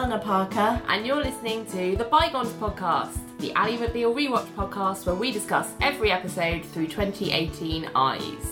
Eleanor 0.00 0.18
Parker. 0.18 0.80
and 0.88 1.06
you're 1.06 1.22
listening 1.22 1.66
to 1.66 1.94
the 1.94 2.04
Bygones 2.04 2.48
podcast, 2.52 3.18
the 3.38 3.52
Ally 3.52 3.76
McBeal 3.76 4.14
rewatch 4.14 4.46
podcast 4.56 5.04
where 5.04 5.14
we 5.14 5.30
discuss 5.30 5.74
every 5.82 6.10
episode 6.10 6.64
through 6.64 6.86
2018 6.86 7.90
eyes. 7.94 8.46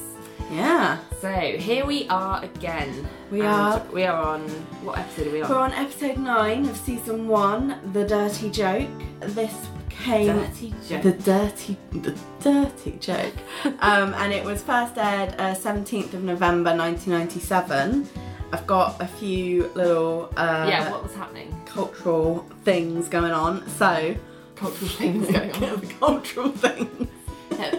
Yeah. 0.52 0.98
So 1.22 1.32
here 1.32 1.86
we 1.86 2.06
are 2.08 2.44
again. 2.44 3.08
We 3.30 3.40
And 3.40 3.48
are. 3.48 3.82
We 3.90 4.04
are 4.04 4.22
on 4.22 4.42
what 4.84 4.98
episode 4.98 5.28
are 5.28 5.30
we 5.30 5.40
on? 5.40 5.48
We're 5.48 5.56
on 5.56 5.72
episode 5.72 6.18
9 6.18 6.68
of 6.68 6.76
season 6.76 7.26
1, 7.26 7.92
The 7.94 8.04
Dirty 8.04 8.50
Joke. 8.50 8.90
This 9.20 9.68
came. 9.88 10.26
Dirty 10.26 10.74
Joke. 10.86 11.02
The 11.02 11.12
Dirty. 11.12 11.78
The 11.92 12.18
Dirty 12.40 12.98
Joke. 13.00 13.34
um, 13.80 14.12
and 14.12 14.34
it 14.34 14.44
was 14.44 14.62
first 14.62 14.98
aired 14.98 15.34
uh, 15.38 15.54
17th 15.54 16.12
of 16.12 16.24
November 16.24 16.76
1997. 16.76 18.06
I've 18.52 18.66
got 18.66 19.00
a 19.00 19.06
few 19.06 19.70
little 19.74 20.32
uh, 20.36 20.66
yeah, 20.68 20.90
what 20.90 21.02
was 21.02 21.14
happening? 21.14 21.54
cultural 21.66 22.46
things 22.64 23.08
going 23.08 23.32
on. 23.32 23.68
So, 23.68 24.14
Cultural 24.56 24.88
things 24.90 25.26
going 25.30 25.52
on. 25.64 25.80
cultural 26.00 26.50
things. 26.52 27.08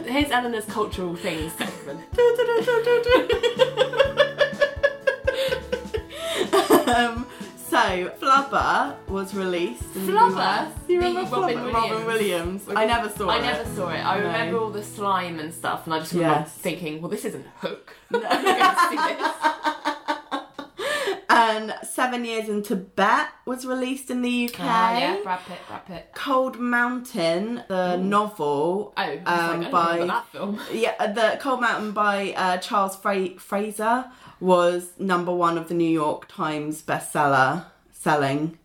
Here's 0.06 0.30
Eleanor's 0.32 0.66
cultural 0.66 1.16
things 1.16 1.54
section. 1.54 1.98
um, 6.88 7.26
so 7.58 8.12
Flubber 8.20 8.96
was 9.08 9.34
released. 9.34 9.84
Flubber? 9.94 10.72
You 10.88 11.00
remember 11.02 11.30
Robin 11.36 11.58
Flubber? 11.58 11.64
Williams. 11.64 11.74
Robin 11.74 12.06
Williams. 12.06 12.64
I 12.76 12.86
never 12.86 13.10
saw 13.10 13.30
I 13.30 13.38
it. 13.38 13.40
I 13.40 13.42
never 13.42 13.76
saw 13.76 13.90
it. 13.90 14.00
I 14.00 14.20
No. 14.20 14.26
remember 14.28 14.58
all 14.60 14.70
the 14.70 14.84
slime 14.84 15.40
and 15.40 15.54
stuff, 15.54 15.86
and 15.86 15.94
I 15.94 16.00
just 16.00 16.14
remember 16.14 16.40
Yes. 16.42 16.52
thinking, 16.54 17.02
well, 17.02 17.10
this 17.10 17.26
isn't 17.26 17.46
Hook. 17.58 17.96
I'm 18.14 18.22
not 18.22 18.32
going 18.32 18.46
to 18.46 18.90
see 18.90 18.96
this. 19.16 20.06
And 21.40 21.74
Seven 21.88 22.26
Years 22.26 22.50
in 22.50 22.64
Tibet 22.64 23.28
was 23.46 23.66
released 23.66 24.10
in 24.10 24.22
the 24.22 24.50
UK. 24.50 24.60
Ah, 24.60 24.98
yeah, 24.98 25.18
Brad 25.24 25.40
Pitt, 25.48 25.58
Brad 25.68 25.86
Pitt. 25.86 26.12
Cold 26.16 26.60
Mountain, 26.60 27.64
the 27.68 27.96
novel. 27.98 28.94
Oh, 28.98 29.18
um, 29.26 29.62
like, 29.62 29.72
by 29.72 30.06
that 30.06 30.28
film. 30.32 30.60
yeah, 30.74 31.08
the 31.14 31.38
Cold 31.40 31.62
Mountain 31.62 31.92
by 31.92 32.34
uh, 32.36 32.58
Charles 32.58 32.96
Fra- 32.96 33.38
Frazier 33.40 34.12
was 34.40 34.90
number 35.00 35.34
one 35.34 35.58
of 35.58 35.68
the 35.68 35.74
New 35.74 35.90
York 35.90 36.28
Times 36.28 36.82
bestseller 36.82 37.66
selling 37.92 38.58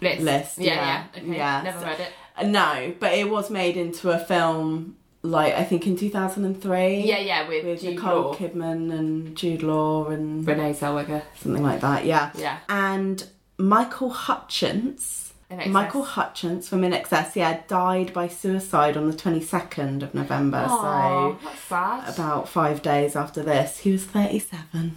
List. 0.00 0.20
list. 0.22 0.58
Yeah, 0.58 0.74
yeah, 0.74 1.04
yeah. 1.14 1.20
Okay. 1.22 1.36
yeah. 1.36 1.62
Never 1.62 1.80
So- 1.80 1.86
read 1.86 2.00
it. 2.00 2.12
Uh, 2.36 2.44
No, 2.46 2.94
but 3.00 3.12
it 3.14 3.28
was 3.28 3.50
made 3.50 3.76
into 3.76 4.10
a 4.10 4.18
film, 4.18 4.96
like 5.28 5.54
I 5.54 5.64
think 5.64 5.86
in 5.86 5.96
two 5.96 6.10
thousand 6.10 6.44
and 6.44 6.60
three. 6.60 7.00
Yeah, 7.00 7.18
yeah, 7.18 7.48
with, 7.48 7.64
with 7.64 7.82
Nicole 7.82 8.22
Law. 8.22 8.34
Kidman 8.34 8.92
and 8.98 9.36
Jude 9.36 9.62
Law 9.62 10.06
and 10.08 10.46
Renee 10.46 10.72
Zellweger. 10.72 11.22
something 11.36 11.62
like 11.62 11.80
that. 11.80 12.04
Yeah, 12.04 12.30
Yeah. 12.36 12.58
and 12.68 13.26
Michael 13.58 14.10
Hutchence. 14.10 15.24
In 15.50 15.72
Michael 15.72 16.02
Hutchence 16.02 16.68
from 16.68 16.82
INXS, 16.82 17.34
yeah, 17.34 17.60
died 17.68 18.12
by 18.12 18.28
suicide 18.28 18.98
on 18.98 19.10
the 19.10 19.16
22nd 19.16 20.02
of 20.02 20.14
November. 20.14 20.66
Aw, 20.68 21.32
that's 21.42 21.60
sad. 21.60 22.14
So, 22.14 22.22
about 22.22 22.48
five 22.50 22.82
days 22.82 23.16
after 23.16 23.42
this, 23.42 23.78
he 23.78 23.90
was 23.92 24.04
37. 24.04 24.94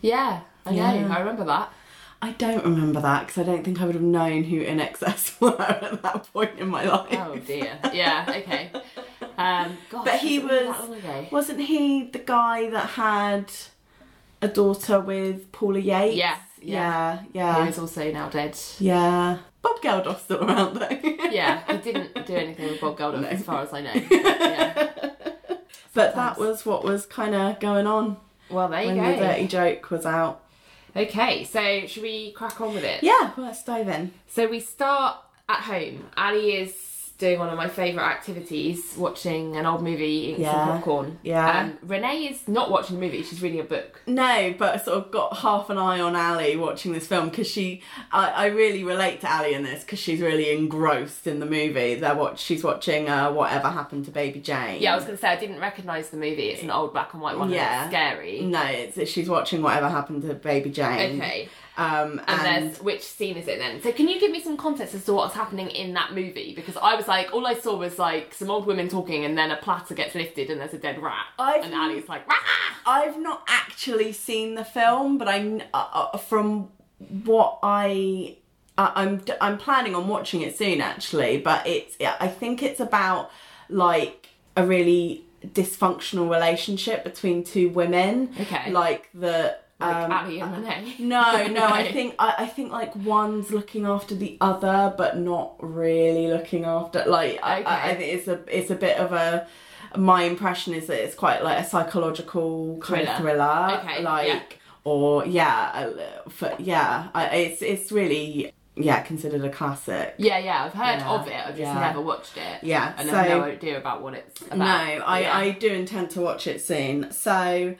yeah, 0.00 0.40
I 0.66 0.70
know. 0.72 0.76
Yeah. 0.76 1.14
I 1.16 1.20
remember 1.20 1.44
that. 1.44 1.72
I 2.24 2.30
don't 2.32 2.64
remember 2.64 3.00
that 3.00 3.26
because 3.26 3.38
I 3.38 3.42
don't 3.50 3.64
think 3.64 3.80
I 3.80 3.84
would 3.84 3.96
have 3.96 4.02
known 4.04 4.44
who 4.44 4.64
INXS 4.64 5.40
were 5.40 5.60
at 5.60 6.02
that 6.02 6.32
point 6.32 6.58
in 6.58 6.68
my 6.68 6.84
life. 6.84 7.08
Oh 7.12 7.36
dear. 7.36 7.78
Yeah. 7.92 8.24
Okay. 8.28 8.70
Um, 9.36 9.76
gosh, 9.90 10.04
But 10.04 10.20
he 10.20 10.38
was- 10.38 10.50
that 10.50 10.80
long 10.88 10.94
ago. 10.94 11.26
Wasn't 11.32 11.60
he 11.60 12.04
the 12.04 12.20
guy 12.20 12.70
that 12.70 12.90
had 12.90 13.50
a 14.40 14.46
daughter 14.48 15.00
with 15.00 15.50
Paula 15.50 15.80
Yates? 15.80 16.14
Yeah, 16.16 16.36
yeah. 16.60 17.18
yeah, 17.32 17.56
yeah. 17.56 17.62
He 17.64 17.70
is 17.70 17.78
also 17.78 18.10
now 18.12 18.28
dead. 18.28 18.56
Yeah. 18.78 19.38
Bob 19.62 19.80
Geldof's 19.82 20.22
still 20.22 20.44
around 20.44 20.76
though. 20.76 20.88
Yeah, 21.32 21.62
he 21.66 21.78
didn't 21.92 22.26
do 22.26 22.34
anything 22.36 22.68
with 22.70 22.80
Bob 22.80 22.98
Geldof, 22.98 23.24
as 23.24 23.42
far 23.42 23.62
as 23.62 23.72
I 23.72 23.80
know. 23.80 23.92
But, 23.94 24.10
yeah. 24.10 24.90
but 25.94 26.14
that 26.14 26.38
was 26.38 26.66
what 26.66 26.84
was 26.84 27.06
kind 27.06 27.34
of 27.34 27.58
going 27.58 27.86
on 27.86 28.18
Well, 28.50 28.68
there 28.68 28.82
you 28.82 28.88
when 28.88 28.96
go. 28.96 29.12
the 29.12 29.26
dirty 29.26 29.46
joke 29.48 29.90
was 29.90 30.04
out. 30.04 30.41
Okay, 30.94 31.44
so 31.44 31.86
should 31.86 32.02
we 32.02 32.32
crack 32.32 32.60
on 32.60 32.74
with 32.74 32.84
it? 32.84 33.02
Yeah, 33.02 33.32
well, 33.36 33.46
let's 33.46 33.64
dive 33.64 33.88
in. 33.88 34.12
So 34.26 34.46
we 34.46 34.60
start 34.60 35.16
at 35.48 35.60
home. 35.60 36.04
Ali 36.16 36.52
is 36.56 36.74
doing 37.22 37.38
one 37.38 37.48
of 37.48 37.56
my 37.56 37.68
favourite 37.68 38.06
activities, 38.10 38.94
watching 38.98 39.56
an 39.56 39.64
old 39.64 39.82
movie, 39.82 40.04
eating 40.04 40.42
Yeah. 40.42 40.52
some 40.52 40.68
popcorn. 40.68 41.18
Yeah. 41.22 41.60
Um, 41.60 41.78
Renee 41.82 42.24
is 42.26 42.46
not 42.48 42.70
watching 42.70 42.96
the 42.98 43.06
movie; 43.06 43.22
she's 43.22 43.40
reading 43.40 43.60
a 43.60 43.64
book. 43.64 44.00
No, 44.06 44.54
but 44.58 44.74
I 44.74 44.76
sort 44.78 44.98
of 44.98 45.10
got 45.10 45.36
half 45.38 45.70
an 45.70 45.78
eye 45.78 46.00
on 46.00 46.16
Ali 46.16 46.56
watching 46.56 46.92
this 46.92 47.06
film 47.06 47.28
because 47.28 47.46
she, 47.48 47.82
I, 48.10 48.28
I 48.30 48.46
really 48.46 48.82
relate 48.84 49.20
to 49.22 49.32
Ali 49.32 49.54
in 49.54 49.62
this 49.62 49.82
because 49.84 49.98
she's 50.00 50.20
really 50.20 50.50
engrossed 50.50 51.26
in 51.26 51.38
the 51.40 51.46
movie. 51.46 51.94
They're 51.94 52.14
what 52.16 52.38
she's 52.38 52.64
watching. 52.64 53.08
Uh, 53.08 53.30
Whatever 53.32 53.68
happened 53.70 54.04
to 54.06 54.10
Baby 54.10 54.40
Jane? 54.40 54.82
Yeah, 54.82 54.92
I 54.92 54.96
was 54.96 55.04
going 55.04 55.16
to 55.16 55.20
say 55.20 55.28
I 55.28 55.36
didn't 55.36 55.60
recognise 55.60 56.10
the 56.10 56.16
movie. 56.16 56.48
It's 56.50 56.62
an 56.62 56.70
old 56.70 56.92
black 56.92 57.12
and 57.14 57.22
white 57.22 57.38
one. 57.38 57.50
Yeah. 57.50 57.88
scary. 57.88 58.40
No, 58.40 58.62
it's 58.64 59.08
she's 59.10 59.28
watching 59.28 59.62
Whatever 59.62 59.88
Happened 59.88 60.22
to 60.22 60.34
Baby 60.34 60.70
Jane. 60.70 61.20
Okay. 61.20 61.48
Um, 61.76 62.20
And, 62.26 62.40
and, 62.46 62.66
there's 62.66 62.82
which 62.82 63.02
scene 63.02 63.36
is 63.36 63.48
it 63.48 63.58
then? 63.58 63.80
So 63.82 63.92
can 63.92 64.06
you 64.08 64.20
give 64.20 64.30
me 64.30 64.40
some 64.40 64.56
context 64.56 64.94
as 64.94 65.04
to 65.06 65.14
what's 65.14 65.34
happening 65.34 65.70
in 65.70 65.94
that 65.94 66.12
movie? 66.14 66.52
Because 66.54 66.76
I 66.76 66.94
was 66.94 67.08
like, 67.08 67.32
all 67.32 67.46
I 67.46 67.54
saw 67.54 67.76
was 67.76 67.98
like 67.98 68.34
some 68.34 68.50
old 68.50 68.66
women 68.66 68.88
talking, 68.88 69.24
and 69.24 69.36
then 69.38 69.50
a 69.50 69.56
platter 69.56 69.94
gets 69.94 70.14
lifted, 70.14 70.50
and 70.50 70.60
there's 70.60 70.74
a 70.74 70.78
dead 70.78 71.02
rat, 71.02 71.24
I've- 71.38 71.64
and 71.64 71.74
Ali's 71.74 72.08
like, 72.08 72.28
Rah! 72.28 72.34
I've 72.84 73.18
not 73.18 73.42
actually 73.48 74.12
seen 74.12 74.54
the 74.54 74.64
film, 74.64 75.16
but 75.16 75.28
I 75.28 75.62
uh, 75.72 76.08
uh, 76.12 76.18
from 76.18 76.68
what 77.24 77.58
I. 77.62 78.36
Uh, 78.78 78.90
I'm 78.94 79.22
I'm 79.40 79.58
planning 79.58 79.94
on 79.94 80.08
watching 80.08 80.40
it 80.40 80.56
soon 80.56 80.80
actually, 80.80 81.38
but 81.38 81.66
it's 81.66 81.96
I 82.00 82.26
think 82.28 82.62
it's 82.62 82.80
about 82.80 83.30
like 83.68 84.30
a 84.56 84.66
really 84.66 85.24
dysfunctional 85.46 86.30
relationship 86.30 87.04
between 87.04 87.44
two 87.44 87.68
women. 87.68 88.30
Okay. 88.40 88.70
Like 88.72 89.10
the 89.14 89.58
like 89.82 89.96
um, 90.04 90.12
Ali 90.12 90.40
and 90.40 90.52
Renee. 90.56 90.94
no, 90.98 91.46
no, 91.58 91.66
I 91.66 91.90
think 91.92 92.14
I, 92.18 92.34
I 92.38 92.46
think 92.46 92.72
like 92.72 92.94
one's 92.96 93.50
looking 93.50 93.84
after 93.86 94.14
the 94.14 94.36
other, 94.40 94.94
but 94.96 95.18
not 95.18 95.54
really 95.60 96.28
looking 96.28 96.64
after. 96.64 97.04
Like 97.06 97.38
I, 97.42 97.62
I, 97.62 97.74
I 97.74 97.90
Okay. 97.90 97.96
think 97.98 98.12
it's 98.18 98.28
a 98.28 98.40
it's 98.58 98.70
a 98.70 98.74
bit 98.76 98.98
of 98.98 99.12
a. 99.12 99.46
My 99.96 100.22
impression 100.22 100.72
is 100.72 100.86
that 100.86 101.04
it's 101.04 101.14
quite 101.14 101.44
like 101.44 101.58
a 101.58 101.68
psychological 101.68 102.78
kind 102.78 103.06
of 103.08 103.16
Thriller. 103.18 103.68
thriller, 103.68 103.78
Okay, 103.82 104.02
like 104.02 104.26
yeah. 104.28 104.40
or 104.84 105.26
yeah, 105.26 105.90
for, 106.30 106.54
yeah. 106.58 107.08
I, 107.14 107.26
it's 107.36 107.60
it's 107.62 107.92
really 107.92 108.52
yeah 108.74 109.02
considered 109.02 109.44
a 109.44 109.50
classic. 109.50 110.14
Yeah, 110.16 110.38
yeah, 110.38 110.64
I've 110.64 110.72
heard 110.72 111.00
Yeah, 111.00 111.10
of 111.12 111.26
it. 111.28 111.34
I've 111.34 111.48
just 111.48 111.58
yeah. 111.60 111.78
never 111.78 112.00
watched 112.00 112.38
it. 112.38 112.64
Yeah, 112.64 112.94
and 112.96 113.10
so- 113.10 113.16
have 113.16 113.28
no 113.28 113.42
idea 113.42 113.76
about 113.76 114.02
what 114.02 114.14
it's 114.14 114.40
about. 114.40 114.56
No, 114.58 114.64
I, 115.04 115.20
Yeah. 115.20 115.36
I 115.36 115.50
do 115.50 115.68
intend 115.70 116.08
to 116.12 116.22
watch 116.22 116.46
it 116.46 116.62
soon. 116.62 117.12
So 117.12 117.74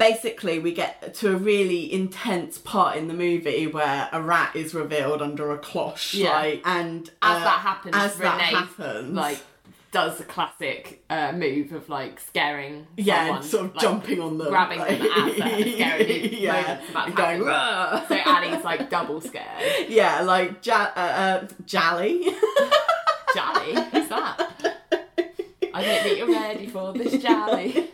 basically, 0.00 0.58
we 0.58 0.72
get 0.72 1.14
to 1.14 1.32
a 1.32 1.36
really 1.36 1.92
intense 1.92 2.58
part 2.58 2.96
in 2.96 3.06
the 3.06 3.14
movie 3.14 3.66
where 3.68 4.08
a 4.10 4.20
rat 4.20 4.56
is 4.56 4.74
revealed 4.74 5.22
under 5.22 5.52
a 5.52 5.58
cloche. 5.58 6.14
Yeah. 6.14 6.32
Like, 6.32 6.62
and 6.64 7.08
as 7.22 7.36
uh, 7.36 7.44
that 7.44 7.60
happens, 7.60 7.94
as 7.94 8.16
that 8.16 8.40
happens, 8.40 9.12
like 9.12 9.38
does 9.92 10.20
a 10.20 10.24
classic 10.24 11.04
uh, 11.10 11.32
move 11.32 11.72
of 11.72 11.88
like 11.88 12.18
scaring 12.18 12.86
yeah, 12.96 13.26
someone, 13.26 13.42
sort 13.42 13.64
of 13.66 13.74
like, 13.74 13.82
jumping 13.82 14.20
on 14.20 14.38
them, 14.38 14.48
grabbing 14.48 14.78
like, 14.78 14.98
them 14.98 15.08
as 15.12 15.36
they're 15.36 15.72
scaring 15.72 16.32
yeah, 16.32 16.80
and 16.96 17.14
going. 17.14 17.42
So 17.42 18.20
Ali's 18.26 18.64
like 18.64 18.88
double 18.88 19.20
scared. 19.20 19.46
yeah, 19.88 20.22
like 20.22 20.64
ja- 20.64 20.92
uh, 20.96 20.98
uh, 20.98 21.48
Jally. 21.66 22.26
Jolly, 23.34 23.74
who's 23.74 24.08
that? 24.08 24.50
I 25.72 25.84
don't 25.84 26.02
think 26.02 26.18
you're 26.18 26.32
ready 26.32 26.66
for 26.66 26.92
this 26.92 27.22
jolly. 27.22 27.90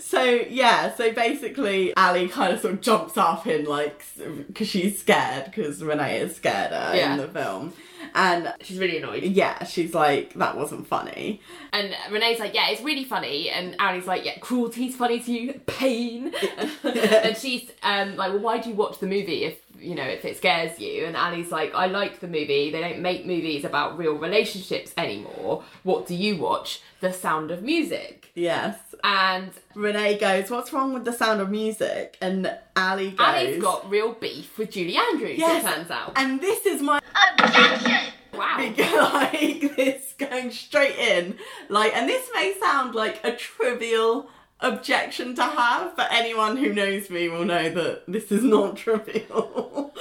So 0.00 0.22
yeah, 0.22 0.94
so 0.94 1.12
basically, 1.12 1.94
Ali 1.96 2.28
kind 2.28 2.52
of 2.52 2.60
sort 2.60 2.74
of 2.74 2.80
jumps 2.80 3.16
off 3.16 3.46
in 3.46 3.64
like 3.64 4.02
because 4.46 4.68
she's 4.68 4.98
scared 4.98 5.46
because 5.46 5.82
Renee 5.82 6.20
is 6.20 6.36
scared 6.36 6.72
her 6.72 6.92
Yeah. 6.94 7.12
in 7.12 7.18
the 7.18 7.28
film, 7.28 7.72
and 8.14 8.52
She's 8.62 8.78
really 8.78 8.98
annoyed. 8.98 9.22
yeah, 9.22 9.64
she's 9.64 9.94
like 9.94 10.34
that 10.34 10.56
wasn't 10.56 10.86
funny. 10.86 11.40
And 11.72 11.94
Renee's 12.10 12.38
like, 12.38 12.54
yeah, 12.54 12.68
it's 12.68 12.82
really 12.82 13.04
funny. 13.04 13.48
And 13.48 13.74
Ali's 13.80 14.06
like, 14.06 14.24
yeah, 14.26 14.36
cruelty's 14.38 14.94
funny 14.94 15.20
to 15.20 15.32
you, 15.32 15.54
pain. 15.66 16.32
and 16.84 17.36
she's 17.36 17.70
um, 17.82 18.16
like, 18.16 18.30
well, 18.32 18.40
why 18.40 18.58
do 18.58 18.68
you 18.68 18.74
watch 18.74 18.98
the 18.98 19.06
movie 19.06 19.44
if, 19.44 19.56
you 19.80 19.94
know, 19.94 20.02
if 20.04 20.22
it 20.26 20.36
scares 20.36 20.78
you? 20.78 21.06
And 21.06 21.16
Ali's 21.16 21.50
like, 21.50 21.74
I 21.74 21.86
like 21.86 22.20
the 22.20 22.26
movie. 22.26 22.70
They 22.70 22.80
don't 22.80 23.00
make 23.00 23.24
movies 23.24 23.64
about 23.64 23.96
real 23.96 24.14
relationships 24.18 24.92
anymore. 24.98 25.64
What 25.82 26.06
do 26.06 26.14
you 26.14 26.36
watch? 26.36 26.82
The 27.00 27.10
Sound 27.12 27.50
of 27.50 27.62
Music. 27.62 28.30
Yes. 28.34 28.76
And 29.04 29.50
Renee 29.74 30.18
goes, 30.18 30.48
"What's 30.50 30.72
wrong 30.72 30.94
with 30.94 31.04
the 31.04 31.12
sound 31.12 31.40
of 31.40 31.50
music?" 31.50 32.16
And 32.20 32.54
Ali 32.76 33.10
goes, 33.10 33.26
Ali's 33.26 33.62
got 33.62 33.90
real 33.90 34.12
beef 34.12 34.56
with 34.58 34.70
Julie 34.70 34.96
Andrews, 34.96 35.38
Yes. 35.38 35.64
it 35.64 35.68
turns 35.74 35.90
out. 35.90 36.12
And 36.16 36.40
this 36.40 36.64
is 36.66 36.80
my 36.82 37.00
objection. 37.38 38.12
Wow. 38.34 38.56
like 39.12 39.76
this 39.76 40.14
going 40.18 40.50
straight 40.52 40.96
in, 40.96 41.36
like, 41.68 41.94
and 41.94 42.08
this 42.08 42.28
may 42.34 42.54
sound 42.60 42.94
like 42.94 43.20
a 43.24 43.34
trivial 43.36 44.28
objection 44.60 45.34
to 45.34 45.42
have, 45.42 45.96
but 45.96 46.08
anyone 46.12 46.56
who 46.56 46.72
knows 46.72 47.10
me 47.10 47.28
will 47.28 47.44
know 47.44 47.68
that 47.70 48.04
this 48.08 48.30
is 48.32 48.42
not 48.44 48.76
trivial. 48.84 49.92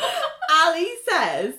Ali 0.49 0.87
says 1.09 1.55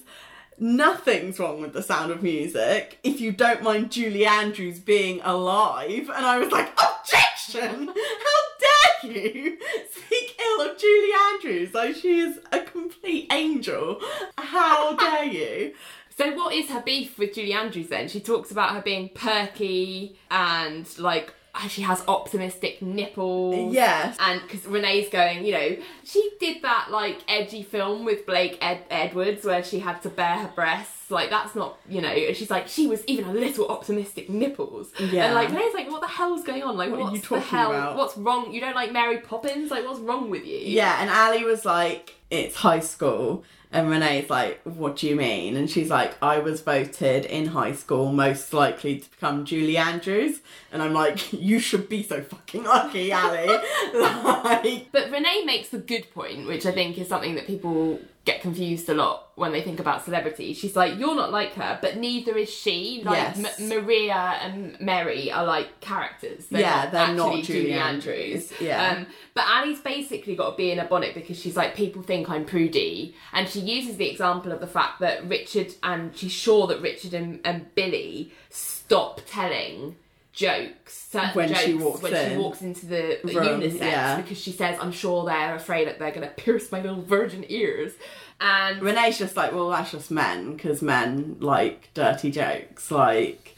nothing's 0.62 1.38
wrong 1.38 1.60
with 1.60 1.72
the 1.72 1.82
sound 1.82 2.12
of 2.12 2.22
music 2.22 2.98
if 3.02 3.20
you 3.20 3.32
don't 3.32 3.62
mind 3.62 3.90
Julie 3.90 4.24
Andrews 4.24 4.78
being 4.78 5.20
alive. 5.24 6.08
And 6.08 6.24
I 6.24 6.38
was 6.38 6.52
like, 6.52 6.72
objection! 6.72 7.88
How 7.88 9.02
dare 9.02 9.12
you 9.12 9.58
speak 9.90 10.40
ill 10.40 10.70
of 10.70 10.78
Julie 10.78 11.12
Andrews? 11.32 11.74
Like 11.74 11.96
she 11.96 12.20
is 12.20 12.38
a 12.52 12.60
complete 12.60 13.30
angel. 13.32 14.00
How 14.38 14.94
dare 14.96 15.24
you? 15.24 15.74
So 16.16 16.32
what 16.36 16.54
is 16.54 16.70
her 16.70 16.80
beef 16.80 17.18
with 17.18 17.34
Julie 17.34 17.54
Andrews 17.54 17.88
then? 17.88 18.08
She 18.08 18.20
talks 18.20 18.50
about 18.50 18.74
her 18.74 18.82
being 18.82 19.10
perky 19.14 20.16
and 20.30 20.86
like 20.98 21.34
Uh, 21.54 21.68
she 21.68 21.82
has 21.82 22.02
optimistic 22.08 22.80
nipples. 22.80 23.74
Yes. 23.74 24.16
And 24.18 24.40
because 24.40 24.64
Renee's 24.66 25.10
going, 25.10 25.44
you 25.44 25.52
know, 25.52 25.76
she 26.02 26.30
did 26.40 26.62
that 26.62 26.88
like 26.90 27.18
edgy 27.28 27.62
film 27.62 28.06
with 28.06 28.24
Blake 28.24 28.56
Ed- 28.62 28.84
Edwards 28.90 29.44
where 29.44 29.62
she 29.62 29.78
had 29.80 30.00
to 30.02 30.08
bare 30.08 30.38
her 30.38 30.50
breasts. 30.54 31.10
Like 31.10 31.28
that's 31.28 31.54
not, 31.54 31.78
you 31.86 32.00
know. 32.00 32.08
And 32.08 32.34
she's 32.34 32.50
like, 32.50 32.68
she 32.68 32.86
was 32.86 33.04
even 33.04 33.26
a 33.26 33.34
little 33.34 33.68
optimistic 33.68 34.30
nipples. 34.30 34.92
Yeah. 34.98 35.26
And 35.26 35.34
like 35.34 35.50
Renee's 35.50 35.74
like, 35.74 35.90
what 35.90 36.00
the 36.00 36.08
hell's 36.08 36.42
going 36.42 36.62
on? 36.62 36.78
Like, 36.78 36.90
What 36.90 37.00
are 37.00 37.10
what's 37.10 37.30
you 37.30 37.36
the 37.36 37.40
hell? 37.40 37.70
about? 37.70 37.96
What's 37.98 38.16
wrong? 38.16 38.50
You 38.50 38.60
don't 38.62 38.74
like 38.74 38.90
Mary 38.90 39.18
Poppins? 39.18 39.70
Like, 39.70 39.84
what's 39.84 40.00
wrong 40.00 40.30
with 40.30 40.46
you? 40.46 40.56
Yeah, 40.56 41.02
and 41.02 41.10
Ali 41.10 41.44
was 41.44 41.66
like, 41.66 42.14
it's 42.30 42.56
high 42.56 42.80
school. 42.80 43.44
And 43.72 43.88
Renee's 43.88 44.28
like, 44.28 44.60
what 44.64 44.96
do 44.96 45.08
you 45.08 45.16
mean? 45.16 45.56
And 45.56 45.70
she's 45.70 45.88
like, 45.88 46.14
I 46.22 46.38
was 46.38 46.60
voted 46.60 47.24
in 47.24 47.46
high 47.46 47.72
school 47.72 48.12
most 48.12 48.52
likely 48.52 48.98
to 48.98 49.10
become 49.10 49.46
Julie 49.46 49.78
Andrews. 49.78 50.40
And 50.70 50.82
I'm 50.82 50.92
like, 50.92 51.32
you 51.32 51.58
should 51.58 51.88
be 51.88 52.02
so 52.02 52.22
fucking 52.22 52.64
lucky, 52.64 53.12
Ali. 53.12 53.46
like, 53.94 54.92
But 54.92 55.10
Renee 55.10 55.44
makes 55.46 55.70
the 55.70 55.78
good 55.78 56.12
point, 56.12 56.46
which 56.46 56.66
I 56.66 56.72
think 56.72 56.98
is 56.98 57.08
something 57.08 57.34
that 57.36 57.46
people 57.46 57.98
get 58.24 58.40
confused 58.40 58.88
a 58.88 58.94
lot 58.94 59.30
when 59.34 59.50
they 59.50 59.60
think 59.62 59.80
about 59.80 60.04
celebrities. 60.04 60.56
She's 60.56 60.76
like, 60.76 60.96
you're 60.98 61.16
not 61.16 61.32
like 61.32 61.54
her, 61.54 61.78
but 61.82 61.96
neither 61.96 62.36
is 62.36 62.48
she. 62.48 63.02
Like 63.04 63.36
Yes. 63.36 63.58
M- 63.60 63.68
Maria 63.68 64.14
and 64.42 64.80
Mary 64.80 65.32
are 65.32 65.44
like 65.44 65.80
characters. 65.80 66.46
They're 66.46 66.60
Yeah, 66.60 66.82
not 66.84 66.92
they're 66.92 67.14
not 67.14 67.30
Julie 67.32 67.42
Julie 67.42 67.72
Andrews. 67.72 68.52
Andrews, 68.52 68.52
yeah. 68.60 68.92
Um, 68.98 69.06
but 69.34 69.44
Ali's 69.48 69.80
basically 69.80 70.36
got 70.36 70.50
to 70.50 70.56
be 70.56 70.70
in 70.70 70.78
a 70.78 70.84
bonnet 70.84 71.14
because 71.14 71.36
she's 71.38 71.56
like, 71.56 71.74
people 71.74 72.02
think 72.02 72.28
I'm 72.30 72.44
prudy, 72.44 73.14
and 73.32 73.48
she 73.48 73.58
uses 73.60 73.96
the 73.96 74.08
example 74.08 74.52
of 74.52 74.60
the 74.60 74.66
fact 74.68 75.00
that 75.00 75.26
Richard 75.28 75.74
and 75.82 76.16
she's 76.16 76.30
sure 76.32 76.66
that 76.68 76.80
Richard 76.80 77.14
and, 77.14 77.40
and 77.44 77.74
Billy 77.74 78.32
stop 78.50 79.20
telling 79.26 79.96
jokes 80.32 81.08
certain 81.10 81.30
When 81.34 81.48
jokes 81.48 81.60
she 81.60 81.74
walks 81.74 82.02
when 82.02 82.30
she 82.30 82.36
walks 82.36 82.62
into 82.62 82.86
the, 82.86 83.20
the 83.22 83.34
Room, 83.34 83.60
unisex 83.60 83.80
yeah. 83.80 84.20
because 84.20 84.38
she 84.38 84.50
says 84.50 84.78
I'm 84.80 84.92
sure 84.92 85.26
they're 85.26 85.54
afraid 85.54 85.86
that 85.88 85.98
they're 85.98 86.10
going 86.10 86.26
to 86.26 86.34
pierce 86.34 86.72
my 86.72 86.80
little 86.80 87.02
virgin 87.02 87.44
ears 87.48 87.92
and 88.40 88.82
Renee's 88.82 89.18
just 89.18 89.36
like, 89.36 89.52
well, 89.52 89.68
that's 89.70 89.92
just 89.92 90.10
men, 90.10 90.56
because 90.56 90.82
men 90.82 91.36
like 91.38 91.90
dirty 91.94 92.32
jokes. 92.32 92.90
Like, 92.90 93.54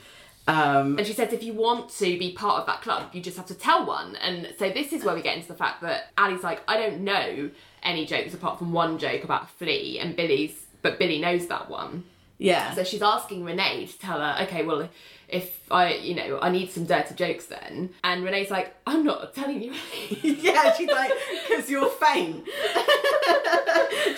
um, 0.47 0.99
and 0.99 1.07
she 1.07 1.15
says 1.15 1.33
if 1.33 1.43
you 1.43 1.55
want 1.55 1.89
to 1.91 2.19
be 2.19 2.33
part 2.33 2.61
of 2.61 2.67
that 2.67 2.83
club 2.83 3.09
you 3.15 3.23
just 3.23 3.39
have 3.39 3.47
to 3.47 3.55
tell 3.55 3.87
one 3.87 4.17
and 4.17 4.53
so 4.59 4.69
this 4.69 4.93
is 4.93 5.03
where 5.03 5.15
we 5.15 5.23
get 5.23 5.37
into 5.37 5.49
the 5.49 5.55
fact 5.55 5.81
that 5.81 6.11
Ali's 6.19 6.43
like 6.43 6.61
I 6.69 6.77
don't 6.77 7.01
know 7.01 7.51
any 7.83 8.05
jokes 8.05 8.35
apart 8.35 8.59
from 8.59 8.73
one 8.73 8.99
joke 8.99 9.25
about 9.25 9.49
flea 9.49 9.99
and 9.99 10.15
Billy's 10.15 10.67
but 10.83 10.99
Billy 10.99 11.19
knows 11.19 11.47
that 11.47 11.71
one 11.71 12.05
yeah. 12.39 12.75
So 12.75 12.85
she's 12.85 13.03
asking 13.03 13.45
Renee 13.45 13.87
to 13.87 13.99
tell 13.99 14.19
her, 14.21 14.45
okay, 14.45 14.65
well, 14.65 14.89
if 15.29 15.61
I, 15.71 15.95
you 15.95 16.15
know, 16.15 16.39
I 16.41 16.51
need 16.51 16.71
some 16.71 16.85
dirty 16.85 17.15
jokes 17.15 17.47
then. 17.47 17.91
And 18.03 18.25
Renee's 18.25 18.51
like, 18.51 18.75
I'm 18.87 19.05
not 19.05 19.35
telling 19.35 19.63
you 19.63 19.73
yeah, 20.23 20.73
she's 20.75 20.89
like, 20.89 21.13
because 21.49 21.71
you're 21.71 21.89
faint. 21.91 22.45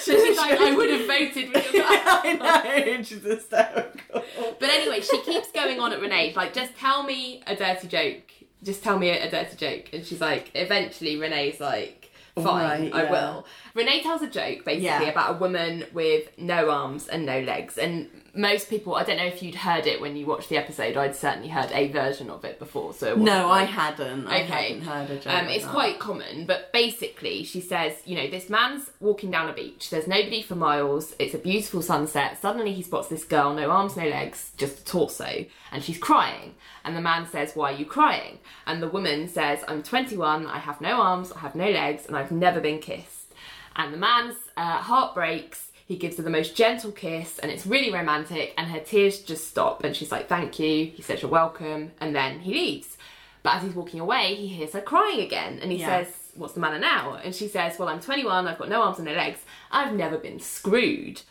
She's 0.00 0.36
like, 0.36 0.60
I 0.60 0.74
would 0.76 0.90
have 0.90 1.06
voted 1.06 1.52
with 1.54 1.72
your 1.72 1.84
I 1.86 2.34
know, 2.96 3.02
she's 3.02 3.22
hysterical. 3.22 4.22
But 4.60 4.68
anyway, 4.68 5.00
she 5.00 5.20
keeps 5.22 5.50
going 5.52 5.80
on 5.80 5.92
at 5.92 6.00
Renee, 6.00 6.34
like, 6.36 6.52
just 6.52 6.76
tell 6.76 7.02
me 7.02 7.42
a 7.46 7.56
dirty 7.56 7.88
joke. 7.88 8.30
Just 8.62 8.82
tell 8.82 8.98
me 8.98 9.10
a, 9.10 9.26
a 9.26 9.30
dirty 9.30 9.56
joke. 9.56 9.90
And 9.92 10.04
she's 10.04 10.20
like, 10.20 10.50
eventually 10.54 11.16
Renee's 11.16 11.60
like, 11.60 12.10
fine, 12.34 12.46
Alright, 12.46 12.94
I 12.94 13.02
yeah. 13.04 13.10
will. 13.10 13.46
Renee 13.76 14.02
tells 14.02 14.22
a 14.22 14.26
joke 14.26 14.64
basically 14.64 14.86
Yeah. 14.86 15.02
about 15.02 15.36
a 15.36 15.38
woman 15.38 15.84
with 15.92 16.30
no 16.38 16.70
arms 16.70 17.06
and 17.08 17.26
no 17.26 17.40
legs. 17.40 17.76
And 17.78 18.08
most 18.34 18.68
people, 18.68 18.94
I 18.94 19.02
don't 19.04 19.16
know 19.18 19.24
if 19.24 19.42
you'd 19.42 19.54
heard 19.54 19.86
it 19.86 20.00
when 20.00 20.16
you 20.16 20.26
watched 20.26 20.48
the 20.48 20.56
episode, 20.58 20.96
I'd 20.96 21.14
certainly 21.16 21.48
heard 21.48 21.70
a 21.72 21.88
version 21.88 22.28
of 22.30 22.44
it 22.44 22.58
before. 22.58 22.92
So 22.94 23.12
it 23.12 23.18
No, 23.18 23.50
I 23.50 23.64
hadn't. 23.64 24.26
I 24.26 24.42
Okay. 24.42 24.68
hadn't 24.78 24.82
heard 24.82 25.10
a 25.10 25.16
joke. 25.18 25.32
Um, 25.32 25.46
like 25.46 25.56
it's 25.56 25.64
that. 25.64 25.72
quite 25.72 25.98
common, 25.98 26.44
but 26.46 26.72
basically, 26.72 27.44
she 27.44 27.60
says, 27.60 27.94
you 28.06 28.16
know, 28.16 28.28
this 28.28 28.48
man's 28.50 28.90
walking 29.00 29.30
down 29.30 29.48
a 29.48 29.52
beach. 29.52 29.90
There's 29.90 30.06
nobody 30.08 30.42
for 30.42 30.54
miles. 30.54 31.14
It's 31.18 31.34
a 31.34 31.38
beautiful 31.38 31.82
sunset. 31.82 32.38
Suddenly, 32.40 32.72
he 32.72 32.82
spots 32.82 33.08
this 33.08 33.24
girl, 33.24 33.52
no 33.54 33.70
arms, 33.70 33.96
no 33.96 34.04
legs, 34.08 34.52
just 34.56 34.80
a 34.80 34.84
torso, 34.84 35.44
and 35.72 35.82
she's 35.84 35.98
crying. 35.98 36.54
And 36.84 36.96
the 36.96 37.00
man 37.00 37.26
says, 37.26 37.54
"Why 37.56 37.72
are 37.72 37.76
you 37.76 37.84
crying?" 37.86 38.38
And 38.66 38.82
the 38.82 38.88
woman 38.88 39.28
says, 39.28 39.64
"I'm 39.68 39.82
21. 39.82 40.46
I 40.46 40.58
have 40.58 40.80
no 40.80 41.00
arms. 41.00 41.32
I 41.32 41.40
have 41.40 41.54
no 41.54 41.68
legs, 41.70 42.06
and 42.06 42.16
I've 42.16 42.30
never 42.30 42.60
been 42.60 42.78
kissed." 42.80 43.15
And 43.76 43.92
the 43.92 43.98
man's 43.98 44.36
uh, 44.56 44.78
heart 44.78 45.14
breaks. 45.14 45.70
He 45.86 45.96
gives 45.96 46.16
her 46.16 46.22
the 46.24 46.30
most 46.30 46.56
gentle 46.56 46.90
kiss, 46.90 47.38
and 47.38 47.50
it's 47.52 47.66
really 47.66 47.92
romantic. 47.92 48.54
And 48.58 48.68
her 48.70 48.80
tears 48.80 49.20
just 49.20 49.46
stop, 49.48 49.84
and 49.84 49.94
she's 49.94 50.10
like, 50.10 50.28
"Thank 50.28 50.58
you." 50.58 50.86
He 50.86 51.02
says, 51.02 51.22
"You're 51.22 51.30
welcome," 51.30 51.92
and 52.00 52.14
then 52.16 52.40
he 52.40 52.52
leaves. 52.54 52.96
But 53.44 53.56
as 53.56 53.62
he's 53.62 53.74
walking 53.74 54.00
away, 54.00 54.34
he 54.34 54.48
hears 54.48 54.72
her 54.72 54.80
crying 54.80 55.20
again, 55.20 55.60
and 55.62 55.70
he 55.70 55.78
Yeah. 55.78 56.02
says, 56.04 56.32
"What's 56.34 56.54
the 56.54 56.60
matter 56.60 56.80
now?" 56.80 57.14
And 57.22 57.32
she 57.34 57.46
says, 57.46 57.78
"Well, 57.78 57.88
I'm 57.88 58.00
21. 58.00 58.48
I've 58.48 58.58
got 58.58 58.68
no 58.68 58.82
arms 58.82 58.98
and 58.98 59.06
no 59.06 59.12
legs. 59.14 59.40
I've 59.70 59.92
never 59.92 60.18
been 60.18 60.40
screwed." 60.40 61.22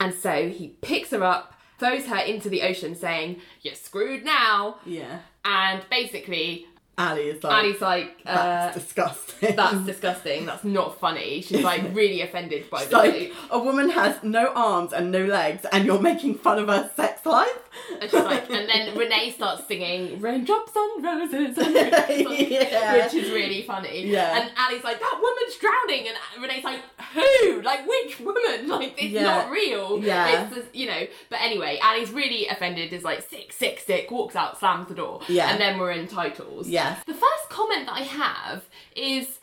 And 0.00 0.12
so 0.12 0.48
he 0.50 0.68
picks 0.82 1.10
her 1.12 1.24
up, 1.24 1.54
throws 1.78 2.06
her 2.06 2.18
into 2.18 2.50
the 2.50 2.60
ocean, 2.62 2.94
saying, 2.94 3.40
"You're 3.62 3.74
screwed 3.76 4.24
now." 4.24 4.76
Yeah. 4.84 5.20
And 5.46 5.88
basically, 5.88 6.66
Ali 6.96 7.22
is 7.22 7.42
like, 7.42 7.52
Annie's 7.64 7.80
like, 7.80 8.16
uh, 8.24 8.34
that's 8.34 8.74
disgusting. 8.76 9.56
"That's 9.56 9.78
disgusting. 9.84 10.46
That's 10.46 10.62
not 10.64 11.00
funny." 11.00 11.40
She's 11.42 11.62
like 11.64 11.82
really 11.92 12.20
offended 12.22 12.70
by 12.70 12.82
It's 12.82 12.90
the 12.90 12.96
like 12.96 13.14
joke. 13.14 13.32
a 13.50 13.58
woman 13.58 13.88
has 13.90 14.22
no 14.22 14.52
arms 14.54 14.92
and 14.92 15.10
no 15.10 15.24
legs, 15.24 15.66
and 15.72 15.84
you're 15.84 16.00
making 16.00 16.36
fun 16.36 16.58
of 16.60 16.68
her 16.68 16.88
sex 16.94 17.26
life. 17.26 17.58
And 18.00 18.08
she's 18.08 18.12
like, 18.22 18.48
and 18.48 18.68
then 18.68 18.96
Renee 18.96 19.32
starts 19.32 19.66
singing 19.66 20.20
"Raindrops 20.20 20.76
on 20.76 21.02
Roses," 21.02 21.58
on-" 21.58 21.74
Yeah. 21.74 23.04
which 23.04 23.14
is 23.14 23.30
really 23.32 23.62
funny. 23.62 24.06
Yeah. 24.06 24.40
And 24.40 24.50
Ali's 24.56 24.84
like, 24.84 25.00
"That 25.00 25.18
woman's 25.20 25.56
drowning," 25.56 26.06
and 26.08 26.42
Renee's 26.42 26.62
like, 26.64 26.80
"Who? 27.14 27.62
Like 27.62 27.86
which 27.88 28.20
woman? 28.20 28.68
Like 28.68 28.94
it's 28.96 29.12
Yeah. 29.12 29.22
not 29.24 29.50
real." 29.50 29.98
Yeah. 30.02 30.44
It's 30.46 30.54
just, 30.54 30.74
you 30.74 30.86
know. 30.86 31.06
But 31.28 31.40
anyway, 31.42 31.80
Ali's 31.82 32.10
really 32.12 32.46
offended. 32.46 32.92
Is 32.92 33.02
like 33.02 33.28
sick, 33.28 33.52
sick, 33.52 33.80
sick. 33.80 34.10
Walks 34.12 34.36
out, 34.36 34.58
slams 34.60 34.88
the 34.88 34.94
door. 34.94 35.20
Yeah. 35.28 35.50
And 35.50 35.60
then 35.60 35.78
we're 35.80 35.90
in 35.90 36.06
titles. 36.06 36.68
Yes. 36.90 37.04
The 37.06 37.14
first 37.14 37.48
comment 37.50 37.86
that 37.86 37.94
I 37.96 38.00
have 38.02 38.64
is 38.96 39.38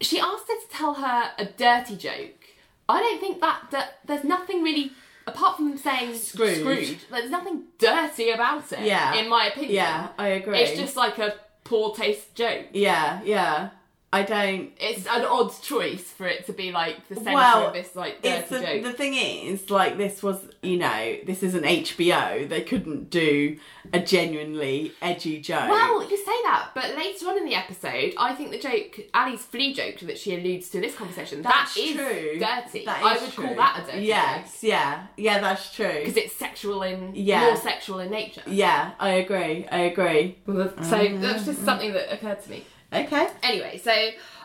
she 0.00 0.18
asked 0.20 0.48
her 0.48 0.54
to 0.54 0.68
tell 0.70 0.94
her 0.94 1.30
a 1.38 1.44
dirty 1.46 1.96
joke. 1.96 2.40
I 2.88 3.00
don't 3.00 3.20
think 3.20 3.40
that, 3.40 3.62
that 3.70 3.98
there's 4.06 4.24
nothing 4.24 4.62
really 4.62 4.92
apart 5.26 5.56
from 5.56 5.76
saying 5.78 6.14
Screwed. 6.16 6.58
screwed. 6.58 6.98
There's 7.10 7.30
nothing 7.30 7.62
dirty 7.78 8.30
about 8.30 8.70
it. 8.72 8.80
Yeah. 8.80 9.14
in 9.14 9.28
my 9.28 9.46
opinion. 9.46 9.72
Yeah, 9.74 10.08
I 10.18 10.28
agree. 10.28 10.58
It's 10.58 10.78
just 10.78 10.96
like 10.96 11.18
a 11.18 11.34
poor 11.64 11.94
taste 11.94 12.34
joke. 12.34 12.66
yeah, 12.72 13.20
yeah. 13.24 13.70
I 14.12 14.22
don't. 14.22 14.70
It's 14.78 15.08
an 15.08 15.24
odd 15.24 15.50
choice 15.60 16.04
for 16.04 16.24
it 16.28 16.46
to 16.46 16.52
be 16.52 16.70
like 16.70 17.08
the 17.08 17.16
centre 17.16 17.32
Well, 17.32 17.66
of 17.66 17.72
this 17.72 17.96
like 17.96 18.18
It's 18.22 18.48
dirty 18.48 18.64
the, 18.64 18.72
joke. 18.72 18.82
the 18.84 18.92
thing 18.92 19.14
is, 19.14 19.70
like 19.70 19.96
this 19.96 20.22
was, 20.22 20.40
you 20.62 20.76
know, 20.76 21.16
this 21.26 21.42
is 21.42 21.56
an 21.56 21.64
HBO. 21.64 22.48
They 22.48 22.60
couldn't 22.60 23.10
do 23.10 23.58
a 23.92 23.98
genuinely 23.98 24.92
edgy 25.02 25.40
joke. 25.40 25.68
Well, 25.68 26.08
you 26.08 26.16
that, 26.44 26.70
but 26.74 26.96
later 26.96 27.28
on 27.28 27.38
in 27.38 27.44
the 27.44 27.54
episode, 27.54 28.14
I 28.16 28.34
think 28.34 28.50
the 28.50 28.58
joke, 28.58 29.00
Ali's 29.12 29.42
flea 29.42 29.74
joke 29.74 29.98
that 30.00 30.18
she 30.18 30.36
alludes 30.36 30.68
to 30.70 30.78
in 30.78 30.82
this 30.82 30.94
conversation, 30.94 31.42
that's 31.42 31.74
that 31.74 31.80
is 31.80 31.96
true. 31.96 32.38
dirty. 32.38 32.84
That 32.84 33.02
I 33.02 33.18
would 33.20 33.32
true. 33.32 33.46
call 33.46 33.56
that 33.56 33.80
a 33.82 33.86
dirty 33.86 33.98
joke. 33.98 34.06
Yes, 34.06 34.62
yeah, 34.62 35.06
yeah. 35.16 35.40
That's 35.40 35.74
true. 35.74 35.98
Because 35.98 36.16
it's 36.16 36.34
sexual 36.34 36.82
in, 36.82 37.12
Yeah. 37.14 37.46
more 37.46 37.56
sexual 37.56 37.98
in 37.98 38.10
nature. 38.10 38.42
Yeah, 38.46 38.92
I 38.98 39.10
agree. 39.10 39.66
I 39.70 39.78
agree. 39.80 40.38
So 40.84 41.16
that's 41.18 41.44
just 41.44 41.58
mm-hmm. 41.58 41.64
something 41.64 41.92
that 41.92 42.12
occurred 42.12 42.42
to 42.44 42.50
me. 42.50 42.64
Okay. 42.92 43.28
Anyway, 43.42 43.80
so 43.82 43.92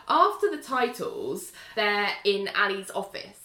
after 0.08 0.50
the 0.50 0.62
titles, 0.62 1.52
they're 1.76 2.08
in 2.24 2.48
Ali's 2.56 2.90
office. 2.90 3.36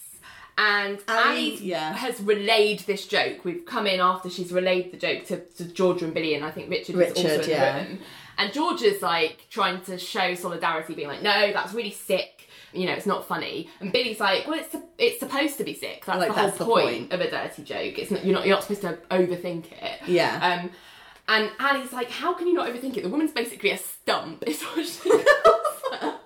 And 0.58 1.00
Ali, 1.08 1.28
Ali 1.28 1.56
yeah. 1.58 1.94
has 1.94 2.22
relayed 2.22 2.80
this 2.82 3.06
joke. 3.06 3.44
We've 3.44 3.66
come 3.66 3.88
in 3.88 4.00
after 4.00 4.30
she's 4.30 4.54
relayed 4.54 4.92
the 4.92 4.98
joke 4.98 5.26
to, 5.26 5.40
to 5.42 5.66
Georgia 5.66 6.06
and 6.06 6.14
Billy, 6.14 6.34
and 6.34 6.46
I 6.46 6.52
think 6.52 6.70
Richard, 6.70 6.96
was 6.96 7.10
Richard, 7.10 7.26
also 7.26 7.42
in 7.44 7.50
yeah. 7.50 7.84
the 7.84 7.90
room. 7.90 8.00
And 8.38 8.52
Georgia's 8.54 9.02
like 9.02 9.46
trying 9.50 9.82
to 9.86 9.98
show 9.98 10.34
solidarity, 10.36 10.94
being 10.94 11.08
like, 11.08 11.22
"No, 11.22 11.52
that's 11.54 11.74
really 11.74 11.92
sick. 11.92 12.48
You 12.74 12.86
know, 12.88 12.94
it's 12.94 13.06
not 13.06 13.28
funny." 13.28 13.70
And 13.80 13.92
Billy's 13.92 14.20
like, 14.20 14.48
"Well, 14.48 14.60
it's 14.60 14.76
it's 14.98 15.20
supposed 15.20 15.58
to 15.58 15.64
be 15.64 15.74
sick. 15.74 16.04
That's 16.06 16.20
Like, 16.20 16.28
the 16.30 16.34
whole 16.34 16.46
that's 16.46 16.58
the 16.58 16.66
point, 16.66 17.10
point. 17.10 17.14
of 17.14 17.22
a 17.22 17.30
dirty 17.30 17.64
joke. 17.64 17.98
It's 18.00 18.12
not, 18.12 18.26
you're 18.26 18.34
not 18.36 18.46
you're 18.46 18.56
not 18.56 18.64
supposed 18.64 18.82
to 18.82 18.98
overthink 19.12 19.66
it." 19.72 20.08
Yeah. 20.08 20.62
Um, 20.64 20.72
And 21.28 21.50
Ali's 21.60 21.92
like, 21.92 22.12
how 22.12 22.36
can 22.36 22.46
you 22.46 22.54
not 22.54 22.68
overthink 22.70 22.98
it? 22.98 23.02
The 23.02 23.10
woman's 23.10 23.32
basically 23.32 23.72
a 23.72 23.78
stump, 23.80 24.44
is 24.46 24.62
what 24.62 24.86
she. 24.86 25.10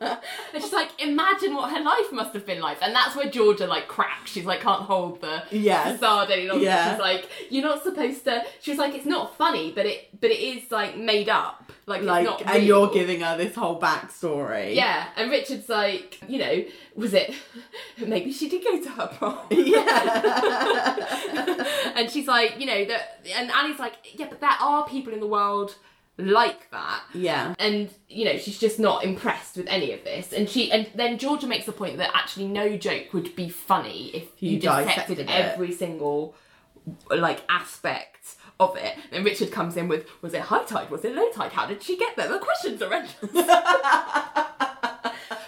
And 0.01 0.63
she's 0.63 0.73
like, 0.73 0.89
imagine 1.01 1.53
what 1.53 1.69
her 1.71 1.81
life 1.81 2.11
must 2.11 2.33
have 2.33 2.45
been 2.45 2.59
like. 2.59 2.77
And 2.81 2.93
that's 2.95 3.15
where 3.15 3.29
Georgia 3.29 3.67
like 3.67 3.87
cracks. 3.87 4.31
She's 4.31 4.45
like, 4.45 4.61
can't 4.61 4.81
hold 4.81 5.21
the 5.21 5.43
Yes. 5.51 5.93
facade 5.99 6.31
any 6.31 6.47
longer. 6.47 6.63
Yeah. 6.65 6.91
She's 6.93 6.99
like, 6.99 7.29
you're 7.49 7.63
not 7.63 7.83
supposed 7.83 8.23
to. 8.25 8.43
She's 8.61 8.77
like, 8.77 8.95
it's 8.95 9.05
not 9.05 9.35
funny, 9.37 9.71
but 9.71 9.85
it, 9.85 10.09
but 10.19 10.31
it 10.31 10.39
is 10.39 10.71
like 10.71 10.97
made 10.97 11.29
up. 11.29 11.68
Like, 11.89 12.03
Like, 12.03 12.45
and 12.47 12.63
you're 12.63 12.89
giving 12.89 13.21
her 13.21 13.35
this 13.35 13.55
whole 13.55 13.81
backstory. 13.81 14.75
Yeah, 14.75 15.07
and 15.17 15.29
Richard's 15.31 15.67
like, 15.67 16.19
you 16.27 16.37
know, 16.39 16.63
was 16.95 17.13
it? 17.13 17.33
Maybe 17.97 18.31
she 18.31 18.47
did 18.47 18.63
go 18.63 18.81
to 18.81 18.89
her 18.91 19.07
prom. 19.07 19.39
Yeah. 19.51 20.95
and 21.95 22.09
she's 22.11 22.27
like, 22.27 22.59
you 22.59 22.65
know, 22.65 22.85
that, 22.85 23.25
and 23.35 23.51
Annie's 23.51 23.79
like, 23.79 23.93
yeah, 24.13 24.27
but 24.29 24.39
there 24.39 24.49
are 24.59 24.87
people 24.87 25.13
in 25.13 25.19
the 25.19 25.27
world 25.27 25.75
like 26.17 26.69
that. 26.71 27.01
yeah. 27.13 27.55
And 27.59 27.89
you 28.07 28.25
know, 28.25 28.37
she's 28.37 28.59
just 28.59 28.79
not 28.79 29.03
impressed 29.03 29.57
with 29.57 29.67
any 29.67 29.91
of 29.93 30.03
this. 30.03 30.33
And 30.33 30.49
she, 30.49 30.71
and 30.71 30.87
then 30.93 31.17
Georgia 31.17 31.47
makes 31.47 31.65
the 31.65 31.71
point 31.71 31.97
that 31.97 32.11
actually 32.13 32.47
no 32.47 32.77
joke 32.77 33.13
would 33.13 33.35
be 33.35 33.49
funny 33.49 34.11
if 34.13 34.23
you, 34.39 34.51
You 34.51 34.59
dissected 34.59 35.17
dissected 35.17 35.29
every 35.29 35.71
single 35.71 36.35
like 37.09 37.41
aspect 37.49 38.18
of 38.59 38.75
it. 38.75 38.97
Then 39.11 39.23
Richard 39.23 39.51
comes 39.51 39.77
in 39.77 39.87
with, 39.87 40.05
was 40.21 40.33
it 40.33 40.41
high 40.41 40.63
tide? 40.63 40.89
Was 40.89 41.05
it 41.05 41.15
low 41.15 41.29
tide? 41.31 41.53
How 41.53 41.65
did 41.65 41.81
she 41.81 41.97
get 41.97 42.15
there? 42.15 42.27
The 42.27 42.39
questions 42.39 42.81
are 42.83 42.93
endless. 42.93 43.15
But 43.21 43.45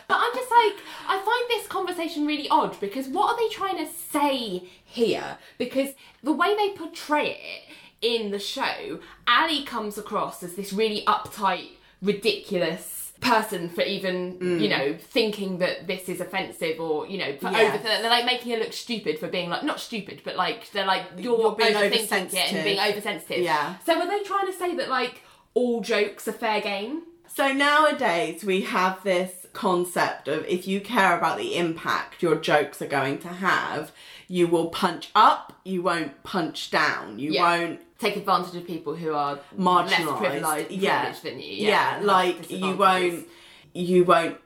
I'm 0.10 0.34
just 0.36 0.52
like, 0.52 0.76
I 1.08 1.22
find 1.26 1.50
this 1.50 1.68
conversation 1.68 2.26
really 2.26 2.48
odd 2.50 2.80
because 2.80 3.08
what 3.08 3.34
are 3.34 3.38
they 3.38 3.50
trying 3.54 3.78
to 3.78 3.92
say 3.92 4.64
here? 4.84 5.38
Because 5.58 5.90
the 6.24 6.34
way 6.34 6.56
they 6.56 6.70
portray 6.70 7.32
it 7.32 7.74
in 8.02 8.32
the 8.32 8.40
show, 8.40 9.00
Ali 9.28 9.64
comes 9.64 9.98
across 9.98 10.42
as 10.44 10.56
this 10.56 10.74
really 10.74 11.04
uptight, 11.06 11.72
ridiculous 12.02 13.01
person 13.22 13.70
for 13.70 13.82
even, 13.82 14.34
you 14.42 14.68
mm. 14.68 14.70
know, 14.70 14.98
thinking 15.00 15.60
that 15.60 15.88
this 15.88 16.10
is 16.10 16.20
offensive 16.20 16.80
or, 16.80 17.08
you 17.08 17.18
know, 17.20 17.38
for 17.38 17.48
over 17.48 17.78
they're 17.78 18.10
like 18.10 18.26
making 18.26 18.52
her 18.52 18.58
look 18.58 18.74
stupid 18.74 19.20
for 19.20 19.28
being 19.28 19.50
like 19.50 19.64
not 19.64 19.80
stupid, 19.80 20.22
but 20.26 20.36
like 20.36 20.70
they're 20.72 20.86
like 20.86 21.06
you're, 21.18 21.40
You're 21.40 21.56
being 21.56 21.74
overthinking 21.74 22.34
it 22.34 22.54
and 22.54 22.64
being 22.64 22.80
oversensitive. 22.80 23.44
Yeah. 23.44 23.76
So 23.86 23.98
were 23.98 24.08
they 24.08 24.24
trying 24.24 24.48
to 24.48 24.54
say 24.54 24.76
that 24.76 24.90
like 24.90 25.22
all 25.54 25.82
jokes 25.82 26.28
are 26.28 26.34
fair 26.34 26.62
game? 26.62 27.04
So 27.28 27.54
nowadays 27.54 28.44
we 28.44 28.62
have 28.62 29.04
this 29.04 29.46
concept 29.54 30.28
of 30.28 30.46
if 30.46 30.68
you 30.68 30.82
care 30.82 31.18
about 31.18 31.38
the 31.38 31.56
impact 31.56 32.24
your 32.24 32.36
jokes 32.36 32.82
are 32.82 32.88
going 32.88 33.20
to 33.20 33.30
have, 33.30 33.92
you 34.28 34.48
will 34.48 34.68
punch 34.68 35.12
up, 35.14 35.54
you 35.64 35.82
won't 35.82 36.24
punch 36.24 36.72
down, 36.72 37.20
you 37.20 37.34
Yeah. 37.34 37.44
won't 37.44 37.82
take 38.02 38.18
advantage 38.18 38.56
of 38.56 38.66
people 38.66 38.96
who 38.96 39.14
are 39.14 39.36
less 39.36 39.44
marginalised. 39.58 40.18
privileged, 40.18 40.72
yeah, 40.72 41.14
than 41.24 41.40
you. 41.40 41.46
yeah, 41.46 42.00
Yeah, 42.00 42.06
like 42.06 42.50
you 42.50 42.76
won't, 42.76 43.28
you 43.74 44.04
won't 44.04 44.38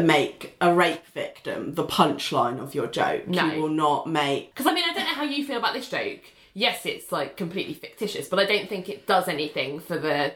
make 0.00 0.56
a 0.60 0.72
rape 0.72 1.04
victim 1.08 1.74
the 1.74 1.84
punchline 1.84 2.60
of 2.60 2.74
your 2.74 2.86
joke. 2.86 3.26
No. 3.26 3.44
You 3.44 3.60
will 3.60 3.68
not 3.68 4.08
make. 4.08 4.54
Because 4.54 4.66
I 4.70 4.74
mean, 4.74 4.84
I 4.88 4.94
don't 4.94 5.04
know 5.04 5.14
how 5.14 5.24
you 5.24 5.44
feel 5.44 5.58
about 5.58 5.74
this 5.74 5.88
joke. 5.88 6.20
Yes, 6.54 6.86
it's 6.86 7.12
like 7.12 7.36
completely 7.36 7.74
fictitious, 7.74 8.28
but 8.28 8.38
I 8.38 8.44
don't 8.44 8.68
think 8.68 8.88
it 8.88 9.06
does 9.06 9.28
anything 9.28 9.80
for 9.80 9.98
the 9.98 10.34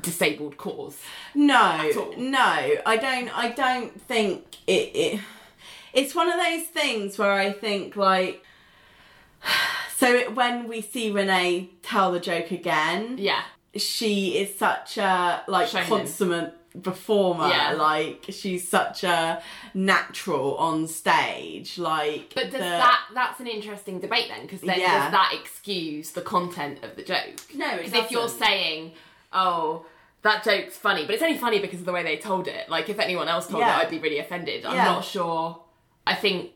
disabled 0.00 0.56
cause. 0.56 0.98
No, 1.34 2.12
no, 2.16 2.38
I 2.86 2.96
don't. 2.96 3.36
I 3.36 3.50
don't 3.50 4.00
think 4.02 4.56
it, 4.66 4.90
it. 4.94 5.20
It's 5.92 6.14
one 6.14 6.28
of 6.28 6.38
those 6.38 6.66
things 6.66 7.18
where 7.18 7.32
I 7.32 7.52
think 7.52 7.96
like. 7.96 8.42
So 9.98 10.14
it, 10.14 10.34
when 10.34 10.68
we 10.68 10.82
see 10.82 11.10
Renee 11.10 11.70
tell 11.82 12.12
the 12.12 12.20
joke 12.20 12.50
again, 12.50 13.16
Yeah, 13.18 13.42
she 13.74 14.36
is 14.38 14.54
such 14.58 14.98
a 14.98 15.42
like 15.48 15.70
consummate 15.70 16.52
performer. 16.82 17.48
Yeah. 17.48 17.72
Like 17.72 18.26
she's 18.28 18.68
such 18.68 19.04
a 19.04 19.42
natural 19.72 20.56
on 20.56 20.86
stage. 20.86 21.78
Like, 21.78 22.32
but 22.34 22.44
does 22.44 22.52
the- 22.52 22.58
that 22.58 23.00
that's 23.14 23.40
an 23.40 23.46
interesting 23.46 23.98
debate 23.98 24.26
then? 24.28 24.42
Because 24.42 24.60
then 24.60 24.80
Yeah. 24.80 25.04
does 25.04 25.12
that 25.12 25.32
excuse 25.40 26.10
the 26.10 26.20
content 26.20 26.84
of 26.84 26.96
the 26.96 27.02
joke? 27.02 27.40
No, 27.54 27.78
Because 27.78 27.94
if 27.94 28.10
you're 28.10 28.28
saying, 28.28 28.92
oh. 29.32 29.86
That 30.22 30.42
joke's 30.42 30.76
funny, 30.76 31.06
but 31.06 31.14
it's 31.14 31.22
only 31.22 31.38
funny 31.38 31.60
because 31.60 31.78
of 31.78 31.86
the 31.86 31.92
way 31.92 32.02
they 32.02 32.16
told 32.16 32.48
it. 32.48 32.68
Like, 32.68 32.88
if 32.88 32.98
anyone 32.98 33.28
else 33.28 33.46
told 33.46 33.60
Yeah. 33.60 33.78
it, 33.78 33.84
I'd 33.84 33.90
be 33.90 34.00
really 34.00 34.18
offended. 34.18 34.66
I'm 34.66 34.74
not 34.76 35.04
sure. 35.04 35.62
I 36.04 36.16
think, 36.16 36.50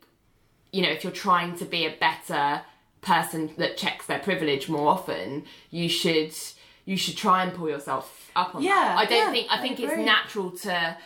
you 0.72 0.82
know, 0.82 0.88
if 0.88 1.04
you're 1.04 1.12
trying 1.12 1.56
to 1.58 1.64
be 1.64 1.86
a 1.86 1.90
better 1.90 2.62
person 3.02 3.50
that 3.56 3.76
checks 3.76 4.06
their 4.06 4.18
privilege 4.18 4.68
more 4.68 4.88
often, 4.88 5.44
you 5.70 5.88
should 5.88 6.34
you 6.84 6.96
should 6.96 7.16
try 7.16 7.42
and 7.44 7.54
pull 7.54 7.68
yourself 7.68 8.30
up 8.34 8.54
on 8.54 8.62
Yeah, 8.62 8.70
that. 8.74 8.98
I 8.98 9.04
don't 9.06 9.18
yeah, 9.26 9.30
think 9.32 9.46
I 9.50 9.58
I 9.58 9.60
think 9.60 9.80
it's 9.80 9.96
natural 9.96 10.50
to 10.52 10.96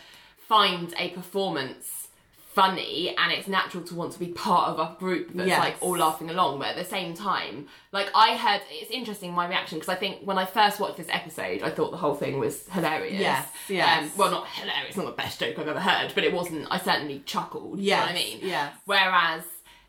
find 0.47 0.93
a 0.97 1.09
performance 1.09 2.07
funny 2.53 3.13
and 3.17 3.33
it's 3.33 3.49
natural 3.49 3.83
to 3.83 3.93
want 3.93 4.13
to 4.13 4.19
be 4.19 4.27
part 4.27 4.69
of 4.69 4.79
a 4.79 4.95
group 4.97 5.29
that's 5.33 5.49
Yes. 5.49 5.59
like 5.59 5.75
all 5.81 5.97
laughing 5.97 6.29
along 6.29 6.59
but 6.59 6.69
at 6.69 6.77
the 6.77 6.85
same 6.85 7.13
time 7.13 7.67
like 7.91 8.07
i 8.15 8.37
heard 8.37 8.61
it's 8.71 8.89
interesting 8.91 9.33
my 9.33 9.45
reaction 9.45 9.77
because 9.77 9.89
i 9.89 9.95
think 9.95 10.21
when 10.23 10.37
i 10.37 10.45
first 10.45 10.79
watched 10.79 10.95
this 10.95 11.07
episode 11.09 11.63
i 11.63 11.69
thought 11.69 11.91
the 11.91 11.97
whole 11.97 12.15
thing 12.15 12.39
was 12.39 12.65
hilarious 12.69 13.19
Yes, 13.19 13.47
yes. 13.67 14.03
um, 14.03 14.17
well 14.17 14.31
not 14.31 14.47
hilarious 14.47 14.95
not 14.95 15.05
the 15.05 15.11
best 15.11 15.37
joke 15.37 15.59
i've 15.59 15.67
ever 15.67 15.81
heard 15.81 16.13
but 16.15 16.23
it 16.23 16.31
wasn't 16.31 16.65
i 16.71 16.77
certainly 16.79 17.21
chuckled 17.25 17.77
you 17.77 17.91
know 17.91 17.97
what 17.99 18.11
i 18.11 18.13
mean 18.13 18.39
yeah 18.41 18.69
whereas 18.85 19.43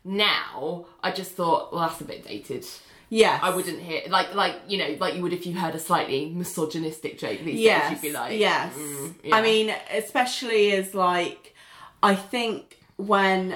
now 0.07 0.85
i 1.03 1.11
just 1.11 1.31
thought 1.33 1.71
well 1.71 1.81
that's 1.87 2.01
a 2.01 2.05
bit 2.05 2.25
dated 2.25 2.65
Yeah, 3.09 3.39
I 3.41 3.55
wouldn't 3.55 3.79
hear 3.79 4.01
like 4.09 4.33
like 4.35 4.55
you 4.67 4.77
know 4.77 4.97
like 4.99 5.13
you 5.15 5.21
would 5.21 5.31
if 5.33 5.45
you 5.45 5.53
heard 5.57 5.75
a 5.75 5.79
slightly 5.79 6.29
misogynistic 6.29 7.17
joke 7.17 7.39
these 7.43 7.59
yes, 7.59 7.89
days. 7.89 8.03
You'd 8.03 8.09
be 8.09 8.13
like, 8.13 8.37
yes. 8.37 8.73
mm, 8.75 9.13
yeah. 9.23 9.35
I 9.37 9.41
mean, 9.41 9.73
especially 9.93 10.73
as 10.73 10.93
like, 10.93 11.55
I 12.03 12.15
think 12.15 12.79
when 12.97 13.55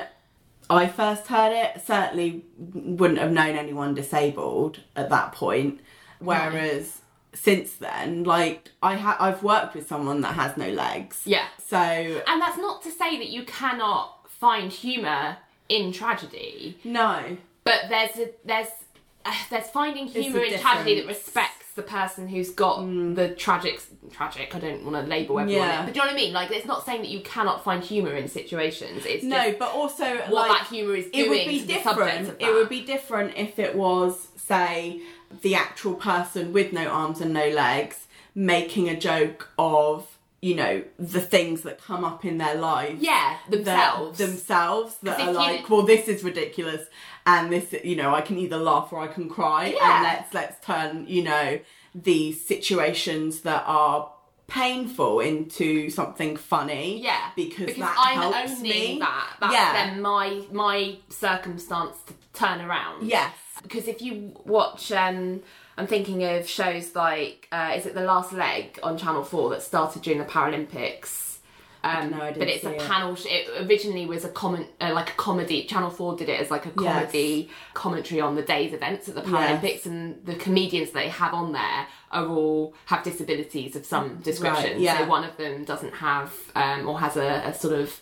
I 0.69 0.87
first 0.87 1.27
heard 1.27 1.51
it, 1.63 1.81
certainly 1.85 2.45
wouldn't 2.57 3.19
have 3.19 3.33
known 3.33 3.55
anyone 3.57 3.93
disabled 3.93 4.79
at 4.95 5.09
that 5.09 5.33
point. 5.33 5.81
Whereas 6.19 7.01
since 7.33 7.73
then, 7.73 8.23
like 8.23 8.69
I 8.81 8.95
ha- 8.95 9.17
I've 9.19 9.43
worked 9.43 9.75
with 9.75 9.85
someone 9.85 10.21
that 10.21 10.35
has 10.35 10.55
no 10.55 10.69
legs. 10.69 11.21
yeah. 11.25 11.47
So 11.67 11.77
And 11.77 12.41
that's 12.41 12.57
not 12.57 12.81
to 12.83 12.91
say 12.91 13.17
that 13.17 13.27
you 13.35 13.43
cannot 13.43 14.29
find 14.29 14.71
humour 14.71 15.37
in 15.71 15.91
tragedy, 15.91 16.77
no, 16.83 17.37
but 17.63 17.81
there's 17.89 18.15
a, 18.17 18.29
there's 18.45 18.67
uh, 19.25 19.33
there's 19.49 19.67
finding 19.67 20.07
humour 20.07 20.41
in 20.43 20.59
tragedy 20.59 20.99
that 20.99 21.07
respects 21.07 21.73
the 21.75 21.81
person 21.81 22.27
who's 22.27 22.49
got 22.51 22.81
the 23.15 23.29
tragic 23.37 23.81
tragic. 24.11 24.53
I 24.53 24.59
don't 24.59 24.83
want 24.83 24.97
to 25.03 25.09
label 25.09 25.39
everyone, 25.39 25.67
Yeah. 25.67 25.85
but 25.85 25.93
do 25.93 25.99
you 25.99 26.05
know 26.05 26.11
what 26.11 26.19
I 26.19 26.23
mean? 26.23 26.33
Like 26.33 26.51
it's 26.51 26.65
not 26.65 26.85
saying 26.85 27.01
that 27.01 27.09
you 27.09 27.21
cannot 27.21 27.63
find 27.63 27.83
humour 27.83 28.13
in 28.15 28.27
situations. 28.27 29.05
It's 29.05 29.23
no, 29.23 29.55
but 29.57 29.71
also 29.73 30.17
what 30.17 30.49
like 30.49 30.51
that 30.51 30.67
humour 30.67 30.95
is 30.95 31.05
doing 31.09 31.25
it 31.25 31.29
would 31.29 31.47
be 31.47 31.65
different. 31.65 32.35
It 32.41 32.53
would 32.53 32.69
be 32.69 32.81
different 32.83 33.37
if 33.37 33.57
it 33.57 33.75
was, 33.75 34.27
say, 34.35 35.01
the 35.41 35.55
actual 35.55 35.93
person 35.93 36.51
with 36.51 36.73
no 36.73 36.87
arms 36.87 37.21
and 37.21 37.33
no 37.33 37.47
legs 37.49 38.07
making 38.35 38.89
a 38.89 38.99
joke 38.99 39.49
of, 39.57 40.10
you 40.41 40.55
know, 40.55 40.83
the 40.97 41.21
things 41.21 41.61
that 41.61 41.79
come 41.81 42.03
up 42.03 42.25
in 42.25 42.37
their 42.39 42.55
lives. 42.55 43.01
yeah 43.01 43.37
that- 43.49 43.63
themselves. 43.63 44.17
themselves 44.17 44.95
that 45.03 45.19
are 45.19 45.31
like, 45.33 45.69
well, 45.69 45.83
this 45.83 46.07
is 46.07 46.23
ridiculous, 46.23 46.83
and 47.25 47.51
this, 47.51 47.73
you 47.83 47.95
know, 47.95 48.13
I 48.15 48.21
can 48.21 48.37
either 48.39 48.57
laugh 48.57 48.91
or 48.91 48.99
I 49.01 49.07
can 49.07 49.29
cry, 49.29 49.67
Yeah. 49.67 49.95
and 49.95 50.03
let's 50.03 50.33
let's 50.33 50.65
turn, 50.65 51.05
you 51.07 51.23
know, 51.23 51.59
these 51.93 52.43
situations 52.45 53.41
that 53.41 53.63
are 53.67 54.11
painful 54.47 55.19
into 55.21 55.89
something 55.89 56.35
funny. 56.35 57.01
Yeah, 57.01 57.29
because, 57.35 57.67
because 57.67 57.77
that 57.77 57.95
I'm 57.97 58.17
helps 58.33 58.51
owning 58.59 58.61
me. 58.63 58.97
that. 58.99 59.27
That's 59.39 59.53
Yeah. 59.53 59.73
then 59.73 60.01
my 60.01 60.41
my 60.51 60.97
circumstance 61.09 61.95
to 62.07 62.13
turn 62.33 62.61
around. 62.61 63.07
Yes. 63.07 63.33
because 63.63 63.87
if 63.87 64.01
you 64.01 64.33
watch, 64.45 64.91
um, 64.91 65.41
I'm 65.81 65.87
thinking 65.87 66.23
of 66.23 66.47
shows 66.47 66.95
like 66.95 67.47
uh, 67.51 67.73
is 67.75 67.87
it 67.87 67.95
The 67.95 68.01
Last 68.03 68.33
Leg 68.33 68.77
on 68.83 68.99
Channel 68.99 69.23
Four 69.23 69.49
that 69.49 69.63
started 69.63 70.03
during 70.03 70.19
the 70.19 70.25
Paralympics. 70.25 71.37
Um, 71.83 72.11
No, 72.11 72.21
I 72.21 72.27
didn't 72.27 72.37
but 72.39 72.47
it's 72.49 72.63
a 72.63 72.75
it. 72.75 72.81
panel. 72.87 73.15
Sh- 73.15 73.25
it 73.25 73.67
originally 73.67 74.05
was 74.05 74.23
a 74.23 74.29
comment, 74.29 74.67
uh, 74.79 74.93
like 74.93 75.09
a 75.09 75.13
comedy. 75.13 75.63
Channel 75.65 75.89
Four 75.89 76.15
did 76.15 76.29
it 76.29 76.39
as 76.39 76.51
like 76.51 76.67
a 76.67 76.71
Yes. 76.79 76.93
comedy 76.93 77.49
commentary 77.73 78.21
on 78.21 78.35
the 78.35 78.43
day's 78.43 78.73
events 78.73 79.09
at 79.09 79.15
the 79.15 79.21
Paralympics, 79.23 79.87
and 79.87 80.23
the 80.23 80.35
comedians 80.35 80.91
they 80.91 81.09
have 81.09 81.33
on 81.33 81.51
there 81.53 81.87
are 82.11 82.27
all 82.27 82.75
have 82.85 83.01
disabilities 83.03 83.75
of 83.75 83.83
some 83.83 84.17
description. 84.17 84.79
yeah. 84.79 84.99
So 84.99 85.05
one 85.05 85.23
of 85.23 85.35
them 85.37 85.63
doesn't 85.63 85.95
have 85.95 86.31
um, 86.53 86.87
or 86.87 86.99
has 86.99 87.17
a, 87.17 87.41
a 87.47 87.53
sort 87.55 87.73
of 87.73 87.99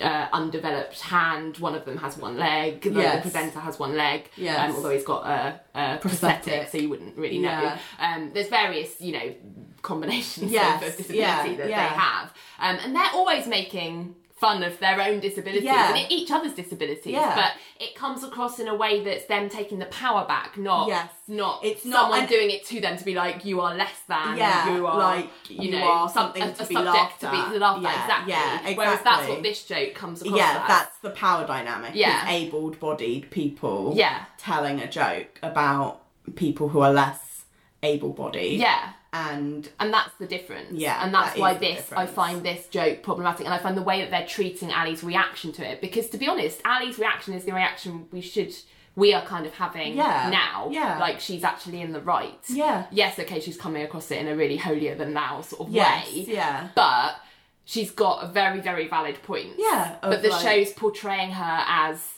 uh, 0.00 0.28
undeveloped 0.32 1.00
hand. 1.00 1.58
One 1.58 1.74
of 1.74 1.84
them 1.84 1.96
has 1.98 2.16
one 2.16 2.36
leg. 2.36 2.82
The, 2.82 2.90
Yes. 2.90 3.16
the 3.16 3.22
presenter 3.30 3.60
has 3.60 3.78
one 3.78 3.96
leg. 3.96 4.30
Yes. 4.36 4.58
Um, 4.70 4.76
although 4.76 4.90
he's 4.90 5.04
got 5.04 5.26
a, 5.26 5.60
a 5.74 5.98
prosthetic, 5.98 6.42
Prosthetic. 6.42 6.68
so 6.68 6.78
you 6.78 6.88
wouldn't 6.88 7.16
really 7.16 7.38
know. 7.38 7.48
Yeah. 7.50 7.78
Um, 7.98 8.30
there's 8.32 8.48
various, 8.48 9.00
you 9.00 9.12
know, 9.12 9.34
combinations 9.82 10.50
Yes, 10.50 10.82
of, 10.82 10.88
of 10.88 10.96
disability 10.96 11.18
yeah, 11.20 11.56
that 11.56 11.68
yeah. 11.70 11.88
they 11.88 11.94
have, 11.94 12.34
um, 12.58 12.78
and 12.84 12.94
they're 12.96 13.10
always 13.14 13.46
making 13.46 14.14
fun 14.40 14.62
of 14.62 14.78
their 14.78 15.00
own 15.00 15.18
disabilities 15.20 15.64
Yeah. 15.64 15.94
and 15.94 16.10
each 16.12 16.30
other's 16.30 16.52
disabilities. 16.54 17.12
Yeah. 17.12 17.34
But 17.34 17.52
it 17.84 17.94
comes 17.96 18.22
across 18.22 18.58
in 18.60 18.68
a 18.68 18.74
way 18.74 19.02
that's 19.02 19.24
them 19.26 19.48
taking 19.48 19.78
the 19.78 19.86
power 19.86 20.24
back, 20.26 20.56
not 20.56 20.88
Yes. 20.88 21.10
not 21.26 21.64
It's 21.64 21.84
not- 21.84 22.00
someone 22.02 22.20
and- 22.20 22.28
doing 22.28 22.50
it 22.50 22.64
to 22.66 22.80
them 22.80 22.96
to 22.96 23.04
be 23.04 23.14
like 23.14 23.44
you 23.44 23.60
are 23.60 23.74
less 23.74 24.00
than. 24.08 24.36
Yeah, 24.36 24.74
you 24.74 24.86
are 24.86 24.96
like, 24.98 25.30
you, 25.48 25.62
you 25.64 25.70
know 25.72 25.86
are 25.86 26.08
something 26.08 26.42
a, 26.42 26.52
to 26.52 26.64
a 26.64 26.66
be 26.66 26.74
laughed 26.76 27.20
to 27.20 27.30
be 27.30 27.36
at. 27.36 27.52
laughed 27.58 27.82
Yeah, 27.82 27.88
at. 27.88 28.02
Exactly. 28.04 28.32
yeah, 28.32 28.76
Whereas 28.76 29.00
that's 29.02 29.28
what 29.28 29.42
this 29.42 29.64
joke 29.64 29.94
comes 29.94 30.22
across 30.22 30.38
yeah, 30.38 30.60
as. 30.62 30.68
that's 30.68 30.98
the 30.98 31.10
power 31.10 31.46
dynamic. 31.46 31.92
Yeah. 31.94 32.28
Able-bodied 32.30 33.30
people. 33.30 33.92
Yeah. 33.96 34.24
telling 34.38 34.80
a 34.80 34.86
joke 34.88 35.38
about 35.42 36.00
people 36.36 36.68
who 36.68 36.80
are 36.80 36.92
less 36.92 37.42
able-bodied. 37.82 38.60
yeah. 38.60 38.92
And 39.12 39.68
And 39.80 39.92
that's 39.92 40.12
the 40.18 40.26
difference. 40.26 40.72
Yeah, 40.72 41.02
And 41.02 41.12
that's 41.14 41.32
that 41.34 41.40
why 41.40 41.54
this, 41.54 41.90
I 41.92 42.06
find 42.06 42.42
this 42.42 42.66
joke 42.68 43.02
problematic. 43.02 43.46
And 43.46 43.54
I 43.54 43.58
find 43.58 43.76
the 43.76 43.82
way 43.82 44.00
that 44.02 44.10
they're 44.10 44.26
treating 44.26 44.70
Ali's 44.70 45.02
reaction 45.02 45.52
to 45.52 45.66
it. 45.70 45.80
Because 45.80 46.08
to 46.10 46.18
be 46.18 46.28
honest, 46.28 46.60
Ali's 46.66 46.98
reaction 46.98 47.34
is 47.34 47.44
the 47.44 47.52
reaction 47.52 48.06
we 48.12 48.20
should, 48.20 48.54
we 48.96 49.14
are 49.14 49.24
kind 49.24 49.46
of 49.46 49.54
having 49.54 49.96
Yeah, 49.96 50.28
now. 50.30 50.68
yeah. 50.70 50.98
Like 50.98 51.20
she's 51.20 51.42
actually 51.44 51.80
in 51.80 51.92
the 51.92 52.00
right. 52.00 52.38
Yeah. 52.48 52.86
Yes, 52.90 53.18
okay, 53.18 53.40
she's 53.40 53.56
coming 53.56 53.82
across 53.82 54.10
it 54.10 54.18
in 54.18 54.28
a 54.28 54.36
really 54.36 54.56
holier 54.58 54.94
than 54.94 55.14
thou 55.14 55.40
sort 55.40 55.68
of 55.68 55.74
Yes, 55.74 56.06
way. 56.12 56.26
yeah. 56.28 56.68
But 56.74 57.16
she's 57.64 57.90
got 57.90 58.24
a 58.24 58.28
very, 58.28 58.60
very 58.60 58.88
valid 58.88 59.22
point. 59.22 59.54
Yeah, 59.56 59.96
But 60.02 60.20
the 60.22 60.28
like- 60.28 60.42
show's 60.42 60.72
portraying 60.74 61.30
her 61.32 61.64
as 61.66 62.14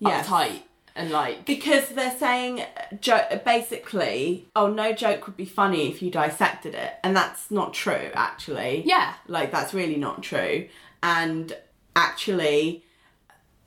Yes. 0.00 0.26
uptight 0.26 0.62
and 0.98 1.10
like. 1.10 1.46
because 1.46 1.88
they're 1.90 2.18
saying 2.18 2.62
jo- 3.00 3.40
basically, 3.44 4.46
oh, 4.54 4.66
no 4.68 4.92
joke 4.92 5.26
would 5.26 5.36
be 5.36 5.46
funny 5.46 5.88
if 5.88 6.02
you 6.02 6.10
dissected 6.10 6.74
it, 6.74 6.92
and 7.02 7.16
that's 7.16 7.50
not 7.50 7.72
true. 7.72 8.10
Actually, 8.14 8.82
Yeah. 8.84 9.14
like 9.26 9.50
that's 9.50 9.72
really 9.72 9.96
not 9.96 10.22
true. 10.22 10.68
And 11.02 11.56
actually, 11.96 12.84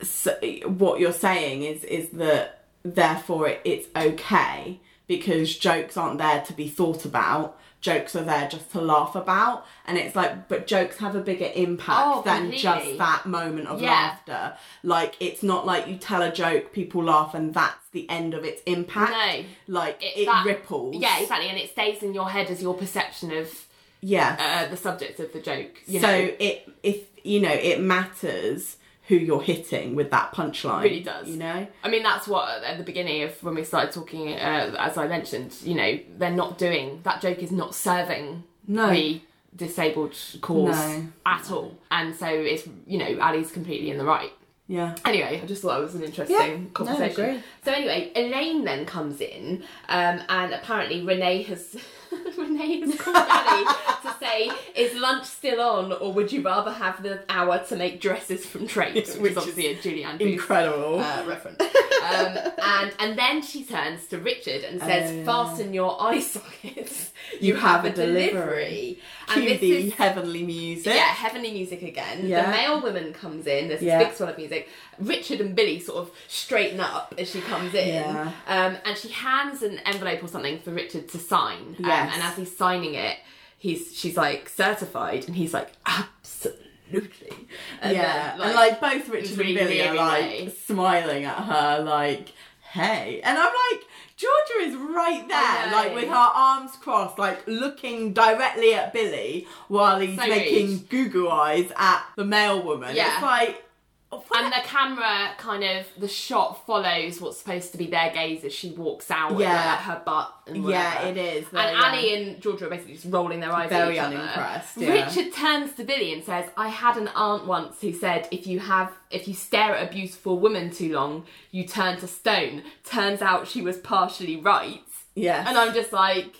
so, 0.02 0.34
what 0.66 1.00
you're 1.00 1.12
saying 1.12 1.62
is 1.62 1.82
is 1.84 2.10
that 2.10 2.64
therefore 2.84 3.48
it, 3.48 3.60
it's 3.64 3.88
okay 3.96 4.80
because 5.06 5.56
jokes 5.56 5.96
aren't 5.96 6.18
there 6.18 6.42
to 6.42 6.52
be 6.52 6.68
thought 6.68 7.04
about. 7.04 7.58
Jokes 7.82 8.16
are 8.16 8.22
there 8.22 8.48
just 8.48 8.70
to 8.72 8.80
laugh 8.80 9.14
about, 9.16 9.66
and 9.86 9.98
it's 9.98 10.14
like, 10.16 10.48
but 10.48 10.66
jokes 10.68 10.98
have 10.98 11.14
a 11.16 11.20
bigger 11.20 11.50
impact 11.54 12.00
Oh, 12.00 12.22
than 12.22 12.42
completely. 12.50 12.62
just 12.62 12.98
that 12.98 13.26
moment 13.26 13.66
of 13.66 13.82
Yeah. 13.82 13.90
laughter. 13.90 14.56
Like, 14.84 15.16
it's 15.20 15.42
not 15.42 15.66
like 15.66 15.88
you 15.88 15.96
tell 15.96 16.22
a 16.22 16.30
joke, 16.32 16.72
people 16.72 17.02
laugh, 17.02 17.34
and 17.34 17.52
that's 17.52 17.88
the 17.90 18.08
end 18.08 18.34
of 18.34 18.44
its 18.44 18.62
impact. 18.66 19.10
No. 19.10 19.44
like 19.66 19.98
It's 20.00 20.20
it 20.20 20.26
that- 20.26 20.46
ripples. 20.46 20.96
Yeah, 20.96 21.18
exactly. 21.20 21.48
And 21.48 21.58
it 21.58 21.70
stays 21.70 22.02
in 22.04 22.14
your 22.14 22.30
head 22.30 22.48
as 22.50 22.62
your 22.62 22.74
perception 22.74 23.32
of 23.36 23.66
yeah. 24.00 24.36
uh, 24.66 24.70
the 24.70 24.76
subject 24.76 25.18
of 25.20 25.32
the 25.32 25.40
joke. 25.40 25.80
So 25.90 25.98
know? 26.00 26.30
it 26.38 26.68
if 26.82 26.98
you 27.24 27.40
know 27.40 27.52
it 27.52 27.80
matters 27.80 28.76
who 29.08 29.16
you're 29.16 29.42
hitting 29.42 29.94
with 29.94 30.10
that 30.12 30.32
punchline. 30.32 30.82
really 30.82 31.00
does. 31.02 31.28
You 31.28 31.36
know. 31.36 31.66
I 31.82 31.88
mean, 31.88 32.02
that's 32.02 32.28
what 32.28 32.62
at 32.64 32.78
the 32.78 32.84
beginning 32.84 33.22
of 33.24 33.42
when 33.42 33.54
we 33.56 33.64
started 33.64 33.92
talking, 33.92 34.32
uh, 34.34 34.74
as 34.78 34.96
I 34.96 35.06
mentioned, 35.08 35.56
you 35.62 35.74
know, 35.74 35.98
they're 36.18 36.30
not 36.30 36.56
doing 36.58 37.00
that 37.02 37.20
joke 37.20 37.38
is 37.42 37.50
not 37.52 37.74
serving 37.74 38.44
No. 38.66 38.90
the 38.90 39.20
disabled 39.54 40.16
cause 40.40 40.76
No. 40.76 41.08
at 41.26 41.50
all, 41.50 41.76
and 41.90 42.14
so 42.16 42.26
it's 42.26 42.66
you 42.86 42.98
know 42.98 43.18
Ali's 43.20 43.52
completely 43.52 43.90
in 43.90 43.98
the 43.98 44.04
right. 44.04 44.32
Yeah. 44.68 44.94
Anyway, 45.04 45.40
I 45.42 45.46
just 45.46 45.60
thought 45.60 45.78
it 45.78 45.82
was 45.82 45.94
an 45.96 46.04
interesting 46.04 46.36
Yeah. 46.38 46.46
No, 46.46 46.54
I 46.54 46.70
conversation. 46.72 47.24
agree. 47.24 47.42
So 47.64 47.72
anyway, 47.72 48.10
Elaine 48.14 48.64
then 48.64 48.86
comes 48.86 49.20
in, 49.20 49.64
um, 49.88 50.20
and 50.28 50.54
apparently 50.54 51.02
Renee 51.04 51.42
has 51.42 51.76
Renee 52.38 52.80
has 52.80 52.94
called 52.98 53.16
Ali 53.16 53.64
to 54.02 54.14
say, 54.20 54.50
"Is 54.76 54.94
lunch 54.98 55.24
still 55.26 55.60
on, 55.60 55.92
or 55.92 56.12
would 56.12 56.30
you 56.32 56.42
rather 56.42 56.72
have 56.72 57.02
the 57.02 57.22
hour 57.28 57.58
to 57.68 57.76
make 57.76 58.00
dresses 58.00 58.44
from 58.46 58.66
drapes?" 58.66 59.16
Which, 59.16 59.32
is 59.32 59.38
obviously 59.38 59.66
a 59.68 59.76
Julianne 59.76 60.18
Booth 60.18 60.28
Incredible. 60.32 61.00
uh, 61.00 61.24
reference. 61.26 61.60
Um, 61.60 62.38
and 62.62 62.92
and 62.98 63.18
then 63.18 63.42
she 63.42 63.64
turns 63.64 64.06
to 64.08 64.18
Richard 64.18 64.64
and 64.64 64.80
says, 64.80 65.26
Oh. 65.28 65.46
"Fasten 65.48 65.72
your 65.74 66.00
eye 66.02 66.20
sockets. 66.20 67.12
You 67.40 67.54
have 67.56 67.84
a 67.84 67.90
delivery." 67.90 68.98
And 69.28 69.40
Cue 69.40 69.50
this 69.50 69.60
the 69.60 69.72
is 69.72 69.92
heavenly 69.94 70.42
music. 70.42 70.92
yeah, 70.94 71.04
heavenly 71.06 71.52
music 71.52 71.80
again. 71.82 72.26
Yeah. 72.28 72.44
The 72.46 72.50
mail 72.50 72.82
woman 72.82 73.12
comes 73.14 73.46
in. 73.46 73.68
There's 73.68 73.80
Yeah. 73.80 73.98
this 73.98 74.08
big 74.08 74.16
swell 74.16 74.28
of 74.30 74.36
music. 74.38 74.68
Richard 75.06 75.40
and 75.40 75.54
Billy 75.54 75.80
sort 75.80 75.98
of 75.98 76.10
straighten 76.28 76.80
up 76.80 77.14
as 77.18 77.30
she 77.30 77.40
comes 77.40 77.74
in, 77.74 77.88
Yeah. 77.88 78.32
um, 78.46 78.76
and 78.84 78.96
she 78.96 79.08
hands 79.08 79.62
an 79.62 79.78
envelope 79.80 80.22
or 80.22 80.28
something 80.28 80.58
for 80.60 80.70
Richard 80.70 81.08
to 81.10 81.18
sign. 81.18 81.76
Um, 81.78 81.84
and 81.90 82.22
as 82.22 82.36
he's 82.36 82.56
signing 82.56 82.94
it, 82.94 83.16
he's 83.58 83.96
she's 83.98 84.16
like 84.16 84.48
certified, 84.48 85.26
and 85.26 85.36
he's 85.36 85.52
like 85.54 85.72
absolutely. 85.86 87.48
And 87.80 87.96
yeah, 87.96 88.36
then, 88.36 88.46
and 88.48 88.54
like 88.54 88.80
both 88.80 89.08
Richard 89.08 89.30
and 89.30 89.38
really 89.38 89.54
Billy 89.54 89.80
are 89.82 89.94
leery 89.94 89.98
like 90.44 90.56
smiling 90.66 91.24
at 91.24 91.36
her, 91.36 91.82
like, 91.82 92.32
"Hey," 92.72 93.20
and 93.24 93.38
I'm 93.38 93.44
like, 93.72 93.84
Georgia 94.16 94.68
is 94.70 94.76
right 94.76 95.26
there, 95.26 95.72
like 95.72 95.94
with 95.94 96.08
her 96.08 96.14
arms 96.14 96.72
crossed, 96.80 97.18
like 97.18 97.42
looking 97.46 98.12
directly 98.12 98.74
at 98.74 98.92
Billy 98.92 99.48
while 99.68 99.98
he's 100.00 100.18
So 100.18 100.26
making 100.26 100.86
goo 100.90 101.08
goo 101.08 101.28
eyes 101.28 101.72
at 101.76 102.04
the 102.16 102.24
mail 102.24 102.62
woman. 102.62 102.94
Yeah. 102.94 103.14
It's 103.14 103.22
like, 103.22 103.64
and 104.12 104.52
the 104.52 104.60
camera 104.64 105.30
kind 105.38 105.64
of 105.64 105.86
the 105.98 106.08
shot 106.08 106.66
follows 106.66 107.20
what's 107.20 107.38
supposed 107.38 107.72
to 107.72 107.78
be 107.78 107.86
their 107.86 108.10
gaze 108.12 108.44
as 108.44 108.52
she 108.52 108.70
walks 108.72 109.10
out 109.10 109.38
Yeah. 109.38 109.50
at 109.52 109.78
her 109.80 110.02
butt 110.04 110.32
and 110.46 110.64
yeah, 110.68 111.02
it 111.04 111.16
is. 111.16 111.44
and 111.52 111.54
yeah. 111.54 111.82
Ali 111.84 112.14
um, 112.14 112.22
and 112.28 112.40
Georgia 112.42 112.66
are 112.66 112.70
basically 112.70 112.94
just 112.94 113.06
rolling 113.08 113.40
their 113.40 113.52
eyes 113.52 113.68
Very 113.70 113.98
at 113.98 114.12
each 114.12 114.18
unimpressed, 114.18 114.76
other. 114.76 114.86
yeah. 114.86 115.06
Richard 115.06 115.32
turns 115.32 115.72
to 115.76 115.84
Billy 115.84 116.12
and 116.12 116.22
says, 116.24 116.46
"I 116.56 116.68
had 116.68 116.96
an 116.96 117.08
aunt 117.08 117.46
once 117.46 117.80
who 117.80 117.92
said 117.92 118.28
if 118.30 118.46
you 118.46 118.58
have 118.60 118.92
if 119.10 119.26
you 119.28 119.34
stare 119.34 119.74
at 119.76 119.88
a 119.88 119.92
beautiful 119.92 120.38
woman 120.38 120.70
too 120.70 120.92
long, 120.92 121.24
you 121.50 121.64
turn 121.66 121.98
to 122.00 122.06
stone." 122.08 122.62
Turns 122.84 123.22
out 123.22 123.48
she 123.48 123.62
was 123.62 123.78
partially 123.78 124.36
right, 124.36 124.82
yeah 125.14 125.48
and 125.48 125.56
I'm 125.56 125.72
just 125.74 125.92
like, 125.92 126.34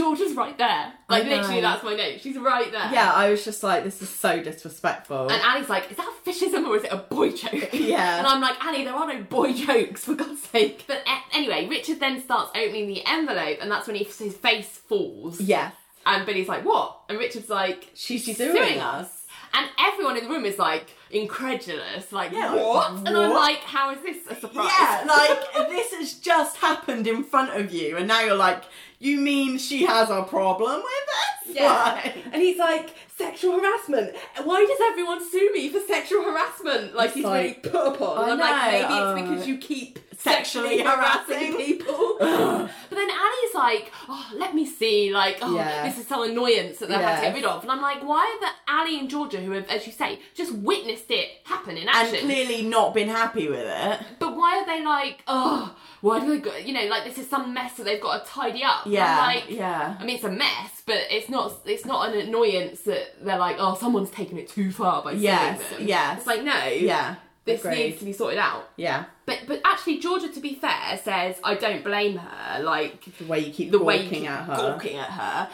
Georgia's 0.00 0.34
right 0.34 0.56
there. 0.56 0.92
Like 1.08 1.24
literally, 1.24 1.60
that's 1.60 1.82
my 1.84 1.94
note. 1.94 2.20
She's 2.20 2.36
right 2.38 2.70
there. 2.72 2.90
yeah, 2.92 3.12
I 3.12 3.30
was 3.30 3.44
just 3.44 3.62
like, 3.62 3.84
this 3.84 4.00
is 4.02 4.08
so 4.08 4.42
disrespectful. 4.42 5.28
And 5.30 5.42
Ali's 5.42 5.68
like, 5.68 5.90
is 5.90 5.96
that 5.96 6.12
fishism 6.24 6.66
or 6.66 6.76
is 6.76 6.84
it 6.84 6.92
a 6.92 6.96
boy 6.98 7.30
joke? 7.32 7.70
Yeah. 7.72 8.18
And 8.18 8.26
I'm 8.26 8.40
like, 8.40 8.64
Ali, 8.64 8.84
there 8.84 8.94
are 8.94 9.06
no 9.12 9.22
boy 9.22 9.52
jokes, 9.52 10.04
for 10.04 10.14
God's 10.14 10.42
sake. 10.42 10.84
But 10.86 11.02
a- 11.06 11.36
anyway, 11.36 11.66
Richard 11.68 11.98
then 12.00 12.22
starts 12.22 12.50
opening 12.56 12.86
the 12.86 13.02
envelope, 13.06 13.58
and 13.60 13.70
that's 13.70 13.86
when 13.86 13.96
he, 13.96 14.04
his 14.04 14.36
face 14.36 14.68
falls. 14.68 15.40
Yeah. 15.40 15.72
And 16.06 16.24
Billy's 16.24 16.48
like, 16.48 16.64
what? 16.64 17.00
And 17.08 17.18
Richard's 17.18 17.50
like, 17.50 17.90
She's 17.94 18.24
she's 18.24 18.36
suing, 18.38 18.78
us. 18.78 19.19
Us. 19.52 19.60
And 19.60 19.68
everyone 19.78 20.16
in 20.16 20.24
the 20.24 20.30
room 20.30 20.44
is 20.44 20.58
like 20.58 20.94
incredulous, 21.10 22.12
like 22.12 22.32
Yeah, 22.32 22.54
what? 22.54 22.94
like, 22.94 23.06
And 23.08 23.16
I'm 23.16 23.30
like, 23.32 23.58
how 23.58 23.90
is 23.92 24.00
this 24.02 24.18
a 24.28 24.34
surprise? 24.40 24.70
Yeah, 24.78 25.04
like 25.54 25.68
this 25.70 25.92
has 25.94 26.14
just 26.14 26.56
happened 26.58 27.06
in 27.06 27.24
front 27.24 27.58
of 27.58 27.72
you, 27.72 27.96
and 27.96 28.06
now 28.08 28.20
you're 28.20 28.34
like, 28.36 28.64
you 28.98 29.18
mean 29.18 29.58
she 29.58 29.84
has 29.86 30.10
a 30.10 30.22
problem 30.24 30.76
with 30.76 31.48
it? 31.50 31.56
Yeah. 31.56 31.72
Like- 32.04 32.16
And 32.32 32.42
he's 32.42 32.58
like, 32.58 32.94
sexual 33.16 33.58
harassment. 33.58 34.14
Why 34.44 34.64
does 34.64 34.78
everyone 34.90 35.28
sue 35.30 35.50
me 35.52 35.68
for 35.70 35.80
sexual 35.80 36.22
harassment? 36.22 36.94
Like 36.94 37.12
he's 37.14 37.24
like- 37.24 37.42
really 37.64 37.72
put 37.74 37.94
upon. 37.94 38.18
I 38.18 38.30
I'm 38.32 38.38
like, 38.38 38.50
know, 38.62 38.70
maybe 38.70 38.84
uh, 38.94 39.14
it's 39.14 39.22
because 39.30 39.48
you 39.48 39.58
keep 39.58 39.98
sexually 40.20 40.78
harassing 40.82 41.56
people. 41.64 42.16
but 42.20 42.68
then 42.90 43.08
Ali's 43.10 43.54
like, 43.54 43.92
oh, 44.08 44.30
let 44.36 44.54
me 44.54 44.66
see. 44.66 45.12
Like, 45.12 45.38
oh, 45.42 45.54
Yeah. 45.56 45.84
this 45.88 45.98
is 45.98 46.06
some 46.06 46.22
annoyance 46.28 46.78
that 46.78 46.88
they 46.88 46.94
have 46.94 47.04
had 47.04 47.16
to 47.16 47.26
get 47.26 47.34
rid 47.34 47.44
of. 47.44 47.62
And 47.62 47.70
I'm 47.72 47.80
like, 47.80 48.02
why 48.02 48.24
are 48.24 48.40
the 48.40 48.72
Ali 48.72 48.98
and 48.98 49.08
Georgia, 49.10 49.40
who 49.40 49.52
have, 49.52 49.66
as 49.68 49.86
you 49.86 49.92
say, 49.92 50.20
just 50.34 50.52
witnessed 50.54 51.10
it 51.10 51.28
happen 51.44 51.76
in 51.76 51.88
and 51.88 52.16
clearly 52.18 52.62
not 52.62 52.94
been 52.94 53.08
happy 53.08 53.48
with 53.48 53.66
it. 53.66 54.00
But 54.18 54.36
why 54.36 54.58
are 54.58 54.66
they 54.66 54.84
like, 54.84 55.22
oh, 55.26 55.74
why 56.00 56.20
do 56.20 56.28
they 56.28 56.38
go, 56.38 56.56
you 56.56 56.72
know, 56.72 56.84
like 56.86 57.04
this 57.04 57.18
is 57.18 57.28
some 57.28 57.52
mess 57.52 57.74
that 57.74 57.84
they've 57.84 58.00
got 58.00 58.24
to 58.24 58.30
tidy 58.30 58.62
up. 58.62 58.82
Yeah, 58.86 59.18
like, 59.20 59.44
yeah. 59.50 59.96
I 59.98 60.04
mean, 60.04 60.16
it's 60.16 60.24
a 60.24 60.30
mess, 60.30 60.82
but 60.86 60.96
it's 61.10 61.28
not. 61.28 61.52
It's 61.66 61.84
not 61.84 62.08
an 62.08 62.18
annoyance 62.20 62.80
that 62.82 63.22
they're 63.24 63.38
like, 63.38 63.56
oh, 63.58 63.74
someone's 63.76 64.10
taken 64.10 64.38
it 64.38 64.48
too 64.48 64.70
far 64.72 65.02
by 65.02 65.12
Yes, 65.12 65.58
them. 65.70 65.86
yes. 65.86 66.18
It's 66.18 66.26
like 66.26 66.42
no, 66.42 66.66
Yeah, 66.68 67.16
this 67.44 67.60
agreed. 67.64 67.76
needs 67.76 67.98
to 67.98 68.04
be 68.06 68.12
sorted 68.14 68.38
out. 68.38 68.70
Yeah, 68.76 69.04
But 69.30 69.46
but 69.46 69.60
actually, 69.64 69.98
Georgia, 70.00 70.28
to 70.28 70.40
be 70.40 70.54
fair, 70.54 70.98
says 71.02 71.36
I 71.44 71.54
don't 71.54 71.84
blame 71.84 72.16
her. 72.16 72.62
Like 72.62 73.04
the 73.16 73.26
way 73.26 73.38
you 73.38 73.52
keep 73.52 73.70
the 73.70 73.78
way 73.78 74.02
you 74.02 74.10
keep 74.10 74.28
at 74.28 74.44
her. 74.44 74.56
gawking 74.56 74.96
at 74.96 75.10
her. 75.10 75.48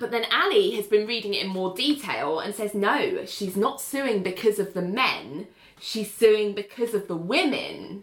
But 0.00 0.10
then 0.10 0.24
Ali 0.32 0.72
has 0.72 0.88
been 0.88 1.06
reading 1.06 1.34
it 1.34 1.44
in 1.44 1.48
more 1.48 1.72
detail 1.74 2.40
and 2.40 2.54
says 2.54 2.74
no, 2.74 3.24
she's 3.26 3.56
not 3.56 3.80
suing 3.80 4.24
because 4.24 4.58
of 4.58 4.74
the 4.74 4.82
men. 4.82 5.46
She's 5.80 6.12
suing 6.12 6.54
because 6.54 6.92
of 6.92 7.06
the 7.06 7.16
women. 7.16 8.02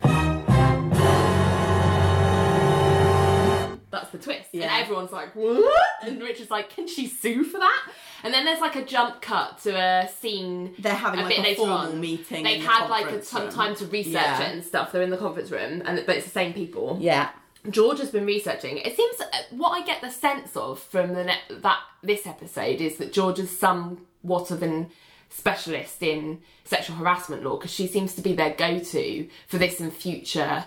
That's 4.01 4.11
the 4.11 4.17
twist. 4.17 4.49
Yeah. 4.51 4.63
And 4.63 4.83
everyone's 4.83 5.11
like, 5.11 5.35
what? 5.35 5.83
And 6.03 6.21
Richard's 6.21 6.51
like, 6.51 6.69
can 6.69 6.87
she 6.87 7.07
sue 7.07 7.43
for 7.43 7.57
that? 7.59 7.89
And 8.23 8.33
then 8.33 8.45
there's 8.45 8.61
like 8.61 8.75
a 8.75 8.83
jump 8.85 9.21
cut 9.21 9.59
to 9.63 9.75
a 9.75 10.07
scene. 10.19 10.73
They're 10.79 10.93
having 10.93 11.19
a 11.19 11.23
like 11.23 11.35
bit 11.35 11.39
a 11.39 11.43
later 11.43 11.55
formal 11.57 11.77
on. 11.77 11.99
meeting. 11.99 12.43
They've 12.43 12.57
in 12.59 12.63
the 12.63 12.69
had 12.69 12.87
like 12.89 13.07
a, 13.11 13.23
some 13.23 13.49
time 13.49 13.75
to 13.75 13.85
research 13.87 14.13
Yeah. 14.13 14.41
it 14.43 14.53
and 14.53 14.63
stuff. 14.63 14.91
They're 14.91 15.01
in 15.01 15.09
the 15.09 15.17
conference 15.17 15.51
room, 15.51 15.81
and 15.85 16.03
but 16.05 16.15
it's 16.17 16.25
the 16.25 16.31
same 16.31 16.53
people. 16.53 16.97
Yeah, 16.99 17.29
George 17.69 17.99
has 17.99 18.09
been 18.11 18.25
researching. 18.25 18.77
It 18.79 18.95
seems 18.95 19.19
uh, 19.21 19.25
what 19.51 19.69
I 19.71 19.85
get 19.85 20.01
the 20.01 20.09
sense 20.09 20.55
of 20.55 20.79
from 20.79 21.13
the 21.13 21.25
ne- 21.25 21.41
that 21.49 21.79
this 22.01 22.25
episode 22.25 22.81
is 22.81 22.97
that 22.97 23.13
George 23.13 23.39
is 23.39 23.57
somewhat 23.57 24.51
of 24.51 24.63
an 24.63 24.89
specialist 25.29 26.01
in 26.01 26.39
sexual 26.63 26.95
harassment 26.95 27.43
law 27.43 27.57
because 27.57 27.71
she 27.71 27.85
seems 27.87 28.13
to 28.15 28.21
be 28.21 28.33
their 28.33 28.51
go-to 28.53 29.27
for 29.47 29.57
this 29.57 29.79
and 29.79 29.93
future 29.93 30.65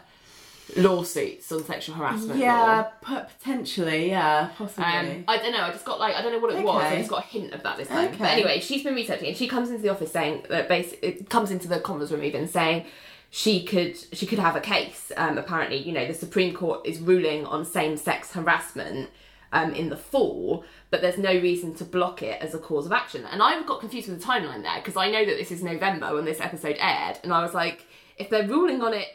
lawsuits 0.77 1.51
on 1.53 1.65
sexual 1.65 1.95
harassment. 1.95 2.39
Yeah, 2.39 2.89
p- 3.05 3.17
potentially. 3.39 4.11
Yeah, 4.11 4.51
possibly. 4.57 4.85
Um, 4.85 5.25
I 5.29 5.37
don't 5.39 5.53
know. 5.53 5.63
I 5.63 5.71
just 5.71 5.85
got 5.85 6.01
like 6.01 6.15
I 6.15 6.23
don't 6.23 6.33
know 6.33 6.39
what 6.39 6.55
it 6.55 6.65
was. 6.65 6.83
I 6.83 6.97
just 6.97 7.11
got 7.11 7.25
a 7.25 7.27
hint 7.27 7.53
of 7.53 7.63
that 7.63 7.77
this 7.77 7.89
time. 7.89 8.09
Okay. 8.09 8.19
But 8.19 8.29
anyway, 8.29 8.61
she's 8.61 8.83
been 8.83 8.95
researching, 8.95 9.29
and 9.29 9.37
she 9.37 9.49
comes 9.49 9.71
into 9.71 9.83
the 9.83 9.89
office 9.89 10.13
saying 10.13 10.47
that 10.49 10.69
basically 10.69 11.09
it 11.09 11.31
comes 11.31 11.51
into 11.51 11.69
the 11.69 11.81
conference 11.81 12.11
room 12.11 12.25
even 12.25 12.49
saying 12.49 12.87
she 13.31 13.65
could 13.65 13.97
she 14.13 14.27
could 14.27 14.39
have 14.39 14.57
a 14.57 14.61
case. 14.61 15.13
Um, 15.17 15.39
apparently, 15.39 15.79
you 15.79 15.93
know, 15.93 16.07
the 16.07 16.15
Supreme 16.15 16.55
Court 16.55 16.85
is 16.85 16.99
ruling 16.99 17.47
on 17.47 17.65
same 17.65 17.97
sex 17.97 18.33
harassment 18.33 19.11
um, 19.53 19.73
in 19.73 19.89
the 19.89 19.97
fall, 19.97 20.65
but 20.91 21.01
there's 21.01 21.19
no 21.19 21.33
reason 21.33 21.75
to 21.77 21.85
block 21.85 22.23
it 22.23 22.41
as 22.43 22.55
a 22.55 22.59
cause 22.59 22.87
of 22.87 22.93
action. 22.93 23.25
And 23.31 23.43
I 23.43 23.63
got 23.63 23.81
confused 23.81 24.09
with 24.09 24.21
the 24.21 24.27
timeline 24.27 24.63
there 24.63 24.77
because 24.77 24.97
I 24.97 25.11
know 25.11 25.25
that 25.25 25.37
this 25.37 25.51
is 25.51 25.63
November 25.63 26.15
when 26.15 26.25
this 26.25 26.41
episode 26.41 26.77
aired, 26.79 27.19
and 27.23 27.33
I 27.33 27.43
was 27.43 27.55
like, 27.55 27.87
if 28.19 28.31
they're 28.31 28.47
ruling 28.47 28.83
on 28.83 28.95
it 28.95 29.07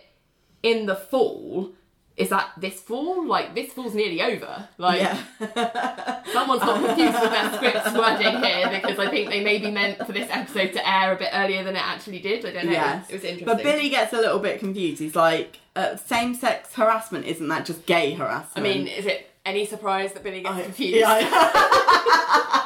in 0.66 0.88
the 0.88 0.96
fall. 0.96 1.72
Is 2.18 2.30
that 2.30 2.52
this 2.58 2.80
fall? 2.80 3.26
Like 3.26 3.56
this 3.56 3.74
fall's 3.74 3.94
nearly 3.94 4.22
over. 4.22 4.68
Like 4.78 5.02
yeah. 5.02 6.24
Someone's 6.34 6.62
got 6.62 6.84
confused 6.84 7.22
with 7.22 7.32
their 7.32 7.54
script's 7.54 7.94
wording 7.94 8.42
here 8.42 8.70
because 8.70 8.98
I 9.00 9.10
think 9.10 9.30
they 9.30 9.44
maybe 9.44 9.70
meant 9.70 9.98
for 10.06 10.14
this 10.14 10.30
episode 10.32 10.72
to 10.74 10.90
air 10.90 11.14
a 11.14 11.18
bit 11.18 11.30
earlier 11.34 11.64
than 11.64 11.76
it 11.76 11.86
actually 11.86 12.20
did. 12.20 12.46
I 12.46 12.52
don't 12.54 12.66
know. 12.66 12.72
Yes. 12.72 13.10
It 13.10 13.14
was 13.14 13.24
interesting. 13.24 13.46
But 13.46 13.64
Billy 13.64 13.90
gets 13.90 14.14
a 14.14 14.18
little 14.18 14.40
bit 14.40 14.60
confused. 14.60 15.00
He's 15.00 15.16
like, 15.16 15.60
uh, 15.76 15.98
same 15.98 16.34
sex 16.36 16.74
harassment, 16.74 17.26
isn't 17.26 17.48
that 17.50 17.66
just 17.66 17.86
gay 17.86 18.14
harassment? 18.14 18.58
I 18.58 18.62
mean, 18.62 18.88
is 18.88 19.06
it 19.06 19.30
any 19.46 19.66
surprise 19.66 20.14
that 20.14 20.24
Billy 20.24 20.42
gets 20.42 20.64
confused 20.64 20.96
Yeah, 20.96 21.20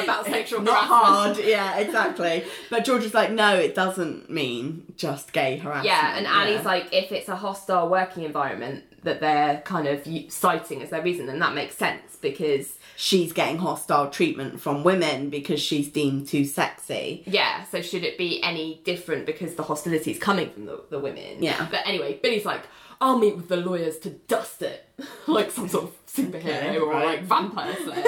about 0.04 0.26
sexual 0.26 0.60
not 0.62 0.86
harassment? 0.86 1.36
hard. 1.36 1.46
Yeah, 1.48 1.78
exactly. 1.78 2.44
But 2.70 2.84
George 2.84 3.04
is 3.04 3.14
like, 3.14 3.30
no, 3.30 3.54
it 3.56 3.74
doesn't 3.74 4.30
mean 4.30 4.92
just 4.96 5.32
gay 5.32 5.58
harassment. 5.58 5.86
Yeah, 5.86 6.16
and 6.16 6.26
Annie's 6.26 6.56
Yeah. 6.62 6.62
like, 6.62 6.88
if 6.92 7.12
it's 7.12 7.28
a 7.28 7.36
hostile 7.36 7.88
working 7.88 8.24
environment 8.24 8.84
that 9.04 9.20
they're 9.20 9.60
kind 9.64 9.86
of 9.86 10.06
citing 10.32 10.82
as 10.82 10.90
their 10.90 11.02
reason, 11.02 11.26
then 11.26 11.38
that 11.38 11.54
makes 11.54 11.76
sense 11.76 12.16
because 12.20 12.78
she's 12.96 13.32
getting 13.32 13.58
hostile 13.58 14.10
treatment 14.10 14.60
from 14.60 14.82
women 14.82 15.30
because 15.30 15.60
she's 15.60 15.88
deemed 15.88 16.26
too 16.26 16.44
sexy. 16.44 17.22
Yeah, 17.26 17.64
so 17.64 17.80
should 17.80 18.02
it 18.04 18.18
be 18.18 18.42
any 18.42 18.80
different 18.84 19.24
because 19.24 19.54
the 19.54 19.62
hostility 19.62 20.10
is 20.10 20.18
coming 20.18 20.50
from 20.50 20.66
the, 20.66 20.82
the 20.90 20.98
women? 20.98 21.40
Yeah. 21.42 21.68
But 21.70 21.86
anyway, 21.86 22.18
Billy's 22.20 22.44
like, 22.44 22.62
I'll 23.00 23.18
meet 23.18 23.36
with 23.36 23.48
the 23.48 23.56
lawyers 23.58 23.98
to 24.00 24.10
dust 24.10 24.62
it. 24.62 24.84
like 25.26 25.50
some 25.50 25.68
sort 25.68 25.84
of 25.84 26.06
superhero 26.06 26.36
Okay, 26.36 26.78
or 26.78 26.90
right. 26.90 27.06
like 27.06 27.22
vampire 27.22 27.74
slayer. 27.84 28.04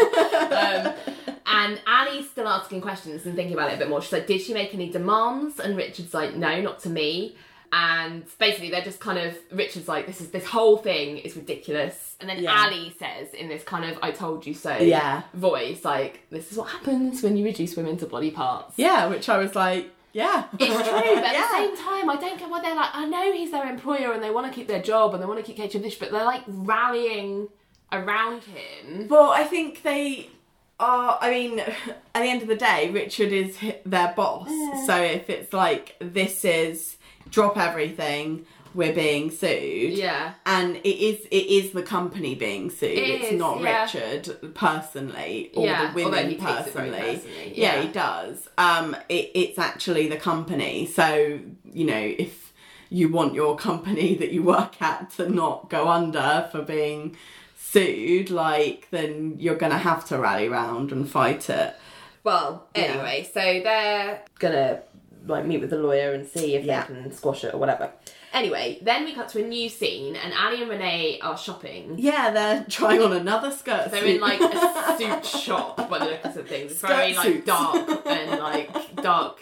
um, 0.52 0.94
and 1.46 1.80
Annie's 1.86 2.28
still 2.30 2.48
asking 2.48 2.80
questions 2.80 3.26
and 3.26 3.34
thinking 3.36 3.54
about 3.54 3.70
it 3.70 3.74
a 3.74 3.78
bit 3.78 3.88
more. 3.88 4.00
She's 4.02 4.12
like, 4.12 4.26
Did 4.26 4.40
she 4.40 4.54
make 4.54 4.74
any 4.74 4.90
demands? 4.90 5.58
And 5.60 5.76
Richard's 5.76 6.14
like, 6.14 6.34
No, 6.34 6.60
not 6.60 6.80
to 6.80 6.88
me. 6.90 7.36
And 7.72 8.24
basically, 8.40 8.70
they're 8.70 8.82
just 8.82 8.98
kind 8.98 9.16
of 9.16 9.38
Richard's 9.52 9.86
like, 9.86 10.04
"This 10.08 10.20
is 10.20 10.30
this 10.30 10.44
whole 10.44 10.76
thing 10.78 11.18
is 11.18 11.36
ridiculous." 11.36 12.16
And 12.18 12.28
then 12.28 12.42
Yeah. 12.42 12.64
Ali 12.64 12.92
says 12.98 13.32
in 13.32 13.46
this 13.48 13.62
kind 13.62 13.88
of 13.88 13.96
"I 14.02 14.10
told 14.10 14.44
you 14.44 14.54
so" 14.54 14.76
Yeah. 14.76 15.22
voice, 15.34 15.84
like, 15.84 16.26
"This 16.30 16.50
is 16.50 16.58
what 16.58 16.68
happens 16.70 17.22
when 17.22 17.36
you 17.36 17.44
reduce 17.44 17.76
women 17.76 17.96
to 17.98 18.06
body 18.06 18.32
parts." 18.32 18.74
Yeah, 18.76 19.06
which 19.06 19.28
I 19.28 19.38
was 19.38 19.54
like, 19.54 19.88
yeah. 20.12 20.44
It's 20.58 20.66
true, 20.74 21.14
but 21.14 21.24
at 21.24 21.32
Yeah. 21.32 21.46
the 21.50 21.56
same 21.56 21.76
time, 21.76 22.10
I 22.10 22.16
don't 22.16 22.38
get 22.38 22.48
why 22.50 22.60
they're 22.60 22.74
like. 22.74 22.90
I 22.92 23.04
know 23.06 23.32
he's 23.32 23.50
their 23.50 23.68
employer 23.68 24.12
and 24.12 24.22
they 24.22 24.30
want 24.30 24.46
to 24.46 24.52
keep 24.52 24.66
their 24.68 24.82
job 24.82 25.14
and 25.14 25.22
they 25.22 25.26
want 25.26 25.38
to 25.38 25.44
keep 25.44 25.56
Kate 25.56 25.70
Dish, 25.70 25.98
but 25.98 26.10
they're 26.10 26.24
like 26.24 26.42
rallying 26.46 27.48
around 27.92 28.42
him. 28.44 29.08
Well, 29.08 29.30
I 29.30 29.44
think 29.44 29.82
they 29.82 30.28
are. 30.78 31.18
I 31.20 31.30
mean, 31.30 31.58
at 31.60 31.74
the 32.14 32.20
end 32.20 32.42
of 32.42 32.48
the 32.48 32.56
day, 32.56 32.90
Richard 32.90 33.32
is 33.32 33.56
their 33.84 34.12
boss. 34.16 34.48
Mm. 34.48 34.86
So 34.86 34.96
if 35.02 35.30
it's 35.30 35.52
like 35.52 35.96
this 36.00 36.44
is 36.44 36.96
drop 37.30 37.56
everything, 37.56 38.46
we're 38.74 38.92
being 38.94 39.30
sued. 39.30 39.94
Yeah. 39.94 40.34
And 40.46 40.76
it 40.76 40.88
is 40.88 41.26
it 41.30 41.46
is 41.46 41.72
the 41.72 41.82
company 41.82 42.34
being 42.34 42.70
sued. 42.70 42.90
It 42.90 43.08
it's 43.22 43.32
is, 43.32 43.38
not 43.38 43.60
yeah. 43.60 43.82
Richard 43.84 44.54
personally 44.54 45.50
or 45.54 45.66
Yeah, 45.66 45.88
the 45.92 45.94
women 46.04 46.30
he 46.30 46.36
takes 46.36 46.68
it 46.68 46.72
very 46.72 46.90
personally. 46.90 47.14
personally, 47.16 47.52
Yeah, 47.56 47.74
yeah. 47.76 47.82
he 47.82 47.88
does. 47.88 48.48
Um, 48.58 48.96
it, 49.08 49.30
it's 49.34 49.58
actually 49.58 50.08
the 50.08 50.16
company. 50.16 50.86
So 50.86 51.40
you 51.64 51.84
know 51.86 52.14
if 52.18 52.52
you 52.90 53.08
want 53.08 53.34
your 53.34 53.56
company 53.56 54.14
that 54.20 54.32
you 54.32 54.42
work 54.42 54.80
at 54.82 55.10
to 55.12 55.28
not 55.28 55.68
go 55.70 55.88
under 55.88 56.48
for 56.52 56.62
being 56.62 57.16
sued, 57.56 58.30
like 58.30 58.88
then 58.90 59.36
you're 59.38 59.56
gonna 59.56 59.78
have 59.78 60.04
to 60.08 60.18
rally 60.18 60.48
round 60.48 60.92
and 60.92 61.08
fight 61.08 61.48
it. 61.50 61.74
Well, 62.22 62.66
anyway, 62.74 63.28
so 63.32 63.40
they're 63.40 64.22
gonna 64.38 64.82
like 65.26 65.44
meet 65.46 65.60
with 65.60 65.70
the 65.70 65.76
lawyer 65.78 66.12
and 66.12 66.26
see 66.26 66.54
if 66.54 66.62
they 66.66 66.82
can 66.86 67.12
squash 67.12 67.44
it 67.44 67.54
or 67.54 67.58
whatever. 67.58 67.90
Anyway, 68.32 68.78
then 68.82 69.04
we 69.04 69.12
cut 69.12 69.28
to 69.30 69.44
a 69.44 69.46
new 69.46 69.68
scene, 69.68 70.14
and 70.16 70.32
Annie 70.32 70.60
and 70.62 70.70
Renee 70.70 71.18
are 71.20 71.36
shopping. 71.36 71.96
Yeah, 71.98 72.30
they're 72.30 72.64
trying 72.68 73.02
on 73.02 73.12
another 73.12 73.50
skirt. 73.50 73.90
They're 73.90 74.02
suit. 74.02 74.16
in 74.16 74.20
like 74.20 74.40
a 74.40 74.96
suit 74.98 75.26
shop 75.26 75.88
by 75.90 75.98
the 75.98 76.04
looks 76.06 76.36
of 76.36 76.48
things. 76.48 76.70
It's 76.72 76.80
very 76.80 77.12
Skirt 77.12 77.24
like 77.24 77.34
suits. 77.34 77.46
dark 77.46 78.06
and 78.06 78.40
like 78.40 78.96
dark. 78.96 79.40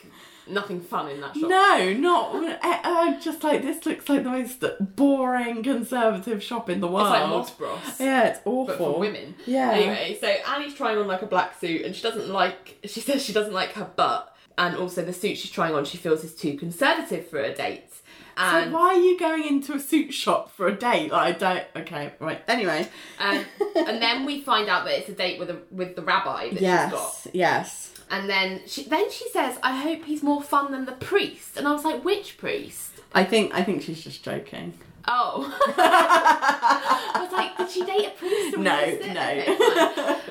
Nothing 0.50 0.80
fun 0.80 1.10
in 1.10 1.20
that 1.20 1.36
shop. 1.36 1.50
No, 1.50 1.92
not. 1.92 2.58
I'm 2.62 3.20
just 3.20 3.44
like 3.44 3.60
this. 3.60 3.84
Looks 3.84 4.08
like 4.08 4.24
the 4.24 4.30
most 4.30 4.64
boring 4.96 5.62
conservative 5.62 6.42
shop 6.42 6.70
in 6.70 6.80
the 6.80 6.86
world. 6.88 7.08
It's 7.08 7.20
like 7.20 7.28
Moss 7.28 7.50
Bros. 7.50 7.78
Yeah, 8.00 8.28
it's 8.28 8.40
awful. 8.46 8.64
but 8.64 8.78
for 8.78 8.98
women. 8.98 9.34
Yeah. 9.44 9.72
Anyway, 9.72 10.16
so 10.18 10.26
Annie's 10.26 10.72
trying 10.72 10.96
on 10.96 11.06
like 11.06 11.20
a 11.20 11.26
black 11.26 11.60
suit, 11.60 11.82
and 11.82 11.94
she 11.94 12.02
doesn't 12.02 12.30
like. 12.30 12.78
She 12.84 13.00
says 13.00 13.22
she 13.22 13.34
doesn't 13.34 13.52
like 13.52 13.72
her 13.72 13.90
butt, 13.94 14.34
and 14.56 14.74
also 14.74 15.04
the 15.04 15.12
suit 15.12 15.36
she's 15.36 15.50
trying 15.50 15.74
on 15.74 15.84
she 15.84 15.98
feels 15.98 16.24
is 16.24 16.34
too 16.34 16.56
conservative 16.56 17.28
for 17.28 17.40
a 17.40 17.54
date. 17.54 17.87
So 18.38 18.70
why 18.70 18.94
are 18.94 19.00
you 19.00 19.18
going 19.18 19.44
into 19.44 19.74
a 19.74 19.80
suit 19.80 20.14
shop 20.14 20.52
for 20.52 20.68
a 20.68 20.74
date? 20.74 21.10
Like, 21.10 21.36
I 21.36 21.38
don't. 21.38 21.64
Okay, 21.76 22.12
right. 22.20 22.42
Anyway. 22.48 22.88
um, 23.18 23.44
and 23.76 24.00
then 24.00 24.24
we 24.24 24.40
find 24.40 24.68
out 24.68 24.84
that 24.84 24.98
it's 24.98 25.08
a 25.08 25.12
date 25.12 25.38
with 25.38 25.50
a 25.50 25.58
with 25.70 25.96
the 25.96 26.02
rabbi 26.02 26.50
that 26.50 26.58
she's 26.58 26.60
got. 26.60 26.92
Yes. 26.92 27.28
Yes. 27.32 27.94
And 28.10 28.28
then 28.28 28.62
she 28.66 28.84
then 28.84 29.10
she 29.10 29.28
says, 29.30 29.58
"I 29.62 29.76
hope 29.76 30.04
he's 30.04 30.22
more 30.22 30.42
fun 30.42 30.72
than 30.72 30.86
the 30.86 30.92
priest." 30.92 31.56
And 31.56 31.66
I 31.66 31.72
was 31.72 31.84
like, 31.84 32.04
"Which 32.04 32.38
priest?" 32.38 32.92
I 33.12 33.24
think. 33.24 33.54
I 33.54 33.62
think 33.64 33.82
she's 33.82 34.02
just 34.02 34.22
joking. 34.22 34.74
Oh. 35.08 35.58
I 35.78 37.20
was 37.22 37.32
like, 37.32 37.56
did 37.56 37.70
she 37.70 37.84
date 37.84 38.08
a 38.08 38.10
priest? 38.10 38.56
or 38.56 38.58
No, 38.58 38.78
no. 38.84 39.30
Okay, 39.30 39.46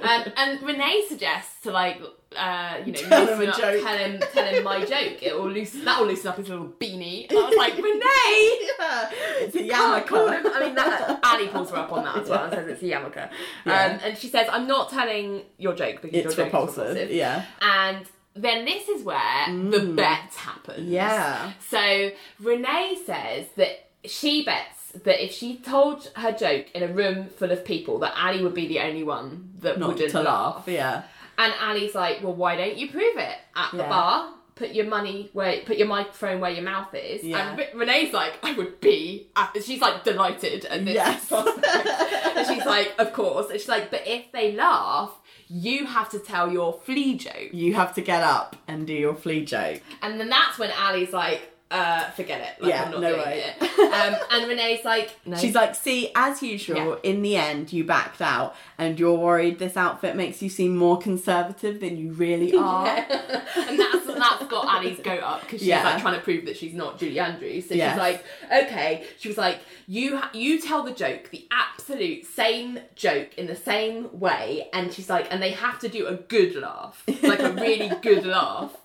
um, 0.04 0.32
and 0.38 0.62
Renee 0.62 1.06
suggests 1.10 1.62
to 1.63 1.72
like, 1.72 2.00
uh, 2.38 2.78
you 2.86 2.91
know, 2.93 3.00
Tell 3.10 3.28
him 3.28 3.41
a 3.41 3.52
up, 3.52 3.58
joke. 3.58 3.84
tell 3.84 3.97
him, 3.97 4.19
tell 4.34 4.45
him 4.45 4.63
my 4.63 4.80
joke. 4.86 5.21
It 5.23 5.36
will 5.36 5.50
loosen 5.50 5.84
that 5.86 6.00
will 6.00 6.08
loosen 6.08 6.28
up 6.28 6.38
his 6.38 6.50
little 6.50 6.67
beanie. 6.67 7.28
And 7.30 7.38
I 7.39 7.41
was 7.50 7.56
like, 7.58 7.73
Renee. 7.78 8.69
yeah, 8.80 9.10
it's 9.39 9.56
a 9.56 9.60
yarmulke. 9.60 10.52
I 10.56 10.60
mean, 10.65 10.76
that 10.76 11.19
Ali 11.23 11.47
pulls 11.47 11.71
her 11.71 11.78
up 11.78 11.91
on 11.91 12.04
that 12.06 12.17
as 12.17 12.30
well 12.30 12.43
and 12.45 12.54
says 12.54 12.67
it's 12.67 12.82
a 12.82 12.86
yarmulke. 12.86 13.30
Yeah. 13.65 13.86
Um, 13.86 14.00
and 14.04 14.17
she 14.17 14.28
says, 14.30 14.47
"I'm 14.52 14.67
not 14.67 14.89
telling 14.89 15.41
your 15.58 15.73
joke 15.73 16.02
because 16.02 16.12
It's 16.17 16.23
your 16.23 16.32
joke 16.32 16.32
is 16.32 16.54
repulsive. 16.54 16.88
repulsive." 16.89 17.12
Yeah. 17.12 17.45
And 17.62 18.06
then 18.36 18.65
this 18.65 18.88
is 18.88 19.04
where 19.04 19.45
the 19.50 19.93
bet 19.95 20.34
happens. 20.36 20.88
Mm. 20.88 20.91
Yeah. 20.91 21.52
So 21.69 22.12
Renee 22.39 23.00
says 23.06 23.47
that 23.56 23.89
she 24.06 24.43
bets 24.45 24.76
that 25.04 25.23
if 25.23 25.32
she 25.34 25.58
told 25.58 26.10
her 26.15 26.32
joke 26.32 26.67
in 26.73 26.82
a 26.84 26.88
room 26.88 27.28
full 27.30 27.52
of 27.52 27.65
people, 27.65 28.00
that 28.00 28.13
Ali 28.17 28.41
would 28.43 28.54
be 28.54 28.67
the 28.67 28.80
only 28.80 29.04
one 29.04 29.54
that 29.60 29.78
Not 29.80 29.89
wouldn't 29.89 30.12
to 30.12 30.21
laugh. 30.21 30.63
Yeah. 30.67 31.04
And 31.38 31.54
Ali's 31.62 31.93
like, 31.95 32.23
"Well, 32.23 32.34
why 32.34 32.56
don't 32.56 32.78
you 32.78 32.89
prove 32.89 33.17
it 33.17 33.38
at 33.56 33.71
the 33.71 33.78
Yeah. 33.78 33.89
bar?" 33.89 34.34
Put 34.56 34.71
your 34.71 34.88
money 34.88 35.30
where, 35.34 35.60
put 35.67 35.78
your 35.78 35.86
microphone 35.88 36.39
where 36.41 36.50
your 36.50 36.63
mouth 36.63 36.91
is. 36.95 37.23
Yeah. 37.23 37.50
And 37.50 37.60
Re- 37.60 37.69
Renee's 37.76 38.12
like, 38.12 38.34
I 38.41 38.54
would 38.54 38.82
be. 38.82 39.28
She's 39.63 39.80
like 39.80 40.04
delighted 40.04 40.65
at 40.65 40.84
this 40.84 40.95
Yes. 40.95 41.32
and 41.32 42.47
she's 42.47 42.65
like, 42.65 42.91
of 42.97 43.13
course. 43.13 43.52
And 43.52 43.60
she's 43.60 43.69
like, 43.69 43.91
but 43.91 44.02
if 44.08 44.32
they 44.32 44.54
laugh, 44.54 45.12
you 45.47 45.86
have 45.86 46.10
to 46.10 46.17
tell 46.17 46.52
your 46.52 46.73
flea 46.73 47.17
joke. 47.17 47.50
You 47.54 47.76
have 47.76 47.93
to 47.95 48.02
get 48.02 48.23
up 48.23 48.56
and 48.67 48.88
do 48.88 48.93
your 48.93 49.13
flea 49.13 49.45
joke. 49.45 49.82
And 50.02 50.19
then 50.19 50.30
that's 50.30 50.58
when 50.58 50.71
Ali's 50.71 51.13
like, 51.13 51.39
uh, 51.69 52.10
forget 52.12 52.39
it. 52.41 52.62
Like, 52.63 52.69
Yeah, 52.73 52.84
I'm 52.84 52.91
not 52.91 53.01
no 53.01 53.10
doing 53.15 53.25
way. 53.25 53.43
it. 53.60 53.69
Um, 53.88 54.15
and 54.32 54.47
Renee's 54.47 54.84
like, 54.86 55.15
no. 55.25 55.38
She's 55.38 55.56
like, 55.56 55.73
see, 55.73 56.12
as 56.15 56.43
usual, 56.43 56.99
in 57.03 57.21
the 57.21 57.36
end, 57.36 57.71
you 57.73 57.84
backed 57.84 58.21
out 58.21 58.56
and 58.77 58.99
you're 58.99 59.17
worried 59.17 59.60
this 59.60 59.75
outfit 59.77 60.15
makes 60.15 60.41
you 60.41 60.49
seem 60.49 60.75
more 60.75 60.97
conservative 60.99 61.80
than 61.80 61.97
you 61.97 62.12
really 62.12 62.53
are. 62.58 62.88
and 62.88 63.80
that's 63.80 64.06
that's 64.06 64.45
got 64.47 64.67
Ali's 64.67 64.99
goat 64.99 65.21
up 65.23 65.41
because 65.41 65.60
she's 65.60 65.69
Yeah. 65.69 65.84
like 65.84 66.01
trying 66.01 66.15
to 66.15 66.21
prove 66.21 66.45
that 66.45 66.58
she's 66.58 66.73
not 66.73 66.99
Julie 66.99 67.19
Andrews. 67.19 67.67
So 67.69 67.75
Yes. 67.75 67.93
she's 67.93 67.99
like, 67.99 68.25
okay. 68.51 69.06
She 69.19 69.27
was 69.30 69.38
like, 69.38 69.60
you 69.88 70.19
you 70.34 70.60
tell 70.60 70.84
the 70.84 70.91
joke, 70.93 71.30
the 71.32 71.47
absolute 71.51 72.25
same 72.25 72.80
joke 72.95 73.34
in 73.38 73.47
the 73.47 73.56
same 73.56 74.19
way, 74.19 74.67
and 74.73 74.91
she's 74.93 75.10
like, 75.10 75.32
and 75.32 75.41
they 75.41 75.51
have 75.51 75.80
to 75.80 75.88
do 75.88 76.08
a 76.08 76.15
good 76.15 76.56
laugh, 76.56 77.03
like 77.23 77.39
a 77.39 77.53
really 77.53 77.91
good 78.01 78.25
laugh. 78.38 78.75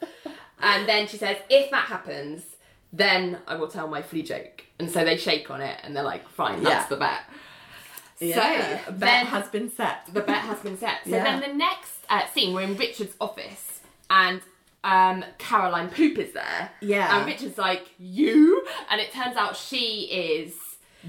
And 0.61 0.89
then 0.89 1.09
she 1.09 1.17
says, 1.17 1.37
if 1.51 1.71
that 1.73 1.87
happens, 1.87 2.45
then 2.93 3.39
I 3.47 3.57
will 3.57 3.69
tell 3.69 3.89
my 3.89 4.03
flea 4.03 4.23
joke. 4.23 4.65
And 4.79 4.91
so 4.91 5.05
they 5.05 5.17
shake 5.17 5.51
on 5.51 5.61
it, 5.61 5.79
and 5.83 5.95
they're 5.97 6.03
like, 6.03 6.29
fine, 6.29 6.63
that's 6.63 6.85
Yeah. 6.85 6.89
the 6.89 6.97
bet. 6.97 7.21
Yeah, 8.21 8.35
So 8.85 8.93
bet 8.93 8.99
then 9.01 9.27
has 9.27 9.49
been 9.49 9.71
set. 9.71 10.07
the 10.13 10.21
bet 10.21 10.39
has 10.43 10.59
been 10.61 10.79
set. 10.79 10.99
So 11.05 11.11
Yeah. 11.11 11.25
then 11.25 11.41
the 11.41 11.55
next 11.57 11.91
uh, 12.09 12.27
scene, 12.35 12.55
we're 12.55 12.63
in 12.63 12.77
Richard's 12.77 13.15
office, 13.21 13.81
and 14.11 14.41
um, 14.85 15.25
Caroline 15.39 15.89
Poop 15.91 16.19
is 16.19 16.33
there. 16.33 16.71
Yeah. 16.81 17.17
And 17.17 17.27
Richard's 17.27 17.57
like, 17.59 17.89
you? 17.99 18.65
And 18.91 19.01
it 19.01 19.13
turns 19.13 19.37
out 19.37 19.57
she 19.57 20.03
is 20.11 20.55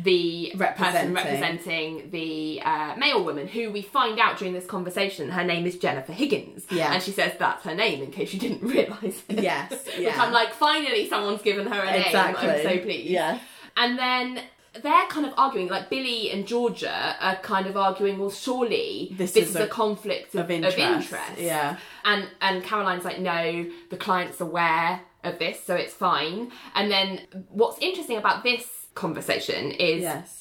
the 0.02 0.50
person 0.56 0.60
Representing. 0.60 1.14
representing 1.14 2.10
the 2.12 2.62
uh, 2.64 2.96
mail 2.98 3.24
woman 3.24 3.48
who 3.48 3.70
we 3.72 3.82
find 3.84 4.20
out 4.20 4.38
during 4.40 4.54
this 4.54 4.66
conversation 4.66 5.30
her 5.30 5.44
name 5.44 5.66
is 5.68 5.78
Jennifer 5.78 6.14
Higgins. 6.14 6.66
Yeah. 6.72 6.94
And 6.94 7.04
she 7.04 7.12
says 7.12 7.34
that's 7.38 7.64
her 7.66 7.76
name 7.76 8.02
in 8.02 8.12
case 8.12 8.34
you 8.34 8.40
didn't 8.40 8.64
realise 8.68 9.22
it. 9.30 9.42
Yes, 9.44 9.72
Which. 9.98 10.18
I'm 10.18 10.32
like, 10.34 10.54
finally 10.54 11.08
someone's 11.08 11.42
given 11.44 11.68
her 11.68 11.82
a 11.82 11.86
name. 11.92 12.04
Exactly. 12.06 12.50
I'm 12.50 12.62
so 12.64 12.78
pleased. 12.80 13.10
Yeah. 13.10 13.40
And 13.78 13.98
then 14.00 14.42
they're 14.82 15.06
kind 15.10 15.28
of 15.28 15.34
arguing, 15.38 15.68
like 15.68 15.92
Billy 15.92 16.32
and 16.32 16.48
Georgia 16.48 17.16
are 17.22 17.36
kind 17.38 17.68
of 17.68 17.78
arguing, 17.78 18.18
well, 18.18 18.32
surely 18.32 19.10
This 19.16 19.34
this, 19.34 19.50
is 19.50 19.50
is, 19.52 19.56
a- 19.58 19.68
conflict 19.68 20.34
of, 20.34 20.46
of 20.46 20.52
interest. 20.52 20.80
interest. 20.80 21.38
Yeah. 21.38 21.78
And 22.04 22.28
and 22.42 22.64
Caroline's 22.64 23.06
like, 23.06 23.20
no, 23.20 23.70
the 23.92 23.98
client's 23.98 24.42
aware 24.42 25.02
of 25.24 25.38
this, 25.40 25.64
so 25.64 25.76
it's 25.76 25.94
fine. 25.94 26.52
And 26.74 26.90
then 26.92 27.22
what's 27.50 27.78
interesting 27.80 28.18
about 28.18 28.44
this 28.44 28.83
conversation 28.96 29.72
is 29.72 30.02
Yes. 30.02 30.40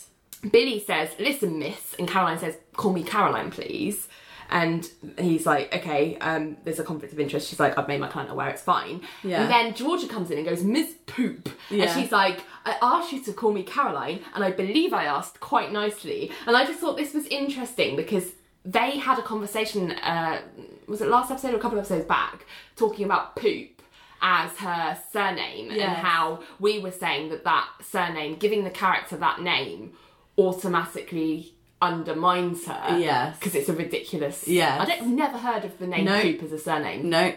Billy 0.50 0.80
says, 0.80 1.10
listen, 1.20 1.58
miss, 1.58 1.94
and 1.98 2.08
Caroline 2.08 2.38
says, 2.38 2.56
call 2.74 2.92
me 2.92 3.04
Caroline, 3.04 3.50
please. 3.50 4.08
And 4.50 4.86
he's 5.18 5.46
like, 5.46 5.74
okay, 5.74 6.18
um, 6.18 6.56
there's 6.64 6.78
a 6.78 6.84
conflict 6.84 7.12
of 7.12 7.20
interest. 7.20 7.48
She's 7.48 7.60
like, 7.60 7.78
I've 7.78 7.88
made 7.88 8.00
my 8.00 8.08
client 8.08 8.30
aware, 8.30 8.50
it's 8.50 8.60
fine. 8.60 9.00
Yeah. 9.22 9.42
And 9.42 9.50
then 9.50 9.74
Georgia 9.74 10.08
comes 10.08 10.30
in 10.30 10.38
and 10.38 10.46
goes, 10.46 10.62
Miss 10.62 10.94
Poop. 11.06 11.48
Yeah. 11.70 11.84
And 11.84 12.00
she's 12.00 12.12
like, 12.12 12.40
I 12.66 12.76
asked 12.82 13.12
you 13.12 13.22
to 13.24 13.32
call 13.32 13.52
me 13.52 13.62
Caroline, 13.62 14.20
and 14.34 14.44
I 14.44 14.50
believe 14.50 14.92
I 14.92 15.04
asked 15.04 15.40
quite 15.40 15.72
nicely. 15.72 16.30
And 16.46 16.56
I 16.56 16.66
just 16.66 16.80
thought 16.80 16.96
this 16.96 17.14
was 17.14 17.26
interesting 17.26 17.96
because 17.96 18.32
they 18.64 18.98
had 18.98 19.18
a 19.18 19.22
conversation, 19.22 19.92
uh, 19.92 20.42
was 20.86 21.00
it 21.00 21.08
last 21.08 21.30
episode 21.30 21.54
or 21.54 21.56
a 21.56 21.60
couple 21.60 21.78
of 21.78 21.84
episodes 21.84 22.06
back, 22.06 22.44
talking 22.76 23.04
about 23.04 23.36
poop 23.36 23.81
as 24.22 24.52
her 24.58 24.96
surname 25.12 25.70
and 25.70 25.80
how 25.82 26.40
we 26.60 26.78
were 26.78 26.92
saying 26.92 27.28
that 27.30 27.42
that 27.44 27.68
surname, 27.82 28.36
giving 28.36 28.62
the 28.64 28.70
character 28.70 29.16
that 29.16 29.40
name, 29.42 29.92
automatically 30.38 31.54
undermines 31.80 32.64
her. 32.66 32.98
Yes. 32.98 33.36
Because 33.38 33.54
it's 33.54 33.68
a 33.68 33.72
ridiculous. 33.74 34.46
Yeah. 34.46 34.78
I 34.80 34.84
don't, 34.84 35.02
I've 35.02 35.08
never 35.08 35.38
heard 35.38 35.64
of 35.64 35.76
the 35.78 35.86
name 35.86 36.04
No. 36.04 36.22
Poop 36.22 36.42
as 36.44 36.52
a 36.52 36.58
surname. 36.58 37.10
No. 37.10 37.34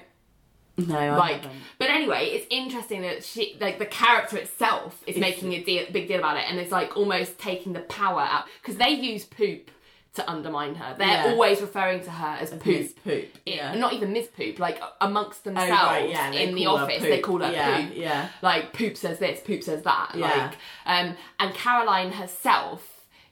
No, 0.77 0.97
I 0.97 1.15
Like, 1.15 1.35
haven't. 1.43 1.51
but 1.79 1.89
anyway, 1.89 2.25
it's 2.31 2.47
interesting 2.49 3.01
that 3.03 3.23
she, 3.23 3.55
like, 3.61 3.79
the 3.79 3.85
character 3.85 4.35
itself 4.37 5.01
is 5.07 5.15
making 5.17 5.53
a 5.53 5.63
deal, 5.63 5.85
big 5.89 6.09
deal 6.09 6.19
about 6.19 6.35
it, 6.35 6.43
and 6.49 6.59
it's 6.59 6.71
like 6.71 6.97
almost 6.97 7.39
taking 7.39 7.71
the 7.71 7.79
power 7.79 8.19
out 8.19 8.43
because 8.61 8.75
they 8.75 8.89
use 8.89 9.23
poop 9.23 9.71
to 10.15 10.29
undermine 10.29 10.75
her. 10.75 10.95
They're 10.97 11.07
Yeah. 11.07 11.25
always 11.31 11.61
referring 11.61 12.03
to 12.03 12.11
her 12.11 12.37
as 12.39 12.51
poop. 12.51 12.65
Miss 12.65 12.93
Poop. 12.93 13.13
It- 13.13 13.35
Yeah. 13.45 13.75
Not 13.75 13.93
even 13.93 14.11
Miss 14.13 14.27
Poop, 14.27 14.59
like 14.59 14.81
amongst 15.01 15.41
Oh, 15.45 15.49
themselves 15.51 15.71
right, 15.71 16.09
yeah, 16.09 16.31
in 16.31 16.55
the 16.55 16.65
office, 16.67 17.01
they 17.01 17.19
call 17.19 17.39
her 17.39 17.51
Yeah, 17.51 17.81
Poop. 17.87 17.91
yeah. 17.95 18.29
Like 18.41 18.73
Poop 18.73 18.97
says 18.97 19.19
this, 19.19 19.39
Poop 19.41 19.63
says 19.63 19.83
that. 19.83 20.11
Yeah. 20.15 20.25
Like, 20.27 20.55
um, 20.85 21.15
and 21.39 21.53
Caroline 21.53 22.11
herself 22.13 22.81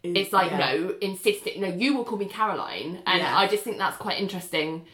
Is- 0.04 0.28
is 0.28 0.34
like, 0.34 0.52
no, 0.52 0.96
insisting, 1.02 1.62
no, 1.62 1.68
you 1.70 1.96
will 1.96 2.04
call 2.06 2.18
me 2.18 2.26
Caroline, 2.26 3.02
and. 3.08 3.24
I 3.24 3.48
just 3.48 3.64
think 3.64 3.78
that's 3.78 3.98
quite 3.98 4.20
interesting. 4.20 4.86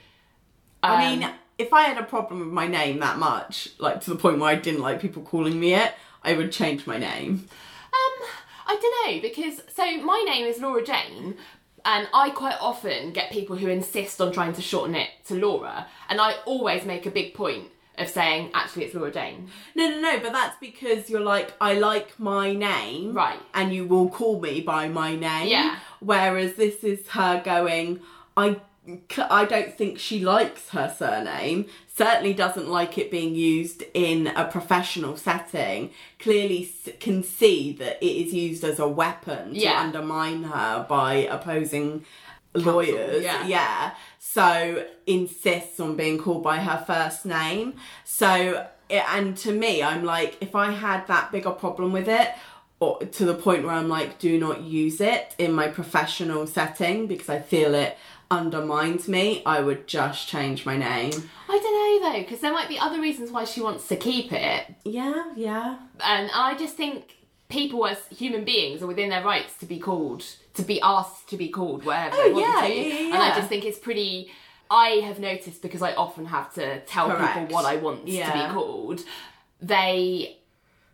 I 0.83 0.93
Um, 1.11 1.19
mean, 1.19 1.29
if 1.57 1.73
I 1.73 1.81
had 1.83 1.97
a 1.97 2.03
problem 2.03 2.39
with 2.39 2.49
my 2.49 2.67
name 2.67 2.99
that 2.99 3.17
much, 3.17 3.69
like 3.79 4.01
to 4.01 4.11
the 4.11 4.15
point 4.15 4.39
where 4.39 4.49
I 4.49 4.55
didn't 4.55 4.81
like 4.81 5.01
people 5.01 5.23
calling 5.23 5.59
me 5.59 5.73
it, 5.73 5.93
I 6.23 6.33
would 6.33 6.51
change 6.51 6.85
my 6.87 6.97
name. 6.97 7.49
Um, 7.91 8.27
I 8.67 8.75
don't 8.79 9.13
know 9.15 9.19
because 9.21 9.61
so 9.75 9.83
my 9.97 10.23
name 10.27 10.45
is 10.45 10.59
Laura 10.61 10.83
Jane, 10.85 11.35
and 11.89 12.07
I 12.13 12.29
quite 12.29 12.57
often 12.61 13.13
get 13.13 13.31
people 13.31 13.55
who 13.55 13.67
insist 13.67 14.21
on 14.21 14.31
trying 14.31 14.53
to 14.53 14.61
shorten 14.61 14.93
it 14.93 15.09
to 15.25 15.33
Laura, 15.33 15.87
and 16.07 16.21
I 16.21 16.35
always 16.45 16.85
make 16.85 17.07
a 17.07 17.11
big 17.11 17.33
point 17.33 17.65
of 17.97 18.07
saying 18.07 18.51
actually 18.53 18.85
it's 18.85 18.93
Laura 18.93 19.11
Jane. 19.11 19.49
No, 19.73 19.89
no, 19.89 19.99
no, 19.99 20.19
but 20.19 20.31
that's 20.31 20.55
because 20.59 21.09
you're 21.09 21.19
like, 21.19 21.51
I 21.59 21.73
like 21.73 22.19
my 22.19 22.53
name. 22.53 23.13
Right. 23.13 23.39
And 23.55 23.73
you 23.73 23.87
will 23.87 24.07
call 24.07 24.39
me 24.39 24.61
by 24.61 24.87
my 24.87 25.15
name. 25.15 25.47
Yeah. 25.47 25.79
Whereas 25.99 26.53
this 26.53 26.83
is 26.83 27.07
her 27.09 27.41
going, 27.43 28.01
I, 28.37 28.61
I 29.19 29.45
don't 29.45 29.73
think 29.77 29.99
she 29.99 30.19
likes 30.21 30.69
her 30.69 30.93
surname, 30.97 31.65
certainly 31.95 32.33
doesn't 32.33 32.67
like 32.69 32.97
it 32.97 33.11
being 33.11 33.35
used 33.35 33.83
in 33.93 34.27
a 34.27 34.45
professional 34.45 35.15
setting, 35.17 35.91
clearly 36.17 36.71
can 36.99 37.21
see 37.23 37.73
that 37.73 38.03
it 38.03 38.07
is 38.27 38.33
used 38.33 38.63
as 38.63 38.79
a 38.79 38.87
weapon 38.87 39.53
to 39.53 39.59
Yeah. 39.59 39.79
undermine 39.81 40.43
her 40.43 40.85
by 40.89 41.13
opposing 41.29 42.05
lawyers. 42.55 43.23
yeah. 43.23 43.45
yeah. 43.45 43.91
So 44.17 44.85
insists 45.05 45.79
on 45.79 45.95
being 45.95 46.17
called 46.17 46.43
by 46.43 46.57
her 46.59 46.83
first 46.85 47.25
name. 47.25 47.73
So, 48.05 48.65
and 48.89 49.37
to 49.37 49.51
me, 49.51 49.83
I'm 49.83 50.03
like, 50.03 50.37
if 50.41 50.55
I 50.55 50.71
had 50.71 51.05
that 51.07 51.31
bigger 51.31 51.51
problem 51.51 51.91
with 51.91 52.07
it, 52.07 52.29
or 52.79 52.99
to 52.99 53.25
the 53.25 53.33
point 53.35 53.65
where 53.65 53.73
I'm 53.75 53.89
like, 53.89 54.19
do 54.19 54.39
not 54.39 54.61
use 54.61 55.01
it 55.01 55.35
in 55.37 55.51
my 55.51 55.67
professional 55.67 56.47
setting 56.47 57.07
because 57.07 57.27
I 57.29 57.39
feel 57.39 57.75
it 57.75 57.97
undermines 58.31 59.07
me, 59.07 59.41
I 59.45 59.61
would 59.61 59.87
just 59.87 60.27
change 60.27 60.65
my 60.65 60.77
name. 60.77 61.11
I 61.47 61.57
don't 61.57 62.01
know 62.03 62.11
though 62.11 62.19
because 62.19 62.39
there 62.41 62.53
might 62.53 62.69
be 62.69 62.77
other 62.79 63.01
reasons 63.01 63.31
why 63.31 63.45
she 63.45 63.61
wants 63.61 63.87
to 63.87 63.95
keep 63.95 64.31
it, 64.31 64.73
Yeah, 64.85 65.31
yeah. 65.35 65.77
and 66.03 66.29
I 66.33 66.55
just 66.57 66.75
think 66.75 67.15
people 67.49 67.85
as 67.87 67.97
human 68.11 68.43
beings 68.45 68.83
are 68.83 68.87
within 68.87 69.09
their 69.09 69.23
rights 69.23 69.55
to 69.59 69.65
be 69.65 69.79
called, 69.79 70.23
to 70.53 70.61
be 70.61 70.79
asked 70.81 71.27
to 71.29 71.37
be 71.37 71.49
called 71.49 71.83
whatever 71.85 72.15
Oh, 72.17 72.23
they 72.23 72.33
want 72.33 72.45
yeah, 72.45 72.67
to, 72.67 72.73
yeah, 72.73 72.99
yeah, 72.99 73.13
and 73.13 73.23
I 73.23 73.35
just 73.35 73.49
think 73.49 73.65
it's 73.65 73.79
pretty. 73.79 74.31
I 74.71 75.01
have 75.03 75.17
noticed 75.19 75.63
because 75.63 75.81
I 75.81 75.93
often 75.95 76.25
have 76.27 76.53
to 76.53 76.81
tell 76.81 77.07
Correct. 77.09 77.39
people 77.39 77.55
what 77.55 77.65
I 77.65 77.77
want 77.77 78.01
to 78.05 78.11
be 78.11 78.53
called. 78.53 79.01
They, 79.61 80.37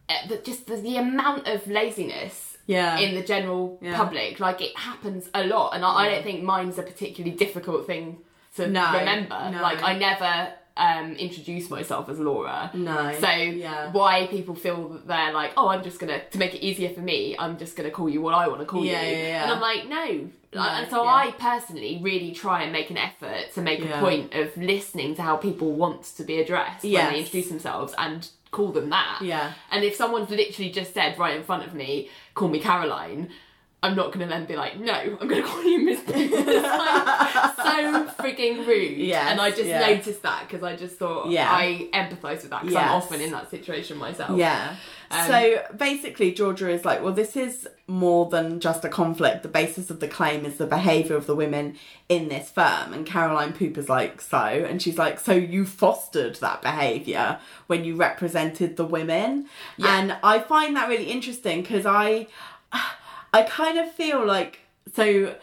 uh, 0.07 0.37
just 0.45 0.67
the, 0.67 0.77
the 0.77 0.95
amount 0.95 1.47
of 1.47 1.67
laziness 1.67 2.44
Yeah. 2.67 2.97
in 2.99 3.15
the 3.15 3.21
general 3.23 3.77
Yeah. 3.81 3.95
public, 3.97 4.39
like 4.39 4.61
it 4.61 4.75
happens 4.77 5.29
a 5.33 5.45
lot, 5.45 5.75
and 5.75 5.85
I, 5.85 5.89
I 5.95 6.09
don't 6.09 6.23
think 6.23 6.43
mine's 6.43 6.77
a 6.77 6.83
particularly 6.83 7.35
difficult 7.35 7.85
thing 7.85 8.17
to 8.55 8.67
No, 8.67 8.91
remember. 8.97 9.49
no. 9.51 9.61
Like 9.61 9.83
I 9.83 9.97
never 9.97 10.53
um 10.77 11.13
introduce 11.13 11.69
myself 11.69 12.09
as 12.09 12.19
Laura. 12.19 12.69
No, 12.73 13.13
So 13.19 13.29
yeah. 13.29 13.91
why 13.93 14.27
people 14.27 14.55
feel 14.55 14.89
that 14.89 15.07
they're 15.07 15.31
like, 15.33 15.53
oh, 15.55 15.69
I'm 15.69 15.83
just 15.83 15.99
gonna 15.99 16.19
to 16.31 16.37
make 16.37 16.53
it 16.53 16.61
easier 16.61 16.89
for 16.89 16.99
me, 17.01 17.35
I'm 17.39 17.57
just 17.57 17.75
gonna 17.77 17.91
call 17.91 18.09
you 18.09 18.21
what 18.21 18.33
I 18.33 18.47
want 18.49 18.59
to 18.59 18.65
call 18.65 18.83
Yeah, 18.83 19.01
you. 19.03 19.11
yeah, 19.17 19.27
yeah. 19.27 19.43
And 19.43 19.51
I'm 19.53 19.61
like, 19.61 19.87
no. 19.87 20.29
and 20.61 20.89
so 20.89 21.03
yeah. 21.03 21.09
I 21.09 21.31
personally 21.37 21.99
really 22.01 22.31
try 22.33 22.63
and 22.63 22.71
make 22.73 22.89
an 22.89 22.97
effort 22.97 23.53
to 23.53 23.61
make 23.61 23.79
Yeah. 23.79 23.97
a 23.97 24.01
point 24.01 24.33
of 24.33 24.55
listening 24.57 25.15
to 25.15 25.21
how 25.21 25.37
people 25.37 25.71
want 25.71 26.03
to 26.17 26.23
be 26.23 26.39
addressed 26.41 26.83
when 26.83 26.93
they 27.11 27.19
introduce 27.19 27.47
themselves 27.49 27.93
and 27.97 28.27
call 28.55 28.71
them 28.71 28.89
that. 28.89 29.19
Yeah. 29.21 29.53
And 29.69 29.83
if 29.83 29.95
someone's 29.95 30.29
literally 30.29 30.71
just 30.71 30.93
said 30.93 31.19
right 31.19 31.35
in 31.35 31.43
front 31.43 31.67
of 31.67 31.73
me, 31.73 32.09
call 32.33 32.47
me 32.47 32.59
Caroline, 32.59 33.29
I'm 33.85 33.95
not 33.95 34.07
going 34.11 34.21
to 34.21 34.25
then 34.25 34.45
be 34.45 34.55
like, 34.55 34.79
no, 34.79 34.93
I'm 34.93 35.27
going 35.27 35.43
to 35.43 35.47
call 35.47 35.63
you 35.63 35.79
Miss. 35.85 35.99
Like 36.05 37.55
so 37.55 38.05
freaking 38.23 38.65
rude. 38.65 38.97
Yeah. 38.97 39.29
and 39.31 39.39
I 39.39 39.51
just 39.51 39.65
yeah. 39.65 39.87
noticed 39.87 40.23
that 40.23 40.47
because 40.47 40.63
I 40.63 40.75
just 40.75 40.95
thought 40.97 41.29
Yeah. 41.29 41.47
I 41.51 41.89
empathise 41.93 42.41
with 42.41 42.49
that 42.49 42.61
because 42.61 42.73
Yes. 42.73 42.87
I'm 42.87 42.95
often 42.95 43.21
in 43.21 43.31
that 43.31 43.51
situation 43.51 43.97
myself. 43.97 44.37
Yeah. 44.37 44.75
Um, 45.11 45.27
so 45.27 45.61
basically, 45.77 46.31
Georgia 46.31 46.69
is 46.69 46.83
like, 46.83 47.03
well, 47.03 47.13
this 47.13 47.35
is 47.35 47.67
more 47.87 48.27
than 48.29 48.59
just 48.59 48.83
a 48.83 48.89
conflict. 48.89 49.43
The 49.43 49.49
basis 49.49 49.91
of 49.91 49.99
the 49.99 50.07
claim 50.07 50.45
is 50.45 50.57
the 50.57 50.65
behaviour 50.65 51.15
of 51.15 51.27
the 51.27 51.35
women 51.35 51.75
in 52.09 52.27
this 52.29 52.49
firm. 52.49 52.91
And 52.93 53.05
Caroline 53.05 53.53
Pooper's 53.53 53.87
like, 53.89 54.19
so. 54.19 54.37
And 54.37 54.81
she's 54.81 54.97
like, 54.97 55.19
so 55.19 55.33
you 55.33 55.65
fostered 55.65 56.35
that 56.37 56.63
behaviour 56.63 57.39
when 57.67 57.85
you 57.85 57.95
represented 57.95 58.77
the 58.77 58.85
women. 58.85 59.45
And 59.77 60.17
I 60.23 60.39
find 60.39 60.75
that 60.75 60.89
really 60.89 61.11
interesting 61.11 61.61
because 61.61 61.85
I, 61.85 62.27
I 63.39 63.43
kind 63.43 63.77
of 63.77 63.91
feel 63.91 64.25
like, 64.25 64.59
so 64.93 65.35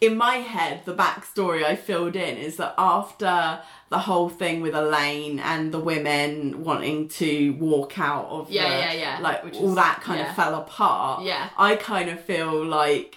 in 0.00 0.16
my 0.16 0.36
head, 0.36 0.84
the 0.84 0.94
backstory 0.94 1.62
I 1.64 1.76
filled 1.76 2.16
in 2.16 2.36
is 2.36 2.56
that 2.56 2.74
after 2.76 3.60
the 3.90 3.98
whole 4.00 4.28
thing 4.28 4.60
with 4.60 4.74
Elaine 4.74 5.38
and 5.38 5.72
the 5.72 5.78
women 5.78 6.64
wanting 6.64 7.08
to 7.20 7.50
walk 7.54 7.98
out 7.98 8.26
of 8.26 8.50
Yeah, 8.50 8.68
the, 8.68 8.68
yeah, 8.76 8.92
yeah, 8.92 9.18
like 9.20 9.44
which 9.44 9.56
all 9.56 9.70
is- 9.70 9.74
that 9.76 10.00
kind 10.02 10.18
yeah. 10.20 10.30
of 10.30 10.36
fell 10.36 10.54
apart. 10.56 11.22
Yeah. 11.24 11.48
I 11.56 11.76
kind 11.76 12.10
of 12.10 12.20
feel 12.20 12.64
like, 12.64 13.16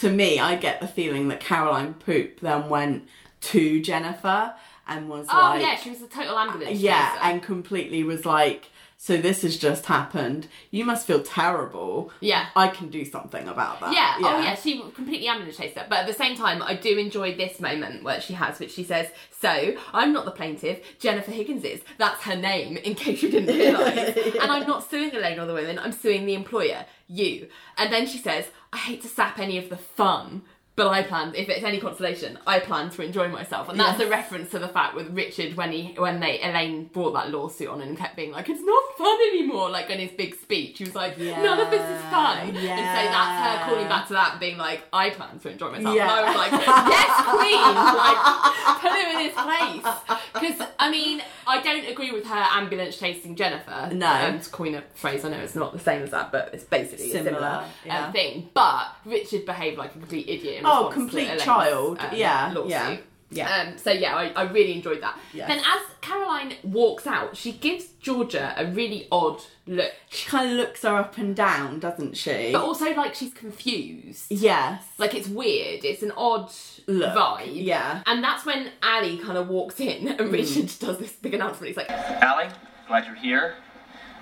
to 0.00 0.10
me, 0.10 0.38
I 0.40 0.56
get 0.56 0.80
the 0.80 0.88
feeling 0.88 1.28
that 1.28 1.40
Caroline 1.40 1.94
Poop 1.94 2.40
then 2.40 2.68
went 2.68 3.08
to 3.52 3.80
Jennifer 3.80 4.52
and 4.88 5.08
was 5.08 5.26
Oh 5.32 5.36
like, 5.38 5.62
yeah, 5.62 5.76
she 5.76 5.90
was 5.90 6.02
a 6.02 6.08
total 6.08 6.36
ambulance. 6.36 6.78
yeah, 6.80 7.12
chaser. 7.12 7.24
and 7.24 7.42
completely 7.42 8.02
was 8.02 8.26
like, 8.26 8.66
so 9.02 9.16
this 9.16 9.40
has 9.40 9.56
just 9.56 9.86
happened. 9.86 10.46
You 10.70 10.84
must 10.84 11.06
feel 11.06 11.22
terrible. 11.22 12.12
Yeah. 12.20 12.48
I 12.54 12.68
can 12.68 12.90
do 12.90 13.06
something 13.06 13.48
about 13.48 13.80
that. 13.80 13.94
Yeah. 13.94 14.16
Oh, 14.18 14.42
yeah. 14.42 14.54
She 14.54 14.78
completely 14.94 15.26
ambulance 15.26 15.56
chased 15.56 15.78
her. 15.78 15.86
But 15.88 16.00
at 16.00 16.06
the 16.06 16.12
same 16.12 16.36
time, 16.36 16.62
I 16.62 16.74
do 16.74 16.98
enjoy 16.98 17.34
this 17.34 17.60
moment 17.60 18.04
where 18.04 18.20
she 18.20 18.34
has, 18.34 18.58
which 18.58 18.72
she 18.72 18.84
says, 18.84 19.08
"So 19.40 19.74
I'm 19.94 20.12
not 20.12 20.26
the 20.26 20.30
plaintiff. 20.30 20.80
Jennifer 20.98 21.30
Higgins 21.30 21.64
is. 21.64 21.80
That's 21.96 22.22
her 22.24 22.36
name. 22.36 22.76
In 22.76 22.94
case 22.94 23.22
you 23.22 23.30
didn't 23.30 23.56
realise. 23.58 24.16
and 24.38 24.52
I'm 24.52 24.66
not 24.68 24.90
suing 24.90 25.14
Elaine 25.16 25.40
or 25.40 25.46
the 25.46 25.54
women. 25.54 25.78
I'm 25.78 25.92
suing 25.92 26.26
the 26.26 26.34
employer, 26.34 26.84
you." 27.08 27.48
And 27.78 27.90
then 27.90 28.06
she 28.06 28.18
says, 28.18 28.50
"I 28.70 28.76
hate 28.76 29.00
to 29.00 29.08
sap 29.08 29.38
any 29.38 29.56
of 29.56 29.70
the 29.70 29.78
fun." 29.78 30.42
But 30.80 30.88
I 30.88 31.02
plan. 31.02 31.34
If 31.36 31.50
it's 31.50 31.62
any 31.62 31.78
consolation, 31.78 32.38
I 32.46 32.58
plan 32.58 32.88
to 32.92 33.02
enjoy 33.02 33.28
myself, 33.28 33.68
and 33.68 33.78
that's 33.78 33.98
Yes. 33.98 34.08
a 34.08 34.10
reference 34.10 34.50
to 34.52 34.58
the 34.58 34.68
fact 34.68 34.94
with 34.94 35.10
Richard 35.10 35.54
when 35.54 35.72
he 35.72 35.92
when 35.98 36.20
they 36.20 36.40
Elaine 36.40 36.84
brought 36.84 37.12
that 37.12 37.30
lawsuit 37.30 37.68
on 37.68 37.82
and 37.82 37.98
kept 37.98 38.16
being 38.16 38.30
like, 38.32 38.48
"It's 38.48 38.62
not 38.62 38.82
fun 38.96 39.18
anymore." 39.30 39.68
Like 39.68 39.90
in 39.90 39.98
his 39.98 40.12
big 40.12 40.34
speech, 40.40 40.78
he 40.78 40.84
was 40.84 40.94
like, 40.94 41.18
"None 41.18 41.60
of 41.60 41.70
this 41.70 41.82
is 41.82 42.00
fun," 42.10 42.54
yeah. 42.54 42.78
and 42.78 42.86
so 42.96 43.12
that's 43.12 43.36
her 43.44 43.70
calling 43.70 43.88
back 43.88 44.06
to 44.06 44.14
that, 44.14 44.30
and 44.32 44.40
being 44.40 44.56
like, 44.56 44.80
"I 44.90 45.10
plan 45.10 45.38
to 45.40 45.50
enjoy 45.50 45.70
myself," 45.70 45.94
Yeah. 45.94 46.02
and 46.04 46.10
I 46.12 46.28
was 46.28 46.36
like, 46.36 46.52
"Yes, 46.96 47.10
Queen!" 47.28 47.74
Like 48.00 48.80
put 48.80 48.92
him 48.92 49.16
in 49.16 49.24
his 49.26 49.34
place 49.34 49.94
because 50.32 50.68
I 50.78 50.90
mean, 50.90 51.20
I 51.46 51.60
don't 51.60 51.86
agree 51.88 52.10
with 52.10 52.26
her 52.26 52.44
ambulance 52.52 52.96
chasing 52.98 53.36
Jennifer. 53.36 53.90
No. 53.92 54.06
um, 54.10 54.40
to 54.40 54.48
coin 54.50 54.74
a 54.76 54.82
phrase, 54.94 55.26
I 55.26 55.28
know 55.28 55.36
it's 55.40 55.54
not 55.54 55.74
the 55.74 55.78
same 55.78 56.02
as 56.02 56.10
that, 56.12 56.32
but 56.32 56.50
it's 56.54 56.64
basically 56.64 57.10
a 57.10 57.12
Similar, 57.12 57.32
similar 57.34 57.64
yeah. 57.84 58.06
um, 58.06 58.12
thing. 58.12 58.48
But 58.54 58.86
Richard 59.04 59.44
behaved 59.44 59.76
like 59.76 59.90
a 59.94 59.98
complete 59.98 60.26
idiot. 60.28 60.62
In 60.70 60.76
Oh, 60.76 60.86
response 60.88 60.94
to 60.94 61.00
complete 61.00 61.26
Elaine's, 61.26 61.42
child. 61.42 61.98
um, 62.00 62.08
Yeah, 62.12 62.52
lawsuit. 62.54 62.70
yeah, 62.70 62.96
yeah. 63.30 63.62
Um, 63.70 63.78
so 63.78 63.90
yeah, 63.92 64.14
I, 64.16 64.28
I 64.30 64.42
really 64.50 64.74
enjoyed 64.74 65.00
that. 65.02 65.18
Yes. 65.32 65.48
Then 65.48 65.58
as 65.58 65.82
Caroline 66.00 66.54
walks 66.64 67.06
out, 67.06 67.36
she 67.36 67.52
gives 67.52 67.86
Georgia 68.00 68.54
a 68.56 68.66
really 68.66 69.06
odd 69.12 69.40
look, 69.66 69.92
She 70.08 70.26
kind 70.28 70.50
of 70.50 70.56
looks 70.56 70.82
her 70.82 70.96
up 70.96 71.16
and 71.18 71.36
down, 71.36 71.78
doesn't 71.78 72.16
she? 72.16 72.50
but 72.52 72.62
also 72.62 72.92
like 72.94 73.14
she's 73.14 73.32
confused. 73.34 74.26
yes. 74.30 74.82
Like 74.98 75.14
it's 75.14 75.28
weird. 75.28 75.84
It's 75.84 76.02
an 76.02 76.12
odd 76.16 76.50
Look, 76.86 77.14
vibe. 77.14 77.50
yeah. 77.52 78.02
And 78.06 78.24
that's 78.24 78.44
when 78.46 78.70
Ally 78.82 79.16
kind 79.22 79.38
of 79.38 79.48
walks 79.48 79.78
in 79.80 80.08
and 80.08 80.32
Richard 80.32 80.72
does 80.80 80.98
this 80.98 81.12
big 81.12 81.34
announcement. 81.34 81.68
He's 81.68 81.76
like, 81.76 81.90
Ally, 81.90 82.48
glad 82.88 83.06
you're 83.06 83.14
here. 83.14 83.54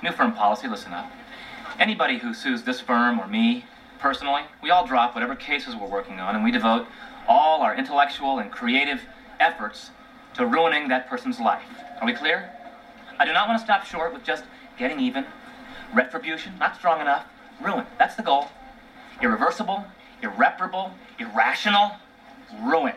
New 0.03 0.13
firm 0.13 0.33
policy, 0.33 0.69
listen 0.69 0.93
up. 0.93 1.11
Anybody 1.79 2.19
who 2.19 2.35
sues 2.35 2.63
this 2.65 2.81
firm 2.81 3.21
or 3.21 3.27
me, 3.29 3.65
personally, 3.99 4.43
we 4.63 4.71
all 4.71 4.87
drop 4.87 5.15
whatever 5.15 5.35
cases 5.35 5.75
we're 5.75 5.89
working 5.89 6.21
on 6.21 6.35
and 6.35 6.45
we 6.45 6.51
devote 6.51 6.87
all 7.27 7.63
our 7.63 7.77
intellectual 7.77 8.39
and 8.39 8.51
creative 8.51 9.03
efforts 9.41 9.91
to 10.35 10.47
ruining 10.47 10.89
that 10.89 11.09
person's 11.09 11.41
life. 11.41 11.63
Are 12.01 12.07
we 12.07 12.13
clear? 12.13 12.51
I 13.19 13.25
do 13.25 13.33
not 13.33 13.49
want 13.49 13.59
to 13.59 13.65
stop 13.65 13.85
short 13.85 14.13
with 14.13 14.25
just 14.25 14.45
getting 14.79 15.01
even. 15.01 15.25
Retribution, 15.93 16.57
not 16.59 16.77
strong 16.77 17.01
enough. 17.01 17.27
Ruin, 17.61 17.85
that's 17.99 18.15
the 18.15 18.23
goal. 18.23 18.47
Irreversible, 19.21 19.85
irreparable, 20.23 20.93
irrational, 21.19 21.93
ruin. 22.63 22.95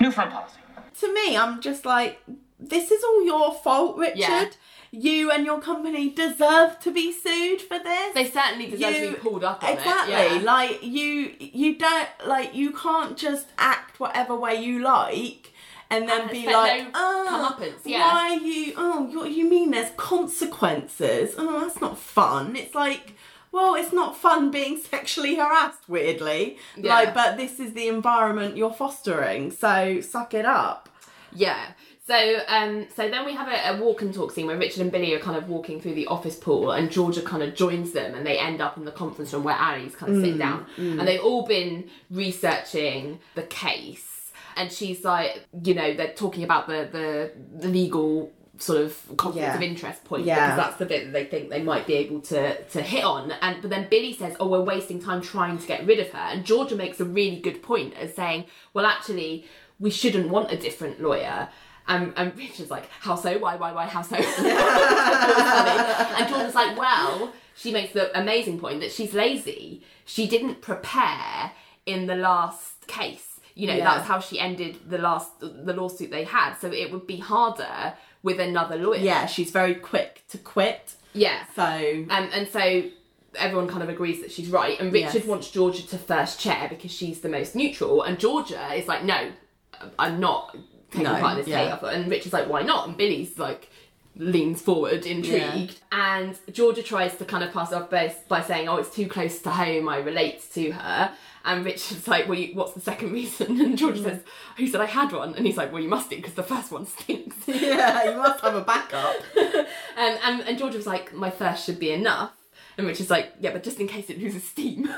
New 0.00 0.10
firm 0.10 0.30
policy. 0.30 0.58
to 1.00 1.14
me, 1.14 1.36
I'm 1.36 1.60
just 1.60 1.86
like, 1.86 2.22
this 2.58 2.90
is 2.90 3.02
all 3.02 3.24
your 3.24 3.54
fault, 3.54 3.96
Richard. 3.96 4.18
Yeah. 4.18 4.48
You 4.90 5.30
and 5.30 5.44
your 5.44 5.60
company 5.60 6.10
deserve 6.10 6.78
to 6.80 6.90
be 6.90 7.12
sued 7.12 7.60
for 7.60 7.78
this. 7.78 8.14
they 8.14 8.30
certainly 8.30 8.70
deserve 8.70 8.94
to 8.96 9.10
be 9.12 9.16
pulled 9.16 9.44
up 9.44 9.62
on 9.62 9.72
exactly. 9.74 10.14
it. 10.14 10.42
Yeah. 10.42 10.52
Like 10.52 10.82
you, 10.82 11.34
you 11.38 11.76
don't 11.76 12.08
like 12.26 12.54
you 12.54 12.72
can't 12.72 13.16
just 13.16 13.46
act 13.58 14.00
whatever 14.00 14.36
way 14.36 14.62
you 14.62 14.80
like. 14.82 15.52
And 15.88 16.08
then 16.08 16.22
And 16.22 16.30
be 16.30 16.46
like, 16.46 16.82
no 16.82 16.90
oh, 16.94 17.70
yeah. 17.84 17.98
why 18.00 18.30
are 18.30 18.40
you? 18.40 18.72
Oh, 18.76 19.08
you, 19.08 19.24
you 19.26 19.48
mean 19.48 19.70
there's 19.70 19.92
consequences? 19.96 21.34
Oh, 21.38 21.60
that's 21.60 21.80
not 21.80 21.96
fun. 21.98 22.56
It's 22.56 22.74
like, 22.74 23.14
well, 23.52 23.74
it's 23.76 23.92
not 23.92 24.16
fun 24.16 24.50
being 24.50 24.78
sexually 24.78 25.36
harassed. 25.36 25.88
Weirdly, 25.88 26.58
Yeah. 26.76 26.92
like, 26.94 27.14
but 27.14 27.36
this 27.36 27.60
is 27.60 27.72
the 27.74 27.86
environment 27.88 28.56
you're 28.56 28.72
fostering. 28.72 29.50
So 29.52 30.00
suck 30.00 30.34
it 30.34 30.44
up. 30.44 30.88
Yeah. 31.32 31.72
So, 32.06 32.38
um, 32.46 32.86
so 32.94 33.08
then 33.10 33.24
we 33.24 33.32
have 33.34 33.48
a, 33.48 33.76
a 33.76 33.82
walk 33.82 34.00
and 34.00 34.14
talk 34.14 34.30
scene 34.32 34.46
where 34.46 34.56
Richard 34.56 34.80
and 34.82 34.92
Billy 34.92 35.12
are 35.14 35.18
kind 35.18 35.36
of 35.36 35.48
walking 35.48 35.80
through 35.80 35.94
the 35.94 36.06
office 36.06 36.36
pool, 36.36 36.70
and 36.70 36.88
Georgia 36.90 37.20
kind 37.20 37.42
of 37.42 37.54
joins 37.56 37.90
them, 37.92 38.14
and 38.14 38.24
they 38.24 38.38
end 38.38 38.60
up 38.60 38.76
in 38.76 38.84
the 38.84 38.92
conference 38.92 39.32
room 39.32 39.42
where 39.42 39.56
Ally's 39.56 39.96
kind 39.96 40.12
of 40.12 40.18
Mm, 40.18 40.22
sitting 40.22 40.38
down, 40.38 40.66
and 40.78 41.00
they've 41.08 41.20
all 41.20 41.44
been 41.44 41.88
researching 42.10 43.18
the 43.34 43.42
case, 43.42 44.30
and 44.56 44.70
she's 44.70 45.04
like, 45.04 45.44
you 45.64 45.74
know, 45.74 45.94
they're 45.94 46.12
talking 46.14 46.44
about 46.44 46.68
the 46.68 46.88
the, 46.92 47.32
the 47.58 47.68
legal 47.68 48.30
sort 48.58 48.80
of 48.80 48.96
conflict 49.18 49.46
Yeah. 49.48 49.54
of 49.56 49.62
interest 49.62 50.02
point 50.04 50.24
Yeah. 50.24 50.36
because 50.36 50.56
that's 50.56 50.76
the 50.78 50.86
bit 50.86 51.04
that 51.06 51.12
they 51.12 51.24
think 51.26 51.50
they 51.50 51.62
might 51.62 51.86
be 51.86 51.94
able 51.94 52.20
to 52.22 52.62
to 52.64 52.80
hit 52.82 53.04
on. 53.04 53.32
And 53.42 53.60
but 53.60 53.68
then 53.68 53.86
Billy 53.90 54.14
says 54.14 54.34
oh 54.40 54.48
we're 54.48 54.62
wasting 54.62 54.98
time 55.02 55.20
trying 55.20 55.58
to 55.58 55.66
get 55.66 55.84
rid 55.84 55.98
of 55.98 56.08
her. 56.12 56.18
And 56.32 56.42
Georgia 56.46 56.74
makes 56.74 56.98
a 56.98 57.04
really 57.04 57.38
good 57.38 57.62
point 57.62 57.92
as 57.98 58.14
saying 58.14 58.46
well 58.72 58.86
actually 58.86 59.44
we 59.78 59.90
shouldn't 59.90 60.30
want 60.30 60.50
a 60.50 60.56
different 60.56 61.02
lawyer 61.02 61.50
and, 61.88 62.12
and 62.16 62.36
Richard's 62.36 62.70
like 62.70 62.88
how 63.00 63.14
so 63.16 63.38
why 63.38 63.56
why 63.56 63.72
why 63.72 63.86
how 63.86 64.02
so 64.02 64.16
and 66.16 66.28
Georgia's 66.28 66.54
like 66.54 66.76
well 66.76 67.32
she 67.54 67.70
makes 67.72 67.92
the 67.92 68.16
amazing 68.18 68.58
point 68.58 68.80
that 68.80 68.92
she's 68.92 69.14
lazy 69.14 69.82
she 70.04 70.26
didn't 70.26 70.60
prepare 70.60 71.52
in 71.86 72.06
the 72.06 72.16
last 72.16 72.86
case 72.86 73.40
you 73.54 73.66
know 73.66 73.74
Yeah. 73.74 73.84
that's 73.84 74.06
how 74.06 74.20
she 74.20 74.38
ended 74.38 74.78
the 74.88 74.98
last 74.98 75.30
the 75.40 75.72
lawsuit 75.72 76.10
they 76.10 76.24
had 76.24 76.54
so 76.56 76.70
it 76.70 76.90
would 76.92 77.06
be 77.06 77.18
harder 77.18 77.94
with 78.22 78.40
another 78.40 78.76
lawyer 78.76 78.98
Yeah, 78.98 79.26
she's 79.26 79.50
very 79.50 79.74
quick 79.76 80.22
to 80.30 80.38
quit. 80.38 80.94
yeah 81.12 81.44
So 81.54 81.62
um, 81.62 82.28
and 82.32 82.48
so 82.48 82.82
everyone 83.36 83.68
kind 83.68 83.82
of 83.82 83.88
agrees 83.90 84.20
that 84.22 84.32
she's 84.32 84.48
right. 84.48 84.80
And 84.80 84.90
Richard 84.92 85.14
Yes. 85.20 85.26
wants 85.26 85.50
Georgia 85.50 85.86
to 85.88 85.98
first 85.98 86.40
chair 86.40 86.66
because 86.70 86.90
she's 86.90 87.20
the 87.20 87.28
most 87.28 87.54
neutral. 87.54 88.02
And 88.02 88.18
Georgia 88.18 88.72
is 88.72 88.88
like, 88.88 89.04
no, 89.04 89.30
I'm 89.98 90.18
not 90.18 90.56
taking 90.96 91.12
No, 91.12 91.20
part 91.20 91.32
in 91.32 91.44
this 91.44 91.48
yeah. 91.48 91.78
And 91.86 92.10
Richard's 92.10 92.32
like, 92.32 92.48
why 92.48 92.62
not? 92.62 92.88
And 92.88 92.96
Billy's 92.96 93.38
like, 93.38 93.70
leans 94.16 94.62
forward, 94.62 95.06
intrigued. 95.06 95.78
And 95.92 96.38
Georgia 96.52 96.82
tries 96.82 97.16
to 97.16 97.24
kind 97.24 97.44
of 97.44 97.52
pass 97.52 97.72
off 97.72 97.90
by, 97.90 98.14
by 98.28 98.42
saying, 98.42 98.68
oh, 98.68 98.76
it's 98.76 98.94
too 98.94 99.06
close 99.08 99.40
to 99.42 99.50
home. 99.50 99.88
I 99.88 99.98
relate 99.98 100.42
to 100.54 100.70
her. 100.72 101.12
And 101.44 101.64
Richard's 101.64 102.08
like, 102.08 102.26
well, 102.28 102.38
you, 102.38 102.54
what's 102.54 102.72
the 102.72 102.80
second 102.80 103.12
reason? 103.20 103.60
And 103.60 103.78
Georgia 103.78 104.02
says, 104.02 104.20
who 104.56 104.66
said 104.66 104.80
I 104.80 104.86
had 104.86 105.12
one? 105.12 105.34
And 105.34 105.46
he's 105.46 105.56
like, 105.56 105.72
well, 105.72 105.82
you 105.82 105.88
must 105.88 106.10
do 106.10 106.16
because 106.16 106.34
the 106.34 106.42
first 106.42 106.72
one 106.72 106.86
stinks. 106.86 107.36
yeah, 107.46 108.10
you 108.10 108.16
must 108.16 108.40
have 108.42 108.54
a 108.54 108.62
backup. 108.62 109.16
Um, 109.98 110.18
and, 110.24 110.42
and 110.42 110.58
Georgia 110.58 110.76
was 110.76 110.86
like, 110.86 111.14
my 111.14 111.30
first 111.30 111.64
should 111.64 111.78
be 111.78 111.90
enough. 111.90 112.32
And 112.76 112.86
Richard's 112.86 113.08
like, 113.08 113.32
yeah, 113.40 113.50
but 113.50 113.62
just 113.62 113.80
in 113.80 113.88
case 113.88 114.10
it 114.10 114.20
loses 114.20 114.44
steam. 114.44 114.90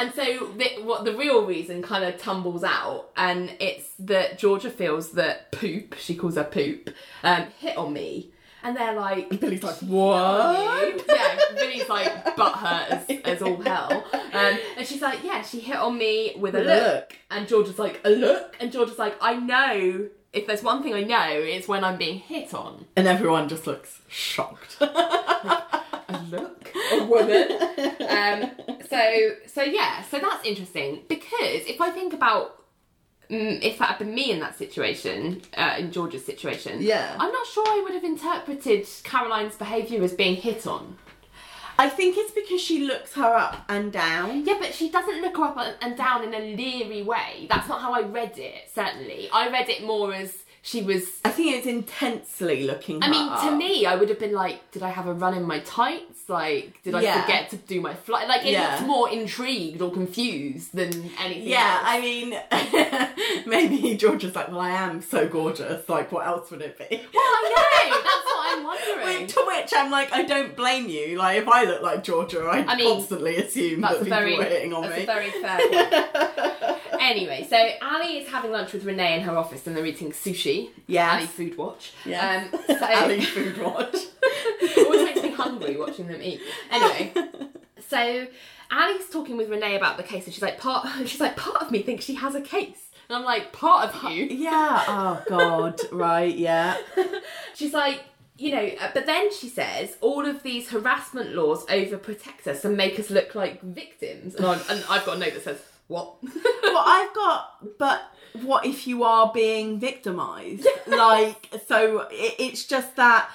And 0.00 0.14
so 0.14 0.46
the, 0.56 0.82
what 0.82 1.04
the 1.04 1.14
real 1.14 1.44
reason 1.44 1.82
kind 1.82 2.04
of 2.04 2.18
tumbles 2.18 2.64
out, 2.64 3.10
and 3.16 3.54
it's 3.60 3.90
that 3.98 4.38
Georgia 4.38 4.70
feels 4.70 5.12
that 5.12 5.52
poop, 5.52 5.94
she 5.98 6.14
calls 6.14 6.36
her 6.36 6.44
poop, 6.44 6.90
um, 7.22 7.46
hit 7.58 7.76
on 7.76 7.92
me. 7.92 8.32
And 8.62 8.76
they're 8.76 8.94
like, 8.94 9.30
and 9.30 9.40
Billy's 9.40 9.62
like, 9.62 9.76
what? 9.76 11.04
Yeah, 11.08 11.38
Billy's 11.54 11.88
like 11.88 12.36
butthurt 12.36 12.88
as, 12.88 13.20
as 13.24 13.42
all 13.42 13.60
hell. 13.60 14.04
Um, 14.12 14.58
and 14.76 14.86
she's 14.86 15.00
like, 15.00 15.22
yeah, 15.24 15.42
she 15.42 15.60
hit 15.60 15.76
on 15.76 15.96
me 15.96 16.34
with 16.38 16.54
a 16.54 16.60
look. 16.60 16.66
look. 16.66 17.16
And 17.30 17.48
Georgia's 17.48 17.78
like, 17.78 18.00
a 18.04 18.10
look? 18.10 18.56
And 18.60 18.70
Georgia's 18.72 18.98
like, 18.98 19.16
I 19.20 19.34
know. 19.34 20.08
If 20.32 20.46
there's 20.46 20.62
one 20.62 20.82
thing 20.82 20.94
I 20.94 21.02
know, 21.02 21.30
it's 21.30 21.66
when 21.68 21.84
I'm 21.84 21.96
being 21.96 22.20
hit 22.20 22.54
on. 22.54 22.86
And 22.96 23.08
everyone 23.08 23.48
just 23.48 23.66
looks 23.66 24.02
shocked. 24.08 24.76
a 26.10 26.24
look, 26.30 26.59
a 26.92 27.04
woman. 27.04 27.50
um, 28.08 28.78
so, 28.88 29.30
so 29.46 29.62
yeah, 29.62 30.02
so 30.02 30.18
that's 30.18 30.44
interesting 30.46 31.02
because 31.08 31.66
if 31.66 31.80
I 31.80 31.90
think 31.90 32.12
about 32.14 32.64
mm, 33.30 33.62
if 33.62 33.78
that 33.78 33.88
had 33.88 33.98
been 33.98 34.14
me 34.14 34.30
in 34.30 34.40
that 34.40 34.56
situation, 34.58 35.42
uh, 35.56 35.76
in 35.78 35.92
Georgia's 35.92 36.24
situation, 36.24 36.78
Yeah. 36.82 37.16
I'm 37.18 37.32
not 37.32 37.46
sure 37.46 37.64
I 37.66 37.80
would 37.84 37.94
have 37.94 38.04
interpreted 38.04 38.86
Caroline's 39.04 39.56
behaviour 39.56 40.02
as 40.02 40.12
being 40.14 40.36
hit 40.36 40.66
on. 40.66 40.96
I 41.78 41.88
think 41.88 42.16
it's 42.18 42.32
because 42.32 42.60
she 42.60 42.84
looks 42.84 43.14
her 43.14 43.34
up 43.34 43.64
and 43.70 43.90
down. 43.90 44.44
Yeah, 44.44 44.58
but 44.60 44.74
she 44.74 44.90
doesn't 44.90 45.22
look 45.22 45.38
her 45.38 45.44
up 45.44 45.76
and 45.80 45.96
down 45.96 46.24
in 46.24 46.34
a 46.34 46.54
leery 46.54 47.02
way. 47.02 47.46
That's 47.48 47.68
not 47.68 47.80
how 47.80 47.94
I 47.94 48.02
read 48.02 48.36
it. 48.38 48.70
Certainly, 48.74 49.30
I 49.32 49.48
read 49.48 49.70
it 49.70 49.82
more 49.82 50.12
as 50.12 50.44
she 50.62 50.82
was 50.82 51.04
I 51.24 51.30
think 51.30 51.56
it's 51.56 51.66
intensely 51.66 52.64
looking. 52.64 53.02
I 53.02 53.08
mean, 53.08 53.28
to 53.50 53.56
me, 53.56 53.86
I 53.86 53.94
would 53.96 54.08
have 54.10 54.18
been 54.18 54.32
like, 54.34 54.70
did 54.72 54.82
I 54.82 54.90
have 54.90 55.06
a 55.06 55.14
run 55.14 55.34
in 55.34 55.44
my 55.44 55.60
tights? 55.60 56.28
Like, 56.28 56.82
did 56.82 56.94
I 56.94 57.00
Yeah. 57.02 57.22
forget 57.22 57.50
to 57.50 57.56
do 57.56 57.80
my 57.80 57.94
flight? 57.94 58.28
Like, 58.28 58.44
it 58.44 58.52
Yeah. 58.52 58.74
looked 58.76 58.86
more 58.86 59.10
intrigued 59.10 59.80
or 59.80 59.90
confused 59.90 60.74
than 60.74 61.10
anything 61.18 61.48
Yeah, 61.48 61.78
else. 61.78 61.86
I 61.86 62.00
mean, 62.00 63.44
maybe 63.46 63.96
Georgia's 63.96 64.34
like, 64.34 64.48
well, 64.48 64.60
I 64.60 64.70
am 64.70 65.02
so 65.02 65.26
gorgeous. 65.26 65.88
Like, 65.88 66.12
what 66.12 66.26
else 66.26 66.50
would 66.50 66.60
it 66.62 66.76
be? 66.78 66.84
Well, 66.90 67.00
I 67.14 67.52
know. 67.88 67.96
That's 68.10 68.26
what 68.26 68.58
I'm 68.58 68.64
wondering. 68.64 69.26
to 69.28 69.44
which 69.46 69.72
I'm 69.74 69.90
like, 69.90 70.12
I 70.12 70.22
don't 70.22 70.54
blame 70.54 70.88
you. 70.88 71.16
Like, 71.16 71.38
if 71.38 71.48
I 71.48 71.64
look 71.64 71.82
like 71.82 72.04
Georgia, 72.04 72.40
I, 72.42 72.64
I 72.66 72.76
mean, 72.76 72.96
constantly 72.96 73.36
assume 73.36 73.80
That's 73.80 73.94
that 73.94 74.04
people 74.04 74.18
very, 74.18 74.38
are 74.38 74.44
hitting 74.44 74.72
on 74.74 74.82
that's 74.82 74.96
me. 74.96 75.02
a 75.02 75.06
very 75.06 75.30
fair 75.30 76.76
anyway, 77.00 77.46
so 77.48 77.56
Ally 77.80 78.18
is 78.20 78.28
having 78.28 78.52
lunch 78.52 78.72
with 78.72 78.84
Renee 78.84 79.14
in 79.16 79.20
her 79.22 79.36
office 79.36 79.66
and 79.66 79.76
they're 79.76 79.86
eating 79.86 80.12
sushi. 80.12 80.49
Yes. 80.86 81.12
Ally 81.14 81.26
Food 81.26 81.56
Watch. 81.58 81.92
Yeah. 82.04 82.48
Um, 82.52 82.60
so, 82.66 82.84
Ally 82.84 83.20
Food 83.36 83.58
Watch. 83.58 83.96
always 84.78 85.04
makes 85.04 85.22
me 85.22 85.30
hungry 85.32 85.76
watching 85.76 86.06
them 86.08 86.20
eat. 86.22 86.40
Anyway, 86.70 87.12
so 87.88 88.26
Ally's 88.70 89.08
talking 89.10 89.36
with 89.36 89.48
Renee 89.50 89.76
about 89.76 89.96
the 89.96 90.02
case, 90.02 90.24
and 90.24 90.32
she's 90.34 90.42
like, 90.42 90.58
part. 90.58 90.86
She's 91.06 91.20
like, 91.20 91.36
part 91.36 91.62
of 91.62 91.70
me 91.70 91.82
thinks 91.82 92.04
she 92.04 92.14
has 92.14 92.34
a 92.34 92.40
case, 92.40 92.90
and 93.08 93.16
I'm 93.16 93.24
like, 93.24 93.52
part 93.52 93.88
of 93.94 94.10
you. 94.12 94.24
yeah. 94.26 94.84
Oh 94.86 95.22
God. 95.28 95.80
Right. 95.92 96.34
Yeah. 96.36 96.76
She's 97.54 97.72
like, 97.74 98.02
you 98.38 98.52
know, 98.52 98.70
uh, 98.80 98.90
but 98.94 99.06
then 99.06 99.32
she 99.32 99.48
says 99.48 99.96
all 100.00 100.24
of 100.26 100.42
these 100.42 100.70
harassment 100.70 101.34
laws 101.34 101.66
overprotect 101.66 102.46
us 102.46 102.64
and 102.64 102.76
make 102.76 102.98
us 102.98 103.10
look 103.10 103.34
like 103.34 103.60
victims. 103.62 104.34
And, 104.34 104.46
I'm, 104.46 104.60
and 104.70 104.84
I've 104.88 105.04
got 105.04 105.16
a 105.16 105.20
note 105.20 105.34
that 105.34 105.42
says, 105.44 105.60
what? 105.88 106.14
well, 106.22 106.82
I've 106.86 107.12
got, 107.14 107.78
but 107.78 108.02
what 108.42 108.64
if 108.66 108.86
you 108.86 109.04
are 109.04 109.30
being 109.32 109.78
victimized? 109.80 110.66
like, 110.86 111.48
so 111.66 112.06
it, 112.10 112.34
it's 112.38 112.64
just 112.64 112.96
that. 112.96 113.30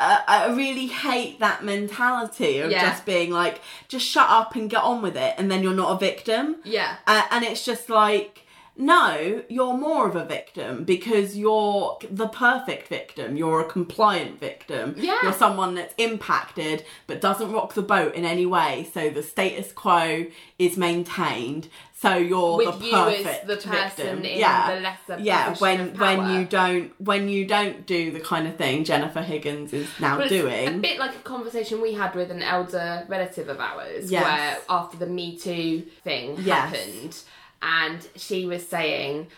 Uh, 0.00 0.20
I 0.28 0.46
really 0.54 0.86
hate 0.86 1.40
that 1.40 1.64
mentality 1.64 2.60
of 2.60 2.70
Yeah. 2.70 2.82
just 2.88 3.04
being 3.04 3.32
like, 3.32 3.60
just 3.88 4.06
shut 4.06 4.30
up 4.30 4.54
and 4.54 4.70
get 4.70 4.84
on 4.84 5.02
with 5.02 5.16
it, 5.16 5.34
and 5.36 5.50
then 5.50 5.62
you're 5.64 5.74
not 5.74 5.90
a 5.96 5.98
victim. 5.98 6.56
yeah. 6.62 6.98
Uh, 7.04 7.22
and 7.32 7.44
it's 7.44 7.64
just 7.64 7.90
like, 7.90 8.44
no, 8.80 9.42
you're 9.48 9.76
more 9.76 10.08
of 10.08 10.14
a 10.14 10.24
victim 10.24 10.84
because 10.84 11.36
you're 11.36 11.98
the 12.10 12.28
perfect 12.28 12.86
victim. 12.88 13.36
You're 13.36 13.60
a 13.60 13.64
compliant 13.64 14.38
victim. 14.38 14.94
Yeah. 14.96 15.18
You're 15.24 15.32
someone 15.32 15.74
that's 15.74 15.92
impacted 15.98 16.84
but 17.08 17.20
doesn't 17.20 17.50
rock 17.50 17.74
the 17.74 17.82
boat 17.82 18.14
in 18.14 18.24
any 18.24 18.46
way. 18.46 18.88
So 18.94 19.10
the 19.10 19.24
status 19.24 19.72
quo 19.72 20.26
is 20.60 20.76
maintained. 20.76 21.68
So 22.00 22.14
you're 22.16 22.56
With 22.58 22.78
the 22.78 22.86
you 22.86 22.94
as 22.96 23.16
perfect 23.16 23.46
the 23.48 23.56
person 23.56 23.96
victim. 23.96 24.18
in 24.24 24.38
yeah. 24.38 24.74
the 24.76 24.80
lesser 24.80 25.18
yeah. 25.20 25.56
When 25.58 25.98
when 25.98 26.30
you 26.30 26.44
don't 26.44 26.92
when 27.00 27.28
you 27.28 27.44
don't 27.46 27.84
do 27.84 28.12
the 28.12 28.20
kind 28.20 28.46
of 28.46 28.54
thing 28.54 28.84
Jennifer 28.84 29.22
Higgins 29.22 29.72
is 29.72 29.88
now 29.98 30.24
doing. 30.28 30.68
a 30.68 30.78
bit 30.78 31.00
like 31.00 31.16
a 31.16 31.18
conversation 31.20 31.80
we 31.80 31.94
had 31.94 32.14
with 32.14 32.30
an 32.30 32.42
elder 32.42 33.04
relative 33.08 33.48
of 33.48 33.58
ours, 33.58 34.12
Yes. 34.12 34.22
where 34.22 34.58
after 34.68 34.96
the 34.96 35.06
Me 35.08 35.36
Too 35.36 35.82
thing 36.04 36.36
Yes. 36.38 36.70
happened, 36.76 37.16
and 37.62 38.06
she 38.16 38.46
was 38.46 38.66
saying, 38.66 39.28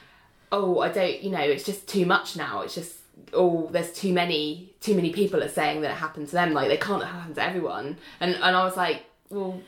"Oh, 0.52 0.80
I 0.80 0.88
don't, 0.90 1.22
you 1.22 1.30
know, 1.30 1.40
it's 1.40 1.64
just 1.64 1.88
too 1.88 2.06
much 2.06 2.36
now. 2.36 2.62
It's 2.62 2.74
just." 2.74 2.96
Oh, 3.34 3.68
there's 3.70 3.92
too 3.92 4.12
many, 4.14 4.72
too 4.80 4.94
many 4.94 5.12
people 5.12 5.42
are 5.44 5.48
saying 5.48 5.82
that 5.82 5.90
it 5.90 5.94
happened 5.96 6.26
to 6.28 6.32
them. 6.32 6.52
Like 6.54 6.68
they 6.68 6.78
can't 6.78 7.04
happen 7.04 7.34
to 7.34 7.42
everyone. 7.44 7.98
And 8.18 8.34
and 8.36 8.56
I 8.56 8.64
was 8.64 8.76
like, 8.78 9.04
well, 9.28 9.60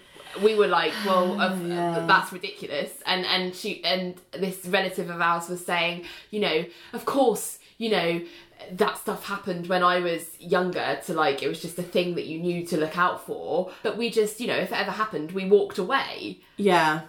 we 0.42 0.54
were 0.56 0.66
like, 0.68 0.92
well, 1.04 1.38
of, 1.46 1.60
Yeah. 1.68 2.04
that's 2.08 2.32
ridiculous. 2.32 2.90
And 3.06 3.26
and 3.26 3.54
she 3.54 3.84
and 3.84 4.14
this 4.32 4.64
relative 4.64 5.10
of 5.10 5.20
ours 5.20 5.48
was 5.50 5.64
saying, 5.64 6.04
you 6.30 6.40
know, 6.40 6.64
of 6.94 7.04
course, 7.04 7.58
you 7.76 7.90
know, 7.90 8.22
that 8.72 8.96
stuff 8.96 9.26
happened 9.26 9.66
when 9.68 9.82
I 9.82 10.00
was 10.00 10.24
younger. 10.40 10.98
To 11.06 11.12
like, 11.12 11.42
it 11.42 11.48
was 11.48 11.60
just 11.60 11.78
a 11.78 11.82
thing 11.82 12.14
that 12.14 12.24
you 12.26 12.40
knew 12.40 12.66
to 12.68 12.78
look 12.78 12.96
out 12.96 13.24
for. 13.26 13.70
But 13.82 13.98
we 13.98 14.08
just, 14.10 14.40
you 14.40 14.46
know, 14.46 14.56
if 14.56 14.72
it 14.72 14.78
ever 14.78 14.92
happened, 14.92 15.32
we 15.32 15.44
walked 15.44 15.76
away. 15.78 16.40
yeah. 16.56 17.02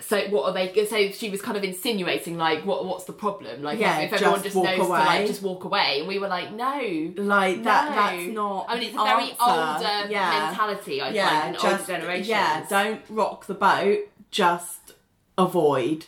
So 0.00 0.20
what 0.30 0.44
are 0.44 0.52
they? 0.52 0.84
So 0.86 1.10
she 1.10 1.30
was 1.30 1.40
kind 1.40 1.56
of 1.56 1.62
insinuating 1.62 2.36
like, 2.36 2.64
what 2.66 2.84
what's 2.84 3.04
the 3.04 3.12
problem? 3.12 3.62
Like, 3.62 3.78
Yeah, 3.78 4.00
if, 4.00 4.12
everyone 4.12 4.42
just 4.42 4.54
just 4.54 4.56
knows 4.56 4.76
to 4.76 4.84
like 4.84 5.26
just 5.26 5.42
walk 5.42 5.64
away, 5.64 6.00
and 6.00 6.08
we 6.08 6.18
were 6.18 6.28
like, 6.28 6.52
no. 6.52 7.12
Like 7.16 7.62
that 7.62 7.94
that's 7.94 8.26
not 8.32 8.66
I 8.68 8.74
mean, 8.74 8.84
it's 8.88 8.94
a 8.94 9.04
very 9.04 9.30
answer. 9.30 9.36
older 9.38 10.12
Yeah. 10.12 10.46
mentality. 10.48 11.00
I 11.00 11.10
yeah, 11.10 11.40
find 11.40 11.54
in 11.54 11.60
just, 11.60 11.66
older 11.66 11.84
generation 12.00 12.30
Yeah, 12.30 12.66
don't 12.68 13.02
rock 13.10 13.46
the 13.46 13.54
boat, 13.54 13.98
just 14.30 14.94
avoid. 15.38 16.06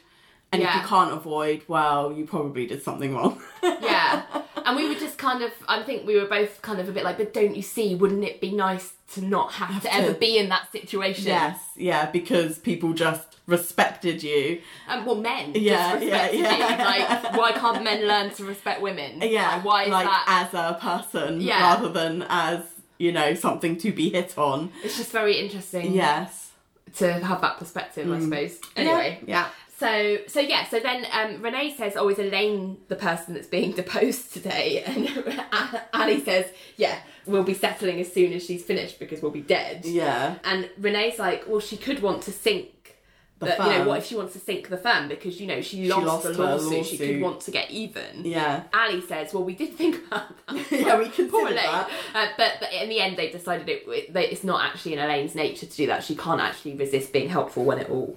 And 0.55 0.63
if 0.63 0.75
you 0.75 0.81
can't 0.89 1.13
avoid, 1.13 1.63
well, 1.69 2.13
you 2.13 2.25
probably 2.27 2.67
did 2.67 2.83
something 2.83 3.15
wrong. 3.15 3.41
yeah 3.63 4.23
and 4.67 4.77
we 4.77 4.89
were 4.89 4.95
just 4.95 5.19
kind 5.19 5.43
of 5.43 5.53
i 5.69 5.83
think 5.83 6.07
we 6.07 6.19
were 6.19 6.27
both 6.27 6.61
kind 6.63 6.81
of 6.81 6.89
a 6.89 6.93
bit 6.93 7.05
like 7.05 7.19
but 7.19 7.33
don't 7.35 7.55
you 7.55 7.61
see 7.63 7.95
wouldn't 7.95 8.25
it 8.25 8.41
be 8.41 8.51
nice 8.53 8.93
to 9.13 9.21
not 9.23 9.53
have, 9.53 9.75
to, 9.83 9.89
to- 9.89 9.95
ever 9.95 10.15
be 10.15 10.39
in 10.39 10.49
that 10.49 10.71
situation 10.73 11.27
yes, 11.27 11.59
yeah, 11.77 12.11
because 12.11 12.59
people 12.59 12.93
just 12.95 13.37
respected 13.47 14.23
you. 14.23 14.61
um, 14.89 15.05
well 15.05 15.17
men 15.17 15.53
Yeah, 15.55 15.99
yeah, 16.01 16.31
yeah. 16.31 16.85
like 16.85 17.37
why 17.37 17.53
can't 17.53 17.85
men 17.85 18.07
learn 18.09 18.31
to 18.35 18.45
respect 18.45 18.81
women 18.81 19.21
Yeah, 19.23 19.57
like, 19.57 19.65
why 19.65 19.83
is 19.85 19.91
like 19.91 20.07
that 20.07 20.49
as 20.51 20.55
a 20.55 20.79
person 20.81 21.41
Yeah. 21.41 21.61
rather 21.61 21.89
than 21.91 22.25
as, 22.29 22.63
you 22.99 23.13
know, 23.13 23.35
something 23.35 23.77
to 23.79 23.93
be 23.93 24.11
hit 24.11 24.37
on. 24.39 24.73
it's 24.83 24.97
just 24.97 25.11
very 25.13 25.39
interesting 25.39 25.93
Yes. 25.95 26.53
to 26.97 27.13
have 27.13 27.41
that 27.43 27.59
perspective 27.59 28.11
i 28.11 28.21
suppose 28.21 28.59
anyway 28.77 29.19
Mm. 29.23 29.29
Yeah. 29.29 29.49
So, 29.79 30.19
so 30.29 30.41
yeah, 30.41 30.67
so 30.67 30.79
then 30.79 31.05
um, 31.13 31.43
Renee 31.43 31.75
says, 31.77 31.95
"Oh, 31.97 32.09
is 32.09 32.19
Elaine 32.19 32.79
the 32.89 32.97
person 32.97 33.35
that's 33.35 33.49
being 33.49 33.73
deposed 33.83 34.33
today?" 34.33 34.85
And 34.87 35.45
Ally 35.93 36.21
says, 36.21 36.47
"Yeah, 36.77 36.99
we'll 37.27 37.43
be 37.43 37.55
settling 37.55 38.01
as 38.01 38.13
soon 38.13 38.33
as 38.33 38.45
she's 38.45 38.63
finished 38.63 38.99
because 38.99 39.21
we'll 39.21 39.33
be 39.33 39.41
dead." 39.41 39.85
Yeah. 39.85 40.37
And 40.45 40.71
Renee's 40.79 41.19
like, 41.19 41.45
well, 41.49 41.61
she 41.61 41.77
could 41.77 42.01
want 42.03 42.23
to 42.23 42.33
sink 42.33 42.97
The 43.41 43.47
the, 43.47 43.53
you 43.65 43.79
know, 43.79 43.89
what 43.89 43.99
if 43.99 44.07
she 44.07 44.15
wants 44.15 44.33
to 44.35 44.39
sink 44.39 44.69
the 44.69 44.77
firm 44.77 45.09
because 45.09 45.41
you 45.41 45.47
know 45.49 45.61
she 45.61 45.89
lost, 45.89 46.07
lost 46.07 46.23
the 46.25 46.35
her 46.35 46.55
lawsuit, 46.57 46.87
She 46.87 46.99
could 46.99 47.21
want 47.21 47.41
to 47.43 47.51
get 47.51 47.71
even. 47.71 48.25
Yeah. 48.25 48.63
Ally 48.73 49.01
says, 49.01 49.35
well, 49.35 49.45
we 49.45 49.55
did 49.55 49.75
think 49.75 50.07
about 50.07 50.29
that. 50.47 50.71
Yeah, 50.71 50.99
we 50.99 51.07
considered 51.07 51.31
Poor 51.31 51.51
that. 51.53 51.91
Uh, 52.15 52.29
but, 52.37 52.53
but 52.61 52.73
in 52.73 52.89
the 52.89 53.01
end, 53.01 53.17
they 53.17 53.31
decided 53.31 53.69
it, 53.69 53.83
it, 53.89 54.13
that 54.13 54.33
it's 54.33 54.45
not 54.45 54.65
actually 54.65 54.93
in 54.95 55.01
Elaine's 55.01 55.35
nature 55.35 55.67
to 55.67 55.77
do 55.77 55.87
that. 55.89 56.05
She 56.05 56.15
can't 56.15 56.41
actually 56.41 56.75
resist 56.77 57.13
being 57.13 57.29
helpful 57.29 57.65
when 57.65 57.79
it 57.79 57.91
all 57.91 58.17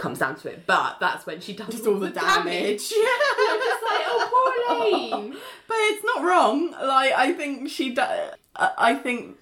comes 0.00 0.18
down 0.18 0.34
to 0.40 0.48
it. 0.48 0.66
But 0.66 0.96
that's 0.98 1.26
when 1.26 1.40
she 1.40 1.52
does 1.52 1.68
Just 1.68 1.86
all 1.86 1.98
the 2.00 2.10
damage. 2.10 2.90
I'm 2.92 3.58
just 3.68 3.82
like, 3.82 4.06
oh, 4.08 4.64
poor 4.68 4.76
Elaine. 5.20 5.36
But 5.68 5.76
it's 5.78 6.04
not 6.04 6.24
wrong. 6.24 6.70
Like 6.72 7.12
I 7.12 7.32
think 7.34 7.68
she 7.70 7.94
does. 7.94 8.34
I 8.56 8.94
think, 8.96 9.36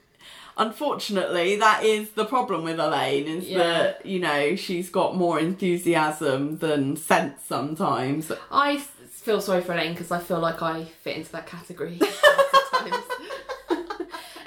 unfortunately, 0.58 1.56
that 1.56 1.82
is 1.84 2.10
the 2.10 2.24
problem 2.24 2.64
with 2.64 2.78
Elaine. 2.78 3.26
Is 3.26 3.48
Yeah. 3.48 3.58
that 3.58 4.06
you 4.06 4.18
know 4.20 4.54
she's 4.56 4.90
got 4.90 5.16
more 5.16 5.38
enthusiasm 5.40 6.58
than 6.58 6.96
sense 6.96 7.42
sometimes. 7.44 8.30
I 8.50 8.78
feel 8.78 9.40
sorry 9.40 9.62
for 9.62 9.72
Elaine 9.72 9.92
because 9.92 10.10
I 10.10 10.18
feel 10.20 10.40
like 10.40 10.60
I 10.62 10.84
fit 10.84 11.16
into 11.16 11.32
that 11.32 11.46
category. 11.46 11.98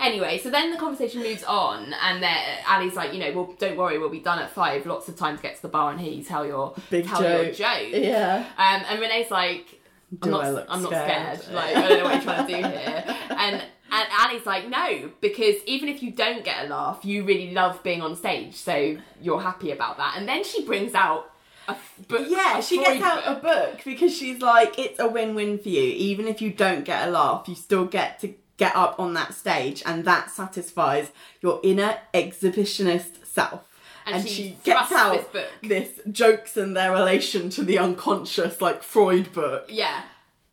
Anyway, 0.02 0.40
so 0.40 0.50
then 0.50 0.72
the 0.72 0.78
conversation 0.78 1.22
moves 1.22 1.44
on, 1.44 1.94
and 1.94 2.24
then 2.24 2.36
Ally's 2.66 2.96
like, 2.96 3.14
you 3.14 3.20
know, 3.20 3.32
well, 3.34 3.56
don't 3.60 3.78
worry, 3.78 4.00
we'll 4.00 4.10
be 4.10 4.20
done 4.20 4.40
at 4.40 4.50
five. 4.52 4.86
Lots 4.88 5.08
of 5.08 5.16
time 5.16 5.38
to 5.38 5.44
get 5.44 5.56
to 5.58 5.62
the 5.62 5.68
bar 5.68 5.92
and 5.92 6.02
hear 6.02 6.12
you 6.12 6.24
tell 6.24 6.46
your 6.46 6.74
Big 6.90 7.06
tell 7.08 7.22
your 7.22 7.46
joke. 7.46 7.56
joke. 7.56 7.90
Yeah. 7.94 8.46
Um, 8.58 8.82
and 8.90 9.00
Renee's 9.00 9.30
like, 9.30 9.80
I'm 10.24 10.32
not, 10.32 10.44
I 10.44 10.66
I'm 10.68 10.82
not 10.82 10.90
scared? 10.92 11.40
scared. 11.42 11.56
Like, 11.56 11.76
I 11.78 11.88
don't 11.88 11.98
know 12.00 12.04
what 12.06 12.14
you're 12.16 12.24
trying 12.24 12.48
to 12.48 12.52
do 12.52 12.68
here. 12.68 13.18
And 13.30 13.62
and 13.94 14.08
Ally's 14.20 14.46
like, 14.46 14.70
no, 14.70 15.12
because 15.22 15.56
even 15.66 15.88
if 15.90 16.02
you 16.02 16.12
don't 16.12 16.44
get 16.44 16.66
a 16.66 16.68
laugh, 16.70 17.04
you 17.04 17.24
really 17.24 17.52
love 17.52 17.84
being 17.84 18.02
on 18.02 18.16
stage, 18.16 18.56
so 18.56 18.98
you're 19.22 19.42
happy 19.42 19.72
about 19.72 19.98
that. 19.98 20.16
And 20.18 20.28
then 20.28 20.44
she 20.44 20.66
brings 20.66 20.94
out 20.96 21.30
a 21.68 21.76
book. 22.08 22.26
Yeah, 22.30 22.58
a 22.58 22.64
she 22.64 22.78
Freud 22.78 22.88
gets 23.00 23.04
out 23.04 23.26
book. 23.26 23.38
a 23.38 23.42
book 23.42 23.82
because 23.86 24.16
she's 24.18 24.42
like, 24.42 24.80
it's 24.80 25.00
a 25.00 25.08
win-win 25.08 25.60
for 25.60 25.70
you. 25.70 25.84
Even 25.84 26.28
if 26.28 26.42
you 26.42 26.52
don't 26.52 26.84
get 26.86 27.08
a 27.08 27.12
laugh, 27.12 27.48
you 27.48 27.56
still 27.56 27.86
get 27.86 28.20
to 28.22 28.34
get 28.64 28.76
up 28.76 28.94
on 29.04 29.14
that 29.20 29.34
stage, 29.34 29.82
and 29.86 30.06
that 30.06 30.30
satisfies 30.30 31.08
your 31.42 31.60
inner 31.64 31.94
exhibitionist 32.14 33.26
self. 33.26 33.62
And 34.06 34.28
she 34.28 34.58
gets 34.64 34.92
out 34.92 35.14
this 35.18 35.28
book. 35.28 35.50
this 35.64 35.90
jokes 36.12 36.58
and 36.58 36.76
their 36.78 36.92
relation 36.92 37.50
to 37.52 37.64
the 37.64 37.78
unconscious, 37.80 38.62
like 38.62 38.84
Freud 38.84 39.32
book. 39.34 39.66
Yeah. 39.70 40.02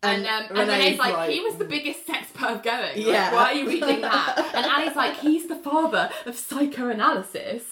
And, 0.01 0.25
And 0.25 0.51
um, 0.51 0.57
and 0.57 0.69
Renee's 0.69 0.83
Renee's 0.85 0.99
like, 0.99 1.13
like- 1.13 1.29
he 1.31 1.39
was 1.41 1.55
the 1.57 1.65
biggest 1.65 2.05
sex 2.07 2.27
perv 2.33 2.63
going. 2.63 2.95
Like, 2.97 3.13
Yeah. 3.15 3.33
why 3.33 3.45
are 3.51 3.53
you 3.53 3.67
reading 3.67 4.01
that? 4.01 4.51
And 4.55 4.65
Ally's 4.65 4.95
like, 4.95 5.15
he's 5.17 5.47
the 5.47 5.55
father 5.69 6.09
of 6.25 6.37
psychoanalysis. 6.37 7.63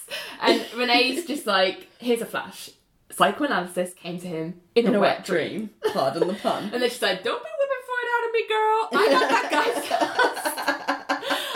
And 0.42 0.66
Renee's 0.76 1.26
just 1.26 1.46
like, 1.48 1.88
here's 2.00 2.22
a 2.22 2.26
flash. 2.26 2.70
Psychoanalysis 3.12 3.94
came 3.94 4.20
to 4.20 4.28
him 4.28 4.62
in, 4.76 4.88
In 4.88 4.96
a 4.96 5.00
wet 5.00 5.26
dream. 5.26 5.70
Pardon 5.94 6.28
the 6.28 6.34
pun. 6.34 6.64
And 6.74 6.82
then 6.82 6.90
she's 6.90 7.02
like, 7.02 7.24
don't 7.24 7.42
be 7.42 7.50
whipping 7.60 7.84
Freud 7.88 8.08
out 8.14 8.27
of 8.27 8.27
me, 8.38 8.48
girl. 8.48 8.90
I 8.94 9.10
got 9.10 9.30
that 9.30 9.52
guy's 9.52 10.88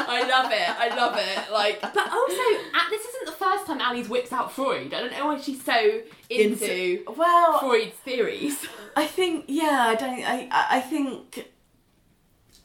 I 0.07 0.27
love 0.27 0.51
it. 0.51 0.69
I 0.69 0.95
love 0.95 1.17
it. 1.17 1.51
Like, 1.51 1.81
but 1.81 2.11
also, 2.11 2.43
this 2.89 3.05
isn't 3.05 3.25
the 3.25 3.31
first 3.31 3.65
time 3.65 3.79
Ally's 3.79 4.09
whips 4.09 4.33
out 4.33 4.51
Freud. 4.51 4.93
I 4.93 4.99
don't 4.99 5.11
know 5.11 5.27
why 5.27 5.39
she's 5.39 5.63
so 5.63 6.01
into 6.29 7.03
well, 7.15 7.59
Freud's 7.59 7.95
theories. 7.95 8.65
I 8.95 9.07
think 9.07 9.45
yeah, 9.47 9.85
I 9.87 9.95
don't. 9.95 10.19
I 10.19 10.49
I 10.51 10.77
I 10.77 10.79
think. 10.81 11.47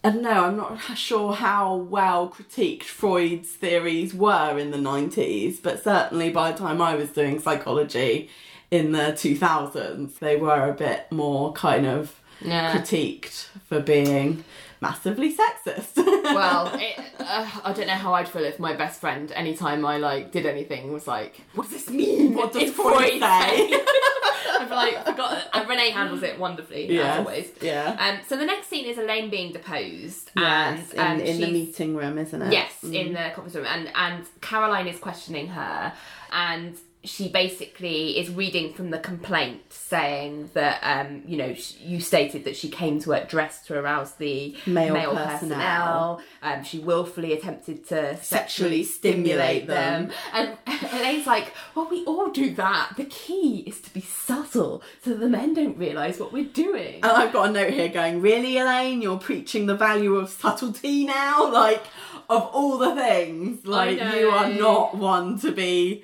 I 0.04 0.10
don't 0.10 0.22
know. 0.22 0.44
I'm 0.44 0.56
not 0.56 0.78
sure 0.96 1.32
how 1.32 1.74
well 1.74 2.28
critiqued 2.28 2.84
Freud's 2.84 3.50
theories 3.50 4.14
were 4.14 4.56
in 4.56 4.70
the 4.70 4.78
90s, 4.78 5.60
but 5.60 5.82
certainly 5.82 6.30
by 6.30 6.52
the 6.52 6.58
time 6.58 6.80
I 6.80 6.94
was 6.94 7.10
doing 7.10 7.40
psychology 7.40 8.30
in 8.70 8.92
the 8.92 9.12
2000s, 9.12 10.20
they 10.20 10.36
were 10.36 10.68
a 10.68 10.74
bit 10.74 11.10
more 11.10 11.52
kind 11.54 11.86
of 11.86 12.20
Yeah. 12.40 12.76
critiqued 12.76 13.48
for 13.68 13.80
being 13.80 14.44
massively 14.80 15.34
sexist. 15.34 16.02
Well, 16.26 16.70
it, 16.74 16.98
uh, 17.20 17.48
I 17.64 17.72
don't 17.72 17.86
know 17.86 17.94
how 17.94 18.12
I'd 18.14 18.28
feel 18.28 18.42
if 18.44 18.58
my 18.58 18.74
best 18.74 19.00
friend, 19.00 19.30
anytime 19.32 19.86
I 19.86 19.96
like 19.98 20.32
did 20.32 20.44
anything, 20.44 20.92
was 20.92 21.06
like, 21.06 21.40
"What 21.54 21.70
does 21.70 21.84
this 21.84 21.88
mean? 21.90 22.34
What 22.34 22.52
does 22.52 22.72
Freud 22.72 23.12
say?" 23.12 23.20
I'd 24.58 24.66
be 24.68 24.74
like, 24.74 25.04
"Forgot." 25.06 25.44
And 25.54 25.68
Renee 25.68 25.90
handles 25.90 26.22
it 26.24 26.38
wonderfully, 26.38 26.92
Yes, 26.92 27.06
as 27.06 27.18
always. 27.20 27.48
yeah. 27.62 27.96
Um. 27.98 28.18
So 28.28 28.36
the 28.36 28.44
next 28.44 28.66
scene 28.66 28.86
is 28.86 28.98
Elaine 28.98 29.30
being 29.30 29.52
deposed, 29.52 30.32
yes, 30.36 30.92
in, 30.92 30.98
and 30.98 31.20
um, 31.22 31.26
in 31.26 31.40
the 31.40 31.46
meeting 31.46 31.94
room, 31.96 32.18
isn't 32.18 32.42
it? 32.42 32.52
Yes, 32.52 32.82
in 32.82 33.12
the 33.12 33.30
conference 33.34 33.54
room, 33.54 33.66
and 33.66 33.88
and 33.94 34.26
Caroline 34.40 34.88
is 34.88 34.98
questioning 34.98 35.46
her, 35.48 35.92
and 36.32 36.76
she 37.06 37.28
basically 37.28 38.18
is 38.18 38.30
reading 38.30 38.72
from 38.74 38.90
the 38.90 38.98
complaint 38.98 39.72
saying 39.72 40.50
that 40.54 40.80
um, 40.82 41.22
you 41.26 41.36
know 41.36 41.54
sh- 41.54 41.74
you 41.80 42.00
stated 42.00 42.44
that 42.44 42.56
she 42.56 42.68
came 42.68 42.98
to 43.00 43.10
work 43.10 43.28
dressed 43.28 43.66
to 43.66 43.78
arouse 43.78 44.12
the 44.14 44.56
Male 44.66 44.94
personnel. 44.94 45.26
personnel. 45.26 46.22
Um, 46.42 46.64
she 46.64 46.78
willfully 46.78 47.32
attempted 47.32 47.86
to 47.88 48.16
Sexually 48.16 48.82
sexually 48.82 48.84
stimulate 48.84 49.62
stimulate 49.62 49.66
them. 49.66 50.10
And 50.32 50.56
Elaine's 50.92 51.26
like, 51.26 51.52
well, 51.74 51.88
we 51.88 52.04
all 52.04 52.30
do 52.30 52.54
that. 52.54 52.92
The 52.96 53.04
key 53.04 53.64
is 53.66 53.80
to 53.82 53.92
be 53.94 54.00
subtle 54.00 54.82
so 55.02 55.14
the 55.14 55.28
men 55.28 55.54
don't 55.54 55.76
realise 55.76 56.18
what 56.18 56.32
we're 56.32 56.44
doing. 56.44 56.96
And 56.96 57.06
I've 57.06 57.32
got 57.32 57.50
a 57.50 57.52
note 57.52 57.72
here 57.72 57.88
going, 57.88 58.20
really, 58.20 58.58
Elaine? 58.58 59.02
You're 59.02 59.18
preaching 59.18 59.66
the 59.66 59.76
value 59.76 60.16
of 60.16 60.28
subtlety 60.28 61.04
now? 61.04 61.50
Like, 61.52 61.82
of 62.28 62.42
all 62.52 62.78
the 62.78 62.94
things, 62.94 63.64
like, 63.66 63.98
you 63.98 64.28
are 64.30 64.50
not 64.50 64.96
one 64.96 65.38
to 65.40 65.52
be. 65.52 66.02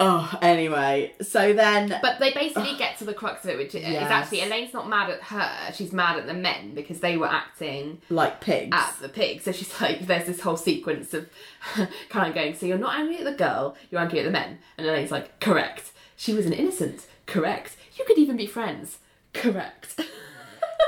Oh, 0.00 0.32
anyway. 0.42 1.12
So 1.22 1.52
then. 1.52 1.98
But 2.00 2.20
they 2.20 2.32
basically 2.32 2.76
get 2.76 2.98
to 2.98 3.04
the 3.04 3.14
crux 3.14 3.44
of 3.44 3.50
it, 3.50 3.58
which 3.58 3.74
is 3.74 3.82
Yes. 3.82 4.10
actually 4.10 4.42
Elaine's 4.42 4.72
not 4.72 4.88
mad 4.88 5.10
at 5.10 5.20
her. 5.22 5.72
She's 5.72 5.92
mad 5.92 6.18
at 6.18 6.26
the 6.26 6.34
men 6.34 6.74
because 6.74 7.00
they 7.00 7.16
were 7.16 7.26
acting 7.26 8.00
like 8.08 8.40
pigs. 8.40 8.76
at 8.76 8.94
the 9.00 9.08
pig. 9.08 9.42
So 9.42 9.50
she's 9.52 9.80
like, 9.80 10.06
there's 10.06 10.26
this 10.26 10.40
whole 10.40 10.56
sequence 10.56 11.14
of 11.14 11.28
kind 12.10 12.28
of 12.28 12.34
going, 12.34 12.54
so 12.54 12.66
you're 12.66 12.78
not 12.78 12.98
angry 12.98 13.18
at 13.18 13.24
the 13.24 13.32
girl, 13.34 13.76
you're 13.90 14.00
angry 14.00 14.20
at 14.20 14.24
the 14.24 14.30
men. 14.30 14.58
And 14.76 14.86
Elaine's 14.86 15.10
like, 15.10 15.40
correct. 15.40 15.90
She 16.16 16.32
was 16.32 16.46
an 16.46 16.52
innocent. 16.52 17.06
Correct. 17.26 17.76
You 17.96 18.04
could 18.04 18.18
even 18.18 18.36
be 18.36 18.46
friends. 18.46 18.98
Correct. 19.34 20.00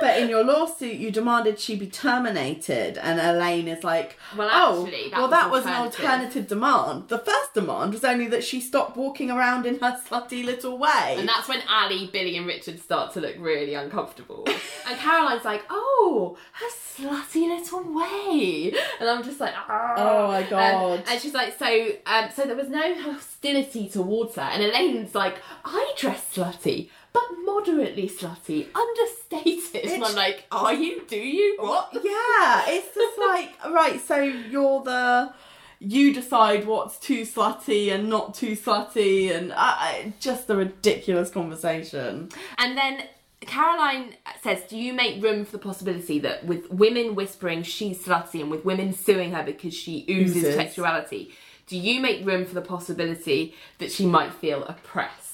but 0.01 0.19
in 0.19 0.29
your 0.29 0.45
lawsuit, 0.45 0.97
you 0.97 1.11
demanded 1.11 1.59
she 1.59 1.77
be 1.77 1.87
terminated, 1.87 2.99
and 2.99 3.21
Elaine 3.21 3.69
is 3.69 3.85
like, 3.85 4.19
Well, 4.37 4.49
"Oh, 4.51 4.85
that 4.85 5.13
well, 5.13 5.23
was 5.23 5.31
that 5.31 5.51
was 5.51 5.67
an 5.67 5.73
alternative." 5.73 6.47
demand. 6.49 7.09
The 7.09 7.19
first 7.19 7.55
demand 7.55 7.93
was 7.93 8.05
only 8.05 8.27
that 8.29 8.45
she 8.45 8.61
stop 8.61 8.97
walking 8.97 9.31
around 9.31 9.67
in 9.67 9.79
her 9.81 10.01
slutty 10.07 10.45
little 10.45 10.79
way." 10.79 11.17
And 11.19 11.29
that's 11.29 11.49
when 11.49 11.63
Ally, 11.69 12.07
Billy, 12.13 12.37
and 12.37 12.47
Richard 12.47 12.81
start 12.81 13.13
to 13.15 13.21
look 13.21 13.37
really 13.39 13.75
uncomfortable. 13.75 14.47
and 14.87 14.99
Caroline's 14.99 15.45
like, 15.45 15.63
"Oh, 15.71 16.37
her 16.53 16.67
slutty 16.69 17.49
little 17.49 17.83
way," 17.83 18.73
and 19.01 19.09
I'm 19.09 19.23
just 19.23 19.41
like, 19.41 19.55
"Ah." 19.69 19.95
Oh 19.97 20.29
my 20.29 20.43
God. 20.45 21.01
And, 21.01 21.09
and 21.09 21.21
she's 21.21 21.35
like, 21.35 21.59
"So, 21.59 21.89
um, 22.07 22.29
so 22.35 22.45
there 22.47 22.57
was 22.57 22.69
no 22.69 22.95
hostility 23.03 23.89
towards 23.89 24.37
her." 24.37 24.43
And 24.43 24.63
Elaine's 24.63 25.15
like, 25.15 25.37
"I 25.65 25.93
dress 25.97 26.35
slutty." 26.35 26.89
But 27.13 27.23
moderately 27.45 28.09
slutty, 28.09 28.69
understated. 28.75 29.91
And 29.91 30.05
I'm 30.05 30.15
like, 30.15 30.45
are 30.53 30.75
you? 30.75 31.03
Do 31.07 31.17
you? 31.17 31.57
What? 31.59 31.91
yeah, 31.95 32.65
it's 32.69 32.95
just 32.95 33.19
like 33.19 33.51
right. 33.75 34.01
So 34.01 34.21
you're 34.21 34.83
the 34.85 35.33
you 35.81 36.13
decide 36.13 36.67
what's 36.67 36.99
too 36.99 37.23
slutty 37.23 37.93
and 37.93 38.09
not 38.09 38.35
too 38.35 38.55
slutty, 38.55 39.35
and 39.35 39.53
uh, 39.57 40.11
just 40.21 40.49
a 40.51 40.57
ridiculous 40.57 41.31
conversation. 41.31 42.29
And 42.59 42.77
then 42.77 43.05
Caroline 43.41 44.15
says, 44.43 44.63
Do 44.69 44.77
you 44.77 44.93
make 44.93 45.23
room 45.23 45.45
for 45.45 45.53
the 45.53 45.59
possibility 45.59 46.19
that 46.21 46.45
with 46.45 46.71
women 46.71 47.15
whispering 47.15 47.63
she's 47.63 48.05
slutty 48.05 48.41
and 48.41 48.51
with 48.51 48.65
women 48.65 48.93
suing 48.93 49.33
her 49.33 49.43
because 49.43 49.75
she 49.75 50.05
oozes, 50.09 50.45
Oozes. 50.45 50.55
sexuality, 50.55 51.33
do 51.67 51.79
you 51.79 52.01
make 52.01 52.27
room 52.27 52.45
for 52.45 52.55
the 52.55 52.61
possibility 52.61 53.55
that 53.79 53.91
she 53.91 54.05
might 54.05 54.35
feel 54.35 54.65
oppressed? 54.65 55.30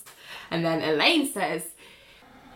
And 0.51 0.65
then 0.65 0.83
Elaine 0.83 1.27
says, 1.27 1.69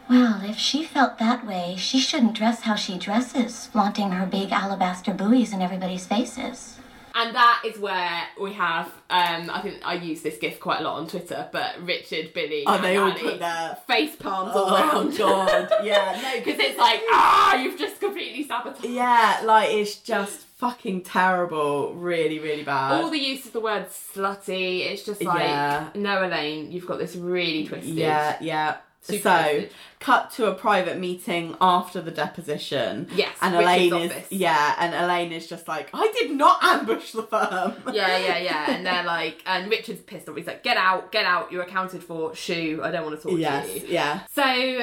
Well, 0.09 0.41
if 0.45 0.57
she 0.57 0.85
felt 0.85 1.19
that 1.19 1.47
way, 1.47 1.75
she 1.79 1.99
shouldn't 2.01 2.35
dress 2.35 2.63
how 2.63 2.75
she 2.75 2.99
dresses, 2.99 3.67
flaunting 3.67 4.11
her 4.13 4.27
big 4.27 4.51
alabaster 4.53 5.13
buoys 5.15 5.53
in 5.53 5.63
everybody's 5.63 6.07
faces. 6.07 6.79
and 7.15 7.35
that 7.35 7.63
is 7.67 7.77
where 7.79 8.23
we 8.41 8.53
have, 8.53 8.87
um, 9.11 9.51
I 9.51 9.61
think 9.63 9.79
I 9.85 9.95
use 9.95 10.23
this 10.23 10.39
gif 10.39 10.61
quite 10.61 10.79
a 10.81 10.85
lot 10.85 10.99
on 11.01 11.09
Twitter, 11.09 11.49
but 11.51 11.75
Richard, 11.85 12.33
Billy, 12.33 12.63
Oh, 12.67 12.75
and 12.75 12.85
they 12.85 12.97
all 12.97 13.11
Ally, 13.11 13.21
put 13.21 13.39
their- 13.41 13.77
face 13.89 14.15
palms 14.15 14.55
all 14.55 14.71
Oh 14.71 14.75
around. 14.77 15.19
god, 15.19 15.69
yeah, 15.85 16.19
no, 16.23 16.39
Because 16.39 16.61
it's 16.67 16.79
like, 16.79 17.01
ah, 17.11 17.57
you've 17.57 17.77
just 17.79 17.99
completely 18.01 18.45
sabotaged. 18.45 18.85
yeah, 18.85 19.41
like 19.45 19.71
it's 19.71 19.97
just 19.97 20.47
fucking 20.61 21.03
terrible, 21.03 21.95
really, 21.95 22.39
really 22.39 22.63
bad. 22.63 23.03
all 23.03 23.11
the 23.11 23.19
use 23.19 23.47
of 23.47 23.53
the 23.53 23.61
word 23.61 23.89
slutty, 23.89 24.81
it's 24.91 25.03
just 25.05 25.23
like, 25.23 25.41
Yeah. 25.41 25.89
no, 25.95 26.25
Elaine, 26.27 26.71
you've 26.71 26.87
got 26.87 26.99
this 26.99 27.17
really 27.17 27.67
twisted. 27.67 27.95
Yeah, 27.95 28.37
yeah. 28.41 28.77
Super 29.03 29.23
so, 29.23 29.43
twisted. 29.43 29.73
cut 30.01 30.31
to 30.33 30.47
a 30.51 30.55
private 30.55 30.99
meeting 30.99 31.57
after 31.63 32.03
the 32.03 32.11
deposition. 32.11 33.09
Yes, 33.15 33.35
and 33.41 33.57
Elaine 33.57 33.95
is 33.95 34.11
office. 34.13 34.27
yeah, 34.31 34.75
and 34.79 34.95
Elaine 34.95 35.33
is 35.33 35.47
just 35.47 35.67
like, 35.67 35.89
I 35.95 36.13
did 36.19 36.33
not 36.33 36.63
ambush 36.63 37.13
the 37.13 37.23
firm. 37.23 37.75
Yeah, 37.95 38.19
yeah, 38.19 38.37
yeah. 38.39 38.71
And 38.75 38.85
they're 38.85 39.05
like, 39.05 39.43
and 39.47 39.71
Richard's 39.71 40.03
pissed 40.03 40.29
off. 40.29 40.37
He's 40.37 40.47
like, 40.47 40.63
get 40.63 40.77
out, 40.77 41.11
get 41.11 41.25
out, 41.25 41.51
you're 41.51 41.63
accounted 41.63 42.05
for. 42.05 42.35
Shoo, 42.35 42.81
I 42.85 42.91
don't 42.91 43.05
want 43.07 43.19
to 43.19 43.27
talk 43.29 43.39
yes, 43.39 43.67
to 43.73 43.81
you. 43.81 43.87
yeah. 43.89 44.21
So 44.35 44.81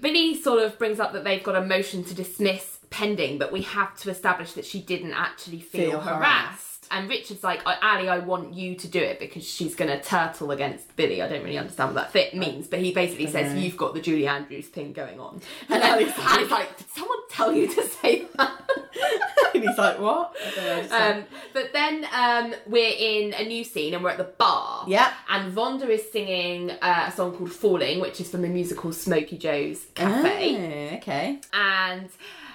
Billy 0.00 0.34
sort 0.34 0.60
of 0.60 0.76
brings 0.76 0.98
up 0.98 1.12
that 1.12 1.22
they've 1.22 1.42
got 1.44 1.54
a 1.54 1.60
motion 1.64 2.02
to 2.04 2.14
dismiss 2.14 2.73
pending, 2.98 3.38
but 3.38 3.50
we 3.52 3.62
have 3.62 3.96
to 4.02 4.10
establish 4.10 4.52
that 4.52 4.64
she 4.64 4.80
didn't 4.80 5.12
actually 5.14 5.60
feel, 5.60 5.90
Feel 5.92 6.00
harassed. 6.00 6.20
harassed. 6.20 6.70
And 6.90 7.08
Richard's 7.08 7.42
like, 7.42 7.62
Ally, 7.66 8.06
I 8.06 8.18
want 8.18 8.52
you 8.54 8.76
to 8.76 8.86
do 8.86 9.00
it 9.00 9.18
because 9.18 9.42
she's 9.42 9.74
going 9.74 9.90
to 9.90 10.00
turtle 10.04 10.50
against 10.50 10.94
Billy. 10.96 11.22
I 11.22 11.28
don't 11.28 11.42
really 11.42 11.56
understand 11.58 11.88
what 11.94 12.00
that 12.00 12.12
fit 12.12 12.34
means, 12.36 12.66
but 12.68 12.78
he 12.78 12.92
basically 12.92 13.26
says, 13.26 13.52
know. 13.54 13.58
You've 13.58 13.78
got 13.78 13.94
the 13.94 14.02
Julie 14.02 14.26
Andrews 14.28 14.66
thing 14.68 14.92
going 14.92 15.18
on. 15.18 15.40
And 15.70 15.82
And 15.82 15.82
then 15.82 15.92
Ally's 15.92 16.08
like- 16.18 16.26
Ally's 16.34 16.50
like, 16.50 16.76
Did 16.76 16.86
someone 16.90 17.18
tell 17.30 17.52
you 17.54 17.66
to 17.74 17.82
say 17.88 18.26
that? 18.36 18.52
and 19.54 19.64
he's 19.64 19.78
like, 19.78 19.98
what? 19.98 20.34
Know, 20.58 20.86
Um, 20.90 21.24
but 21.54 21.72
then 21.72 22.06
um, 22.14 22.54
we're 22.66 22.94
in 22.96 23.32
a 23.32 23.44
new 23.48 23.64
scene 23.64 23.94
and 23.94 24.04
we're 24.04 24.10
at 24.10 24.18
the 24.18 24.24
bar. 24.24 24.84
Yep. 24.86 25.12
And 25.30 25.56
Vonda 25.56 25.88
is 25.88 26.12
singing 26.12 26.70
uh, 26.70 27.06
a 27.08 27.12
song 27.12 27.34
called 27.36 27.50
Falling, 27.52 28.00
which 28.02 28.20
is 28.20 28.30
from 28.30 28.42
the 28.42 28.48
musical 28.48 28.92
Smokey 28.92 29.38
Joe's 29.38 29.86
Cafe. 29.94 30.90
Oh, 30.92 30.96
okay. 30.98 31.40
And 31.54 32.10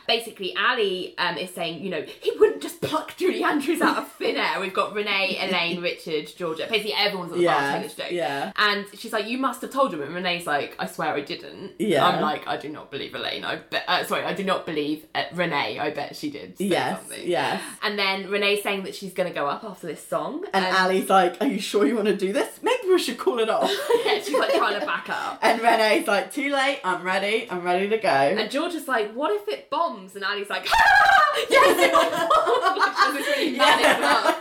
basically, 0.10 0.56
Ally 0.58 1.14
um, 1.20 1.38
is 1.38 1.52
saying, 1.52 1.84
you 1.84 1.90
know, 1.92 2.02
he 2.02 2.32
wouldn't 2.40 2.64
just 2.64 2.82
pluck 2.82 3.16
Julie 3.16 3.44
Andrews 3.44 3.80
out 3.80 3.98
of 3.98 4.12
thin 4.14 4.38
air. 4.38 4.60
We've 4.60 4.74
got 4.74 4.94
Renee, 4.94 5.38
Elaine, 5.40 5.82
Richard, 5.90 6.36
Georgia. 6.36 6.66
Basically, 6.68 6.94
everyone's 6.94 7.32
at 7.32 7.38
the 7.38 7.44
Yeah, 7.44 7.80
this 7.80 7.94
joke. 7.94 8.08
yeah. 8.12 8.52
And 8.56 8.88
she's 8.96 9.14
like, 9.14 9.28
you 9.28 9.38
must 9.38 9.62
have 9.62 9.70
told 9.70 9.94
him. 9.94 10.02
And 10.02 10.14
Renee's 10.16 10.48
like, 10.48 10.76
I 10.80 10.88
swear 10.88 11.14
I 11.14 11.22
didn't. 11.22 11.74
Yeah. 11.78 12.08
I'm 12.08 12.22
like, 12.22 12.48
I 12.48 12.58
do 12.58 12.70
not 12.70 12.90
believe 12.90 13.14
Elaine. 13.14 13.46
I 13.46 13.58
bet. 13.58 13.84
Uh, 13.88 14.04
sorry, 14.04 14.24
I 14.24 14.34
do 14.34 14.44
not 14.44 14.66
believe 14.66 15.06
uh, 15.14 15.26
Renee. 15.34 15.78
I 15.78 15.92
bet 15.92 16.16
she 16.16 16.32
did. 16.32 16.56
Yes, 16.58 17.00
something. 17.00 17.28
yes. 17.28 17.62
And 17.84 18.00
then 18.00 18.30
Renee's 18.32 18.64
saying 18.64 18.84
that 18.84 18.96
she's 18.96 19.14
going 19.14 19.30
to 19.30 19.36
go 19.36 19.46
up 19.48 19.64
after 19.64 19.86
this 19.86 20.06
song. 20.06 20.44
And 20.54 20.66
Ally's 20.66 21.10
like, 21.10 21.38
are 21.40 21.48
you 21.48 21.60
sure 21.60 21.86
you 21.86 21.96
want 21.96 22.08
to 22.08 22.18
do 22.18 22.34
this? 22.34 22.60
Maybe 22.64 22.90
we 22.90 22.98
should 22.98 23.20
call 23.20 23.38
it 23.38 23.50
off. 23.50 23.70
yeah, 24.06 24.20
she's 24.22 24.38
like 24.38 24.54
trying 24.54 24.80
to 24.80 24.86
back 24.86 25.08
up. 25.10 25.38
and 25.44 25.62
Renee's 25.62 26.08
like, 26.08 26.34
too 26.34 26.52
late, 26.52 26.80
I'm 26.84 27.04
ready, 27.04 27.48
I'm 27.52 27.64
ready 27.64 27.88
to 27.90 27.98
go. 28.00 28.10
And 28.10 28.50
George 28.50 28.74
is 28.74 28.88
like, 28.88 29.14
what 29.14 29.32
if 29.32 29.48
it 29.48 29.70
bombs? 29.70 29.99
And 30.16 30.24
Ally's 30.24 30.50
like, 30.50 30.66
yes, 31.50 31.78
it 31.80 31.92
will 31.92 32.10
bomb. 32.10 32.78
Like, 32.78 32.96
she 32.96 33.02
has 33.02 33.14
this 33.18 33.28
really 33.38 33.58
manic. 33.58 34.36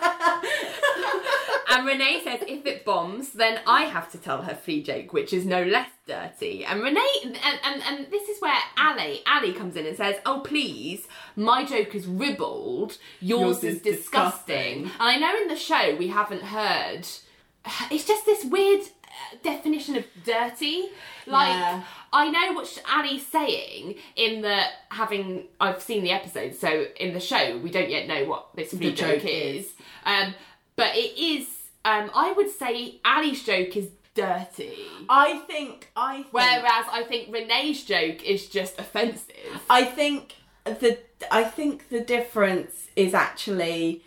And 1.71 1.87
Renee 1.87 2.23
says, 2.25 2.41
if 2.49 2.65
it 2.65 2.85
bombs, 2.87 3.33
then 3.33 3.61
I 3.67 3.83
have 3.85 4.11
to 4.13 4.19
tell 4.19 4.41
her 4.43 4.55
flea 4.55 4.83
joke, 4.83 5.13
which 5.13 5.35
is 5.35 5.45
no 5.45 5.63
less 5.63 5.91
dirty. 6.07 6.65
And 6.65 6.83
Renee, 6.83 7.07
and, 7.25 7.37
and, 7.63 7.83
and 7.87 8.11
this 8.11 8.27
is 8.29 8.41
where 8.41 8.57
Ally, 8.79 9.19
Ally 9.27 9.53
comes 9.53 9.77
in 9.77 9.85
and 9.87 9.95
says, 9.97 10.17
oh, 10.25 10.41
please, 10.41 11.07
my 11.37 11.65
joke 11.67 11.95
is 11.95 12.07
ribald, 12.07 12.97
yours, 13.21 13.63
Yours 13.63 13.65
is, 13.65 13.75
is 13.77 13.83
disgusting. 13.83 14.85
disgusting. 14.85 14.85
And 14.85 14.93
I 14.99 15.19
know 15.19 15.37
in 15.43 15.49
the 15.49 15.57
show 15.57 15.95
we 15.97 16.09
haven't 16.09 16.43
heard, 16.43 17.07
it's 17.91 18.07
just 18.07 18.25
this 18.25 18.47
weird 18.47 18.81
uh, 18.81 19.37
definition 19.45 19.95
of 19.97 20.05
dirty. 20.25 20.89
Like, 21.27 21.49
Yeah. 21.51 21.83
I 22.13 22.31
know 22.31 22.53
what 22.55 22.83
Ally's 22.87 23.27
saying 23.27 23.97
in 24.17 24.43
that 24.43 24.71
having 24.91 25.45
I've 25.61 25.83
seen 25.83 26.03
the 26.03 26.11
episode, 26.11 26.55
so 26.55 26.87
in 26.99 27.15
the 27.15 27.21
show 27.21 27.59
we 27.59 27.71
don't 27.71 27.91
yet 27.91 28.09
know 28.09 28.25
what 28.25 28.49
this 28.55 28.71
flea 28.71 28.93
joke, 28.93 29.21
joke 29.21 29.25
is. 29.25 29.67
is. 29.67 29.73
Um, 30.05 30.35
but 30.77 30.97
it 30.97 31.19
is. 31.19 31.47
Um, 31.85 32.11
I 32.15 32.33
would 32.33 32.51
say 32.51 33.01
Ally's 33.05 33.43
joke 33.45 33.77
is 33.77 33.89
dirty, 34.19 34.75
I 35.09 35.39
think, 35.47 35.91
I 35.95 36.17
think, 36.23 36.33
whereas 36.33 36.87
I 36.91 37.05
think 37.09 37.33
Renee's 37.33 37.85
joke 37.85 38.25
is 38.25 38.49
just 38.49 38.79
offensive. 38.79 39.63
I 39.71 39.85
think 39.85 40.35
the, 40.65 40.99
I 41.31 41.45
think 41.45 41.89
the 41.89 42.01
difference 42.01 42.89
is 42.97 43.15
actually 43.15 44.03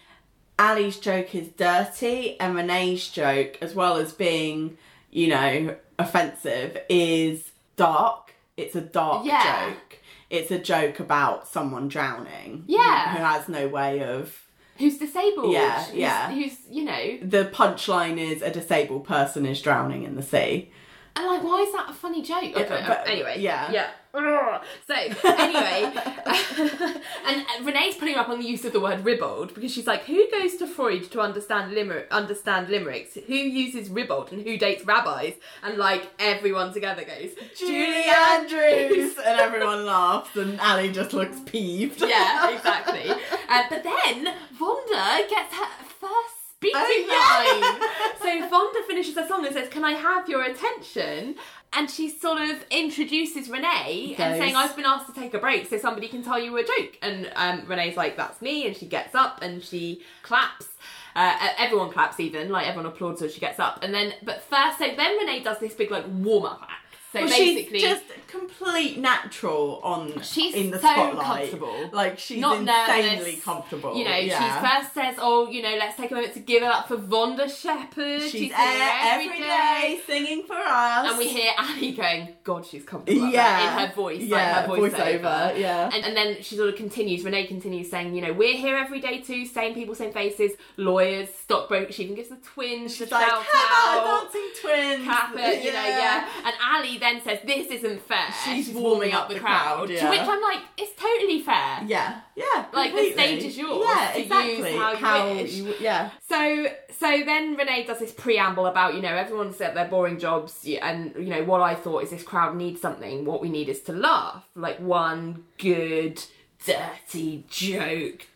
Ally's 0.60 0.98
joke 0.98 1.34
is 1.34 1.48
dirty 1.50 2.38
and 2.42 2.56
Renee's 2.56 3.08
joke, 3.08 3.58
as 3.62 3.74
well 3.74 3.96
as 3.96 4.12
being, 4.12 4.78
you 5.12 5.30
know, 5.30 5.78
offensive, 5.98 6.78
is 6.90 7.51
dark. 7.76 8.34
It's 8.58 8.76
a 8.76 8.82
dark 8.82 9.26
Yeah. 9.26 9.70
joke. 9.70 9.98
It's 10.30 10.52
a 10.52 10.60
joke 10.60 11.00
about 11.00 11.48
someone 11.48 11.88
drowning. 11.88 12.64
Yeah. 12.68 13.16
Who 13.16 13.24
has 13.24 13.50
no 13.50 13.68
way 13.68 14.04
of. 14.04 14.38
Who's 14.78 14.98
disabled? 14.98 15.52
Yeah, 15.54 15.84
who's, 15.84 15.94
yeah. 15.96 16.32
Who's 16.32 16.58
you 16.70 16.84
know? 16.86 17.18
The 17.22 17.46
punchline 17.46 18.18
is 18.18 18.42
a 18.42 18.50
disabled 18.50 19.04
person 19.04 19.46
is 19.46 19.62
drowning 19.62 20.04
in 20.04 20.16
the 20.16 20.24
sea. 20.24 20.72
And 21.16 21.28
like, 21.28 21.44
why 21.44 21.60
is 21.62 21.72
that 21.74 21.90
a 21.90 21.94
funny 21.94 22.22
joke? 22.22 22.56
Okay, 22.56 22.84
but- 22.88 23.08
anyway, 23.08 23.36
yeah. 23.40 23.70
yeah. 23.72 23.90
Ugh. 24.14 24.62
So 24.88 24.94
anyway, 24.94 25.94
and 27.26 27.46
Renee's 27.66 27.96
putting 27.96 28.16
up 28.16 28.30
on 28.30 28.40
the 28.40 28.46
use 28.46 28.66
of 28.66 28.74
the 28.74 28.80
word 28.80 29.06
ribald 29.06 29.54
because 29.54 29.72
she's 29.74 29.88
like, 29.88 30.04
who 30.06 30.30
goes 30.32 30.56
to 30.58 30.68
Freud 30.68 31.10
to 31.12 31.22
understand 31.22 31.72
limer- 31.74 32.10
understand 32.10 32.70
limericks? 32.70 33.16
Who 33.28 33.34
uses 33.34 33.90
ribald 33.90 34.32
and 34.32 34.42
who 34.42 34.58
dates 34.58 34.86
rabbis? 34.86 35.36
And 35.64 35.78
like 35.78 36.10
everyone 36.20 36.74
together 36.74 37.04
goes, 37.06 37.32
Julie 37.58 38.04
Andrews, 38.06 39.16
and 39.18 39.40
everyone 39.40 39.86
laughs, 39.86 40.36
and 40.36 40.60
Ally 40.60 40.90
just 40.92 41.14
looks 41.14 41.40
peeved. 41.46 42.02
yeah, 42.02 42.50
exactly. 42.56 43.10
Uh, 43.50 43.64
but 43.70 43.84
then 43.84 44.34
Vonda 44.60 45.30
gets 45.30 45.54
her 45.56 45.68
first 46.00 46.54
speaking 46.56 46.76
Oh, 46.76 47.80
line. 48.20 48.20
So 48.22 48.50
Vonda 48.50 48.86
finishes 48.88 49.16
her 49.16 49.28
song 49.28 49.46
and 49.46 49.54
says, 49.56 49.70
"Can 49.70 49.84
I 49.86 49.94
have 49.94 50.28
your 50.30 50.44
attention?" 50.44 51.36
And 51.74 51.90
she 51.90 52.10
sort 52.10 52.42
of 52.42 52.66
introduces 52.70 53.50
Renee 53.50 54.16
and 54.18 54.38
saying, 54.42 54.56
"I've 54.56 54.76
been 54.76 54.86
asked 54.86 55.08
to 55.08 55.14
take 55.14 55.34
a 55.34 55.40
break, 55.40 55.68
so 55.68 55.78
somebody 55.78 56.10
can 56.10 56.22
tell 56.22 56.38
you 56.38 56.58
a 56.58 56.64
joke." 56.64 56.98
And 57.02 57.32
um, 57.36 57.66
Renee's 57.66 57.96
like, 57.96 58.18
"That's 58.18 58.42
me," 58.42 58.68
and 58.68 58.76
she 58.76 58.86
gets 58.86 59.16
up 59.16 59.42
and 59.42 59.64
she 59.64 60.02
claps. 60.22 60.68
Uh, 61.16 61.50
everyone 61.58 61.90
claps, 61.92 62.20
even 62.20 62.50
like 62.50 62.68
everyone 62.68 62.92
applauds 62.92 63.22
her. 63.22 63.30
She 63.30 63.40
gets 63.40 63.60
up, 63.60 63.84
and 63.84 63.94
then 63.94 64.14
but 64.24 64.42
first, 64.44 64.80
so 64.80 64.88
then 64.96 65.18
Renee 65.18 65.44
does 65.44 65.60
this 65.60 65.74
big 65.74 65.92
like 65.92 66.06
warm 66.08 66.46
up 66.46 66.62
act. 66.64 66.81
So 67.14 67.20
Well, 67.20 67.28
basically, 67.30 67.80
she's 67.80 67.90
just 67.90 68.04
complete 68.28 68.98
natural 68.98 69.82
on 69.84 70.22
She's 70.22 70.56
in 70.56 70.72
the 70.72 70.80
so 70.80 70.88
spotlight. 70.88 71.52
comfortable. 71.52 71.90
Like 71.92 72.18
she's 72.18 72.40
not 72.40 72.60
insanely 72.60 73.18
nervous. 73.32 73.44
comfortable. 73.44 73.98
You 73.98 74.06
know, 74.06 74.16
yeah. 74.16 74.40
she 74.62 74.66
first 74.82 74.94
says, 74.94 75.16
"Oh, 75.20 75.50
you 75.50 75.62
know, 75.62 75.76
let's 75.78 75.98
take 75.98 76.12
a 76.12 76.14
moment 76.14 76.34
to 76.36 76.40
give 76.40 76.64
it 76.64 76.70
up 76.70 76.88
for 76.88 76.96
Vonda 76.98 77.50
Shepard." 77.54 78.22
She's, 78.22 78.52
there 78.52 78.92
every 79.04 79.40
day 79.40 80.00
singing 80.08 80.44
for 80.44 80.56
us. 80.56 81.10
and 81.10 81.18
we 81.18 81.28
hear 81.28 81.52
Ally 81.58 81.92
going, 81.92 82.30
"God, 82.46 82.66
she's 82.66 82.84
comfortable." 82.86 83.28
Yeah. 83.28 83.44
that," 83.44 83.82
in 83.84 83.90
her 83.90 83.94
voice, 83.96 84.22
Yeah, 84.22 84.38
like 84.38 84.66
her 84.68 84.74
voiceover. 84.90 85.20
voiceover, 85.22 85.60
yeah. 85.60 85.90
and, 85.94 86.06
and 86.06 86.16
then 86.16 86.42
she 86.42 86.56
sort 86.56 86.70
of 86.70 86.76
continues. 86.78 87.26
Renee 87.26 87.46
continues 87.48 87.90
saying, 87.92 88.16
"You 88.16 88.22
know, 88.22 88.32
we're 88.34 88.56
here 88.56 88.78
every 88.78 89.02
day 89.02 89.20
too. 89.20 89.46
Same 89.46 89.74
people, 89.74 89.96
same 89.96 90.14
faces. 90.14 90.52
Lawyers, 90.78 91.28
stockbrokers. 91.42 91.94
She 91.96 92.04
even 92.04 92.16
gives 92.16 92.30
the 92.30 92.38
twins 92.38 92.96
She's 92.96 93.10
the 93.10 93.16
like, 93.16 93.28
come 93.28 93.44
out." 93.44 94.08
on, 94.08 94.24
dancing 94.24 94.50
twins. 94.62 95.04
Cap 95.04 95.34
it, 95.36 95.64
you 95.66 95.74
know, 95.74 95.84
yeah. 95.84 96.28
And 96.46 96.56
Ally 96.64 96.98
then 97.02 97.22
says, 97.22 97.40
"This 97.46 97.68
isn't 97.68 98.02
fair." 98.08 98.28
She's 98.46 98.70
warming 98.70 99.12
up 99.14 99.28
the 99.30 99.40
crowd. 99.40 99.90
yeah. 99.90 100.02
To 100.02 100.10
which 100.10 100.22
I'm 100.22 100.42
like, 100.42 100.60
"It's 100.78 100.94
totally 101.02 101.42
fair." 101.42 101.80
Yeah, 101.86 102.22
yeah. 102.36 102.66
Like, 102.74 102.92
the 102.94 102.98
completely. 103.00 103.12
stage 103.14 103.44
is 103.44 103.58
yours 103.58 103.86
Yeah, 103.88 104.12
to 104.14 104.20
exactly. 104.22 104.72
use 104.74 104.80
how 104.80 105.28
you 105.28 105.36
wish. 105.42 105.54
you- 105.54 105.76
yeah. 105.80 106.10
So, 106.30 106.68
so 106.92 107.08
then 107.26 107.56
Renee 107.56 107.86
does 107.86 108.00
this 108.00 108.12
preamble 108.14 108.66
about 108.68 108.94
you 108.96 109.02
know 109.02 109.16
everyone's 109.16 109.60
at 109.62 109.74
their 109.76 109.86
boring 109.88 110.20
jobs, 110.20 110.64
y- 110.66 110.80
and 110.82 111.14
you 111.16 111.30
know 111.34 111.44
what 111.44 111.62
I 111.62 111.76
thought 111.76 112.04
is 112.04 112.12
this 112.12 112.24
crowd 112.24 112.56
needs 112.56 112.80
something. 112.82 113.26
What 113.26 113.42
we 113.42 113.50
need 113.50 113.68
is 113.70 113.82
to 113.84 113.94
laugh, 113.94 114.48
like 114.56 114.80
one 114.80 115.44
good 115.58 116.24
dirty 116.66 117.44
joke, 117.50 118.28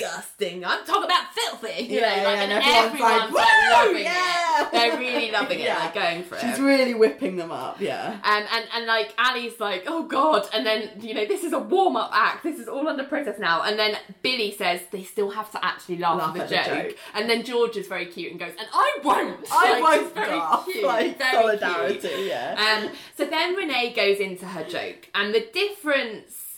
disgusting. 0.00 0.64
I'm 0.64 0.84
talking 0.84 1.04
about 1.04 1.32
filthy, 1.34 1.84
you 1.84 2.00
Yeah, 2.00 2.00
know, 2.00 2.24
like, 2.24 2.36
yeah, 2.36 2.42
and, 2.42 2.52
and 2.52 2.62
everyone's 2.64 3.00
like, 3.00 3.22
everyone's 3.22 3.34
like, 3.34 3.62
"Woo, 3.62 3.70
loving 3.70 4.02
yeah!" 4.04 4.62
it. 4.66 4.72
They're 4.72 4.98
really 4.98 5.30
loving 5.30 5.60
it, 5.60 5.64
Yeah. 5.64 5.78
like 5.78 5.94
going 5.94 6.22
for 6.24 6.34
She's 6.36 6.44
it. 6.44 6.50
She's 6.50 6.60
really 6.60 6.94
whipping 6.94 7.36
them 7.36 7.50
up. 7.50 7.80
Yeah. 7.80 8.18
Um, 8.24 8.44
and, 8.52 8.64
and 8.74 8.86
like 8.86 9.14
Ally's 9.18 9.58
like, 9.60 9.84
oh 9.86 10.04
god, 10.04 10.46
and 10.52 10.64
then 10.66 10.90
you 11.00 11.14
know 11.14 11.24
this 11.26 11.44
is 11.44 11.52
a 11.52 11.58
warm 11.58 11.96
up 11.96 12.10
act. 12.12 12.42
This 12.42 12.58
is 12.58 12.68
all 12.68 12.86
under 12.88 13.04
process 13.04 13.38
now. 13.38 13.62
And 13.62 13.78
then 13.78 13.96
Billy 14.22 14.52
says 14.52 14.80
they 14.90 15.02
still 15.04 15.30
have 15.30 15.50
to 15.52 15.64
actually 15.64 15.98
laugh, 15.98 16.18
Laugh 16.18 16.36
at 16.38 16.48
the 16.48 16.56
at 16.58 16.64
the 16.66 16.70
joke. 16.74 16.88
joke. 16.88 16.96
And 17.14 17.30
then 17.30 17.44
George 17.44 17.76
is 17.76 17.86
very 17.86 18.06
cute 18.06 18.30
and 18.30 18.40
goes, 18.40 18.52
and 18.58 18.68
I 18.72 18.98
won't. 19.02 19.46
I 19.50 19.72
Like, 19.72 19.82
won't 19.82 20.14
very 20.14 20.36
laugh. 20.36 20.64
cute, 20.64 20.84
like 20.84 21.18
very 21.18 21.32
solidarity. 21.32 21.98
cute. 22.08 22.26
Yeah. 22.26 22.80
Um, 22.88 22.92
so 23.16 23.24
then 23.26 23.54
Renee 23.54 23.92
goes 23.94 24.18
into 24.18 24.46
her 24.46 24.64
joke, 24.64 25.08
and 25.14 25.34
the 25.34 25.46
difference 25.52 26.49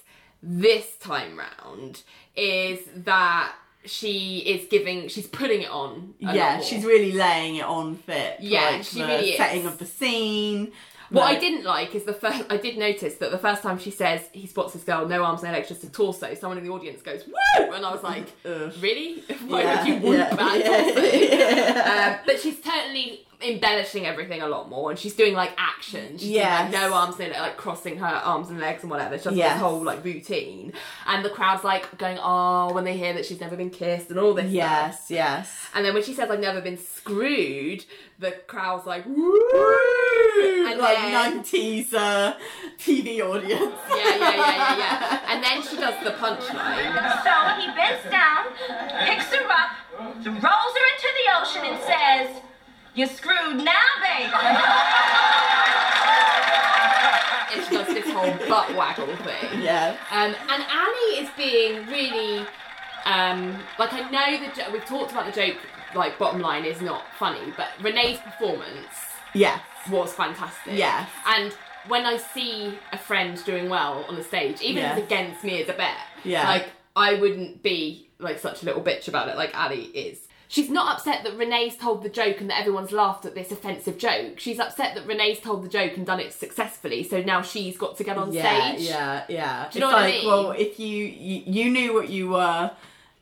this 0.43 0.97
time 0.97 1.39
round 1.39 2.03
is 2.37 2.81
that 2.97 3.55
she 3.85 4.39
is 4.39 4.67
giving, 4.69 5.09
she's 5.09 5.27
putting 5.27 5.63
it 5.63 5.71
on. 5.71 6.15
a 6.23 6.27
lot 6.27 6.35
yeah, 6.35 6.61
she's 6.61 6.85
really 6.85 7.13
laying 7.13 7.57
it 7.57 7.65
on 7.65 7.97
thick. 7.97 8.37
Yeah, 8.41 8.71
like 8.71 8.85
she 8.85 9.01
the 9.01 9.07
really 9.07 9.31
is. 9.31 9.37
setting 9.37 9.67
of 9.67 9.79
the 9.79 9.87
scene. 9.87 10.73
What 11.11 11.25
I 11.25 11.39
didn't 11.39 11.65
like 11.65 11.95
is 11.95 12.05
the 12.05 12.15
first. 12.15 12.43
I 12.49 12.57
did 12.57 12.79
notice 12.79 13.17
that 13.17 13.31
the 13.31 13.37
first 13.39 13.63
time 13.63 13.79
she 13.79 13.91
says 13.91 14.23
he 14.33 14.47
spots 14.47 14.73
this 14.73 14.83
girl, 14.83 15.07
no 15.07 15.23
arms, 15.23 15.43
no 15.43 15.53
legs, 15.53 15.69
just 15.69 15.85
a 15.85 15.93
torso. 15.93 16.33
Someone 16.35 16.57
in 16.57 16.65
the 16.65 16.71
audience 16.71 17.03
goes 17.03 17.27
woo, 17.27 17.71
and 17.75 17.85
I 17.85 17.93
was 17.93 18.03
like, 18.03 18.33
really? 18.45 19.21
Why 19.47 19.61
Yeah, 19.63 19.79
would 19.85 19.89
you 19.89 19.97
whoop 20.09 20.17
yeah, 20.17 20.35
a 20.55 20.59
yeah. 20.59 21.73
torso? 21.75 22.13
Um, 22.15 22.21
but 22.25 22.41
she's 22.41 22.63
certainly 22.65 23.27
embellishing 23.45 24.07
everything 24.07 24.43
a 24.43 24.47
lot 24.47 24.69
more, 24.69 24.91
and 24.91 24.99
she's 24.99 25.15
doing 25.15 25.35
like 25.35 25.53
action. 25.59 26.19
She's 26.19 26.29
Yes. 26.31 26.71
doing 26.71 26.81
like 26.83 26.91
no 26.91 26.97
arms, 26.97 27.19
no 27.19 27.27
legs, 27.27 27.39
like 27.39 27.57
crossing 27.57 27.99
her 27.99 28.07
arms 28.07 28.49
and 28.51 28.59
legs 28.61 28.83
and 28.83 28.91
whatever. 28.91 29.19
She 29.19 29.25
does 29.25 29.35
Yes. 29.35 29.55
this 29.55 29.63
whole 29.63 29.83
like 29.83 30.05
routine, 30.05 30.73
and 31.07 31.25
the 31.25 31.31
crowd's 31.31 31.65
like 31.65 31.99
going 31.99 32.19
oh 32.23 32.73
when 32.73 32.85
they 32.85 32.97
hear 32.97 33.13
that 33.15 33.27
she's 33.27 33.41
never 33.41 33.57
been 33.57 33.71
kissed 33.71 34.11
and 34.11 34.19
all 34.19 34.35
this. 34.35 34.45
stuff. 34.45 34.53
Yes, 34.55 35.07
yes. 35.09 35.69
And 35.75 35.85
then 35.85 35.95
when 35.95 36.03
she 36.03 36.15
says 36.15 36.31
I've 36.31 36.41
never 36.41 36.61
been 36.61 36.79
screwed, 36.79 37.85
the 38.19 38.33
crowd's 38.47 38.87
like 38.87 39.05
woo, 39.07 39.41
and 40.69 40.79
like 40.81 40.97
then- 40.97 41.43
90s 41.43 41.93
uh, 41.95 42.35
TV 42.79 43.21
audience. 43.21 43.75
Yeah, 43.91 43.97
yeah, 43.97 44.19
yeah, 44.19 44.37
yeah, 44.37 44.79
yeah. 44.79 45.19
And 45.33 45.43
then 45.43 45.63
she 45.63 45.77
does 45.77 45.95
the 46.05 46.11
punchline. 46.11 46.93
So 47.25 47.61
he 47.61 47.67
bends 47.75 48.05
down, 48.11 48.45
picks 49.07 49.25
her 49.35 49.45
up, 49.51 49.71
throws 50.23 50.73
her 50.79 50.87
into 50.93 51.09
the 51.19 51.27
ocean, 51.41 51.63
and 51.65 51.81
says, 51.83 52.43
You're 52.95 53.09
screwed 53.09 53.65
now, 53.65 53.81
baby. 54.03 54.33
And 57.53 57.65
she 57.67 57.75
does 57.77 57.87
this 57.89 58.11
whole 58.11 58.49
butt 58.49 58.75
waggle 58.75 59.15
thing. 59.17 59.63
Yeah. 59.63 59.97
Um, 60.11 60.35
and 60.51 60.63
Annie 60.63 61.19
is 61.23 61.29
being 61.37 61.87
really, 61.87 62.47
um, 63.05 63.59
like 63.79 63.93
I 63.93 64.09
know 64.11 64.47
the 64.47 64.55
jo- 64.55 64.71
we've 64.73 64.85
talked 64.85 65.13
about 65.13 65.27
the 65.27 65.33
joke. 65.33 65.57
Like 65.95 66.19
bottom 66.19 66.41
line 66.41 66.65
is 66.65 66.81
not 66.81 67.03
funny, 67.19 67.53
but 67.57 67.69
Renee's 67.83 68.19
performance 68.21 68.89
Yes. 69.35 69.61
was 69.91 70.15
fantastic. 70.15 70.73
Yes. 70.79 71.07
And 71.27 71.53
when 71.87 72.07
I 72.07 72.17
see 72.17 72.79
a 72.93 72.99
friend 72.99 73.43
doing 73.45 73.69
well 73.69 74.05
on 74.09 74.15
the 74.17 74.23
stage, 74.25 74.63
even 74.63 74.85
if 74.85 74.97
it's 74.97 75.07
against 75.07 75.45
me 75.45 75.63
as 75.63 75.69
a 75.69 75.75
bet, 75.75 75.97
Yeah. 76.25 76.49
like 76.49 76.71
I 76.97 77.15
wouldn't 77.15 77.63
be 77.63 78.09
like 78.19 78.39
such 78.39 78.63
a 78.63 78.65
little 78.65 78.81
bitch 78.83 79.07
about 79.09 79.29
it 79.29 79.37
like 79.37 79.55
Ally 79.55 79.87
is. 79.95 80.21
She's 80.53 80.69
not 80.69 80.97
upset 80.97 81.25
that 81.25 81.35
Renee's 81.39 81.79
told 81.79 82.03
the 82.03 82.11
joke 82.11 82.43
and 82.43 82.51
that 82.51 82.61
everyone's 82.61 82.93
laughed 82.93 83.25
at 83.25 83.35
this 83.35 83.51
offensive 83.51 83.97
joke. 83.97 84.39
She's 84.39 84.59
upset 84.59 84.95
that 84.95 85.07
Renee's 85.07 85.41
told 85.41 85.65
the 85.65 85.69
joke 85.69 85.97
and 85.97 86.05
done 86.05 86.21
it 86.21 86.31
successfully, 86.35 87.05
so 87.05 87.23
now 87.23 87.41
she's 87.41 87.79
got 87.79 87.97
to 87.97 88.05
get 88.05 88.19
on 88.19 88.35
Yeah, 88.35 88.73
stage. 88.75 88.87
yeah, 88.87 89.25
yeah. 89.31 89.69
Do 89.71 89.79
you 89.79 89.81
know 89.81 89.89
it's 89.89 89.95
what 89.95 90.03
I 90.03 90.05
like, 90.05 90.15
mean? 90.17 90.27
well, 90.27 90.51
if 90.51 90.79
you, 90.79 91.07
you 91.07 91.43
you 91.47 91.71
knew 91.71 91.95
what 91.95 92.11
you 92.11 92.29
were 92.29 92.71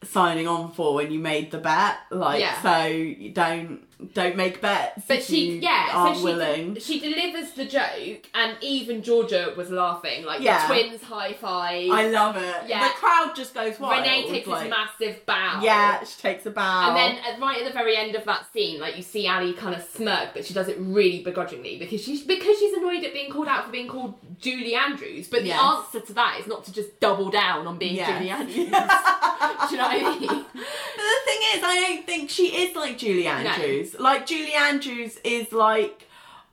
signing 0.02 0.48
on 0.48 0.72
for 0.72 0.92
when 0.94 1.12
you 1.12 1.20
made 1.20 1.52
the 1.52 1.58
bet, 1.58 1.98
like, 2.10 2.40
Yeah. 2.40 2.60
so 2.62 2.86
you 2.86 3.30
don't 3.30 3.82
don't 4.14 4.36
make 4.36 4.60
bets. 4.60 5.02
But 5.06 5.22
she, 5.22 5.58
yeah, 5.58 5.88
aren't 5.92 6.16
so 6.16 6.20
she, 6.20 6.24
willing. 6.24 6.74
she 6.76 7.00
delivers 7.00 7.52
the 7.52 7.64
joke, 7.64 8.28
and 8.34 8.56
even 8.60 9.02
Georgia 9.02 9.52
was 9.56 9.70
laughing. 9.70 10.24
Like 10.24 10.40
Yeah. 10.40 10.66
the 10.66 10.74
twins 10.74 11.02
high 11.02 11.32
five. 11.34 11.90
I 11.90 12.08
love 12.08 12.36
it. 12.36 12.56
Yeah. 12.68 12.88
The 12.88 12.94
crowd 12.94 13.32
just 13.34 13.54
goes 13.54 13.78
wild. 13.78 14.02
Renee 14.02 14.28
takes 14.28 14.46
like, 14.46 14.64
this 14.64 14.70
massive 14.70 15.26
bow. 15.26 15.60
Yeah, 15.62 16.02
she 16.04 16.20
takes 16.20 16.46
a 16.46 16.50
bow. 16.50 16.88
And 16.88 16.96
then 16.96 17.18
at, 17.24 17.40
right 17.40 17.58
at 17.60 17.66
the 17.66 17.72
very 17.72 17.96
end 17.96 18.14
of 18.14 18.24
that 18.24 18.50
scene, 18.52 18.80
like 18.80 18.96
you 18.96 19.02
see 19.02 19.26
Ally 19.26 19.52
kind 19.52 19.74
of 19.74 19.82
smirk, 19.82 20.30
but 20.34 20.44
she 20.44 20.54
does 20.54 20.68
it 20.68 20.76
really 20.78 21.22
begrudgingly 21.22 21.78
because 21.78 22.02
she's 22.02 22.22
because 22.22 22.58
she's 22.58 22.72
annoyed 22.74 23.04
at 23.04 23.12
being 23.12 23.30
called 23.30 23.48
out 23.48 23.66
for 23.66 23.70
being 23.72 23.88
called 23.88 24.14
Julie 24.40 24.74
Andrews. 24.74 25.28
But 25.28 25.44
Yes. 25.44 25.58
the 25.58 25.64
answer 25.98 26.06
to 26.06 26.12
that 26.14 26.38
is 26.40 26.46
not 26.46 26.64
to 26.64 26.72
just 26.72 26.98
double 27.00 27.30
down 27.30 27.66
on 27.66 27.78
being 27.78 27.96
Yes. 27.96 28.08
Julie 28.08 28.30
Andrews. 28.30 28.56
Do 29.68 29.76
you 29.76 29.82
know 29.82 29.88
what 29.88 29.94
I 30.04 30.18
mean? 30.18 30.28
But 30.28 30.44
the 30.54 31.20
thing 31.24 31.40
is, 31.54 31.62
I 31.64 31.84
don't 31.88 32.06
think 32.06 32.30
she 32.30 32.46
is 32.48 32.74
like 32.76 32.98
Julie 32.98 33.26
Andrews. 33.26 33.89
Like 33.98 34.26
Julie 34.26 34.54
Andrews 34.54 35.18
is 35.24 35.52
like, 35.52 36.06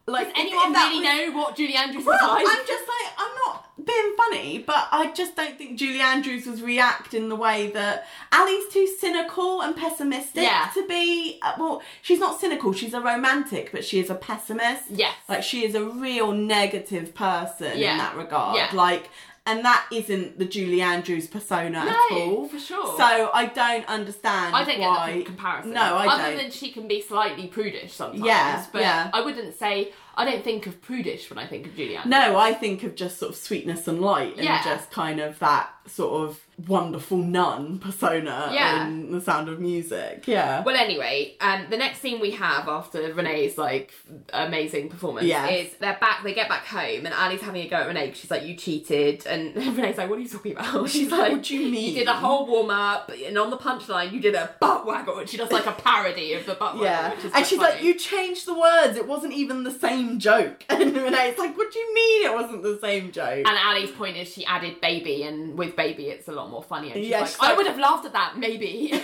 like 0.06 0.28
Does 0.28 0.34
anyone 0.38 0.72
really 0.74 1.00
was- 1.00 1.04
know 1.34 1.38
what 1.38 1.56
Julie 1.58 1.76
Andrews 1.76 2.06
Well, 2.06 2.16
is 2.16 2.22
like? 2.44 2.46
I'm 2.60 2.66
just 2.68 2.84
like 2.88 3.14
I'm 3.18 3.36
not 3.46 3.64
being 3.86 4.16
funny, 4.18 4.58
but 4.66 4.88
I 4.92 5.12
just 5.14 5.36
don't 5.36 5.58
think 5.58 5.78
Julie 5.78 6.00
Andrews 6.02 6.46
was 6.48 6.62
reacting 6.62 7.30
the 7.30 7.36
way 7.36 7.70
that 7.72 8.08
Ally's 8.32 8.68
too 8.74 8.88
cynical 9.00 9.62
and 9.62 9.76
pessimistic 9.76 10.44
Yeah. 10.44 10.70
to 10.74 10.88
be. 10.88 11.40
uh, 11.42 11.54
Well, 11.60 11.82
she's 12.02 12.20
not 12.20 12.40
cynical; 12.40 12.74
she's 12.74 12.94
a 12.94 13.02
romantic, 13.02 13.72
but 13.72 13.86
she 13.86 14.00
is 14.00 14.10
a 14.10 14.16
pessimist. 14.16 14.84
Yes. 14.90 15.14
like 15.30 15.44
she 15.44 15.64
is 15.66 15.76
a 15.76 15.84
real 15.84 16.32
negative 16.32 17.14
person 17.14 17.78
Yeah. 17.78 17.92
in 17.94 17.98
that 18.00 18.16
regard. 18.16 18.56
Yeah. 18.58 18.70
Like. 18.74 19.10
And 19.48 19.64
that 19.66 19.88
isn't 19.92 20.38
the 20.38 20.46
Julie 20.46 20.82
Andrews 20.82 21.26
persona 21.28 21.80
at 21.80 21.86
No, 22.12 22.18
all. 22.20 22.48
for 22.50 22.60
sure. 22.60 22.98
So 22.98 23.32
I 23.34 23.46
don't 23.46 23.88
understand 23.88 24.54
I 24.54 24.64
don't 24.66 24.80
why. 24.80 25.08
get 25.14 25.18
that 25.20 25.26
comparison. 25.26 25.72
No, 25.72 25.82
I 25.96 26.06
Other 26.08 26.24
don't. 26.24 26.38
than 26.38 26.52
she 26.52 26.72
can 26.72 26.88
be 26.88 27.02
slightly 27.02 27.48
prudish 27.48 27.94
sometimes. 27.94 28.24
Yeah, 28.26 28.66
but 28.74 28.82
yeah. 28.82 29.10
I 29.14 29.22
wouldn't 29.22 29.58
say, 29.58 29.94
I 30.18 30.26
don't 30.26 30.44
think 30.44 30.66
of 30.68 30.82
prudish 30.82 31.30
when 31.30 31.38
I 31.38 31.46
think 31.48 31.68
of 31.68 31.76
Julie 31.76 31.96
Andrews. 31.96 32.10
No, 32.12 32.38
I 32.38 32.52
think 32.54 32.84
of 32.84 32.96
just 32.96 33.20
sort 33.20 33.30
of 33.32 33.38
sweetness 33.38 33.88
and 33.88 34.02
light 34.02 34.36
and 34.36 34.44
Yeah. 34.46 34.64
just 34.64 34.90
kind 34.92 35.20
of 35.20 35.38
that 35.40 35.70
sort 35.86 36.28
of 36.28 36.42
wonderful 36.68 37.18
nun 37.18 37.78
persona 37.80 38.50
Yeah. 38.52 38.88
in 38.88 39.12
the 39.12 39.22
sound 39.22 39.48
of 39.48 39.60
music. 39.60 40.24
Yeah. 40.28 40.64
Well, 40.64 40.76
anyway, 40.76 41.36
um, 41.40 41.68
the 41.70 41.78
next 41.78 42.02
scene 42.02 42.20
we 42.20 42.32
have 42.32 42.68
after 42.68 43.14
Renee's 43.14 43.58
like 43.60 43.94
amazing 44.34 44.90
performance 44.90 45.28
Yes. 45.28 45.68
is 45.68 45.74
they're 45.80 45.98
back. 46.02 46.24
They 46.24 46.34
get 46.34 46.50
back 46.50 46.66
home, 46.66 47.06
and 47.06 47.14
Ally's 47.14 47.42
having 47.42 47.62
a 47.66 47.70
go 47.70 47.78
at 47.78 47.88
Renee. 47.88 48.12
She's 48.16 48.32
like, 48.32 48.44
"You 48.44 48.56
cheated," 48.56 49.26
and 49.28 49.56
Renee's 49.78 49.98
like, 49.98 50.10
"What 50.10 50.18
are 50.18 50.22
you 50.22 50.28
talking 50.28 50.54
about?" 50.54 50.90
She's 50.96 51.12
like, 51.12 51.32
"What 51.32 51.44
do 51.44 51.56
you 51.56 51.72
mean?" 51.72 51.90
You 51.94 52.00
did 52.00 52.08
a 52.08 52.14
whole 52.14 52.48
warm 52.48 52.70
up, 52.72 53.12
and 53.26 53.38
on 53.38 53.50
the 53.50 53.58
punchline, 53.58 54.12
you 54.12 54.20
did 54.20 54.36
a 54.36 54.50
butt 54.60 54.86
waggle." 54.86 55.20
And 55.20 55.30
she 55.30 55.38
does 55.38 55.52
like 55.52 55.68
a 55.68 55.72
parody 55.74 56.34
of 56.34 56.46
the 56.46 56.56
butt 56.56 56.74
waggle. 56.74 56.86
yeah, 56.86 57.10
which 57.16 57.26
is 57.26 57.32
and 57.34 57.46
she's 57.46 57.60
funny. 57.60 57.74
like, 57.76 57.84
"You 57.84 57.94
changed 57.94 58.46
the 58.46 58.58
words. 58.60 58.98
It 58.98 59.08
wasn't 59.08 59.34
even 59.34 59.64
the 59.64 59.72
same 59.72 60.07
joke." 60.20 60.66
And 60.70 60.96
Renee's 60.96 61.38
like, 61.38 61.56
"What 61.58 61.72
do 61.72 61.80
you 61.80 61.94
mean 61.94 62.26
it 62.26 62.34
wasn't 62.34 62.64
the 62.64 62.78
same 62.82 63.12
joke?" 63.12 63.46
And 63.48 63.58
Ally's 63.68 63.92
point 63.92 64.16
is 64.18 64.28
she 64.32 64.46
added 64.46 64.80
baby, 64.82 65.24
and 65.24 65.58
with 65.58 65.76
baby, 65.76 66.06
it's 66.10 66.28
a 66.28 66.32
lot 66.32 66.50
more 66.50 66.64
funny. 66.64 66.88
And 66.92 66.96
she's 67.02 67.10
Yeah, 67.10 67.20
like, 67.22 67.28
she's 67.30 67.38
I 67.40 67.48
like- 67.50 67.58
would 67.58 67.68
have 67.68 67.78
laughed 67.80 68.06
at 68.06 68.14
that, 68.14 68.38
maybe. 68.38 68.92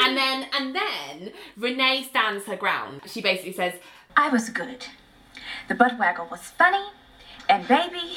and 0.00 0.16
then, 0.16 0.46
and 0.58 0.74
then 0.74 1.32
Renee 1.56 2.04
stands 2.08 2.44
her 2.46 2.56
ground. 2.56 3.02
She 3.06 3.20
basically 3.20 3.52
says, 3.52 3.74
I 4.16 4.28
was 4.28 4.48
good. 4.48 4.86
The 5.68 5.74
butt 5.74 5.98
waggle 5.98 6.26
was 6.30 6.40
funny, 6.40 6.84
and 7.48 7.66
baby, 7.68 8.16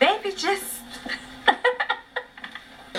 baby 0.00 0.30
just. 0.36 0.80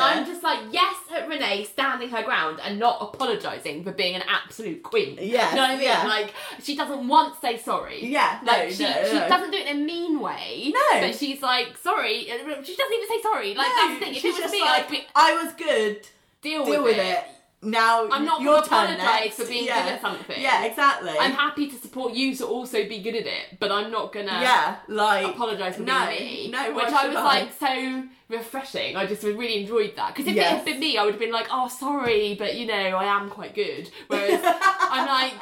I'm 0.01 0.25
just 0.25 0.43
like, 0.43 0.59
yes, 0.71 0.95
at 1.15 1.27
Renee 1.27 1.63
standing 1.65 2.09
her 2.09 2.23
ground 2.23 2.59
and 2.63 2.79
not 2.79 2.97
apologising 3.01 3.83
for 3.83 3.91
being 3.91 4.15
an 4.15 4.23
absolute 4.27 4.83
queen. 4.83 5.17
Yeah. 5.21 5.49
you 5.49 5.55
know 5.55 5.61
what 5.61 5.69
I 5.69 5.75
mean? 5.75 5.83
yeah. 5.83 6.07
Like, 6.07 6.33
she 6.61 6.75
doesn't 6.75 7.07
once 7.07 7.37
say 7.39 7.57
sorry. 7.57 8.05
Yeah, 8.05 8.39
no, 8.43 8.51
like 8.51 8.71
she, 8.71 8.83
no, 8.83 8.93
she 9.05 9.19
no. 9.19 9.27
doesn't 9.29 9.51
do 9.51 9.57
it 9.57 9.67
in 9.67 9.77
a 9.77 9.79
mean 9.83 10.19
way. 10.19 10.71
No. 10.73 10.99
but 11.01 11.15
she's 11.15 11.41
like, 11.41 11.77
sorry. 11.77 12.23
She 12.23 12.27
doesn't 12.75 12.93
even 12.93 13.07
say 13.07 13.21
sorry. 13.21 13.53
Like 13.55 13.67
that's 13.75 13.93
the 13.93 14.05
thing. 14.05 14.15
If 14.15 14.21
she's 14.21 14.37
it 14.37 14.43
was 14.43 14.51
just 14.51 14.53
me, 14.53 14.61
like, 14.61 14.89
be 14.89 15.07
"I 15.15 15.43
was 15.43 15.53
good. 15.53 16.07
deal, 16.41 16.65
Deal 16.65 16.83
with 16.83 16.97
it. 16.97 17.23
Now 17.62 18.07
I'm 18.10 18.24
not 18.24 18.41
your 18.41 18.62
gonna 18.62 18.68
turn 18.68 18.95
apologise 18.95 19.24
next." 19.24 19.36
for 19.36 19.45
being 19.45 19.66
yeah. 19.66 19.84
good 19.84 19.93
at 19.93 20.01
something. 20.01 20.41
Yeah, 20.41 20.64
exactly. 20.64 21.14
I'm 21.20 21.34
happy 21.34 21.68
to 21.70 21.76
support 21.76 22.14
you 22.14 22.34
to 22.36 22.45
also 22.45 22.88
be 22.88 22.99
good 23.01 23.16
at 23.16 23.26
it, 23.28 23.60
but 23.60 23.72
I'm 23.72 23.91
not 23.91 24.14
gonna 24.14 24.39
yeah, 24.41 24.78
like 24.88 25.28
apologise 25.36 25.76
for 25.76 25.82
no, 25.84 26.07
being 26.07 26.51
me. 26.51 26.51
No, 26.51 26.74
which 26.74 26.86
I 26.86 27.07
was 27.07 27.16
like 27.16 27.49
so 27.60 28.03
refreshing. 28.30 28.95
I 28.95 29.05
just 29.05 29.24
really 29.24 29.62
enjoyed 29.62 29.95
that 29.97 30.16
because 30.16 30.32
if 30.32 30.38
it 30.38 30.43
had 30.43 30.64
been 30.64 30.80
me, 30.80 30.97
I 30.97 31.03
would 31.03 31.16
have 31.16 31.20
been 31.20 31.34
like, 31.34 31.47
"Oh, 31.51 31.68
sorry, 31.68 32.36
but 32.36 32.55
you 32.55 32.66
know, 32.66 32.74
I 32.74 33.03
am 33.05 33.30
quite 33.30 33.53
good." 33.55 33.89
Whereas 34.07 34.39
I'm 34.43 35.07
like, 35.07 35.34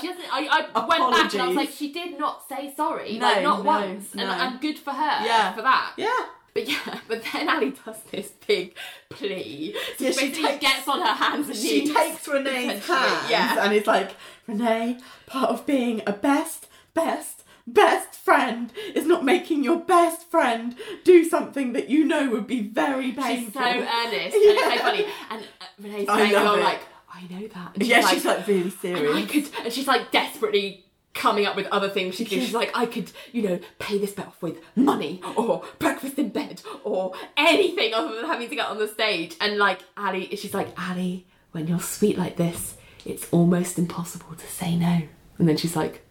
she 0.00 0.06
doesn't. 0.06 0.24
I, 0.32 0.68
I 0.74 0.86
went 0.86 1.10
back 1.12 1.32
and 1.32 1.42
I 1.42 1.46
was 1.48 1.56
like, 1.56 1.70
she 1.70 1.92
did 1.92 2.18
not 2.18 2.48
say 2.48 2.72
sorry, 2.76 3.18
No, 3.18 3.26
like 3.26 3.42
not 3.42 3.58
no, 3.58 3.64
once, 3.64 4.14
no. 4.14 4.22
and 4.22 4.30
I'm 4.30 4.58
good 4.60 4.78
for 4.78 4.92
her 4.92 5.26
Yeah. 5.26 5.52
for 5.52 5.62
that. 5.62 5.94
yeah. 5.96 6.26
But 6.54 6.68
yeah, 6.68 6.98
but 7.08 7.22
then 7.32 7.48
Ally 7.48 7.70
does 7.84 8.00
this 8.10 8.32
big 8.46 8.74
plea. 9.08 9.74
So 9.98 10.04
Yeah, 10.04 10.10
she 10.10 10.32
she 10.34 10.42
takes- 10.42 10.58
gets 10.60 10.88
on 10.88 11.00
her 11.00 11.06
hands 11.14 11.48
and 11.48 11.56
She 11.56 11.84
knees. 11.84 11.94
takes 11.94 12.26
Renee's 12.28 12.86
hands 12.86 13.30
yeah. 13.30 13.64
and 13.64 13.72
is 13.74 13.86
like, 13.86 14.10
Renee, 14.46 14.98
part 15.26 15.50
of 15.50 15.64
being 15.66 16.02
a 16.06 16.12
best, 16.12 16.66
best, 16.94 17.44
best 17.66 18.14
friend 18.16 18.72
is 18.94 19.06
not 19.06 19.24
making 19.24 19.62
your 19.62 19.78
best 19.78 20.28
friend 20.30 20.74
do 21.04 21.24
something 21.24 21.72
that 21.74 21.88
you 21.88 22.04
know 22.04 22.28
would 22.30 22.46
be 22.46 22.62
very 22.62 23.12
painful. 23.12 23.44
She's 23.44 23.52
so 23.52 23.60
earnest 23.60 23.86
and 24.34 24.34
it's 24.34 24.62
so 24.74 24.78
funny. 24.78 25.06
And 25.30 25.42
uh, 25.60 25.64
Renee's 25.80 26.08
love 26.08 26.30
along 26.30 26.60
like, 26.60 26.80
I 27.12 27.22
know 27.32 27.46
that. 27.48 27.72
And 27.74 27.82
yeah, 27.84 28.06
she's 28.08 28.24
like 28.24 28.46
really 28.46 28.70
serious. 28.70 29.08
and 29.08 29.18
I 29.18 29.26
could, 29.26 29.48
and 29.64 29.72
she's 29.72 29.86
like 29.86 30.10
desperately 30.10 30.84
coming 31.14 31.46
up 31.46 31.56
with 31.56 31.66
other 31.66 31.88
things 31.88 32.14
she 32.14 32.24
do. 32.24 32.40
She's 32.40 32.54
like, 32.54 32.70
I 32.74 32.86
could, 32.86 33.10
you 33.32 33.42
know, 33.42 33.58
pay 33.78 33.98
this 33.98 34.12
bet 34.12 34.28
off 34.28 34.42
with 34.42 34.58
money 34.76 35.20
or 35.36 35.64
breakfast 35.78 36.18
in 36.18 36.28
bed 36.28 36.62
or 36.84 37.12
anything 37.36 37.94
other 37.94 38.14
than 38.14 38.26
having 38.26 38.48
to 38.48 38.54
get 38.54 38.66
on 38.66 38.78
the 38.78 38.88
stage. 38.88 39.36
And 39.40 39.58
like 39.58 39.80
Ally, 39.96 40.28
she's 40.36 40.54
like, 40.54 40.68
Ally, 40.78 41.18
when 41.52 41.66
you're 41.66 41.80
sweet 41.80 42.16
like 42.16 42.36
this, 42.36 42.76
it's 43.04 43.26
almost 43.30 43.78
impossible 43.78 44.34
to 44.34 44.46
say 44.46 44.76
no. 44.76 45.02
And 45.38 45.48
then 45.48 45.56
she's 45.56 45.74
like, 45.74 46.04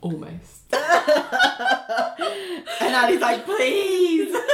almost. 0.00 0.62
and 0.72 0.80
Ally's 2.80 3.20
like, 3.20 3.44
please. 3.44 4.36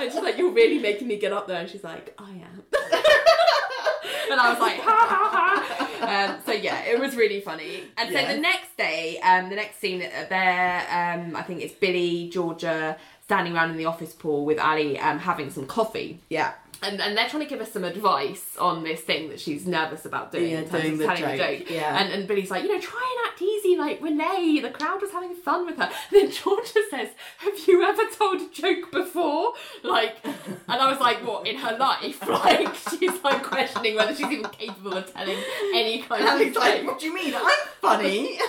And 0.00 0.12
she's 0.12 0.22
like, 0.22 0.38
you're 0.38 0.52
really 0.52 0.78
making 0.78 1.08
me 1.08 1.18
get 1.18 1.32
up 1.32 1.48
there. 1.48 1.60
And 1.60 1.68
she's 1.68 1.82
like, 1.82 2.14
I 2.18 2.30
am. 2.30 2.62
and 4.30 4.40
I 4.40 4.50
was 4.50 4.60
like, 4.60 4.78
ha 4.78 5.06
ha 5.10 5.28
ha. 5.32 5.87
Um, 6.00 6.38
so 6.44 6.52
yeah, 6.52 6.84
it 6.84 6.98
was 6.98 7.16
really 7.16 7.40
funny. 7.40 7.82
And 7.96 8.12
so 8.12 8.26
the 8.26 8.40
next 8.40 8.76
day, 8.76 9.18
um, 9.20 9.48
the 9.50 9.56
next 9.56 9.80
scene, 9.80 10.00
there, 10.00 10.86
um, 10.90 11.36
I 11.36 11.42
think 11.42 11.62
it's 11.62 11.74
Billy, 11.74 12.28
Georgia, 12.30 12.96
standing 13.24 13.54
around 13.54 13.70
in 13.70 13.76
the 13.76 13.84
office 13.84 14.12
pool 14.12 14.44
with 14.44 14.58
Ally, 14.58 14.96
um, 15.00 15.18
having 15.18 15.50
some 15.50 15.66
coffee. 15.66 16.20
yeah. 16.28 16.54
And, 16.80 17.00
and 17.00 17.16
they're 17.18 17.28
trying 17.28 17.42
to 17.42 17.48
give 17.48 17.60
us 17.60 17.72
some 17.72 17.82
advice 17.82 18.56
on 18.56 18.84
this 18.84 19.00
thing 19.00 19.30
that 19.30 19.40
she's 19.40 19.66
nervous 19.66 20.04
about 20.04 20.30
doing 20.30 20.50
Yeah, 20.50 20.58
in 20.60 20.68
terms 20.68 20.82
doing 20.84 20.94
of 20.94 21.06
telling 21.06 21.22
the 21.22 21.36
joke, 21.36 21.58
joke. 21.58 21.70
yeah. 21.70 22.00
And, 22.00 22.12
and 22.12 22.28
Billy's 22.28 22.50
like, 22.52 22.62
you 22.62 22.68
know, 22.72 22.80
try 22.80 23.16
and 23.18 23.32
act 23.32 23.42
easy 23.42 23.76
like 23.76 24.00
Renee. 24.00 24.60
The 24.62 24.70
crowd 24.70 25.00
was 25.02 25.10
having 25.10 25.34
fun 25.34 25.66
with 25.66 25.76
her. 25.76 25.90
then 26.12 26.30
Georgia 26.30 26.80
says, 26.90 27.08
have 27.38 27.58
you 27.66 27.82
ever 27.82 28.02
told 28.16 28.40
a 28.42 28.48
joke 28.50 28.92
before? 28.92 29.54
Like, 29.82 30.18
and 30.24 30.36
I 30.68 30.88
was 30.90 31.00
like, 31.00 31.26
what, 31.26 31.46
in 31.48 31.56
her 31.56 31.76
life? 31.76 32.22
Like, 32.28 32.74
she's 32.74 33.22
like 33.24 33.42
questioning 33.42 33.96
whether 33.96 34.14
she's 34.14 34.26
even 34.30 34.44
capable 34.50 34.92
of 34.96 35.12
telling 35.12 35.36
any 35.74 36.02
kind 36.02 36.20
And 36.22 36.28
of 36.28 36.34
Ally's 36.40 36.56
like, 36.56 36.76
joke. 36.78 36.86
what 36.86 37.00
do 37.00 37.06
you 37.06 37.14
mean? 37.14 37.34
I'm 37.36 37.50
funny. 37.80 38.38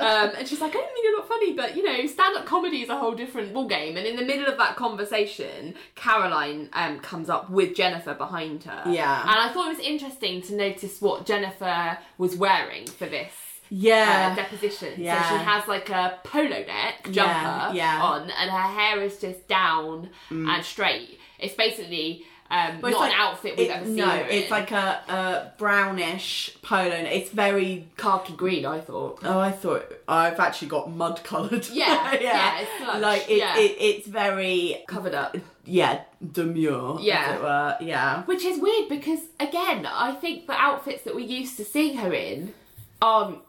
Um, 0.00 0.30
and 0.38 0.46
she's 0.46 0.60
like, 0.60 0.70
I 0.70 0.74
don't 0.74 0.92
think 0.92 1.04
you're 1.04 1.18
not 1.18 1.26
funny, 1.28 1.52
but 1.54 1.76
you 1.76 1.82
know, 1.82 2.06
stand 2.06 2.36
up 2.36 2.46
comedy 2.46 2.82
is 2.82 2.88
a 2.88 2.96
whole 2.96 3.14
different 3.14 3.52
ballgame. 3.52 3.96
And 3.96 4.06
in 4.06 4.14
the 4.14 4.24
middle 4.24 4.46
of 4.46 4.56
that 4.58 4.76
conversation, 4.76 5.74
Caroline 5.96 6.57
um, 6.72 7.00
comes 7.00 7.28
up 7.28 7.50
with 7.50 7.74
Jennifer 7.74 8.14
behind 8.14 8.64
her. 8.64 8.82
Yeah. 8.90 9.20
And 9.22 9.38
I 9.38 9.52
thought 9.52 9.66
it 9.70 9.76
was 9.78 9.86
interesting 9.86 10.42
to 10.42 10.54
notice 10.54 11.00
what 11.00 11.26
Jennifer 11.26 11.98
was 12.18 12.36
wearing 12.36 12.86
for 12.86 13.06
this. 13.06 13.32
yeah. 13.70 14.30
Uh, 14.32 14.34
deposition. 14.36 14.94
So 14.96 15.02
Yeah. 15.02 15.28
she 15.28 15.44
has 15.44 15.68
like 15.68 15.90
a 15.90 16.18
polo 16.24 16.48
neck 16.64 17.04
jumper 17.10 17.74
yeah. 17.74 18.00
Mm. 18.00 18.04
on, 18.10 18.20
and 18.30 18.50
her 18.50 18.68
hair 18.80 19.02
is 19.02 19.18
just 19.18 19.46
down 19.46 20.08
and 20.30 20.64
straight. 20.64 21.18
It's 21.38 21.54
basically 21.54 22.24
um, 22.50 22.80
But 22.80 22.90
not 22.92 23.04
it's 23.06 23.14
an 23.14 23.20
outfit 23.20 23.56
we've 23.58 23.68
it- 23.68 23.72
ever 23.76 23.84
seen. 23.84 23.96
No, 23.96 24.14
it's 24.14 24.50
like 24.50 24.70
a, 24.72 25.02
a 25.08 25.52
brownish 25.58 26.56
polo. 26.62 26.94
It's 26.94 27.30
very. 27.30 27.88
khaki 27.96 28.32
green. 28.34 28.64
I 28.64 28.80
thought. 28.80 29.20
Oh, 29.22 29.38
I 29.38 29.50
thought 29.50 29.84
I've 30.08 30.40
actually 30.40 30.68
got 30.68 30.90
mud 30.90 31.20
coloured. 31.24 31.68
Yeah, 31.72 32.14
yeah, 32.20 32.60
it's 32.60 32.70
sludge, 32.82 33.02
like 33.02 33.30
it, 33.30 33.38
yeah. 33.38 33.58
it, 33.58 33.76
it's 33.78 34.06
very 34.06 34.82
Covered 34.88 35.14
up. 35.14 35.36
yeah 35.64 36.02
demure. 36.32 36.98
Yeah. 37.00 37.24
as 37.26 37.36
it 37.36 37.42
were. 37.42 37.76
yeah. 37.80 38.22
Which 38.24 38.44
is 38.44 38.58
weird 38.58 38.88
because, 38.88 39.20
again, 39.38 39.84
I 39.86 40.12
think 40.14 40.46
the 40.46 40.54
outfits 40.54 41.04
that 41.04 41.14
we're 41.14 41.20
used 41.26 41.56
to 41.58 41.64
seeing 41.64 41.98
her 41.98 42.12
in 42.12 42.54
aren't. 43.02 43.40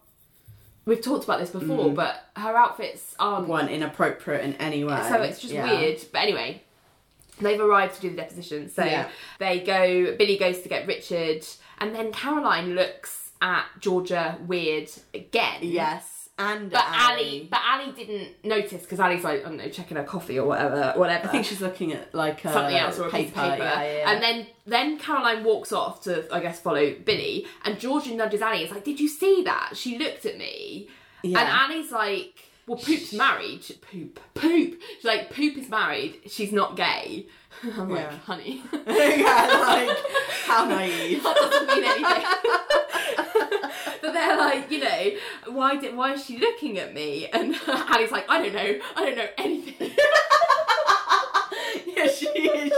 We've 0.86 1.02
talked 1.02 1.24
about 1.24 1.39
this 1.39 1.52
Mm. 1.52 1.60
before, 1.60 1.91
but 1.91 2.16
her 2.36 2.56
outfits 2.58 3.16
aren't. 3.20 3.47
weren't 3.47 3.70
inappropriate 3.70 4.43
in 4.43 4.54
any 4.56 4.84
way. 4.84 5.02
So 5.08 5.22
it's 5.22 5.39
just 5.39 5.54
Yeah. 5.54 5.66
weird. 5.70 6.02
But 6.12 6.20
anyway, 6.24 6.64
they've 7.40 7.60
arrived 7.60 7.96
to 7.96 8.02
do 8.02 8.10
the 8.12 8.18
deposition. 8.18 8.70
So 8.70 8.84
Yeah. 8.84 9.08
they 9.40 9.60
go, 9.62 10.16
Billy 10.18 10.38
goes 10.38 10.62
to 10.62 10.70
get 10.70 10.88
Richard, 10.88 11.46
and 11.80 11.96
then 11.96 12.12
Caroline 12.12 12.76
looks 12.76 13.32
at 13.42 13.66
Georgia 13.80 14.38
weird 14.46 14.90
again. 15.14 15.60
Yes, 15.62 16.30
and 16.38 16.70
But 16.72 16.84
Ally. 16.88 17.14
Ally, 17.22 17.48
but 17.50 17.60
Ally 17.66 17.92
didn't 17.92 18.44
notice 18.46 18.84
because 18.84 19.00
Ally's 19.00 19.24
like, 19.24 19.42
I 19.46 19.50
don't 19.50 19.58
know, 19.58 19.70
checking 19.70 19.98
her 19.98 20.04
coffee 20.04 20.38
or 20.40 20.48
whatever, 20.48 20.94
whatever. 20.98 21.28
I 21.28 21.32
think 21.32 21.46
she's 21.46 21.62
looking 21.62 21.94
at 21.94 22.14
like 22.14 22.44
a 22.46 22.52
something 22.54 22.76
else 22.76 22.98
or 23.00 23.08
a 23.08 23.12
paper. 23.12 23.30
piece 23.32 23.38
of 23.38 23.44
paper. 23.52 23.64
Yeah, 23.64 23.82
yeah. 23.98 24.12
And 24.12 24.22
then 24.24 24.48
then 24.66 25.00
Caroline 25.00 25.44
walks 25.44 25.72
off 25.72 26.02
to 26.04 26.28
I 26.34 26.40
guess 26.42 26.60
follow 26.60 26.94
Billy, 27.06 27.46
and 27.66 27.80
Georgia 27.80 28.14
nudges 28.14 28.42
Ally. 28.42 28.58
It's 28.58 28.72
like, 28.72 28.84
did 28.84 29.00
you 29.00 29.08
see 29.10 29.44
that? 29.44 29.72
She 29.76 29.98
looked 29.98 30.26
at 30.26 30.38
me, 30.38 30.88
Yeah. 31.24 31.40
and 31.40 31.48
Ally's 31.50 31.92
like, 31.92 32.44
well, 32.70 32.78
Poop's 32.78 33.14
married. 33.14 33.66
Poop, 33.92 34.20
Poop. 34.36 34.80
She's 34.96 35.04
like, 35.04 35.32
Poop 35.34 35.58
is 35.58 35.70
married. 35.70 36.22
She's 36.28 36.52
not 36.52 36.76
gay. 36.76 37.26
I'm 37.64 37.90
like, 37.90 38.12
honey, 38.24 38.62
yeah, 38.88 39.66
like 39.68 39.98
how 40.46 40.66
naive. 40.70 41.24
that 41.24 41.36
doesn't 41.36 41.68
mean 41.68 41.84
anything. 41.84 42.26
but 44.04 44.14
they're 44.14 44.38
like, 44.38 44.70
you 44.70 44.80
know, 44.82 45.12
why 45.56 45.78
did 45.78 45.96
why 45.96 46.14
is 46.14 46.24
she 46.24 46.38
looking 46.38 46.78
at 46.78 46.94
me? 46.94 47.28
And 47.34 47.56
Ally's 47.68 48.12
like, 48.12 48.30
I 48.30 48.44
don't 48.44 48.54
know, 48.54 48.80
I 48.96 49.06
don't 49.06 49.18
know 49.18 49.28
anything. 49.40 49.92
yeah, 51.88 52.08
she 52.08 52.28
is. 52.28 52.72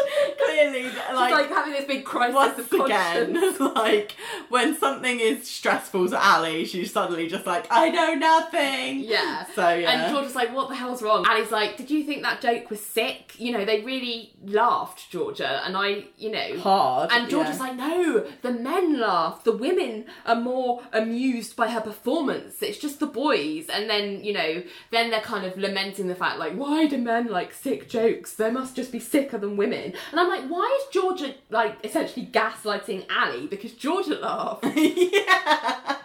Clearly 0.70 0.91
like, 1.14 1.32
like 1.32 1.49
having 1.49 1.74
this 1.74 1.86
big 1.86 2.05
crisis 2.05 2.36
once 2.36 2.59
of 2.59 2.72
again, 2.74 3.57
like 3.76 4.16
when 4.49 4.76
something 4.78 5.20
is 5.20 5.49
stressful 5.49 6.09
to 6.09 6.24
Ally, 6.24 6.64
she's 6.66 6.91
suddenly 6.91 7.28
just 7.28 7.45
like, 7.45 7.66
I 7.70 7.89
know 7.89 8.14
nothing. 8.14 8.99
Yeah. 8.99 9.45
So 9.55 9.70
yeah. 9.70 9.91
And 9.91 10.14
Georgia's 10.14 10.36
like, 10.36 10.53
what 10.53 10.70
the 10.70 10.76
hell's 10.76 11.01
wrong? 11.01 11.26
Ally's 11.28 11.51
like, 11.51 11.78
did 11.78 11.89
you 11.89 12.03
think 12.03 12.24
that 12.24 12.41
joke 12.41 12.70
was 12.70 12.80
sick? 12.80 13.34
You 13.39 13.53
know, 13.53 13.66
they 13.66 13.82
really 13.82 14.34
laughed, 14.43 15.09
Georgia. 15.09 15.62
And 15.66 15.76
I, 15.76 16.05
you 16.18 16.32
know. 16.32 16.59
Hard, 16.59 17.12
And 17.12 17.30
Georgia's 17.30 17.57
yeah. 17.57 17.64
like, 17.64 17.76
no, 17.76 18.26
the 18.41 18.51
men 18.51 18.99
laugh. 18.99 19.43
The 19.43 19.55
women 19.55 20.05
are 20.26 20.36
more 20.36 20.84
amused 20.93 21.55
by 21.55 21.70
her 21.70 21.82
performance. 21.82 22.62
It's 22.62 22.78
just 22.78 22.99
the 22.99 23.07
boys. 23.07 23.68
And 23.70 23.89
then, 23.89 24.24
you 24.24 24.34
know, 24.34 24.64
then 24.91 25.09
they're 25.09 25.22
kind 25.22 25.45
of 25.45 25.57
lamenting 25.57 26.07
the 26.07 26.16
fact, 26.16 26.38
like, 26.38 26.53
why 26.53 26.86
do 26.86 26.97
men 26.97 27.28
like 27.28 27.53
sick 27.53 27.89
jokes? 27.89 28.36
They 28.36 28.51
must 28.51 28.76
just 28.76 28.91
be 28.91 28.99
sicker 28.99 29.38
than 29.38 29.57
women. 29.57 29.93
And 30.12 30.20
I'm 30.20 30.30
like, 30.30 30.49
why 30.52 30.80
is 30.82 30.93
Georgia, 30.93 31.34
like, 31.49 31.84
essentially 31.86 32.28
gaslighting 32.32 33.06
Ally? 33.10 33.45
Because 33.47 33.74
Georgia 33.74 34.16
laughed. 34.16 34.66
yeah. 34.76 35.95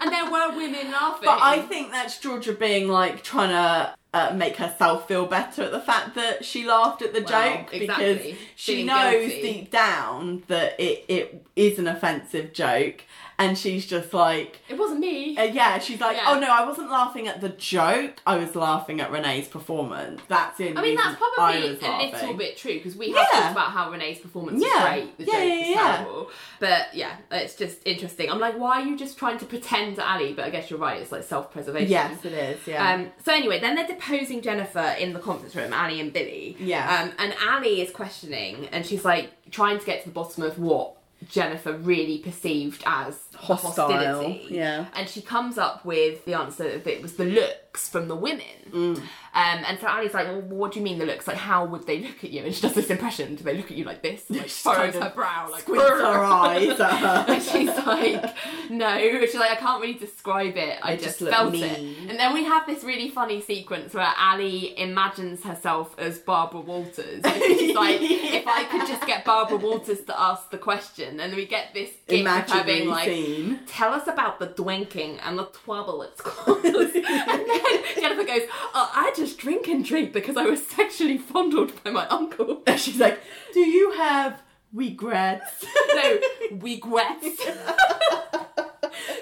and 0.00 0.12
there 0.12 0.24
were 0.30 0.54
women 0.56 0.90
laughing. 0.90 1.24
But 1.24 1.40
I 1.42 1.60
think 1.62 1.90
that's 1.92 2.18
Georgia 2.18 2.52
being 2.52 2.88
like 2.88 3.22
trying 3.22 3.50
to 3.50 3.94
uh, 4.12 4.32
make 4.34 4.56
herself 4.56 5.06
feel 5.08 5.26
better 5.26 5.62
at 5.62 5.72
the 5.72 5.80
fact 5.80 6.14
that 6.16 6.44
she 6.44 6.66
laughed 6.66 7.02
at 7.02 7.12
the 7.14 7.20
Well, 7.22 7.28
joke 7.58 7.72
exactly. 7.74 8.16
because 8.16 8.38
she 8.56 8.72
Feeling 8.72 8.86
knows 8.86 9.28
guilty. 9.30 9.42
deep 9.52 9.70
down 9.70 10.42
that 10.48 10.80
it, 10.80 11.04
it 11.08 11.46
is 11.56 11.78
an 11.78 11.86
offensive 11.86 12.52
joke 12.52 13.04
and 13.40 13.58
she's 13.58 13.86
just 13.86 14.12
like 14.14 14.60
It 14.68 14.78
wasn't 14.78 15.00
me. 15.00 15.36
uh, 15.36 15.42
yeah 15.44 15.78
she's 15.78 16.00
like 16.00 16.16
Yeah. 16.16 16.24
oh 16.28 16.38
no 16.38 16.48
I 16.48 16.64
wasn't 16.66 16.90
laughing 16.90 17.26
at 17.28 17.40
the 17.40 17.48
joke 17.50 18.14
I 18.26 18.36
was 18.36 18.54
laughing 18.54 19.00
at 19.00 19.10
Renee's 19.10 19.48
performance 19.48 20.20
that's 20.28 20.58
the 20.58 20.68
only 20.68 20.78
I 20.78 20.82
mean, 20.82 20.94
that's 20.96 21.16
probably 21.16 21.70
was 21.70 21.82
a 21.82 21.98
little 22.12 22.34
bit 22.34 22.56
true 22.56 22.74
because 22.74 22.96
we 22.96 23.10
have 23.12 23.26
Yeah. 23.32 23.40
talked 23.40 23.52
about 23.52 23.70
how 23.72 23.90
Renee's 23.90 24.18
performance 24.18 24.62
Yeah. 24.62 24.76
is 24.94 25.02
great. 25.04 25.18
The 25.18 25.24
Yeah, 25.24 25.32
joke 25.32 25.42
yeah, 25.48 25.54
is 25.54 25.68
yeah. 25.68 25.96
terrible. 25.96 26.30
But 26.60 26.86
yeah, 26.94 27.16
it's 27.30 27.54
just 27.56 27.78
interesting. 27.86 28.30
I'm 28.30 28.38
like, 28.38 28.58
why 28.58 28.82
are 28.82 28.84
you 28.86 28.96
just 28.96 29.16
trying 29.18 29.38
to 29.38 29.44
pretend 29.46 29.96
to 29.96 30.06
Ally? 30.08 30.32
But 30.34 30.44
I 30.44 30.50
guess 30.50 30.70
you're 30.70 30.78
right, 30.78 31.00
it's 31.00 31.10
like 31.12 31.22
self 31.24 31.52
preservation. 31.52 31.90
yes 31.90 32.24
it 32.24 32.32
is 32.32 32.66
yeah 32.66 32.94
Um, 32.94 33.10
so 33.24 33.32
anyway, 33.32 33.58
then 33.60 33.74
they're 33.74 33.86
deposing 33.86 34.42
Jennifer 34.42 34.94
in 34.98 35.12
the 35.12 35.20
conference 35.20 35.54
room, 35.56 35.72
Ally 35.72 35.94
and 35.94 36.12
Billy. 36.12 36.56
Yeah. 36.60 37.02
Um, 37.02 37.12
and 37.18 37.34
Ally 37.42 37.80
is 37.80 37.90
questioning, 37.90 38.68
and 38.72 38.84
she's 38.84 39.04
like 39.04 39.30
trying 39.50 39.78
to 39.78 39.86
get 39.86 40.02
to 40.02 40.08
the 40.08 40.14
bottom 40.14 40.42
of 40.42 40.58
what 40.58 40.96
Jennifer 41.28 41.72
really 41.74 42.18
perceived 42.18 42.82
as 42.86 43.18
Hostile, 43.34 43.90
hostility. 43.92 44.46
yeah. 44.50 44.86
And 44.94 45.08
she 45.08 45.20
comes 45.20 45.58
up 45.58 45.84
with 45.84 46.24
the 46.24 46.34
answer 46.34 46.78
that 46.78 46.86
it 46.86 47.02
was 47.02 47.14
the 47.14 47.26
looks 47.70 47.88
from 47.88 48.08
the 48.08 48.16
women. 48.16 48.44
Mm. 48.70 48.96
Um, 48.96 49.04
and 49.32 49.78
so 49.78 49.86
Ally's 49.86 50.12
like, 50.12 50.26
well, 50.26 50.40
what 50.40 50.72
do 50.72 50.80
you 50.80 50.84
mean 50.84 50.98
the 50.98 51.06
looks? 51.06 51.28
Like, 51.28 51.36
how 51.36 51.64
would 51.64 51.86
they 51.86 52.00
look 52.00 52.24
at 52.24 52.30
you? 52.30 52.42
And 52.42 52.52
she 52.52 52.62
does 52.62 52.74
this 52.74 52.90
impression. 52.90 53.36
Do 53.36 53.44
they 53.44 53.56
look 53.56 53.70
at 53.70 53.76
you 53.76 53.84
like 53.84 54.02
this? 54.02 54.28
Like, 54.28 54.48
She 54.48 54.62
furrows 54.64 54.94
her 54.94 55.12
brow, 55.14 55.48
like, 55.50 55.62
squints 55.62 55.88
her 55.88 56.24
eyes 56.24 56.80
at 56.80 56.92
her. 56.92 57.24
and 57.32 57.42
she's 57.42 57.68
like, 57.68 58.36
no. 58.70 58.98
She's 58.98 59.36
like, 59.36 59.52
I 59.52 59.54
can't 59.54 59.80
really 59.80 59.94
describe 59.94 60.56
it. 60.56 60.78
I 60.82 60.96
just, 60.96 61.20
just 61.20 61.30
felt 61.30 61.52
mean. 61.52 61.62
it. 61.62 62.10
And 62.10 62.18
then 62.18 62.34
we 62.34 62.42
have 62.42 62.66
this 62.66 62.82
really 62.82 63.08
funny 63.08 63.40
sequence 63.40 63.94
where 63.94 64.12
Ally 64.16 64.72
imagines 64.76 65.44
herself 65.44 65.94
as 65.96 66.18
Barbara 66.18 66.62
Walters. 66.62 67.22
And 67.22 67.42
she's 67.42 67.74
like, 67.76 68.00
if 68.00 68.46
I 68.48 68.64
could 68.64 68.88
just 68.88 69.06
get 69.06 69.24
Barbara 69.24 69.58
Walters 69.58 70.02
to 70.02 70.20
ask 70.20 70.50
the 70.50 70.58
question. 70.58 71.20
And 71.20 71.36
we 71.36 71.46
get 71.46 71.72
this 71.72 71.90
her 71.90 71.94
being 72.08 72.22
Imaginary 72.22 72.86
like, 72.86 73.08
scene. 73.08 73.60
tell 73.68 73.94
us 73.94 74.08
about 74.08 74.40
the 74.40 74.48
dwinking 74.48 75.20
and 75.22 75.38
the 75.38 75.46
twabble 75.46 76.04
it's 76.04 76.20
called. 76.20 76.64
and 76.64 76.74
then 76.74 77.59
Jennifer 77.94 78.24
goes, 78.24 78.42
oh, 78.74 78.90
I 78.94 79.12
just 79.16 79.38
drink 79.38 79.68
and 79.68 79.84
drink 79.84 80.12
because 80.12 80.36
I 80.36 80.44
was 80.44 80.66
sexually 80.66 81.18
fondled 81.18 81.82
by 81.84 81.90
my 81.90 82.06
uncle. 82.08 82.62
And 82.66 82.78
she's 82.78 82.98
like, 82.98 83.20
do 83.52 83.60
you 83.60 83.92
have 83.92 84.40
regrets? 84.72 85.64
no, 85.94 86.18
regrets. 86.52 87.26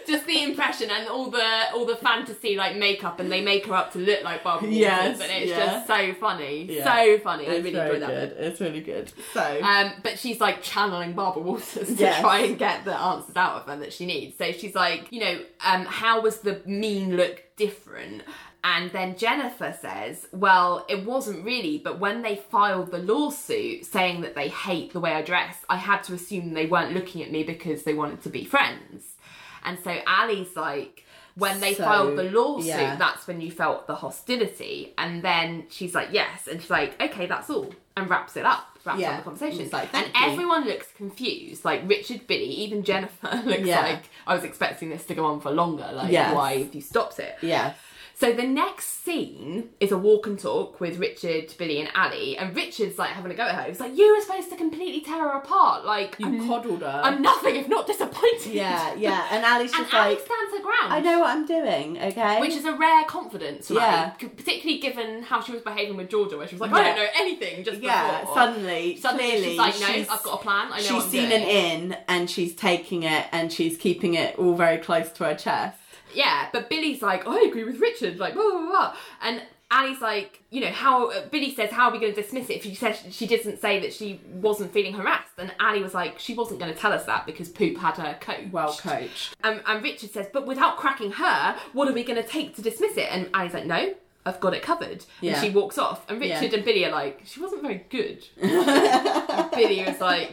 Just 0.06 0.26
the 0.26 0.42
impression 0.42 0.90
and 0.90 1.06
all 1.08 1.30
the 1.30 1.64
all 1.74 1.84
the 1.84 1.94
fantasy 1.96 2.56
like 2.56 2.76
makeup 2.76 3.20
and 3.20 3.30
they 3.30 3.42
make 3.42 3.66
her 3.66 3.74
up 3.74 3.92
to 3.92 3.98
look 3.98 4.24
like 4.24 4.42
Barbara 4.42 4.66
Walters 4.68 4.78
Yes, 4.78 5.20
and 5.20 5.30
it's 5.30 5.50
yeah. 5.50 5.58
just 5.58 5.86
so 5.86 6.14
funny. 6.14 6.64
Yeah. 6.64 6.84
So 6.84 7.18
funny. 7.18 7.46
I 7.46 7.50
It's 7.50 7.64
really 7.64 7.72
very 7.76 7.94
enjoyed 7.96 8.02
that. 8.10 8.36
good. 8.36 8.46
It's 8.46 8.60
really 8.60 8.80
good. 8.80 9.12
So 9.34 9.60
Um, 9.62 9.92
but 10.02 10.18
she's 10.18 10.40
like 10.40 10.62
channeling 10.62 11.12
Barbara 11.12 11.42
Walters 11.42 11.88
to 11.88 11.94
Yes. 11.94 12.20
try 12.22 12.38
and 12.40 12.58
get 12.58 12.86
the 12.86 12.96
answers 12.98 13.36
out 13.36 13.56
of 13.56 13.66
her 13.66 13.76
that 13.80 13.92
she 13.92 14.06
needs. 14.06 14.38
So 14.38 14.50
she's 14.52 14.74
like, 14.74 15.12
you 15.12 15.20
know, 15.20 15.40
um, 15.64 15.84
how 15.84 16.22
was 16.22 16.38
the 16.40 16.62
mean 16.64 17.16
look 17.16 17.42
different? 17.58 18.22
And 18.64 18.90
then 18.90 19.16
Jennifer 19.16 19.76
says, 19.80 20.26
well, 20.32 20.84
it 20.88 21.04
wasn't 21.04 21.44
really, 21.44 21.78
but 21.78 22.00
when 22.00 22.22
they 22.22 22.36
filed 22.36 22.90
the 22.90 22.98
lawsuit 22.98 23.84
saying 23.84 24.22
that 24.22 24.34
they 24.34 24.48
hate 24.48 24.92
the 24.92 25.00
way 25.00 25.12
I 25.12 25.22
dress, 25.22 25.64
I 25.68 25.76
had 25.76 26.02
to 26.04 26.14
assume 26.14 26.54
they 26.54 26.66
weren't 26.66 26.94
looking 26.94 27.22
at 27.22 27.30
me 27.30 27.42
because 27.44 27.82
they 27.82 27.94
wanted 27.94 28.22
to 28.22 28.30
be 28.30 28.44
friends. 28.44 29.16
And 29.64 29.78
so 29.78 29.96
Ally's 30.06 30.56
like, 30.56 31.04
when 31.36 31.60
they 31.60 31.74
So, 31.74 31.84
filed 31.84 32.18
the 32.18 32.24
lawsuit, 32.24 32.66
yeah. 32.66 32.96
that's 32.96 33.28
when 33.28 33.40
you 33.40 33.50
felt 33.52 33.86
the 33.86 33.94
hostility. 33.94 34.92
And 34.98 35.22
then 35.22 35.66
she's 35.70 35.94
like, 35.94 36.08
yes. 36.10 36.48
And 36.48 36.60
she's 36.60 36.70
like, 36.70 37.00
okay, 37.00 37.26
that's 37.26 37.48
all. 37.48 37.72
And 37.98 38.08
wraps 38.10 38.36
it 38.36 38.44
up, 38.44 38.78
wraps 38.84 39.00
Yeah. 39.00 39.10
up 39.12 39.16
the 39.18 39.22
conversation. 39.24 39.60
It's 39.62 39.72
like, 39.72 39.92
and 39.94 40.06
everyone 40.14 40.64
looks 40.66 40.86
confused. 40.96 41.64
Like 41.64 41.82
Richard, 41.86 42.26
Billy, 42.26 42.44
even 42.46 42.82
Jennifer 42.84 43.42
looks 43.44 43.60
Yeah. 43.62 43.80
like 43.80 44.04
I 44.26 44.34
was 44.34 44.44
expecting 44.44 44.90
this 44.90 45.04
to 45.06 45.14
go 45.14 45.24
on 45.26 45.40
for 45.40 45.50
longer. 45.50 45.88
Like, 45.92 46.12
Yes. 46.12 46.34
why 46.34 46.58
have 46.58 46.74
you 46.74 46.80
stopped 46.80 47.18
it? 47.18 47.36
yeah. 47.42 47.74
So 48.20 48.32
the 48.32 48.42
next 48.42 49.04
scene 49.04 49.68
is 49.78 49.92
a 49.92 49.96
walk 49.96 50.26
and 50.26 50.36
talk 50.36 50.80
with 50.80 50.98
Richard, 50.98 51.54
Billy, 51.56 51.78
and 51.78 51.88
Ally, 51.94 52.34
and 52.36 52.54
Richard's 52.56 52.98
like 52.98 53.10
having 53.10 53.30
a 53.30 53.34
go 53.36 53.44
at 53.44 53.54
her. 53.54 53.62
He's 53.68 53.78
like, 53.78 53.96
"You 53.96 54.12
were 54.12 54.20
supposed 54.20 54.50
to 54.50 54.56
completely 54.56 55.02
tear 55.02 55.18
her 55.22 55.36
apart. 55.38 55.84
Like 55.84 56.16
You 56.18 56.26
I'm, 56.26 56.48
coddled 56.48 56.80
her. 56.82 57.00
I'm 57.04 57.22
nothing 57.22 57.54
if 57.54 57.68
not 57.68 57.86
disappointed." 57.86 58.46
yeah, 58.52 58.92
yeah. 58.94 59.28
And 59.30 59.44
Ally's 59.44 59.72
And 59.74 59.84
just 59.84 59.94
Ally 59.94 60.08
like, 60.08 60.18
stands 60.18 60.52
her 60.52 60.60
ground. 60.62 60.92
I 60.94 60.98
know 60.98 61.20
what 61.20 61.30
I'm 61.30 61.46
doing, 61.46 61.96
okay? 61.96 62.40
Which 62.40 62.56
is 62.56 62.64
a 62.64 62.72
rare 62.74 63.04
confidence, 63.04 63.70
right? 63.70 64.12
Yeah. 64.20 64.28
Particularly 64.36 64.80
given 64.80 65.22
how 65.22 65.40
she 65.40 65.52
was 65.52 65.62
behaving 65.62 65.96
with 65.96 66.10
Georgia, 66.10 66.36
where 66.38 66.48
she 66.48 66.56
was 66.56 66.60
like, 66.60 66.72
Yeah. 66.72 66.76
I 66.78 66.82
don't 66.86 66.96
know 66.96 67.06
anything 67.20 67.62
just 67.62 67.80
yeah, 67.80 68.20
before. 68.22 68.34
suddenly, 68.34 68.96
Suddenly 68.96 69.24
clearly, 69.30 69.48
she's 69.50 69.58
like, 69.58 69.80
no, 69.80 69.86
she's- 69.86 70.08
I've 70.10 70.24
got 70.24 70.40
a 70.40 70.42
plan. 70.42 70.66
I 70.72 70.78
know 70.78 70.82
she's 70.82 70.90
what 70.90 71.04
I'm 71.04 71.10
seen 71.10 71.28
doing. 71.28 71.42
an 71.42 71.48
in 71.92 71.96
and 72.08 72.28
she's 72.28 72.52
taking 72.56 73.04
it 73.04 73.26
and 73.30 73.52
she's 73.52 73.76
keeping 73.76 74.14
it 74.14 74.36
all 74.40 74.56
very 74.56 74.78
close 74.78 75.08
to 75.12 75.24
her 75.24 75.36
chest. 75.36 75.78
Yeah, 76.18 76.48
but 76.52 76.68
Billy's 76.68 77.00
like, 77.02 77.26
I 77.26 77.40
agree 77.48 77.64
with 77.64 77.78
Richard, 77.80 78.18
like, 78.18 78.34
blah, 78.34 78.42
blah, 78.50 78.66
blah. 78.68 78.96
And 79.22 79.42
Ally's 79.70 80.00
like, 80.00 80.42
you 80.50 80.60
know, 80.62 80.70
how, 80.70 81.10
uh, 81.10 81.28
Billy 81.28 81.54
says, 81.54 81.70
how 81.70 81.88
are 81.88 81.92
we 81.92 81.98
going 82.00 82.14
to 82.14 82.20
dismiss 82.22 82.48
it 82.50 82.54
if 82.56 82.62
she 82.64 82.74
said 82.74 82.98
she 83.10 83.26
didn't 83.26 83.60
say 83.60 83.78
that 83.80 83.92
she 83.92 84.20
wasn't 84.32 84.72
feeling 84.72 84.94
harassed? 84.94 85.32
And 85.38 85.52
Ally 85.60 85.80
was 85.80 85.94
like, 85.94 86.18
she 86.18 86.34
wasn't 86.34 86.58
going 86.60 86.72
to 86.72 86.78
tell 86.78 86.92
us 86.92 87.04
that 87.04 87.26
because 87.26 87.48
Poop 87.48 87.76
had 87.76 87.96
her. 87.98 88.18
Well 88.50 88.72
coached. 88.74 89.36
And, 89.44 89.62
and 89.66 89.82
Richard 89.82 90.10
says, 90.10 90.26
but 90.32 90.46
without 90.46 90.76
cracking 90.78 91.12
her, 91.12 91.56
what 91.72 91.86
are 91.86 91.92
we 91.92 92.02
going 92.02 92.20
to 92.20 92.28
take 92.28 92.56
to 92.56 92.62
dismiss 92.62 92.96
it? 92.96 93.08
And 93.12 93.28
Ally's 93.34 93.54
like, 93.54 93.66
no, 93.66 93.94
I've 94.26 94.40
got 94.40 94.54
it 94.54 94.62
covered. 94.62 95.04
Yeah. 95.20 95.34
And 95.34 95.42
she 95.44 95.50
walks 95.50 95.78
off. 95.78 96.08
And 96.10 96.18
Richard 96.20 96.50
Yeah. 96.50 96.56
and 96.56 96.64
Billy 96.64 96.84
are 96.86 96.90
like, 96.90 97.22
she 97.26 97.40
wasn't 97.40 97.62
very 97.62 97.84
good. 97.90 98.24
And 98.42 99.50
Billy 99.52 99.84
was 99.84 100.00
like, 100.00 100.32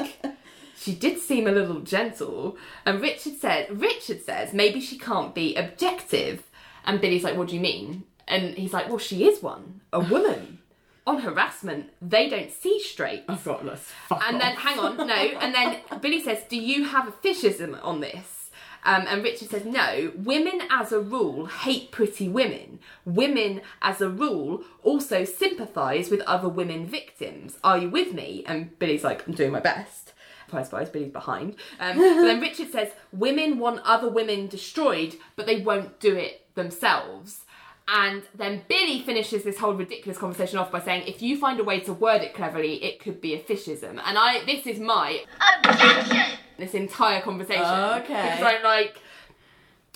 she 0.78 0.94
did 0.94 1.20
seem 1.20 1.48
a 1.48 1.52
little 1.52 1.80
gentle. 1.82 2.58
And 2.86 3.02
Richard 3.02 3.38
said, 3.38 3.80
Richard 3.80 4.24
says, 4.24 4.54
maybe 4.54 4.80
she 4.82 4.98
can't 4.98 5.34
be 5.34 5.56
objective. 5.56 6.44
And 6.86 7.02
Billy's 7.02 7.24
like, 7.24 7.38
what 7.38 7.48
do 7.48 7.56
you 7.56 7.62
mean? 7.62 8.04
And 8.28 8.58
he's 8.58 8.74
like, 8.74 8.90
well, 8.90 8.98
she 8.98 9.26
is 9.28 9.42
one, 9.42 9.82
a 9.94 10.00
woman. 10.14 10.60
On 11.08 11.20
harassment, 11.20 11.92
they 12.02 12.28
don't 12.28 12.52
see 12.52 12.80
straight. 12.82 13.26
I've 13.30 13.44
got 13.44 13.64
this. 13.64 13.92
Fuck 14.08 14.24
And 14.28 14.38
off. 14.38 14.42
then, 14.42 14.56
hang 14.56 14.80
on, 14.80 14.98
no. 14.98 15.14
And 15.14 15.54
then 15.54 15.78
Billy 16.02 16.20
says, 16.20 16.40
Do 16.50 16.58
you 16.58 16.86
have 16.86 17.08
a 17.08 17.12
fishism 17.12 17.80
on 17.84 18.00
this? 18.00 18.50
Um, 18.84 19.06
and 19.08 19.24
Richard 19.24 19.52
says, 19.52 19.66
No. 19.66 20.12
Women, 20.16 20.62
as 20.72 20.92
a 20.92 21.00
rule, 21.00 21.46
hate 21.46 21.92
pretty 21.92 22.28
women. 22.28 22.80
Women, 23.06 23.62
as 23.84 24.02
a 24.02 24.10
rule, 24.10 24.64
also 24.82 25.26
sympathise 25.26 26.10
with 26.10 26.22
other 26.22 26.50
women 26.50 26.88
victims. 26.88 27.60
Are 27.64 27.78
you 27.78 27.90
with 27.92 28.14
me? 28.14 28.44
And 28.48 28.78
Billy's 28.80 29.04
like, 29.04 29.28
I'm 29.28 29.36
doing 29.36 29.52
my 29.52 29.60
best. 29.60 30.05
Surprise, 30.46 30.66
surprise, 30.68 30.90
Billy's 30.90 31.12
behind. 31.12 31.56
Um, 31.80 31.98
but 31.98 32.22
then 32.22 32.42
Richard 32.42 32.72
says, 32.72 32.92
Women 33.12 33.60
want 33.60 33.82
other 33.84 34.10
women 34.10 34.48
destroyed, 34.48 35.16
but 35.36 35.46
they 35.46 35.62
won't 35.62 36.00
do 36.00 36.16
it 36.16 36.54
themselves. 36.56 37.42
And 37.88 38.24
then 38.34 38.64
Billy 38.68 39.02
finishes 39.02 39.44
this 39.44 39.60
whole 39.60 39.76
ridiculous 39.76 40.18
conversation 40.18 40.58
off 40.58 40.72
by 40.72 40.80
saying, 40.80 41.08
if 41.08 41.22
you 41.22 41.38
find 41.38 41.60
a 41.60 41.64
way 41.64 41.80
to 41.82 41.94
word 41.94 42.22
it 42.24 42.34
cleverly, 42.34 42.84
it 42.84 43.00
could 43.00 43.22
be 43.22 43.36
a 43.36 43.40
fishism. 43.40 44.02
And 44.04 44.18
I, 44.18 44.44
this 44.46 44.66
is 44.66 44.80
my 44.80 45.24
Objection! 45.64 46.40
this 46.58 46.74
entire 46.74 47.22
conversation. 47.22 47.64
Okay. 47.64 48.38
Because 48.38 48.42
I'm 48.42 48.64
like, 48.64 49.00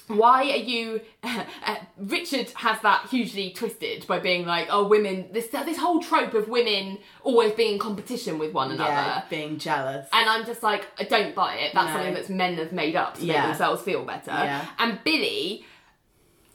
why 0.09 0.43
are 0.43 0.57
you? 0.57 1.01
Uh, 1.65 1.75
Richard 1.97 2.49
has 2.55 2.79
that 2.81 3.07
hugely 3.11 3.51
twisted 3.51 4.07
by 4.07 4.17
being 4.19 4.45
like, 4.45 4.67
oh, 4.71 4.87
women. 4.87 5.27
This 5.31 5.47
this 5.47 5.77
whole 5.77 6.01
trope 6.01 6.33
of 6.33 6.47
women 6.47 6.97
always 7.23 7.51
being 7.53 7.73
in 7.73 7.79
competition 7.79 8.39
with 8.39 8.53
one 8.53 8.71
another. 8.71 8.89
yeah, 8.89 9.23
being 9.29 9.57
jealous. 9.59 10.07
And 10.13 10.27
I'm 10.29 10.45
just 10.45 10.63
like, 10.63 10.87
I 10.97 11.03
don't 11.03 11.35
buy 11.35 11.55
it. 11.55 11.73
That's 11.73 11.87
No. 11.87 11.93
something 11.93 12.13
that 12.15 12.29
men 12.29 12.55
have 12.55 12.71
made 12.71 12.95
up 12.95 13.15
to 13.19 13.25
Yeah. 13.25 13.33
make 13.41 13.49
themselves 13.49 13.81
feel 13.83 14.03
better. 14.05 14.31
Yeah. 14.31 14.65
And 14.79 14.99
Billy 15.03 15.65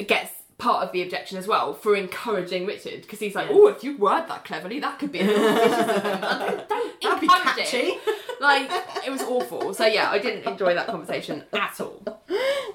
gets 0.04 0.32
part 0.58 0.84
of 0.86 0.92
the 0.92 1.02
objection 1.02 1.36
as 1.38 1.46
well 1.46 1.74
for 1.74 1.94
encouraging 1.94 2.64
Richard 2.66 3.02
because 3.02 3.20
he's 3.20 3.34
like, 3.34 3.48
oh, 3.50 3.68
if 3.68 3.84
you 3.84 3.96
word 3.98 4.26
that 4.28 4.44
cleverly, 4.44 4.80
that 4.80 4.98
could 4.98 5.12
be 5.12 5.20
a 5.20 5.24
little. 5.26 5.44
Don't, 5.54 6.68
don't 6.68 7.00
That'd 7.02 7.20
be 7.20 7.26
catchy. 7.28 7.76
it. 7.76 8.00
Like 8.44 8.70
it 9.06 9.10
was 9.10 9.22
awful. 9.22 9.74
So 9.74 9.86
yeah, 9.86 10.10
I 10.10 10.18
didn't 10.18 10.46
enjoy 10.46 10.74
that 10.74 10.86
conversation 10.86 11.44
at 11.52 11.80
all. 11.80 12.02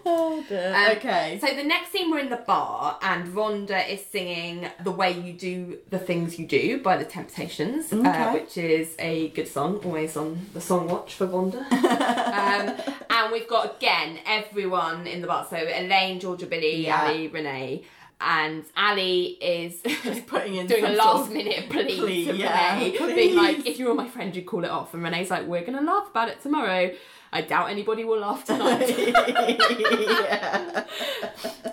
Oh 0.06 0.44
dear. 0.48 0.74
Um, 0.76 0.98
okay. 0.98 1.40
So 1.42 1.48
the 1.54 1.64
next 1.64 1.92
scene 1.92 2.10
we're 2.10 2.20
in 2.20 2.30
the 2.30 2.38
bar 2.38 2.98
and 3.02 3.28
Rhonda 3.34 3.88
is 3.88 4.04
singing 4.06 4.68
"The 4.84 4.92
Way 4.92 5.12
You 5.12 5.34
Do 5.34 5.78
the 5.90 6.00
Things 6.00 6.40
You 6.40 6.46
Do" 6.48 6.82
by 6.82 6.98
the 6.98 7.06
Temptations, 7.06 7.92
uh, 7.94 8.32
which 8.32 8.58
is 8.58 8.96
a 9.00 9.30
good 9.30 9.48
song. 9.48 9.78
Always 9.84 10.16
on 10.18 10.48
the 10.54 10.62
song 10.62 10.88
watch 10.88 11.14
for 11.16 11.28
Rhonda. 11.28 11.62
um, 11.72 12.96
and 13.10 13.32
we've 13.32 13.48
got 13.48 13.78
again 13.78 14.20
everyone 14.26 15.06
in 15.08 15.22
the 15.22 15.28
bar. 15.28 15.46
So 15.50 15.58
Elaine, 15.58 16.20
Georgia, 16.20 16.46
Billy, 16.46 16.86
Yeah. 16.86 17.02
Ally, 17.02 17.30
Renee. 17.32 17.84
And 18.22 18.66
Ally 18.76 19.36
is 19.42 19.82
putting 20.28 20.56
in 20.56 20.68
doing 20.72 20.84
a 20.84 20.90
last 20.90 21.32
minute 21.32 21.70
plea, 21.70 21.98
plea, 22.00 22.26
to 22.26 22.36
yeah, 22.36 22.74
Renee, 22.78 22.98
please. 22.98 23.16
being 23.16 23.36
like, 23.38 23.66
"If 23.66 23.80
you 23.80 23.88
were 23.88 23.94
my 23.94 24.10
friend, 24.10 24.36
you'd 24.36 24.46
call 24.46 24.66
it 24.66 24.70
off." 24.70 24.94
And 24.94 25.02
Renee's 25.04 25.30
like, 25.32 25.46
"We're 25.48 25.64
gonna 25.64 25.82
laugh 25.82 26.10
about 26.10 26.28
it 26.28 26.42
tomorrow." 26.42 26.92
I 27.32 27.42
doubt 27.42 27.70
anybody 27.70 28.04
will 28.06 28.20
laugh 28.20 28.44
tonight. 28.44 28.90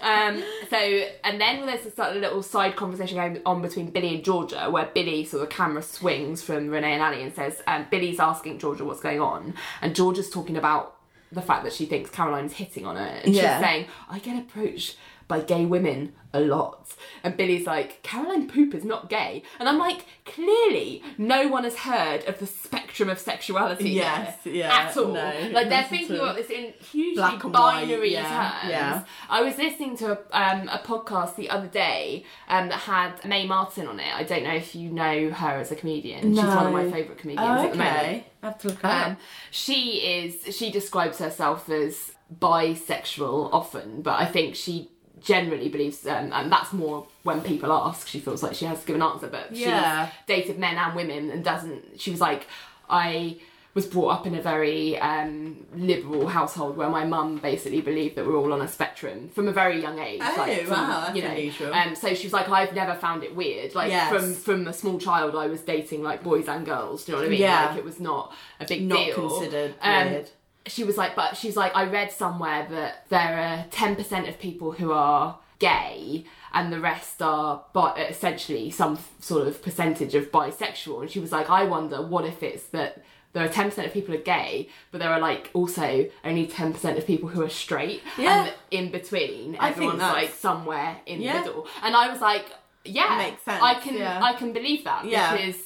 Um, 0.02 0.40
so, 0.70 0.76
and 0.76 1.40
then 1.40 1.66
there's 1.66 1.82
this 1.82 1.98
like, 1.98 2.14
little 2.14 2.40
side 2.42 2.76
conversation 2.76 3.16
going 3.16 3.40
on 3.44 3.60
between 3.60 3.90
Billy 3.90 4.14
and 4.14 4.24
Georgia, 4.24 4.68
where 4.70 4.88
Billy 4.94 5.24
sort 5.24 5.42
of 5.42 5.48
camera 5.48 5.82
swings 5.82 6.42
from 6.42 6.68
Renee 6.68 6.92
and 6.92 7.02
Ally 7.02 7.16
and 7.16 7.34
says, 7.34 7.60
um, 7.66 7.86
Billy's 7.90 8.20
asking 8.20 8.60
Georgia 8.60 8.84
what's 8.84 9.00
going 9.00 9.20
on, 9.20 9.54
and 9.82 9.96
Georgia's 9.96 10.30
talking 10.30 10.56
about 10.56 10.94
the 11.32 11.42
fact 11.42 11.64
that 11.64 11.72
she 11.72 11.86
thinks 11.86 12.08
Caroline's 12.10 12.52
hitting 12.52 12.86
on 12.86 12.94
her, 12.94 13.02
and 13.02 13.34
Yeah. 13.34 13.58
she's 13.58 13.66
saying, 13.66 13.86
I 14.08 14.20
get 14.20 14.38
approached 14.38 14.96
by 15.28 15.40
gay 15.40 15.64
women 15.66 16.12
a 16.32 16.40
lot. 16.40 16.94
And 17.24 17.36
Billy's 17.36 17.66
like, 17.66 18.02
Caroline 18.02 18.46
Poop 18.46 18.74
is 18.74 18.84
not 18.84 19.08
gay. 19.08 19.42
And 19.58 19.68
I'm 19.68 19.78
like, 19.78 20.04
clearly, 20.24 21.02
no 21.18 21.48
one 21.48 21.64
has 21.64 21.76
heard 21.76 22.24
of 22.26 22.38
the 22.38 22.46
spectrum 22.46 23.08
of 23.08 23.18
sexuality 23.18 23.90
Yes, 23.90 24.44
here 24.44 24.54
yeah, 24.56 24.88
at 24.90 24.96
all. 24.96 25.12
no, 25.14 25.48
like, 25.52 25.68
they're 25.68 25.82
thinking 25.84 26.16
about 26.16 26.36
this 26.36 26.50
in 26.50 26.74
hugely 26.92 27.14
Black 27.16 27.42
white, 27.42 27.52
binary 27.52 28.12
yeah, 28.12 28.58
terms. 28.60 28.70
yeah. 28.70 29.04
I 29.30 29.42
was 29.42 29.56
listening 29.56 29.96
to 29.98 30.12
a, 30.12 30.38
um, 30.38 30.68
a 30.68 30.78
podcast 30.78 31.36
the 31.36 31.48
other 31.50 31.68
day 31.68 32.24
um, 32.48 32.68
that 32.68 32.80
had 32.80 33.24
Mae 33.24 33.46
Martin 33.46 33.86
on 33.88 33.98
it. 33.98 34.14
I 34.14 34.22
don't 34.22 34.44
know 34.44 34.54
if 34.54 34.74
you 34.74 34.90
know 34.90 35.30
her 35.30 35.58
as 35.58 35.72
a 35.72 35.76
comedian. 35.76 36.34
She's 36.34 36.44
one 36.44 36.66
of 36.66 36.72
my 36.72 36.90
favourite 36.90 37.18
comedians 37.18 37.48
Oh, 37.48 37.64
at 37.64 37.72
the 37.72 37.78
moment. 37.78 37.96
okay. 37.98 38.26
I 38.42 38.46
have 38.46 38.58
to 38.58 38.68
look 38.68 38.78
her 38.82 38.88
Um, 38.88 39.16
she 39.50 40.00
is. 40.20 40.54
She 40.54 40.70
describes 40.70 41.18
herself 41.18 41.68
as 41.70 42.12
bisexual 42.38 43.50
often, 43.52 44.02
but 44.02 44.20
I 44.20 44.26
think 44.26 44.54
she 44.54 44.90
generally 45.22 45.68
believes, 45.68 46.06
um, 46.06 46.32
and 46.32 46.50
that's 46.52 46.72
more 46.72 47.06
when 47.22 47.40
people 47.42 47.72
ask. 47.72 48.06
She 48.08 48.20
feels 48.20 48.42
like 48.42 48.54
she 48.54 48.64
has 48.66 48.80
to 48.80 48.86
give 48.86 48.96
an 48.96 49.02
answer, 49.02 49.28
but 49.28 49.54
Yeah. 49.54 50.06
she's 50.06 50.14
dated 50.26 50.58
men 50.58 50.76
and 50.76 50.94
women 50.94 51.30
and 51.30 51.44
doesn't. 51.44 52.00
She 52.00 52.10
was 52.10 52.20
like, 52.20 52.46
I 52.88 53.36
was 53.74 53.84
brought 53.86 54.08
up 54.08 54.26
in 54.26 54.34
a 54.34 54.40
very 54.40 54.98
um, 54.98 55.66
liberal 55.74 56.28
household 56.28 56.78
where 56.78 56.88
my 56.88 57.04
mum 57.04 57.36
basically 57.36 57.82
believed 57.82 58.16
that 58.16 58.26
we're 58.26 58.36
all 58.36 58.52
on 58.54 58.62
a 58.62 58.68
spectrum 58.68 59.28
from 59.34 59.48
a 59.48 59.52
very 59.52 59.82
young 59.82 59.98
age. 59.98 60.20
Oh, 60.24 60.34
like, 60.38 60.62
from, 60.62 60.70
wow, 60.70 61.00
that's 61.04 61.16
you 61.16 61.22
know, 61.22 61.28
unusual. 61.30 61.74
Um, 61.74 61.94
so 61.94 62.14
she 62.14 62.26
was 62.26 62.32
like, 62.32 62.48
I've 62.48 62.72
never 62.74 62.94
found 62.94 63.22
it 63.22 63.36
weird. 63.36 63.74
Like 63.74 63.90
Yes. 63.90 64.10
from 64.10 64.32
from 64.34 64.66
a 64.68 64.72
small 64.72 64.98
child, 64.98 65.34
I 65.36 65.46
was 65.48 65.60
dating 65.60 66.02
like 66.02 66.22
boys 66.22 66.48
and 66.48 66.64
girls. 66.64 67.04
Do 67.04 67.12
you 67.12 67.16
know 67.16 67.22
what 67.22 67.26
I 67.26 67.30
mean? 67.30 67.40
Yeah. 67.40 67.66
Like 67.66 67.76
it 67.78 67.84
was 67.84 68.00
not 68.00 68.32
a 68.60 68.64
big 68.64 68.82
Not 68.82 68.96
deal. 69.04 69.14
considered 69.28 69.74
Um, 69.82 70.10
weird. 70.10 70.30
She 70.66 70.84
was 70.84 70.96
like, 70.96 71.14
but 71.16 71.36
she's 71.36 71.56
like, 71.56 71.74
I 71.76 71.84
read 71.84 72.10
somewhere 72.12 72.66
that 72.70 73.08
there 73.08 73.38
are 73.38 73.64
10% 73.70 74.28
of 74.28 74.38
people 74.38 74.72
who 74.72 74.92
are 74.92 75.38
gay 75.58 76.24
and 76.52 76.72
the 76.72 76.80
rest 76.80 77.22
are 77.22 77.64
bi- 77.72 77.94
essentially 78.08 78.70
some 78.70 78.94
f- 78.94 79.10
sort 79.20 79.46
of 79.46 79.62
percentage 79.62 80.14
of 80.14 80.30
bisexual. 80.30 81.02
And 81.02 81.10
she 81.10 81.20
was 81.20 81.32
like, 81.32 81.48
I 81.50 81.64
wonder 81.64 82.02
what 82.02 82.24
if 82.24 82.42
it's 82.42 82.64
that 82.68 83.02
there 83.32 83.44
are 83.44 83.48
10% 83.48 83.84
of 83.84 83.92
people 83.92 84.14
are 84.14 84.18
gay, 84.18 84.68
but 84.90 84.98
there 84.98 85.10
are 85.10 85.20
like 85.20 85.50
also 85.52 86.08
only 86.24 86.46
10% 86.46 86.96
of 86.98 87.06
people 87.06 87.28
who 87.28 87.42
are 87.42 87.48
straight. 87.50 88.02
Yeah. 88.18 88.44
And 88.46 88.54
in 88.70 88.90
between, 88.90 89.56
everyone's 89.60 89.98
like 90.00 90.30
somewhere 90.30 90.98
in 91.06 91.20
Yeah. 91.20 91.34
the 91.42 91.46
middle. 91.48 91.66
And 91.82 91.94
I 91.94 92.10
was 92.10 92.20
like, 92.20 92.46
yeah, 92.84 93.16
Makes 93.18 93.42
sense, 93.42 93.62
I 93.62 93.74
can, 93.74 93.94
yeah. 93.94 94.20
I 94.22 94.32
can 94.34 94.52
believe 94.52 94.84
that 94.84 95.04
Yeah. 95.04 95.36
because 95.36 95.60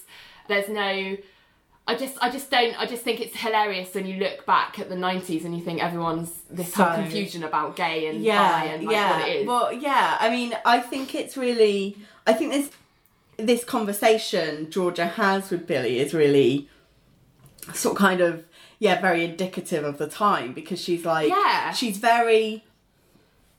there's 0.48 0.68
no 0.68 1.16
I 1.90 1.96
just 1.96 2.16
I 2.20 2.30
just 2.30 2.50
don't 2.52 2.80
I 2.80 2.86
just 2.86 3.02
think 3.02 3.20
it's 3.20 3.36
hilarious 3.36 3.92
when 3.92 4.06
you 4.06 4.20
look 4.20 4.46
back 4.46 4.78
at 4.78 4.88
the 4.88 4.94
nineties 4.94 5.44
and 5.44 5.56
you 5.56 5.60
think 5.60 5.82
everyone's 5.82 6.30
this 6.48 6.72
whole 6.72 6.94
confusion 6.94 7.42
about 7.42 7.74
gay 7.74 8.06
and 8.06 8.18
bi 8.20 8.26
yeah, 8.26 8.62
and 8.62 8.84
like 8.84 8.94
yeah. 8.94 9.10
what 9.10 9.28
it 9.28 9.36
is. 9.36 9.46
Well, 9.48 9.72
yeah. 9.72 10.16
I 10.20 10.30
mean, 10.30 10.56
I 10.64 10.78
think 10.78 11.16
it's 11.16 11.36
really. 11.36 11.96
I 12.28 12.32
think 12.32 12.52
this 12.52 12.70
this 13.38 13.64
conversation 13.64 14.70
Georgia 14.70 15.06
has 15.06 15.50
with 15.50 15.66
Billy 15.66 15.98
is 15.98 16.14
really 16.14 16.68
sort 17.74 17.96
of 17.96 17.98
kind 17.98 18.20
of 18.20 18.44
yeah 18.78 19.00
very 19.00 19.24
indicative 19.24 19.82
of 19.82 19.98
the 19.98 20.06
time 20.06 20.52
because 20.52 20.80
she's 20.80 21.04
like 21.04 21.28
Yeah. 21.28 21.72
she's 21.72 21.98
very. 21.98 22.62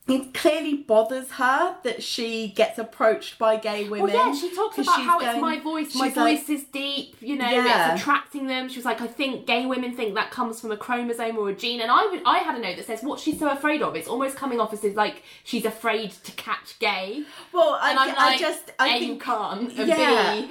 It 0.08 0.34
clearly 0.34 0.74
bothers 0.74 1.30
her 1.34 1.76
that 1.84 2.02
she 2.04 2.49
gets 2.49 2.78
approached 2.80 3.38
by 3.38 3.56
gay 3.56 3.88
women. 3.88 4.12
well, 4.14 4.28
yeah, 4.34 4.36
she 4.36 4.54
talks 4.54 4.78
about 4.80 4.99
how 4.99 5.20
going- 5.20 5.30
it's 5.32 5.39
my 5.41 5.60
voice. 5.60 5.95
My 5.95 6.08
she's 6.08 6.18
like- 6.18 6.39
voice 6.39 6.49
is 6.49 6.64
deep. 6.66 7.16
You 7.22 7.38
know, 7.38 7.47
Yeah. 7.49 7.93
it's 7.93 8.02
attracting 8.02 8.47
them. 8.47 8.68
She 8.68 8.78
was 8.78 8.84
like, 8.86 8.99
I 8.99 9.08
think 9.08 9.45
gay 9.45 9.66
women 9.68 9.95
think 9.95 10.16
that 10.16 10.32
comes 10.32 10.60
from 10.60 10.72
a 10.72 10.76
chromosome 10.78 11.38
or 11.38 11.49
a 11.49 11.54
gene. 11.54 11.82
And 11.82 11.91
I 11.91 12.08
would, 12.08 12.22
I 12.26 12.39
had 12.39 12.56
a 12.56 12.60
note 12.60 12.78
that 12.78 12.88
says 12.88 13.04
what 13.04 13.20
she's 13.20 13.38
so 13.39 13.47
afraid 13.49 13.82
of. 13.84 13.95
It's 13.95 14.08
almost 14.08 14.36
coming 14.36 14.60
off 14.60 14.74
as 14.74 14.84
if, 14.84 14.95
like 14.95 15.22
she's 15.43 15.66
afraid 15.66 16.12
to 16.24 16.32
catch 16.34 16.78
gay. 16.80 17.24
Well, 17.54 17.78
I, 17.80 17.91
I'm 17.91 17.97
I 18.18 18.26
like, 18.32 18.39
just 18.39 18.72
I 18.80 18.97
think 18.99 19.08
you 19.08 19.18
can't. 19.20 19.72
Yeah. 19.72 20.45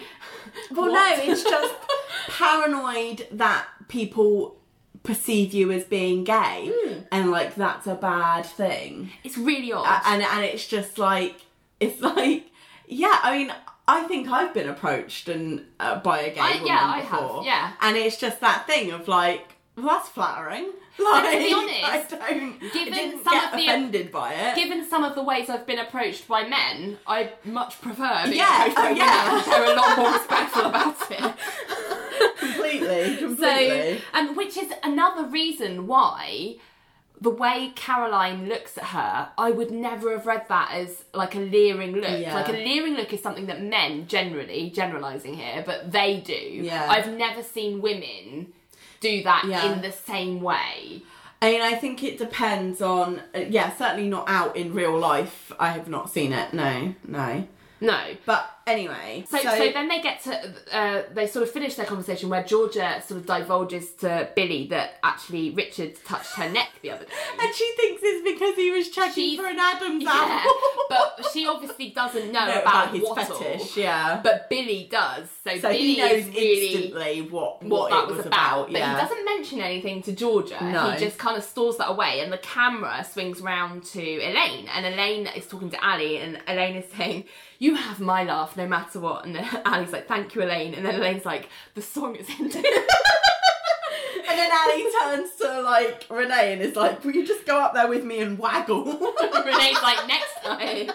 Well, 0.71 0.91
What? 0.91 1.19
no, 1.19 1.25
it's 1.25 1.43
just 1.43 1.75
paranoid 2.29 3.27
that 3.33 3.67
people 3.89 4.57
perceive 5.03 5.53
you 5.55 5.71
as 5.73 5.85
being 5.85 6.25
gay. 6.25 6.73
And 7.13 7.31
like 7.31 7.55
that's 7.55 7.87
a 7.87 7.95
bad 7.95 8.43
thing. 8.47 9.11
it's 9.25 9.37
really 9.39 9.73
odd. 9.73 10.03
And 10.07 10.23
and 10.23 10.45
it's 10.45 10.67
just 10.67 10.99
like 10.99 11.37
it's 11.81 12.01
like 12.13 12.47
yeah. 12.87 13.19
I 13.23 13.39
mean, 13.39 13.53
I 13.89 14.03
think 14.05 14.29
I've 14.29 14.53
been 14.55 14.69
approached 14.69 15.29
and 15.29 15.65
uh, 15.81 15.99
by 16.01 16.21
a 16.21 16.35
gay 16.35 16.41
I- 16.41 16.53
woman 16.55 16.67
yeah, 16.67 16.81
I 16.85 16.99
have, 17.01 17.21
before. 17.23 17.45
yeah. 17.45 17.73
and 17.81 17.97
it's 17.97 18.17
just 18.17 18.41
that 18.41 18.67
thing 18.67 18.91
of 18.93 19.09
like. 19.09 19.57
Well, 19.77 19.87
that's 19.87 20.09
flattering. 20.11 20.73
Like, 20.99 21.31
to 21.33 21.39
be 21.39 21.55
honest, 21.55 22.13
I 22.21 22.35
don't 22.35 22.61
given 22.61 22.93
I 22.93 23.21
some 23.25 23.45
of 23.45 23.53
the- 23.53 23.65
offended 23.67 24.13
by 24.13 24.35
it. 24.35 24.55
Given 24.57 24.85
some 24.85 25.05
of 25.05 25.15
the 25.15 25.23
ways 25.23 25.49
I've 25.49 25.67
been 25.67 25.79
approached 25.79 26.29
by 26.29 26.47
men, 26.47 26.99
I 27.07 27.31
much 27.45 27.81
prefer 27.81 28.25
being 28.25 28.37
Yeah, 28.37 28.67
approached 28.67 28.77
by 28.77 28.91
oh, 28.91 28.95
yeah. 28.95 29.33
women. 29.33 29.45
They're 29.49 29.73
a 29.73 29.77
lot 29.77 29.97
more 29.97 30.13
respectful 30.13 30.63
about 30.67 31.11
it. 31.11 31.35
completely, 32.39 33.17
So, 33.17 33.27
completely. 33.27 34.03
and 34.13 34.37
which 34.37 34.57
is 34.59 34.71
another 34.83 35.25
reason 35.29 35.87
why 35.87 36.57
the 37.21 37.31
way 37.31 37.73
Caroline 37.77 38.49
looks 38.49 38.79
at 38.79 38.85
her, 38.85 39.29
I 39.37 39.51
would 39.51 39.71
never 39.71 40.13
have 40.13 40.27
read 40.27 40.49
that 40.49 40.71
as 40.73 41.05
like 41.13 41.35
a 41.35 41.41
leering 41.41 41.93
look. 41.97 42.19
Yeah. 42.19 42.35
Like 42.35 42.49
a 42.49 42.53
leering 42.53 42.95
look 42.95 43.13
is 43.13 43.23
something 43.23 43.47
that 43.47 43.63
men 43.63 44.07
generally, 44.07 44.71
generalising 44.71 45.35
here, 45.35 45.63
but 45.67 45.93
they 45.93 46.17
do. 46.21 46.33
Yeah. 46.33 46.87
I've 46.89 47.13
never 47.13 47.43
seen 47.43 47.83
women 47.83 48.53
do 49.01 49.23
that 49.25 49.45
Yeah. 49.47 49.73
in 49.73 49.83
the 49.83 49.93
same 49.93 50.41
way. 50.41 51.03
I 51.43 51.53
mean, 51.53 51.63
I 51.63 51.75
think 51.75 52.03
it 52.05 52.19
depends 52.19 52.83
on. 52.83 53.21
Uh, 53.35 53.41
yeah, 53.49 53.75
certainly 53.77 54.09
not 54.09 54.29
out 54.29 54.57
in 54.57 54.75
real 54.75 54.99
life. 54.99 55.53
I 55.59 55.71
have 55.71 55.89
not 55.89 56.11
seen 56.11 56.33
it. 56.35 56.53
No, 56.53 56.95
no. 57.07 57.47
No. 57.81 58.01
But 58.27 58.51
anyway, 58.71 59.25
So, 59.29 59.39
so, 59.39 59.71
then 59.73 59.89
they 59.89 60.01
get 60.01 60.23
to 60.25 60.55
uh, 60.73 61.03
they 61.13 61.27
sort 61.27 61.43
of 61.43 61.51
finish 61.51 61.75
their 61.75 61.87
conversation 61.87 62.29
where 62.29 62.43
Georgia 62.43 63.03
sort 63.07 63.21
of 63.21 63.27
divulges 63.27 63.93
to 63.97 64.29
Billy 64.37 64.67
that 64.69 64.95
actually 65.03 65.51
Richard 65.51 65.97
touched 66.05 66.33
her 66.35 66.49
neck 66.49 66.69
the 66.83 66.91
other 66.93 67.05
day. 67.05 67.13
and 67.41 67.55
she 67.55 67.73
thinks 67.77 68.03
it's 68.05 68.23
because 68.39 68.57
he 68.57 68.71
was 68.71 68.89
checking 68.91 69.15
She's- 69.15 69.41
for 69.41 69.47
an 69.47 69.59
Adam's 69.59 70.03
Yeah, 70.05 70.11
apple. 70.15 70.53
but 70.89 71.27
she 71.33 71.47
obviously 71.47 71.91
doesn't 71.91 72.33
know 72.33 72.47
No, 72.55 72.61
about, 72.61 72.95
his 72.95 73.03
Wattle, 73.03 73.37
fetish. 73.37 73.77
Yeah. 73.77 74.21
But 74.23 74.49
Billy 74.49 74.89
does. 74.91 75.29
So, 75.45 75.57
so 75.59 75.69
Billy 75.69 75.95
he 75.95 75.97
knows 75.99 76.27
really 76.29 76.73
instantly 76.75 77.23
what 77.23 77.63
what, 77.63 77.93
it 77.93 77.95
that 78.09 78.17
was, 78.17 78.27
about. 78.27 78.67
But 78.73 78.79
yeah. 78.79 78.95
he 78.95 79.01
doesn't 79.03 79.25
mention 79.25 79.61
anything 79.61 80.03
to 80.03 80.13
Georgia. 80.13 80.59
No. 80.63 80.91
He 80.91 80.99
just 81.05 81.19
kind 81.19 81.37
of 81.37 81.45
stores 81.45 81.77
that 81.77 81.89
away, 81.91 82.21
and 82.21 82.33
the 82.33 82.39
camera 82.39 83.05
swings 83.11 83.41
round 83.41 83.85
to 83.85 84.01
Elaine, 84.03 84.69
and 84.75 84.87
Elaine 84.87 85.27
is 85.29 85.47
talking 85.47 85.71
to 85.71 85.85
Ally, 85.85 86.19
and 86.23 86.39
Elaine 86.47 86.77
is 86.77 86.91
saying, 86.93 87.25
"You 87.59 87.75
have 87.77 88.01
my 88.01 88.25
laugh, 88.25 88.57
no 88.61 88.69
matter 88.69 89.01
what." 89.01 89.25
And 89.25 89.35
then 89.35 89.49
Ally's 89.65 89.93
like, 89.93 90.07
"Thank 90.07 90.35
you, 90.35 90.43
Elaine," 90.43 90.75
and 90.75 90.85
then 90.85 90.95
Elaine's 90.97 91.25
like, 91.25 91.49
"The 91.75 91.83
song 91.83 92.17
is 92.17 92.29
ended." 92.39 92.65
And 94.31 94.39
then 94.39 94.51
Ally 94.53 94.91
turns 95.03 95.35
to 95.37 95.63
like 95.63 96.07
Renee 96.09 96.53
and 96.53 96.63
is 96.63 96.77
like, 96.77 97.05
"Will 97.05 97.13
you 97.13 97.27
just 97.27 97.45
go 97.47 97.59
up 97.61 97.75
there 97.75 97.89
with 97.89 98.05
me 98.05 98.21
and 98.21 98.39
waggle?" 98.39 98.85
Renee's 98.85 99.83
like, 99.83 100.07
"Next 100.07 100.35
time. 100.45 100.91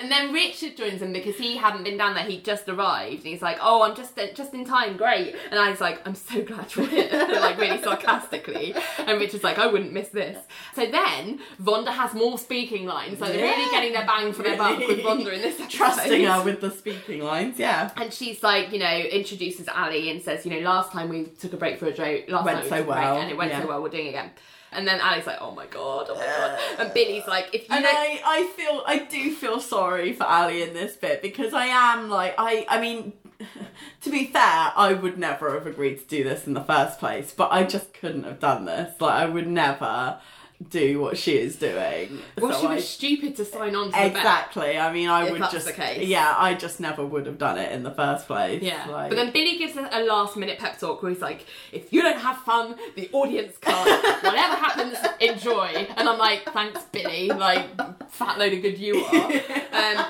and 0.00 0.10
then 0.10 0.32
Richard 0.32 0.76
joins 0.76 1.00
them 1.00 1.12
because 1.12 1.36
he 1.36 1.56
hadn't 1.56 1.84
been 1.84 1.96
down 1.96 2.14
there. 2.14 2.24
He'd 2.24 2.44
just 2.44 2.68
arrived, 2.68 3.18
and 3.24 3.26
he's 3.26 3.42
like, 3.42 3.58
"Oh, 3.62 3.82
I'm 3.82 3.94
just 3.94 4.18
just 4.34 4.52
in 4.54 4.64
time, 4.64 4.96
great." 4.96 5.36
And 5.50 5.70
was 5.70 5.80
like, 5.80 6.06
"I'm 6.06 6.14
so 6.14 6.42
glad 6.42 6.74
you're 6.74 6.86
here," 6.86 7.08
like 7.40 7.58
really 7.58 7.80
sarcastically. 7.82 8.74
And 8.98 9.20
Richard's 9.20 9.44
like, 9.44 9.58
"I 9.58 9.66
wouldn't 9.66 9.92
miss 9.92 10.08
this." 10.08 10.38
So 10.74 10.86
then 10.86 11.40
Vonda 11.62 11.88
has 11.88 12.14
more 12.14 12.38
speaking 12.38 12.86
lines. 12.86 13.20
Like 13.20 13.32
they're 13.32 13.42
really 13.42 13.70
getting 13.70 13.92
their 13.92 14.06
bang 14.06 14.32
for 14.32 14.42
their 14.42 14.56
buck 14.56 14.78
with 14.78 14.98
Vonda 15.00 15.32
in 15.32 15.42
this 15.42 15.60
episode. 15.60 15.76
Trusting 15.76 16.24
her 16.24 16.42
with 16.42 16.60
the 16.60 16.70
speaking 16.70 17.22
lines, 17.22 17.58
yeah. 17.58 17.90
And 17.96 18.12
she's 18.12 18.42
like, 18.42 18.72
you 18.72 18.78
know, 18.78 18.96
introduces 18.96 19.68
Ally 19.68 20.08
and 20.10 20.22
says, 20.22 20.44
you 20.44 20.52
know, 20.52 20.60
last 20.60 20.92
time 20.92 21.08
we 21.08 21.24
took 21.24 21.52
a 21.52 21.56
break 21.56 21.78
for 21.78 21.86
a 21.86 21.92
joke, 21.92 22.24
last 22.28 22.44
Went 22.54 22.68
so 22.68 22.82
well, 22.84 23.20
and 23.20 23.30
it 23.30 23.36
went 23.36 23.50
yeah. 23.50 23.62
so 23.62 23.68
well, 23.68 23.82
we're 23.82 23.88
doing 23.88 24.06
it 24.06 24.10
again. 24.10 24.30
And 24.70 24.86
then 24.86 25.00
Ally's 25.00 25.26
like, 25.26 25.38
oh 25.40 25.54
my 25.54 25.66
god, 25.66 26.08
oh 26.10 26.14
my 26.14 26.26
god. 26.26 26.58
And 26.78 26.94
Billy's 26.94 27.26
like, 27.26 27.54
if 27.54 27.68
you 27.68 27.74
And 27.74 27.84
don't. 27.84 27.96
I, 27.96 28.20
I 28.24 28.42
feel 28.54 28.82
I 28.86 28.98
do 28.98 29.34
feel 29.34 29.60
sorry 29.60 30.12
for 30.12 30.24
Ally 30.24 30.56
in 30.56 30.74
this 30.74 30.96
bit 30.96 31.22
because 31.22 31.54
I 31.54 31.66
am 31.66 32.10
like 32.10 32.34
I 32.36 32.66
I 32.68 32.80
mean 32.80 33.14
to 34.02 34.10
be 34.10 34.26
fair, 34.26 34.72
I 34.76 34.92
would 34.92 35.18
never 35.18 35.54
have 35.54 35.66
agreed 35.66 36.00
to 36.00 36.06
do 36.06 36.24
this 36.24 36.46
in 36.46 36.54
the 36.54 36.64
first 36.64 36.98
place, 36.98 37.32
but 37.32 37.52
I 37.52 37.62
just 37.64 37.94
couldn't 37.94 38.24
have 38.24 38.40
done 38.40 38.64
this. 38.64 39.00
Like 39.00 39.14
I 39.14 39.26
would 39.26 39.46
never 39.46 40.18
do 40.70 41.00
what 41.00 41.16
she 41.16 41.38
is 41.38 41.54
doing. 41.56 42.18
well, 42.36 42.52
So 42.52 42.60
she 42.62 42.66
I- 42.66 42.74
was 42.74 42.88
stupid 42.88 43.36
to 43.36 43.44
sign 43.44 43.76
on 43.76 43.92
to. 43.92 44.06
Exactly. 44.06 44.76
I 44.76 44.92
mean, 44.92 45.08
I 45.08 45.30
would 45.30 45.40
that's 45.40 45.52
just 45.52 45.66
the 45.66 45.72
case. 45.72 46.06
yeah, 46.08 46.34
I 46.36 46.54
just 46.54 46.80
never 46.80 47.06
would 47.06 47.26
have 47.26 47.38
done 47.38 47.58
it 47.58 47.70
in 47.72 47.84
the 47.84 47.92
first 47.92 48.26
place. 48.26 48.60
Yeah, 48.62 48.86
Like- 48.88 49.10
but 49.10 49.16
then 49.16 49.30
Billy 49.32 49.56
gives 49.56 49.76
a, 49.76 49.88
a 49.92 50.02
last 50.04 50.36
minute 50.36 50.58
pep 50.58 50.78
talk 50.78 51.00
where 51.02 51.12
he's 51.12 51.22
like, 51.22 51.46
if 51.70 51.92
you 51.92 52.02
don't 52.02 52.18
have 52.18 52.38
fun, 52.38 52.74
the 52.96 53.08
audience 53.12 53.56
can't. 53.60 53.88
Whatever 54.24 54.54
happens, 54.56 54.96
enjoy. 55.20 55.86
And 55.96 56.08
I'm 56.08 56.18
like, 56.18 56.42
thanks, 56.52 56.82
Billy. 56.90 57.28
Like, 57.28 57.68
fat 58.10 58.38
load 58.38 58.52
of 58.52 58.62
good 58.62 58.78
you 58.78 59.04
are. 59.04 59.32
Um, 59.78 60.04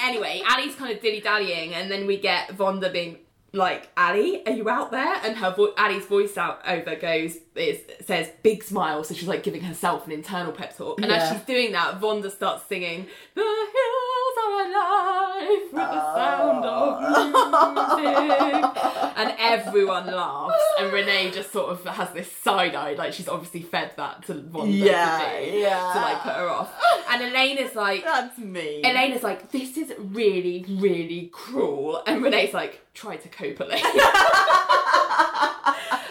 anyway, 0.00 0.42
Ally's 0.44 0.74
kind 0.74 0.92
of 0.92 1.00
dilly 1.00 1.20
dallying, 1.20 1.74
and 1.74 1.88
then 1.88 2.06
we 2.08 2.16
get 2.18 2.48
Vonda 2.48 2.92
being 2.92 3.18
like, 3.54 3.90
Ally, 3.96 4.42
are 4.46 4.52
you 4.52 4.68
out 4.68 4.90
there? 4.90 5.14
And 5.24 5.36
her 5.36 5.50
vo- 5.54 5.74
Ally's 5.76 6.06
voice 6.06 6.38
out 6.38 6.60
over 6.66 6.96
goes, 6.96 7.36
is, 7.54 7.80
says 8.04 8.30
big 8.42 8.62
smile. 8.64 9.04
So 9.04 9.14
she's 9.14 9.28
like 9.28 9.42
giving 9.42 9.60
herself 9.60 10.06
an 10.06 10.12
internal 10.12 10.52
pep 10.52 10.76
talk. 10.76 11.00
And 11.00 11.12
as 11.12 11.30
she's 11.30 11.42
doing 11.42 11.72
that, 11.72 12.00
Vonda 12.00 12.30
starts 12.30 12.64
singing, 12.66 13.06
The 13.34 13.42
hills 13.42 14.36
are 14.42 14.66
alive 14.66 15.62
with 15.64 15.72
the 15.72 16.14
sound 16.14 16.64
of 16.64 16.98
ah. 17.02 17.96
music. 18.00 19.12
and 19.16 19.34
everyone 19.38 20.06
laughs. 20.06 20.62
And 20.80 20.92
Renee 20.92 21.30
just 21.30 21.52
sort 21.52 21.70
of 21.72 21.84
has 21.84 22.10
this 22.12 22.32
side 22.32 22.74
eye, 22.74 22.94
like 22.94 23.12
she's 23.12 23.28
obviously 23.28 23.62
fed 23.62 23.92
that 23.98 24.24
to 24.26 24.34
Vonda 24.34 24.72
Yeah, 24.72 25.18
to 25.18 25.50
do, 25.50 25.58
yeah. 25.58 25.92
to 25.92 26.00
like 26.00 26.22
put 26.22 26.32
her 26.32 26.48
off. 26.48 26.72
And 27.12 27.22
Elaine 27.24 27.58
is 27.58 27.74
like, 27.74 28.04
that's 28.04 28.38
me. 28.38 28.80
Elaine's 28.82 29.22
like, 29.22 29.50
this 29.50 29.76
is 29.76 29.92
really, 29.98 30.64
really 30.66 31.28
cruel. 31.32 32.02
And 32.06 32.22
Renee's 32.22 32.54
like, 32.54 32.80
try 32.94 33.16
to 33.16 33.28
cope, 33.28 33.60
Elaine. 33.60 33.82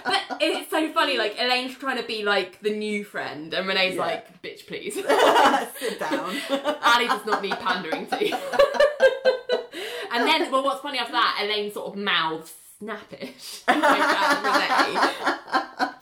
but 0.05 0.21
it's 0.39 0.69
so 0.69 0.91
funny, 0.93 1.17
like, 1.17 1.35
Elaine's 1.39 1.75
trying 1.75 1.97
to 1.97 2.03
be 2.03 2.23
like 2.23 2.61
the 2.61 2.69
new 2.69 3.03
friend, 3.03 3.51
and 3.55 3.67
Renee's 3.67 3.95
Yeah. 3.95 4.01
like, 4.01 4.41
bitch, 4.43 4.67
please. 4.67 4.93
Sit 5.79 5.99
down. 5.99 6.35
Ally 6.81 7.07
does 7.07 7.25
not 7.25 7.41
need 7.41 7.53
pandering 7.53 8.05
to. 8.05 8.17
and 10.11 10.27
then, 10.27 10.51
well, 10.51 10.63
what's 10.63 10.81
funny 10.81 10.99
after 10.99 11.13
that, 11.13 11.39
Elaine 11.43 11.71
sort 11.71 11.87
of 11.87 11.95
mouths 11.95 12.53
snappish 12.79 13.61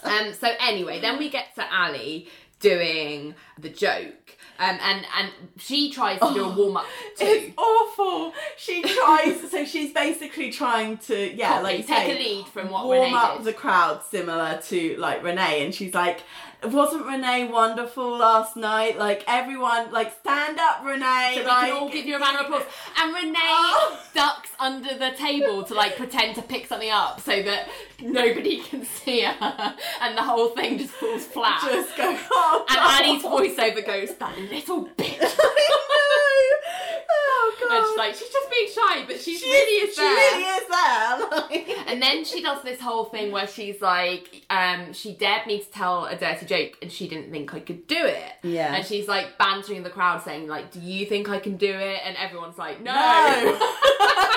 Um, 0.04 0.34
so 0.34 0.48
anyway, 0.62 1.00
then 1.02 1.18
we 1.20 1.30
get 1.30 1.54
to 1.56 1.64
Ally 1.74 2.24
doing 2.60 3.36
the 3.58 3.70
joke. 3.70 4.36
Um, 4.60 4.78
and 4.82 5.06
and 5.18 5.32
she 5.58 5.90
tries 5.90 6.20
to 6.20 6.34
do 6.34 6.44
a 6.44 6.54
warm 6.54 6.76
up 6.78 6.86
too. 7.18 7.26
It's 7.26 7.58
awful. 7.58 8.34
She 8.58 8.82
tries, 8.96 9.50
so 9.50 9.64
she's 9.64 9.94
basically 9.94 10.52
trying 10.52 10.98
to, 10.98 11.34
yeah, 11.34 11.54
Copy, 11.54 11.64
like 11.64 11.78
take 11.88 11.88
say, 11.88 12.16
a 12.18 12.20
lead 12.20 12.46
from 12.48 12.70
what 12.70 12.86
warm 12.86 13.00
Renee 13.00 13.14
up 13.16 13.38
did. 13.38 13.46
the 13.46 13.54
crowd, 13.54 14.04
similar 14.04 14.60
to 14.66 14.98
like 14.98 15.24
Renee, 15.24 15.64
and 15.64 15.74
she's 15.74 15.94
like, 15.94 16.22
"Wasn't 16.64 17.06
Renee 17.06 17.46
wonderful 17.48 18.18
last 18.18 18.56
night? 18.58 18.98
Like 18.98 19.24
everyone, 19.28 19.92
like 19.92 20.14
stand 20.20 20.60
up, 20.60 20.84
Renee. 20.84 21.32
So 21.36 21.42
we 21.42 21.48
like, 21.48 21.72
can 21.72 21.78
all 21.82 21.90
give 21.90 22.06
you 22.06 22.18
a 22.18 22.20
round 22.20 22.38
of 22.38 22.46
applause. 22.48 22.64
And 22.98 23.14
Renee 23.14 23.38
Oh. 23.40 24.00
ducks 24.14 24.50
under 24.60 24.98
the 24.98 25.12
table 25.12 25.64
to 25.64 25.74
like 25.74 25.96
pretend 25.96 26.36
to 26.36 26.42
pick 26.42 26.68
something 26.68 26.90
up 26.90 27.22
so 27.22 27.42
that 27.44 27.70
nobody 28.02 28.60
can 28.62 28.84
see 28.84 29.22
her, 29.22 29.76
and 30.02 30.18
the 30.18 30.22
whole 30.24 30.50
thing 30.50 30.78
just 30.78 30.92
falls 30.92 31.26
flat. 31.26 31.62
Just 31.64 31.96
go. 31.96 32.18
Oh, 32.32 32.66
and. 32.70 33.08
Annie's 33.08 33.24
voiceover 33.24 33.86
goes, 33.86 34.16
"That 34.16 34.38
little 34.38 34.86
bitch." 34.98 35.18
I 35.42 36.56
know. 36.94 36.99
Oh 37.12 37.56
god. 37.60 37.70
And 37.80 37.86
she's 37.88 37.98
like, 37.98 38.16
she's 38.16 38.30
just 38.30 38.50
being 38.50 38.68
shy, 38.74 39.06
but 39.08 39.20
she's, 39.22 39.40
She 39.40 39.50
really 39.50 39.88
is 39.90 39.96
she 39.96 40.02
there. 40.02 40.16
really 40.16 40.44
is 40.44 40.68
there. 40.68 41.30
Like- 41.30 41.90
And 41.90 42.02
then 42.02 42.26
she 42.26 42.42
does 42.42 42.64
this 42.64 42.80
whole 42.82 43.06
thing 43.06 43.32
where 43.32 43.48
she's 43.48 43.82
like, 43.82 44.44
um, 44.50 44.92
she 44.94 45.14
dared 45.14 45.46
me 45.48 45.60
to 45.60 45.66
tell 45.72 46.06
a 46.06 46.16
dirty 46.16 46.46
joke 46.46 46.78
and 46.82 46.92
she 46.92 47.08
didn't 47.08 47.32
think 47.32 47.54
I 47.54 47.60
could 47.60 47.86
do 47.88 47.98
it. 48.06 48.32
Yeah. 48.44 48.74
And 48.76 48.86
she's 48.86 49.08
like 49.08 49.38
bantering 49.38 49.84
the 49.84 49.90
crowd 49.90 50.24
saying 50.24 50.48
like, 50.48 50.72
do 50.72 50.80
you 50.80 51.06
think 51.06 51.30
I 51.30 51.40
can 51.40 51.58
do 51.58 51.72
it? 51.72 52.00
And 52.04 52.18
everyone's 52.18 52.58
like, 52.58 52.82
no. 52.82 52.94
No. 52.94 53.58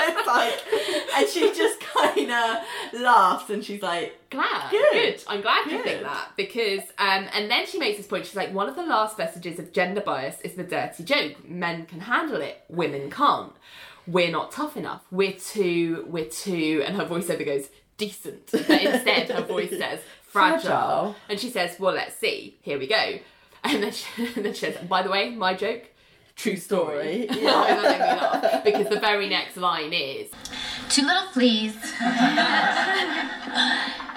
it's 0.04 0.26
like, 0.26 1.16
and 1.16 1.28
she 1.28 1.52
just 1.54 1.80
kind 1.80 2.30
of 2.30 3.00
laughs 3.00 3.50
and 3.50 3.64
she's 3.64 3.82
like, 3.82 4.16
glad. 4.32 4.70
Good. 4.70 5.22
I'm 5.28 5.40
glad 5.40 5.70
you 5.70 5.82
think 5.82 6.02
that 6.02 6.32
because, 6.36 6.80
um, 6.98 7.28
and 7.32 7.50
then 7.50 7.66
she 7.66 7.78
makes 7.78 7.98
this 7.98 8.06
point. 8.06 8.26
She's 8.26 8.34
like, 8.36 8.52
one 8.52 8.68
of 8.68 8.74
the 8.74 8.82
last 8.82 9.16
vestiges 9.16 9.58
of 9.58 9.72
gender 9.72 10.00
bias 10.00 10.40
is 10.40 10.54
the 10.54 10.64
dirty 10.64 11.04
joke. 11.04 11.48
Men 11.48 11.86
can 11.86 12.00
handle 12.00 12.40
it, 12.40 12.64
women 12.68 13.10
can't. 13.10 13.52
We're 14.06 14.32
not 14.32 14.50
tough 14.50 14.76
enough. 14.76 15.02
We're 15.12 15.32
too, 15.34 16.04
we're 16.08 16.24
too, 16.24 16.82
and 16.84 16.96
her 16.96 17.04
voiceover 17.04 17.44
goes 17.44 17.68
decent, 17.96 18.50
but 18.50 18.68
instead 18.68 19.30
her 19.30 19.42
voice 19.46 19.70
says 19.70 20.00
fragile. 20.22 20.60
Fragile. 20.60 21.16
and 21.28 21.38
she 21.38 21.50
says, 21.50 21.78
well, 21.78 21.94
let's 21.94 22.16
see. 22.16 22.56
Here 22.62 22.78
we 22.78 22.88
go. 22.88 23.18
And 23.64 23.82
then 23.82 23.92
she, 23.92 24.06
and 24.36 24.44
then 24.44 24.54
she 24.54 24.60
says, 24.60 24.76
by 24.88 25.02
the 25.02 25.10
way, 25.10 25.30
my 25.30 25.54
joke. 25.54 25.84
True 26.36 26.56
story. 26.56 27.26
Story, 27.26 27.42
Yeah. 27.42 27.64
that 27.66 27.82
made 27.82 27.98
laugh 27.98 28.64
because 28.64 28.88
the 28.88 28.98
very 29.00 29.28
next 29.28 29.56
line 29.56 29.92
is 29.92 30.28
Two 30.88 31.02
little 31.06 31.28
fleas. 31.32 31.74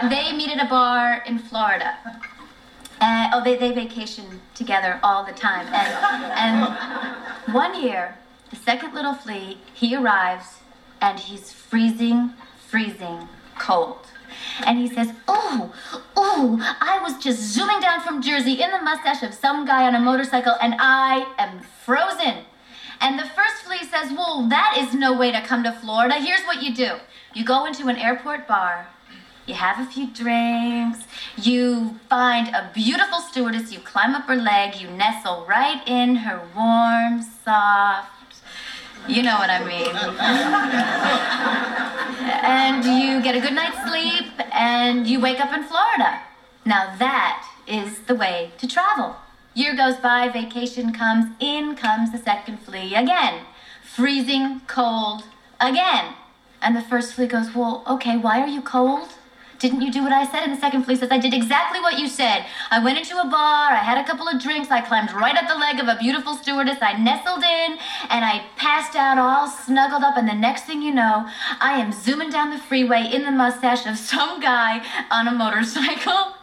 they 0.09 0.34
meet 0.36 0.49
at 0.49 0.66
a 0.66 0.70
bar 0.70 1.24
in 1.26 1.39
Florida. 1.39 1.97
Uh, 3.01 3.30
oh, 3.34 3.43
they, 3.43 3.55
they 3.57 3.72
vacation 3.72 4.41
together 4.55 4.99
all 5.03 5.24
the 5.26 5.34
time. 5.34 5.68
And, 5.68 5.93
and 6.34 7.53
one 7.53 7.82
year, 7.82 8.18
the 8.49 8.55
second 8.55 8.93
little 8.93 9.13
flea, 9.13 9.57
he 9.74 9.95
arrives 9.95 10.59
and 11.01 11.20
he's 11.20 11.51
freezing, 11.51 12.34
freezing 12.68 13.28
cold. 13.59 14.07
And 14.65 14.79
he 14.79 14.88
says, 14.88 15.09
Ooh, 15.29 15.71
ooh, 16.17 16.59
I 16.61 16.99
was 17.01 17.17
just 17.23 17.39
zooming 17.41 17.79
down 17.79 18.01
from 18.01 18.21
Jersey 18.21 18.61
in 18.61 18.71
the 18.71 18.81
mustache 18.81 19.23
of 19.23 19.33
some 19.33 19.65
guy 19.65 19.86
on 19.88 19.95
a 19.95 19.99
motorcycle 19.99 20.55
and 20.61 20.75
I 20.79 21.33
am 21.38 21.61
frozen. 21.83 22.45
And 23.01 23.19
the 23.19 23.25
first 23.25 23.63
flea 23.65 23.83
says, 23.83 24.11
Well, 24.11 24.47
that 24.49 24.77
is 24.79 24.93
no 24.93 25.17
way 25.17 25.31
to 25.31 25.41
come 25.41 25.63
to 25.63 25.71
Florida. 25.71 26.15
Here's 26.15 26.43
what 26.43 26.63
you 26.63 26.73
do. 26.73 26.97
You 27.33 27.43
go 27.43 27.65
into 27.65 27.88
an 27.88 27.97
airport 27.97 28.47
bar, 28.47 28.88
you 29.45 29.53
have 29.53 29.79
a 29.79 29.91
few 29.91 30.07
drinks, 30.07 31.05
you 31.38 31.99
find 32.09 32.47
a 32.47 32.71
beautiful 32.73 33.19
stewardess, 33.19 33.71
you 33.71 33.79
climb 33.79 34.15
up 34.15 34.23
her 34.23 34.36
leg, 34.36 34.75
you 34.75 34.89
nestle 34.89 35.45
right 35.47 35.83
in 35.86 36.15
her 36.15 36.41
warm, 36.55 37.21
soft, 37.21 38.09
you 39.08 39.24
know 39.24 39.36
what 39.38 39.49
I 39.49 39.64
mean. 39.64 39.95
and 42.43 42.84
you 42.86 43.22
get 43.22 43.36
a 43.36 43.39
good 43.39 43.53
night's 43.53 43.82
sleep, 43.88 44.32
and 44.53 45.08
you 45.08 45.20
wake 45.20 45.39
up 45.39 45.53
in 45.53 45.64
Florida. 45.64 46.22
Now 46.66 46.95
that 46.97 47.47
is 47.68 47.99
the 48.01 48.16
way 48.16 48.51
to 48.58 48.68
travel. 48.68 49.16
Year 49.53 49.76
goes 49.76 49.95
by, 49.97 50.30
vacation 50.30 50.91
comes, 50.91 51.32
in 51.39 51.76
comes 51.76 52.12
the 52.12 52.18
second 52.18 52.60
flea 52.60 52.95
again. 52.95 53.45
Freezing 53.84 54.62
cold 54.68 55.24
again. 55.62 56.14
And 56.62 56.76
the 56.76 56.82
first 56.82 57.14
flea 57.14 57.28
goes, 57.28 57.53
Well, 57.56 57.84
okay, 57.88 58.18
why 58.18 58.41
are 58.41 58.47
you 58.47 58.62
cold? 58.62 59.10
Didn't 59.66 59.82
you 59.82 59.91
do 59.91 60.03
what 60.03 60.11
I 60.13 60.28
said? 60.28 60.43
And 60.43 60.53
the 60.55 60.59
second 60.61 60.84
flea 60.84 60.95
says, 60.95 61.09
I 61.09 61.18
did 61.18 61.34
exactly 61.34 61.80
what 61.80 61.97
you 61.97 62.07
said. 62.07 62.45
I 62.70 62.78
went 62.84 62.99
into 62.99 63.18
a 63.18 63.26
bar, 63.26 63.72
I 63.72 63.78
had 63.84 63.97
a 63.97 64.03
couple 64.07 64.28
of 64.28 64.39
drinks, 64.39 64.70
I 64.70 64.80
climbed 64.82 65.11
right 65.11 65.36
up 65.36 65.47
the 65.47 65.55
leg 65.57 65.80
of 65.80 65.88
a 65.88 65.97
beautiful 65.99 66.36
stewardess, 66.36 66.78
I 66.84 66.93
nestled 67.01 67.43
in, 67.43 67.80
and 68.11 68.24
I 68.24 68.45
passed 68.57 68.95
out 68.95 69.18
all 69.18 69.47
snuggled 69.49 70.03
up, 70.03 70.18
and 70.18 70.30
the 70.30 70.36
next 70.36 70.66
thing 70.66 70.84
you 70.84 70.93
know, 70.93 71.28
I 71.59 71.80
am 71.82 71.91
zooming 71.91 72.30
down 72.30 72.51
the 72.51 72.59
freeway 72.59 73.09
in 73.11 73.24
the 73.26 73.32
mustache 73.32 73.88
of 73.88 73.97
some 73.97 74.39
guy 74.39 74.86
on 75.09 75.28
a 75.28 75.32
motorcycle. 75.32 76.36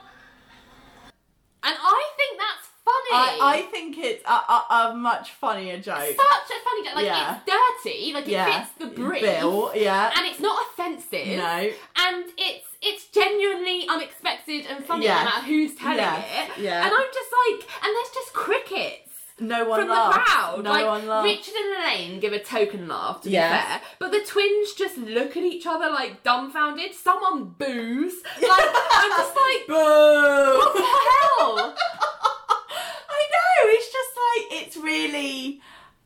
And 1.65 1.77
I 1.79 2.03
think 2.17 2.41
that's 2.41 2.69
funny. 2.85 3.13
I, 3.13 3.39
I 3.41 3.63
think 3.71 3.97
it's 3.99 4.25
a, 4.27 4.33
a, 4.33 4.91
a 4.91 4.95
much 4.97 5.31
funnier 5.31 5.79
joke. 5.79 5.99
such 6.09 6.51
a 6.51 6.65
funny 6.65 6.85
joke. 6.87 6.97
Like 6.97 7.07
Yeah. 7.07 7.37
it's 7.47 7.85
dirty, 7.85 8.13
like 8.15 8.25
it 8.27 8.31
Yeah. 8.33 8.63
fits 8.65 8.73
the 8.81 8.87
brief, 8.87 9.23
Bill, 9.23 9.71
yeah. 9.77 10.11
and 10.17 10.27
it's 10.27 10.41
not 10.41 10.61
offensive. 10.73 11.29
No. 11.39 11.71
and 11.99 12.25
it's 12.37 12.67
it's 12.83 13.07
genuinely 13.09 13.87
unexpected 13.89 14.67
and 14.69 14.85
funny 14.85 15.05
Yeah. 15.07 15.19
no 15.19 15.25
matter 15.25 15.47
who's 15.47 15.75
telling 15.75 15.99
Yeah. 15.99 16.19
it. 16.19 16.59
Yeah. 16.59 16.85
and 16.85 16.93
I'm 16.93 17.11
just 17.15 17.31
like, 17.49 17.71
and 17.85 17.95
there's 17.97 18.11
just 18.15 18.33
crickets. 18.33 19.09
No 19.41 19.65
one 19.65 19.81
from 19.81 19.89
laughs. 19.89 20.17
the 20.17 20.23
crowd. 20.23 20.63
No 20.65 20.71
like 20.71 20.87
one 20.87 21.07
laughs. 21.09 21.25
Richard 21.25 21.55
and 21.55 21.77
Elaine 21.85 22.21
give 22.21 22.33
a 22.33 22.39
token 22.39 22.87
laugh 22.87 23.23
to 23.23 23.31
Yes. 23.31 23.51
be 23.51 23.69
fair, 23.69 23.81
but 23.99 24.11
the 24.13 24.21
twins 24.21 24.73
just 24.75 24.99
look 24.99 25.37
at 25.37 25.43
each 25.43 25.67
other 25.67 25.89
like 25.91 26.23
dumbfounded. 26.23 26.95
Someone 26.95 27.47
boos. 27.59 28.15
Like 28.41 28.69
I'm 28.93 29.11
just 29.11 29.35
like, 29.35 29.67
Boo! 29.67 29.75
what 30.59 30.75
the 30.75 30.83
hell? 30.83 31.75
I 33.09 33.23
know. 33.33 33.71
It's 33.71 33.93
just 33.93 34.11
like 34.17 34.63
it's 34.63 34.77
really. 34.77 35.61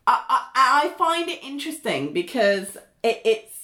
I, 0.07 0.23
I 0.29 0.85
I 0.85 0.89
find 0.97 1.29
it 1.29 1.43
interesting 1.43 2.13
because 2.13 2.77
it, 3.03 3.21
it's 3.25 3.56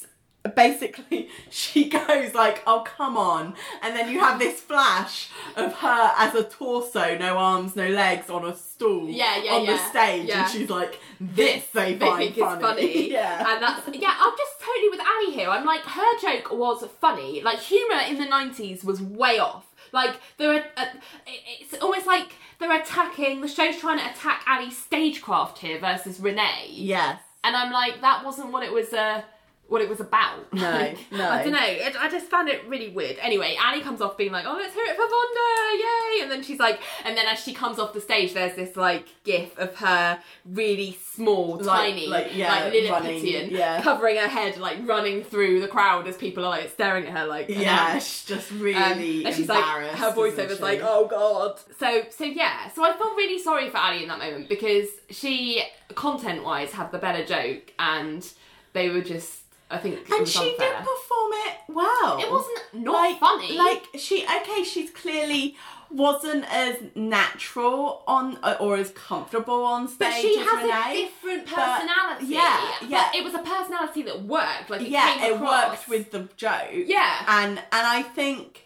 basically 0.56 1.30
she 1.50 1.90
goes 1.90 2.34
like, 2.34 2.64
"Oh 2.68 2.84
come 2.86 3.18
on," 3.18 3.54
and 3.82 3.96
then 3.96 4.10
you 4.10 4.20
have 4.20 4.40
this 4.40 4.60
flash 4.60 5.30
of 5.56 5.74
her 5.76 6.12
as 6.18 6.36
a 6.36 6.44
torso, 6.44 7.18
no 7.18 7.38
arms, 7.38 7.76
no 7.76 7.88
legs, 7.88 8.30
on 8.30 8.46
a 8.46 8.56
stool, 8.56 9.10
Yeah, 9.10 9.38
yeah, 9.44 9.52
on 9.54 9.66
the 9.66 9.78
stage, 9.78 10.28
Yeah. 10.28 10.44
and 10.44 10.52
she's 10.52 10.70
like, 10.70 11.00
"This 11.20 11.66
they 11.68 11.94
they 11.94 12.06
find 12.06 12.18
funny." 12.18 12.26
it's 12.28 12.62
funny. 12.62 13.12
yeah. 13.12 13.54
And 13.54 13.64
that's 13.64 13.88
yeah, 13.96 14.14
I'm 14.20 14.34
just 14.38 14.60
totally 14.60 14.90
with 14.90 15.00
Ally 15.00 15.32
here. 15.34 15.50
I'm 15.50 15.66
like 15.66 15.82
her 15.82 16.20
joke 16.22 16.52
was 16.52 16.84
funny. 17.00 17.42
Like 17.42 17.60
humour 17.60 18.02
in 18.08 18.18
the 18.18 18.26
nineties 18.26 18.84
was 18.84 19.02
way 19.02 19.40
off. 19.40 19.66
Like 19.92 20.16
they're 20.38 20.66
uh, 20.76 20.86
it's 21.28 21.76
almost 21.82 22.08
like 22.08 22.34
they're 22.60 22.82
attacking 22.82 23.42
the 23.42 23.48
show's 23.48 23.78
trying 23.78 24.00
to 24.00 24.06
attack 24.10 24.44
Ally's 24.48 24.78
stagecraft 24.78 25.60
here 25.60 25.80
versus 25.80 26.20
Renee. 26.20 26.68
yes. 26.72 27.20
And 27.46 27.58
I'm 27.58 27.74
like, 27.74 28.00
that 28.02 28.24
wasn't 28.24 28.52
what 28.54 28.64
it 28.64 28.72
was 28.72 28.94
uh 28.94 29.22
what 29.70 29.82
it 29.82 29.90
was 29.90 30.00
about. 30.00 30.52
No, 30.54 30.62
Like, 30.72 30.98
no. 31.12 31.28
I 31.30 31.44
don't 31.44 31.54
know. 31.54 31.66
It, 31.66 31.96
I 32.00 32.10
just 32.10 32.28
found 32.28 32.48
it 32.50 32.68
really 32.68 32.90
weird. 32.90 33.18
Anyway, 33.20 33.56
Annie 33.66 33.82
comes 33.82 34.02
off 34.02 34.18
being 34.18 34.32
like, 34.32 34.46
"Oh, 34.48 34.54
let's 34.54 34.74
hear 34.76 34.84
it 34.86 34.96
for 34.96 35.06
Vonda, 35.06 35.80
yay!" 35.80 36.22
And 36.22 36.30
then 36.32 36.44
she's 36.44 36.60
like, 36.60 36.80
and 37.06 37.18
then 37.18 37.26
as 37.28 37.40
she 37.40 37.54
comes 37.54 37.80
off 37.80 37.94
the 37.94 38.02
stage, 38.02 38.34
there's 38.34 38.56
this 38.56 38.76
like 38.76 39.08
gif 39.24 39.58
of 39.58 39.74
her 39.78 40.20
really 40.46 40.98
small, 41.14 41.58
Like- 41.58 41.66
tiny, 41.94 42.08
like, 42.08 42.36
yeah, 42.36 42.52
like 42.52 42.64
running, 42.66 42.92
Lilliputian, 42.92 43.50
yeah. 43.52 43.82
covering 43.82 44.18
her 44.18 44.28
head, 44.28 44.58
like 44.58 44.78
running 44.86 45.24
through 45.24 45.62
the 45.62 45.68
crowd 45.68 46.08
as 46.08 46.18
people 46.18 46.46
are 46.46 46.50
like 46.50 46.70
staring 46.70 47.08
at 47.08 47.18
her, 47.18 47.26
like 47.26 47.50
Yeah, 47.50 47.98
she's 48.00 48.26
just 48.26 48.52
Um, 48.52 48.60
really 48.62 49.26
and 49.26 49.34
she's 49.36 49.48
like, 49.50 49.64
her 49.64 50.12
voiceover's 50.12 50.60
like, 50.62 50.82
oh 50.84 51.08
god. 51.08 51.60
So, 51.80 52.04
so 52.12 52.26
yeah. 52.26 52.70
So 52.76 52.84
I 52.84 52.92
felt 52.94 53.16
really 53.16 53.40
sorry 53.40 53.70
for 53.70 53.78
Ally 53.78 54.02
in 54.04 54.08
that 54.10 54.20
moment 54.20 54.50
because 54.50 54.88
she, 55.10 55.64
content-wise, 55.96 56.72
had 56.72 56.92
the 56.92 56.98
better 57.00 57.26
joke, 57.26 57.72
and 57.80 58.28
they 58.74 58.90
were 58.90 59.02
just, 59.02 59.43
I 59.70 59.78
think, 59.78 59.96
it 59.96 60.10
and 60.12 60.28
she 60.28 60.52
unfair. 60.52 60.70
did 60.70 60.78
perform 60.80 61.32
it 61.48 61.56
well. 61.68 62.20
It 62.20 62.30
wasn't 62.32 62.60
not 62.74 62.94
like, 62.94 63.20
funny. 63.20 63.58
Like 63.58 63.88
she, 63.98 64.24
okay, 64.24 64.64
she's 64.64 64.92
clearly 64.92 65.56
wasn't 65.90 66.44
as 66.52 66.78
natural 66.96 68.04
on 68.08 68.38
uh, 68.44 68.56
or 68.60 68.78
as 68.78 68.90
comfortable 68.92 69.64
on 69.64 69.88
stage. 69.88 70.00
But 70.00 70.14
she 70.22 70.40
as 70.40 70.46
has 70.48 70.64
Renee, 70.64 71.02
a 71.02 71.06
different 71.06 71.46
personality. 71.48 72.26
yeah, 72.28 72.72
But 72.82 72.90
yeah. 72.90 73.12
it 73.16 73.24
was 73.24 73.34
a 73.34 73.40
personality 73.40 74.02
that 74.04 74.24
worked. 74.24 74.70
Like 74.70 74.82
it 74.82 74.90
yeah, 74.90 75.26
it 75.26 75.40
worked 75.40 75.88
with 75.88 76.12
the 76.12 76.28
joke. 76.36 76.70
Yeah. 76.72 77.24
and 77.28 77.58
and 77.60 77.88
I 77.88 78.02
think 78.04 78.66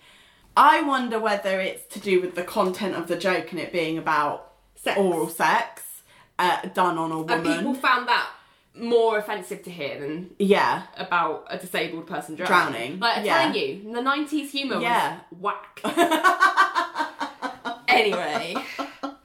I 0.55 0.81
wonder 0.81 1.19
whether 1.19 1.59
it's 1.59 1.85
to 1.93 1.99
do 1.99 2.19
with 2.21 2.35
the 2.35 2.43
content 2.43 2.95
of 2.95 3.07
the 3.07 3.15
joke 3.17 3.51
and 3.51 3.59
it 3.59 3.71
being 3.71 3.97
about 3.97 4.51
Sex. 4.75 4.97
oral 4.97 5.27
sex 5.29 5.83
uh, 6.39 6.61
done 6.73 6.97
on 6.97 7.11
a 7.11 7.19
woman. 7.21 7.45
And 7.45 7.45
people 7.45 7.73
found 7.75 8.07
that 8.07 8.27
more 8.79 9.17
offensive 9.17 9.63
to 9.63 9.71
hear 9.71 9.99
than 9.99 10.31
yeah, 10.39 10.83
about 10.97 11.45
a 11.49 11.57
disabled 11.57 12.07
person 12.07 12.35
drowning. 12.35 12.97
Drowning, 12.97 12.99
Like 12.99 13.17
I'm 13.19 13.25
yeah. 13.25 13.37
telling 13.51 13.55
you, 13.59 13.93
the 13.93 14.01
'90s 14.01 14.49
humor 14.51 14.81
Yeah. 14.81 15.19
was 15.31 15.53
whack. 15.83 15.83
anyway, 17.87 18.55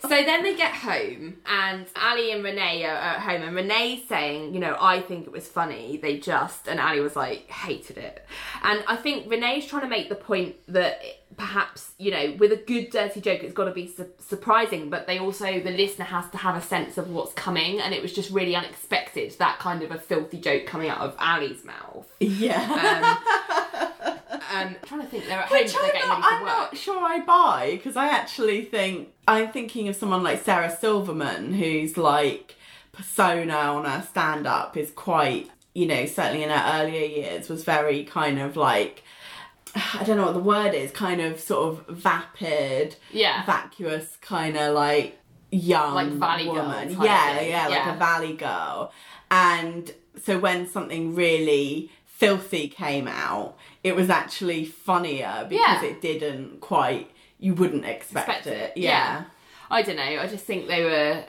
so 0.00 0.08
then 0.08 0.42
they 0.42 0.56
get 0.56 0.72
home, 0.74 1.36
and 1.46 1.86
Ally 1.96 2.30
and 2.32 2.44
Renee 2.44 2.84
are 2.84 2.94
at 2.94 3.20
home, 3.20 3.42
and 3.42 3.56
Renee's 3.56 4.06
saying, 4.08 4.54
you 4.54 4.60
know, 4.60 4.76
I 4.80 5.00
think 5.00 5.26
it 5.26 5.32
was 5.32 5.48
funny. 5.48 5.98
They 6.00 6.18
just, 6.18 6.68
and 6.68 6.78
Ally 6.80 7.00
was 7.00 7.16
like, 7.16 7.50
hated 7.50 7.98
it. 7.98 8.24
And 8.62 8.82
I 8.86 8.96
think 8.96 9.30
Renee's 9.30 9.66
trying 9.66 9.82
to 9.82 9.88
make 9.88 10.08
the 10.08 10.14
point 10.14 10.56
that 10.68 11.00
perhaps, 11.36 11.92
you 11.98 12.10
know, 12.10 12.34
with 12.38 12.52
a 12.52 12.56
good 12.56 12.90
dirty 12.90 13.20
joke, 13.20 13.42
it's 13.42 13.52
got 13.52 13.64
to 13.64 13.72
be 13.72 13.86
su- 13.86 14.10
surprising, 14.18 14.90
but 14.90 15.06
they 15.06 15.18
also, 15.18 15.60
the 15.60 15.70
listener 15.70 16.04
has 16.06 16.28
to 16.30 16.38
have 16.38 16.56
a 16.56 16.62
sense 16.62 16.98
of 16.98 17.10
what's 17.10 17.32
coming, 17.32 17.80
and 17.80 17.94
it 17.94 18.02
was 18.02 18.12
just 18.12 18.30
really 18.30 18.54
unexpected 18.54 19.34
that 19.38 19.59
kind 19.59 19.82
of 19.82 19.90
a 19.90 19.98
filthy 19.98 20.38
joke 20.38 20.66
coming 20.66 20.88
out 20.88 20.98
of 21.00 21.14
Ally's 21.18 21.64
mouth. 21.64 22.06
yeah. 22.20 23.18
Um, 24.02 24.18
I'm 24.50 24.76
trying 24.84 25.00
to 25.02 25.06
think, 25.06 25.26
they're 25.26 25.38
at 25.40 25.46
home, 25.48 25.59
they're 25.66 25.80
I'm, 25.80 25.92
getting 25.92 26.09
not, 26.09 26.20
ready 26.20 26.22
for 26.22 26.34
I'm 26.34 26.42
work. 26.42 26.50
not 26.50 26.76
sure 26.76 27.02
I 27.04 27.20
buy 27.20 27.70
because 27.72 27.96
I 27.96 28.09
actually 28.09 28.64
think 28.64 29.09
I'm 29.26 29.50
thinking 29.50 29.88
of 29.88 29.96
someone 29.96 30.22
like 30.22 30.42
Sarah 30.44 30.74
Silverman 30.74 31.54
who's 31.54 31.96
like 31.96 32.56
persona 32.92 33.54
on 33.54 33.84
her 33.86 34.02
stand 34.10 34.46
up 34.46 34.76
is 34.76 34.90
quite 34.90 35.48
you 35.74 35.86
know 35.86 36.04
certainly 36.04 36.42
in 36.42 36.50
her 36.50 36.82
earlier 36.82 37.06
years 37.06 37.48
was 37.48 37.64
very 37.64 38.04
kind 38.04 38.38
of 38.38 38.56
like 38.56 39.02
I 40.01 40.03
don't 40.05 40.16
know 40.16 40.27
what 40.27 40.35
the 40.35 40.40
word 40.40 40.74
is 40.74 40.90
kind 40.90 41.20
of 41.20 41.40
sort 41.40 41.69
of 41.89 41.97
vapid 41.97 42.97
Yeah. 43.11 43.44
vacuous 43.47 44.16
kind 44.20 44.57
of 44.57 44.74
like 44.74 45.19
young 45.51 45.94
Like 45.94 46.09
Valley 46.12 46.49
woman 46.49 46.90
yeah 46.90 47.40
yeah 47.40 47.69
like 47.69 47.74
yeah. 47.74 47.94
a 47.94 47.99
valley 47.99 48.32
girl 48.35 48.93
and 49.31 49.93
so 50.23 50.39
when 50.39 50.66
something 50.69 51.15
really 51.15 51.90
filthy 52.07 52.69
came 52.69 53.07
out 53.07 53.57
it 53.85 53.94
was 53.94 54.09
actually 54.09 54.65
funnier 54.65 55.47
because 55.49 55.82
Yeah. 55.82 55.85
it 55.85 56.01
didn't 56.01 56.61
quite 56.61 57.11
you 57.39 57.55
wouldn't 57.55 57.85
expect, 57.85 58.28
Expect 58.28 58.47
it, 58.47 58.73
it, 58.77 58.81
yeah. 58.82 59.24
I 59.70 59.82
don't 59.82 59.97
know, 59.97 60.03
I 60.03 60.27
just 60.28 60.44
think 60.44 60.69
they 60.69 60.85
were. 60.85 61.24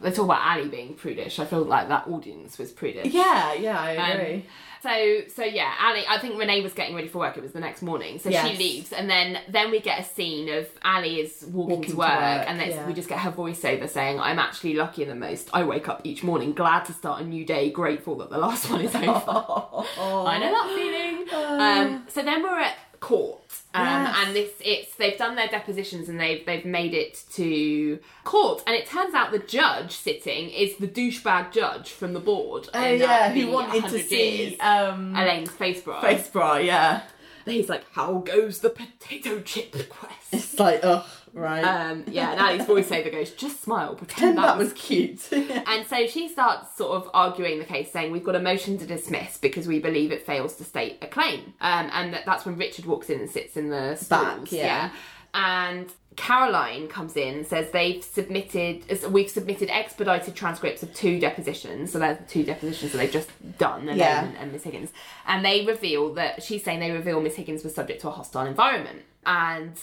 They 0.00 0.10
talk 0.10 0.24
about 0.26 0.40
Ally 0.42 0.68
being 0.68 0.94
prudish. 0.94 1.38
I 1.38 1.44
feel 1.44 1.62
like 1.62 1.88
that 1.88 2.06
audience 2.08 2.58
was 2.58 2.70
prudish. 2.72 3.12
yeah 3.12 3.52
yeah 3.54 3.80
i 3.80 3.96
Um, 3.96 4.10
agree 4.20 4.46
so 4.82 5.20
so 5.28 5.44
yeah, 5.44 5.74
Ally. 5.78 6.04
I 6.08 6.16
think 6.16 6.38
Renee 6.38 6.62
was 6.62 6.72
getting 6.72 6.94
ready 6.94 7.06
for 7.08 7.18
work. 7.18 7.36
It 7.36 7.42
was 7.42 7.52
the 7.52 7.60
next 7.60 7.82
morning, 7.82 8.18
so 8.18 8.30
Yes. 8.30 8.48
she 8.48 8.56
leaves, 8.56 8.94
and 8.94 9.10
then 9.10 9.38
then 9.46 9.70
we 9.70 9.78
get 9.78 10.00
a 10.00 10.04
scene 10.04 10.48
of 10.48 10.66
Ally 10.82 11.18
is 11.20 11.44
walking, 11.52 11.68
Walking 11.76 11.82
to 11.82 11.90
to 11.90 11.96
work, 11.98 12.08
work, 12.08 12.44
and 12.48 12.58
yeah. 12.62 12.86
we 12.86 12.94
just 12.94 13.06
get 13.06 13.18
her 13.18 13.30
voiceover 13.30 13.86
saying, 13.86 14.18
"I'm 14.18 14.38
actually 14.38 14.72
luckier 14.72 15.04
than 15.04 15.18
most. 15.18 15.50
I 15.52 15.64
wake 15.64 15.86
up 15.90 16.00
each 16.04 16.22
morning 16.24 16.54
glad 16.54 16.86
to 16.86 16.94
start 16.94 17.20
a 17.20 17.24
new 17.26 17.44
day, 17.44 17.70
grateful 17.70 18.14
that 18.20 18.30
the 18.30 18.38
last 18.38 18.70
one 18.70 18.80
is 18.80 18.94
over." 18.94 19.04
I 19.10 20.38
know 20.38 20.50
that 20.50 20.72
feeling. 20.74 21.60
Um, 21.60 22.06
so 22.08 22.22
then 22.22 22.42
we're 22.42 22.58
at 22.60 22.76
court. 23.00 23.49
Um, 23.72 23.84
Yes. 23.86 24.16
and 24.26 24.34
this 24.36 24.50
it's 24.64 24.94
they've 24.96 25.16
done 25.16 25.36
their 25.36 25.46
depositions 25.46 26.08
and 26.08 26.18
they've 26.18 26.44
they've 26.44 26.64
made 26.64 26.92
it 26.92 27.22
to 27.34 28.00
court 28.24 28.64
and 28.66 28.74
it 28.74 28.86
turns 28.86 29.14
out 29.14 29.30
the 29.30 29.38
judge 29.38 29.92
sitting 29.92 30.50
is 30.50 30.76
the 30.78 30.88
douchebag 30.88 31.52
judge 31.52 31.90
from 31.90 32.12
the 32.12 32.18
board 32.20 32.68
oh 32.74 32.82
in, 32.84 33.00
uh, 33.00 33.04
yeah 33.04 33.32
who 33.32 33.48
wanted 33.48 33.84
to 33.84 33.98
see 34.02 34.58
um 34.58 35.14
Elaine's 35.14 35.50
face 35.52 35.82
bra. 35.82 36.00
face 36.00 36.26
bra 36.28 36.56
yeah 36.56 37.02
He's 37.46 37.68
like, 37.70 37.84
"How 37.92 38.18
goes 38.18 38.58
the 38.60 38.70
potato 38.70 39.40
chip 39.40 39.72
quest?" 39.88 40.14
it's 40.32 40.58
like 40.58 40.80
ugh 40.84 41.04
right 41.32 41.62
Um, 41.62 42.04
yeah, 42.08 42.32
and 42.32 42.40
Ally's 42.40 42.62
voiceover 42.66 43.10
goes, 43.10 43.30
"Just 43.32 43.62
smile, 43.62 43.94
pretend 43.94 44.30
and 44.30 44.38
that 44.38 44.58
was 44.58 44.72
cute 44.72 45.28
and 45.32 45.86
so 45.86 46.06
she 46.06 46.28
starts 46.28 46.76
sort 46.76 46.92
of 46.92 47.10
arguing 47.14 47.58
the 47.58 47.64
case, 47.64 47.90
saying 47.92 48.12
we've 48.12 48.24
got 48.24 48.34
a 48.36 48.40
motion 48.40 48.78
to 48.78 48.86
dismiss 48.86 49.38
because 49.38 49.66
we 49.68 49.78
believe 49.78 50.12
it 50.12 50.24
fails 50.26 50.56
to 50.56 50.64
state 50.64 50.98
a 51.02 51.06
claim. 51.06 51.54
Um, 51.60 51.90
and 51.92 52.14
that, 52.14 52.24
that's 52.26 52.44
when 52.44 52.56
Richard 52.56 52.86
walks 52.86 53.10
in 53.10 53.20
and 53.20 53.30
sits 53.30 53.56
in 53.56 53.70
the 53.70 53.96
stalls. 53.96 54.52
yeah. 54.52 54.90
And 55.32 55.88
Caroline 56.16 56.88
comes 56.88 57.16
in 57.16 57.34
and 57.36 57.46
says 57.46 57.70
they've 57.70 58.02
submitted, 58.02 58.84
we've 59.10 59.30
submitted 59.30 59.70
expedited 59.70 60.34
transcripts 60.34 60.82
of 60.82 60.92
two 60.92 61.20
depositions. 61.20 61.92
So 61.92 62.00
there's 62.00 62.18
the 62.18 62.24
two 62.24 62.42
depositions 62.42 62.92
that 62.92 62.98
they've 62.98 63.12
just 63.12 63.30
done, 63.58 63.82
Elaine 63.84 63.98
Yeah. 63.98 64.24
and, 64.24 64.36
and 64.36 64.52
Miss 64.52 64.64
Higgins. 64.64 64.90
And 65.26 65.44
they 65.44 65.64
reveal 65.64 66.12
that 66.14 66.42
she's 66.42 66.64
saying 66.64 66.80
they 66.80 66.90
reveal 66.90 67.20
Miss 67.20 67.36
Higgins 67.36 67.62
was 67.62 67.74
subject 67.74 68.00
to 68.02 68.08
a 68.08 68.10
hostile 68.10 68.44
environment. 68.46 69.02
And 69.24 69.74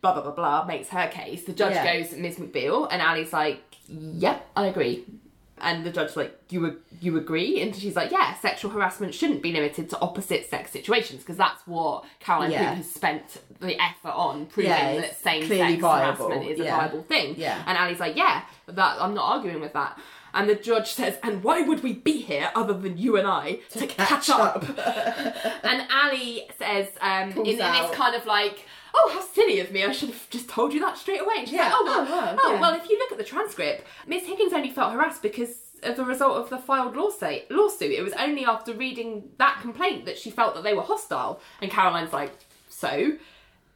blah 0.00 0.12
blah 0.12 0.22
blah 0.22 0.32
blah 0.32 0.64
makes 0.64 0.88
her 0.90 1.08
case. 1.08 1.44
The 1.44 1.52
judge 1.52 1.74
Yeah. 1.74 2.00
goes, 2.00 2.12
Ms. 2.12 2.36
McBeal, 2.36 2.88
and 2.90 3.00
Ally's 3.02 3.32
like, 3.32 3.62
Yep, 3.88 4.46
I 4.56 4.66
agree. 4.66 5.04
And 5.58 5.86
the 5.86 5.90
judge's 5.90 6.16
like, 6.18 6.38
you 6.50 6.66
ag- 6.66 6.76
you 7.00 7.16
agree? 7.16 7.62
And 7.62 7.74
she's 7.74 7.96
like, 7.96 8.10
yeah, 8.10 8.34
sexual 8.34 8.70
harassment 8.70 9.14
shouldn't 9.14 9.40
be 9.42 9.52
limited 9.52 9.88
to 9.88 9.98
opposite 10.00 10.50
sex 10.50 10.70
situations 10.70 11.20
because 11.22 11.38
that's 11.38 11.66
what 11.66 12.04
Caroline 12.20 12.50
Yeah. 12.50 12.74
Has 12.74 12.90
spent 12.90 13.40
the 13.60 13.74
effort 13.80 14.10
on 14.10 14.46
proving 14.46 14.70
Yeah, 14.72 14.96
that 14.96 15.04
it's 15.04 15.16
same 15.18 15.46
clearly 15.46 15.72
sex 15.74 15.80
viable, 15.82 16.28
harassment 16.28 16.50
is 16.50 16.60
a 16.60 16.64
viable 16.64 17.02
thing. 17.04 17.36
Yeah. 17.38 17.62
And 17.66 17.78
Ally's 17.78 18.00
like, 18.00 18.16
yeah, 18.16 18.42
that 18.66 19.00
I'm 19.00 19.14
not 19.14 19.24
arguing 19.36 19.60
with 19.62 19.72
that. 19.72 19.98
And 20.34 20.46
the 20.50 20.56
judge 20.56 20.92
says, 20.92 21.16
and 21.22 21.42
why 21.42 21.62
would 21.62 21.82
we 21.82 21.94
be 21.94 22.20
here 22.20 22.50
other 22.54 22.74
than 22.74 22.98
you 22.98 23.16
and 23.16 23.26
I 23.26 23.60
to, 23.70 23.86
catch, 23.86 24.28
up? 24.28 24.62
and 25.64 25.86
Ally 25.90 26.40
says, 26.58 26.88
um, 27.00 27.30
in, 27.30 27.46
in 27.46 27.60
out. 27.62 27.88
this 27.88 27.96
kind 27.96 28.14
of 28.14 28.26
like, 28.26 28.66
oh, 28.96 29.10
how 29.14 29.20
silly 29.20 29.60
of 29.60 29.70
me! 29.70 29.84
I 29.84 29.92
should 29.92 30.08
have 30.10 30.30
just 30.30 30.48
told 30.48 30.72
you 30.72 30.80
that 30.80 30.96
straight 30.98 31.20
away. 31.20 31.34
And 31.38 31.46
she's 31.48 31.56
Yeah. 31.56 31.64
like, 31.64 31.72
oh, 31.74 31.84
well, 31.84 32.00
Oh, 32.08 32.14
wow, 32.16 32.36
oh, 32.42 32.52
yeah. 32.54 32.60
well, 32.60 32.74
if 32.74 32.88
you 32.88 32.98
look 32.98 33.12
at 33.12 33.18
the 33.18 33.24
transcript, 33.24 33.86
Miss 34.06 34.24
Higgins 34.24 34.52
only 34.52 34.70
felt 34.70 34.92
harassed 34.92 35.22
because 35.22 35.56
as 35.82 35.98
a 35.98 36.04
result 36.04 36.38
of 36.38 36.48
the 36.50 36.58
filed 36.58 36.96
lawsuit. 36.96 37.50
Lawsuit. 37.50 37.92
It 37.92 38.02
was 38.02 38.14
only 38.14 38.44
after 38.46 38.72
reading 38.72 39.28
that 39.36 39.58
complaint 39.60 40.06
that 40.06 40.18
she 40.18 40.30
felt 40.30 40.54
that 40.54 40.64
they 40.64 40.72
were 40.74 40.82
hostile. 40.82 41.40
And 41.60 41.70
Caroline's 41.70 42.14
like, 42.14 42.32
so. 42.70 42.88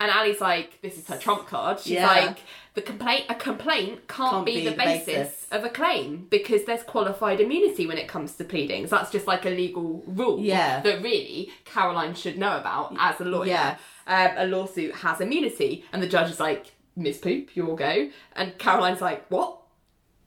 And 0.02 0.10
Ally's 0.10 0.40
like, 0.40 0.80
this 0.80 0.96
is 0.96 1.06
her 1.08 1.18
trump 1.18 1.46
card. 1.46 1.78
She's 1.78 1.92
Yeah. 1.92 2.06
like, 2.06 2.38
the 2.72 2.80
complaint, 2.80 3.26
a 3.28 3.34
complaint 3.34 4.08
can't, 4.08 4.30
Can't 4.30 4.46
be, 4.46 4.54
be 4.54 4.64
the 4.64 4.70
the 4.70 4.76
basis, 4.78 5.04
basis. 5.06 5.46
of 5.52 5.62
a 5.64 5.68
claim 5.68 6.26
because 6.30 6.64
there's 6.64 6.82
qualified 6.84 7.38
immunity 7.38 7.86
when 7.86 7.98
it 7.98 8.08
comes 8.08 8.34
to 8.36 8.44
pleadings. 8.44 8.88
That's 8.88 9.10
just 9.10 9.26
like 9.26 9.44
a 9.44 9.50
legal 9.50 10.02
rule 10.06 10.40
Yeah. 10.40 10.80
that 10.80 11.02
really 11.02 11.50
Caroline 11.66 12.14
should 12.14 12.38
know 12.38 12.56
about 12.56 12.96
as 12.98 13.20
a 13.20 13.24
lawyer. 13.26 13.48
Yeah. 13.48 13.76
Um, 14.10 14.32
a 14.36 14.44
lawsuit 14.44 14.92
has 14.96 15.20
immunity, 15.20 15.84
and 15.92 16.02
the 16.02 16.08
judge 16.08 16.30
is 16.30 16.40
like, 16.40 16.72
Miss 16.96 17.16
Poop, 17.16 17.56
you 17.56 17.64
will 17.64 17.76
go. 17.76 18.10
And 18.34 18.58
Caroline's 18.58 19.00
like, 19.00 19.24
what? 19.28 19.59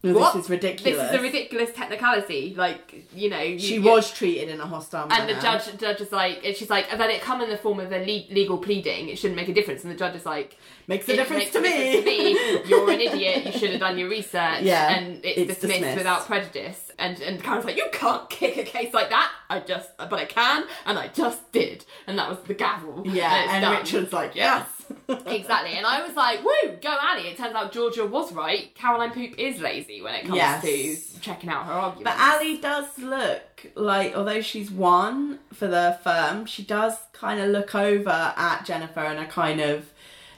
What? 0.03 0.33
This 0.33 0.43
is 0.45 0.49
ridiculous. 0.49 0.99
This 0.99 1.11
is 1.11 1.17
a 1.17 1.21
ridiculous 1.21 1.71
technicality. 1.73 2.53
Like, 2.57 3.05
you 3.15 3.29
know, 3.29 3.39
you, 3.39 3.57
She 3.57 3.79
was 3.79 4.11
treated 4.11 4.49
in 4.49 4.59
a 4.59 4.65
hostile 4.67 5.07
manner. 5.07 5.21
and 5.21 5.29
the 5.37 5.41
judge, 5.41 5.77
judge 5.79 6.01
is 6.01 6.11
like, 6.11 6.41
and 6.43 6.53
she's 6.55 6.69
like, 6.69 6.89
that 6.91 7.09
it 7.09 7.21
come 7.21 7.39
in 7.41 7.49
the 7.49 7.55
form 7.55 7.79
of 7.79 7.89
a 7.91 7.99
le- 7.99 8.33
legal 8.33 8.57
pleading. 8.57 9.07
It 9.07 9.17
shouldn't 9.17 9.37
make 9.37 9.47
a 9.47 9.53
difference. 9.53 9.83
And 9.83 9.93
the 9.93 9.97
judge 9.97 10.15
is 10.15 10.25
like, 10.25 10.57
Makes 10.87 11.07
a 11.07 11.15
difference 11.15 11.43
makes 11.45 11.51
to 11.53 11.61
me." 11.61 11.93
to 12.01 12.05
me. 12.05 12.63
You're 12.65 12.91
an 12.91 12.99
idiot. 12.99 13.45
You 13.45 13.51
should 13.53 13.71
have 13.71 13.79
done 13.79 13.97
your 13.97 14.09
research. 14.09 14.63
Yeah, 14.63 14.93
and 14.93 15.23
it's, 15.23 15.37
it's 15.51 15.59
dismissed, 15.61 15.79
dismissed. 15.79 15.97
without 15.97 16.25
prejudice. 16.25 16.91
And 16.99 17.21
and 17.21 17.41
Karen's 17.41 17.63
like, 17.63 17.77
you 17.77 17.87
can't 17.93 18.29
kick 18.29 18.57
a 18.57 18.63
case 18.63 18.93
like 18.93 19.09
that. 19.09 19.31
I 19.49 19.61
just, 19.61 19.95
but 19.97 20.11
I 20.13 20.25
can, 20.25 20.65
and 20.85 20.99
I 20.99 21.07
just 21.07 21.49
did. 21.53 21.85
And 22.07 22.19
that 22.19 22.27
was 22.29 22.39
the 22.39 22.53
gavel. 22.53 23.03
Yeah, 23.07 23.45
and 23.53 23.61
done. 23.63 23.77
Richard's 23.77 24.11
like, 24.11 24.35
yes. 24.35 24.67
Exactly, 25.07 25.73
and 25.77 25.85
I 25.85 26.05
was 26.05 26.15
like, 26.15 26.43
"Woo, 26.43 26.71
go 26.81 26.89
Ally!" 26.89 27.21
It 27.27 27.37
turns 27.37 27.55
out 27.55 27.71
Georgia 27.71 28.05
was 28.05 28.31
right. 28.33 28.73
Caroline 28.75 29.11
Poop 29.11 29.37
is 29.37 29.59
lazy 29.59 30.01
when 30.01 30.13
it 30.15 30.21
comes 30.25 30.35
Yes. 30.35 30.63
to 30.63 31.19
checking 31.21 31.49
out 31.49 31.65
her 31.65 31.73
arguments. 31.73 32.03
But 32.03 32.19
Ally 32.19 32.57
does 32.61 32.97
look 32.99 33.41
like, 33.75 34.15
although 34.15 34.41
she's 34.41 34.71
won 34.71 35.39
for 35.53 35.67
the 35.67 35.97
firm, 36.03 36.45
she 36.45 36.63
does 36.63 36.95
kind 37.13 37.39
of 37.39 37.49
look 37.49 37.75
over 37.75 38.33
at 38.35 38.65
Jennifer 38.65 39.01
and 39.01 39.19
a 39.19 39.25
kind 39.25 39.59
of. 39.61 39.89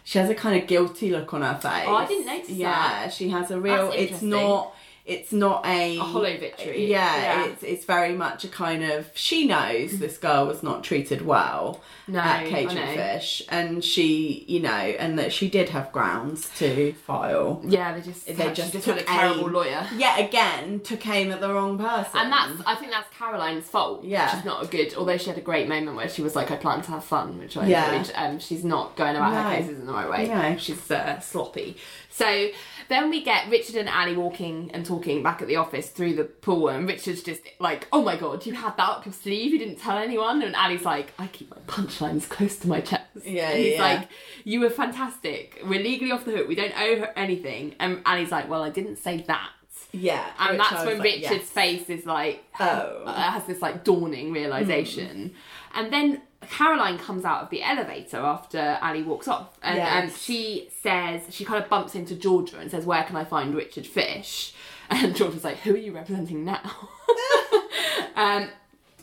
She 0.04 0.20
has 0.20 0.30
a 0.30 0.36
kind 0.36 0.62
of 0.62 0.68
guilty 0.68 1.10
look 1.10 1.34
on 1.34 1.42
her 1.42 1.56
face. 1.56 1.86
Oh, 1.88 1.96
I 1.96 2.06
didn't 2.06 2.28
notice 2.28 2.50
Yeah, 2.52 2.72
that. 3.06 3.14
she 3.14 3.30
has 3.30 3.50
a 3.50 3.60
real. 3.60 3.92
It's 3.92 4.22
not. 4.22 4.74
It's 5.06 5.32
not 5.32 5.64
a, 5.68 5.98
A 5.98 6.00
hollow 6.00 6.36
victory. 6.36 6.88
Yeah, 6.88 7.16
Yeah. 7.16 7.46
it's 7.46 7.62
it's 7.62 7.86
very 7.86 8.14
much 8.14 8.44
a 8.44 8.48
kind 8.48 8.84
of. 8.84 9.12
She 9.14 9.46
knows 9.46 10.00
this 10.00 10.18
girl 10.18 10.48
was 10.48 10.64
not 10.64 10.84
treated 10.84 11.22
well 11.24 11.80
No, 12.08 12.20
at 12.20 12.48
Cage 12.48 12.74
and. 12.74 12.96
Fish, 13.00 13.44
and 13.50 13.84
she, 13.86 14.46
you 14.48 14.62
know, 14.62 14.70
and 14.72 15.20
that 15.20 15.32
she 15.32 15.48
did 15.48 15.70
have 15.70 15.92
grounds 15.92 16.50
to 16.58 16.94
file. 16.94 17.62
yeah, 17.64 17.94
they 17.94 18.02
just 18.02 18.26
They 18.26 18.34
just 18.52 18.74
just, 18.74 18.74
took 18.74 18.84
had 18.86 18.98
a 18.98 19.04
terrible 19.04 19.46
aim. 19.48 19.54
lawyer. 19.54 19.88
Yet 19.96 20.20
again, 20.28 20.80
took 20.80 21.06
aim 21.08 21.32
at 21.32 21.40
the 21.40 21.54
wrong 21.54 21.78
person. 21.78 22.12
And 22.22 22.32
that's, 22.32 22.54
I 22.66 22.74
think 22.74 22.92
that's 22.92 23.16
Caroline's 23.16 23.66
fault. 23.70 24.04
Yeah. 24.04 24.28
She's 24.36 24.44
not 24.44 24.64
a 24.64 24.68
good, 24.68 24.96
although 24.96 25.18
she 25.18 25.30
had 25.30 25.38
a 25.38 25.42
great 25.42 25.68
moment 25.68 25.96
where 25.98 26.10
she 26.10 26.24
was 26.24 26.36
like, 26.36 26.50
I 26.50 26.56
plan 26.56 26.82
to 26.82 26.90
have 26.92 27.04
fun, 27.04 27.38
which 27.38 27.58
I 27.58 27.68
Yeah. 27.68 27.94
enjoyed. 27.94 28.16
Um, 28.16 28.40
she's 28.40 28.64
not 28.66 28.96
going 28.96 29.16
about 29.16 29.34
her 29.36 29.56
cases 29.56 29.78
in 29.80 29.86
the 29.86 29.94
right 29.94 30.10
way. 30.10 30.28
No. 30.28 30.58
She's 30.58 30.90
uh, 30.90 31.20
sloppy. 31.20 31.78
So 32.10 32.48
then 32.90 33.10
we 33.10 33.24
get 33.24 33.50
Richard 33.50 33.76
and 33.76 33.90
Ally 33.90 34.14
walking 34.16 34.70
and 34.74 34.86
talking 34.86 35.24
back 35.24 35.42
at 35.42 35.48
the 35.48 35.56
office 35.56 35.90
through 35.90 36.14
the 36.16 36.24
pool, 36.24 36.70
and 36.70 36.88
Richard's 36.88 37.24
just 37.24 37.42
like, 37.60 37.88
Oh 37.92 38.02
my 38.04 38.16
god, 38.16 38.46
you 38.46 38.54
had 38.54 38.78
that 38.78 38.90
up 38.90 39.06
your 39.06 39.14
sleeve, 39.14 39.52
you 39.54 39.60
didn't 39.60 39.78
tell 39.80 39.98
anyone. 39.98 40.42
And 40.42 40.56
Ally's 40.56 40.86
like, 40.86 41.14
I 41.18 41.28
keep 41.28 41.50
my 41.52 41.62
punchlines 41.68 42.28
close 42.30 42.58
to 42.60 42.68
my 42.68 42.82
chest. 42.82 43.04
Yeah, 43.24 43.50
and 43.50 43.60
he's 43.60 43.74
yeah. 43.76 43.82
like, 43.82 44.10
You 44.44 44.60
were 44.62 44.70
fantastic. 44.70 45.62
We're 45.66 45.82
legally 45.82 46.12
off 46.12 46.26
the 46.26 46.32
hook. 46.32 46.48
We 46.48 46.56
don't 46.56 46.74
owe 46.78 47.00
her 47.00 47.14
anything. 47.16 47.76
And 47.80 48.02
Ally's 48.06 48.32
like, 48.32 48.50
Well, 48.50 48.62
I 48.64 48.70
didn't 48.70 48.98
say 48.98 49.24
that. 49.28 49.50
yeah, 49.92 50.26
And 50.40 50.60
that's 50.60 50.86
when 50.86 50.98
like, 51.00 51.04
Richard's 51.06 51.32
yes. 51.32 51.50
face 51.50 51.90
is 51.90 52.06
like, 52.06 52.44
Oh. 52.60 53.04
has 53.06 53.46
this 53.46 53.62
like 53.62 53.84
dawning 53.84 54.32
realization. 54.32 55.34
And 55.74 55.92
then 55.92 56.22
Caroline 56.50 56.98
comes 56.98 57.26
out 57.26 57.44
of 57.44 57.50
the 57.50 57.62
elevator 57.64 58.18
after 58.18 58.58
Ally 58.82 59.02
walks 59.02 59.28
off, 59.28 59.58
and, 59.62 59.78
Yes. 59.78 59.90
and 59.92 60.12
she 60.14 60.70
says 60.82 61.24
she 61.30 61.46
kind 61.46 61.64
of 61.64 61.70
bumps 61.70 61.96
into 61.96 62.16
Georgia 62.16 62.60
and 62.60 62.70
says, 62.72 62.86
"Where 62.86 63.04
can 63.04 63.16
I 63.16 63.24
find 63.26 63.56
Richard 63.56 63.86
Fish?" 63.88 64.54
And 64.90 65.16
Georgia's 65.16 65.44
like, 65.44 65.58
"Who 65.58 65.74
are 65.74 65.78
you 65.78 65.94
representing 65.94 66.46
now?" 66.46 66.62
um, 68.16 68.50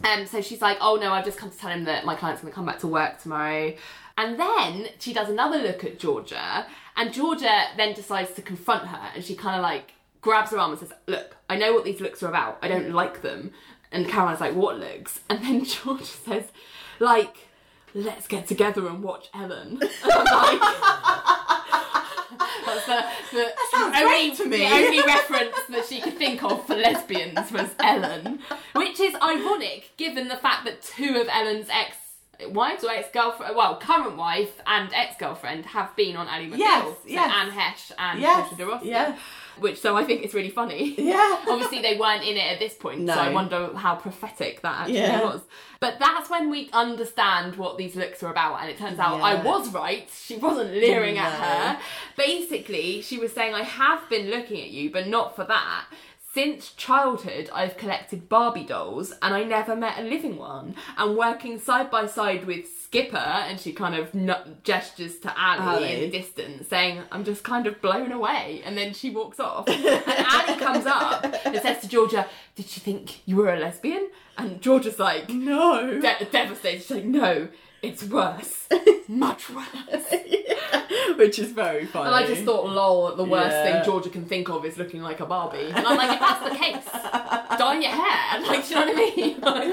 and 0.05 0.29
so 0.29 0.41
she's 0.41 0.63
like, 0.63 0.79
"Oh 0.81 0.97
no, 0.97 1.13
I've 1.13 1.25
just 1.25 1.39
come 1.39 1.51
to 1.51 1.59
tell 1.59 1.71
him 1.71 1.85
that 1.85 2.05
my 2.05 2.15
client's 2.15 2.41
going 2.43 2.53
to 2.53 2.55
come 2.55 2.67
back 2.67 2.79
to 2.81 2.87
work 2.87 3.21
tomorrow." 3.21 3.75
And 4.17 4.39
then 4.39 4.89
she 4.99 5.13
does 5.13 5.29
another 5.29 5.59
look 5.59 5.85
at 5.85 5.99
Georgia, 5.99 6.67
and 6.97 7.13
Georgia 7.13 7.65
then 7.77 7.95
decides 7.95 8.33
to 8.35 8.43
confront 8.43 8.87
her, 8.89 9.11
and 9.15 9.25
she 9.25 9.35
kind 9.35 9.57
of 9.57 9.63
like 9.63 9.93
grabs 10.21 10.51
her 10.51 10.59
arm 10.59 10.71
and 10.73 10.81
says, 10.81 10.93
"Look, 11.07 11.37
I 11.49 11.57
know 11.57 11.73
what 11.73 11.85
these 11.85 12.01
looks 12.01 12.23
are 12.23 12.29
about. 12.29 12.59
I 12.63 12.69
don't 12.69 12.93
like 12.93 13.23
them." 13.23 13.53
And 13.91 14.09
Caroline's 14.09 14.41
like, 14.41 14.55
"What 14.55 14.79
looks?" 14.79 15.21
And 15.29 15.43
then 15.45 15.65
Georgia 15.75 16.05
says, 16.05 16.45
"Like, 16.99 17.49
let's 17.95 18.27
get 18.27 18.47
together 18.47 18.87
and 18.87 19.03
watch 19.03 19.29
Ellen." 19.35 19.81
And 19.83 20.13
I'm 20.13 20.25
like, 20.25 20.61
That's 22.65 22.87
the, 22.87 23.05
the 23.37 23.53
sounds 23.71 23.97
only, 23.99 24.37
to 24.37 24.45
me. 24.47 24.59
the 24.59 24.65
only 24.67 25.01
reference 25.03 25.57
that 25.71 25.85
she 25.89 26.01
could 26.01 26.17
think 26.17 26.43
of 26.43 26.67
for 26.67 26.75
lesbians 26.75 27.51
was 27.53 27.71
Ellen, 27.81 28.39
which 28.75 28.99
is 29.01 29.15
ironic 29.23 29.91
given 29.97 30.29
the 30.29 30.37
fact 30.37 30.65
that 30.65 30.81
two 30.83 31.17
of 31.21 31.29
Ellen's 31.31 31.69
ex 31.71 31.97
wives 32.49 32.83
or 32.83 32.91
ex 32.91 33.09
girlfriend, 33.13 33.55
well, 33.57 33.79
current 33.79 34.17
wife 34.17 34.61
and 34.67 34.91
ex 34.95 35.17
girlfriend 35.19 35.67
have 35.67 35.95
been 35.97 36.17
on 36.17 36.27
Ally 36.29 36.47
McBeal. 36.49 36.59
Yes, 36.59 36.85
so 36.85 36.97
yes. 37.07 37.33
Anne 37.37 37.51
Heche 37.51 37.93
and 37.99 38.21
Yes, 38.21 38.41
Portia 38.49 38.57
de 38.57 38.67
Rossi. 38.67 38.89
yeah. 38.89 39.17
Which, 39.59 39.81
so 39.81 39.97
I 39.97 40.05
think 40.05 40.23
it's 40.25 40.35
really 40.35 40.51
funny. 40.51 40.95
Yeah. 40.99 41.45
Obviously, 41.49 41.83
they 41.83 41.97
weren't 41.99 42.23
in 42.25 42.37
it 42.37 42.53
at 42.53 42.59
this 42.59 42.75
point, 42.75 43.07
so 43.09 43.15
I 43.15 43.31
wonder 43.31 43.71
how 43.77 43.95
prophetic 43.97 44.63
that 44.63 44.81
actually 44.83 44.95
Yeah. 44.99 45.23
was. 45.25 45.41
But 45.81 45.99
that's 45.99 46.31
when 46.31 46.49
we 46.51 46.71
understand 46.73 47.57
what 47.57 47.77
these 47.77 47.97
looks 47.97 48.23
are 48.23 48.31
about, 48.31 48.61
and 48.61 48.71
it 48.71 48.79
turns 48.79 48.99
out 48.99 49.21
I 49.21 49.43
was 49.43 49.71
right. 49.73 50.09
She 50.15 50.37
wasn't 50.37 50.71
leering 50.71 51.19
at 51.19 51.33
her. 51.33 51.81
Basically, 52.17 53.03
she 53.03 53.19
was 53.19 53.33
saying, 53.33 53.55
I 53.55 53.63
have 53.63 54.09
been 54.09 54.31
looking 54.31 54.61
at 54.61 54.71
you, 54.71 54.91
but 54.91 55.07
not 55.09 55.35
for 55.37 55.45
that. 55.45 55.87
Since 56.33 56.73
childhood, 56.73 57.51
I've 57.53 57.77
collected 57.77 58.29
Barbie 58.31 58.65
dolls 58.65 59.13
and 59.21 59.35
I 59.35 59.45
never 59.45 59.77
met 59.77 59.99
a 59.99 60.03
living 60.03 60.39
one. 60.39 60.75
And 60.97 61.15
working 61.15 61.59
side 61.59 61.91
by 61.91 62.07
side 62.07 62.47
with 62.47 62.67
Skipper, 62.85 63.17
and 63.19 63.61
she 63.61 63.73
kind 63.75 63.95
of 63.95 64.15
nu- 64.15 64.35
gestures 64.65 65.19
to 65.21 65.39
Ally, 65.39 65.63
Ally. 65.77 65.87
in 65.89 66.01
the 66.11 66.19
distance, 66.19 66.69
saying, 66.69 67.03
I'm 67.13 67.25
just 67.25 67.45
kind 67.45 67.67
of 67.67 67.83
blown 67.83 68.13
away. 68.13 68.63
And 68.65 68.79
then 68.79 68.95
she 68.95 69.11
walks 69.11 69.41
off. 69.41 69.69
and 69.69 69.85
Ally 69.87 70.59
comes 70.59 70.87
up 70.87 71.25
and 71.45 71.61
says 71.61 71.81
to 71.83 71.89
Georgia, 71.89 72.27
Did 72.57 72.67
she 72.67 72.81
think 72.81 73.27
you 73.27 73.37
were 73.37 73.53
a 73.53 73.59
lesbian? 73.59 74.09
And 74.39 74.63
Georgia's 74.63 74.99
like, 74.99 75.29
No. 75.29 76.01
de- 76.01 76.25
devastated. 76.31 76.81
She's 76.81 76.91
like, 76.91 77.05
No, 77.05 77.49
it's 77.83 78.05
worse. 78.05 78.69
Much 79.09 79.51
worse. 79.51 80.15
Which 81.17 81.39
is 81.39 81.53
very 81.53 81.85
funny. 81.87 82.07
And 82.07 82.15
I 82.15 82.27
just 82.27 82.45
thought, 82.45 82.67
lol, 82.71 83.15
the 83.17 83.25
worst 83.25 83.51
Yeah. 83.51 83.65
thing 83.65 83.85
Georgia 83.85 84.09
can 84.11 84.25
think 84.25 84.49
of 84.49 84.65
is 84.65 84.77
looking 84.79 85.03
like 85.03 85.21
a 85.21 85.27
Barbie. 85.27 85.71
And 85.75 85.87
I'm 85.87 85.97
like, 85.97 86.13
if 86.15 86.21
that's 86.21 86.49
the 86.49 86.57
case, 86.57 86.85
dye 87.59 87.79
your 87.81 87.91
hair. 87.91 88.19
Like, 88.53 88.67
do 88.67 88.75
you 88.75 88.81
know 88.81 88.93
what 88.93 89.13
I 89.13 89.17
mean? 89.17 89.41
Like, 89.41 89.65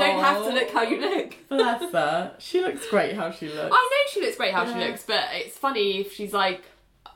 you 0.00 0.06
don't 0.06 0.20
have 0.24 0.44
to 0.44 0.50
look 0.52 0.70
how 0.70 0.82
you 0.82 1.00
look. 1.00 1.34
Bless 1.48 1.92
her. 1.92 2.34
She 2.38 2.60
looks 2.60 2.86
great 2.88 3.14
how 3.14 3.30
she 3.30 3.46
looks. 3.48 3.74
I 3.74 3.88
know 3.90 4.10
she 4.12 4.20
looks 4.22 4.36
great 4.36 4.54
how 4.54 4.64
she 4.66 4.78
looks, 4.78 5.02
but 5.04 5.24
it's 5.32 5.56
funny 5.56 6.00
if 6.00 6.12
she's 6.14 6.32
like, 6.32 6.62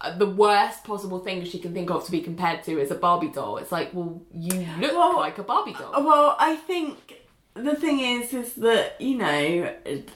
uh, 0.01 0.17
the 0.17 0.27
worst 0.27 0.85
possible 0.85 1.19
thing 1.21 1.45
she 1.45 1.59
can 1.59 1.73
think 1.73 1.91
of 1.91 2.05
to 2.07 2.11
be 2.11 2.21
compared 2.21 2.63
to 2.65 2.81
is 2.81 2.91
a 2.91 2.95
Barbie 2.95 3.29
doll. 3.29 3.57
It's 3.59 3.73
like, 3.73 3.93
well, 3.95 4.21
you 4.33 4.67
look 4.81 4.93
Well, 4.93 5.17
like 5.17 5.39
a 5.39 5.43
Barbie 5.43 5.73
doll. 5.75 5.93
Well, 6.05 6.37
I 6.39 6.57
think 6.57 7.15
the 7.55 7.77
thing 7.77 8.01
is, 8.01 8.35
is 8.35 8.55
that 8.55 9.01
you 9.01 9.17
know 9.17 9.73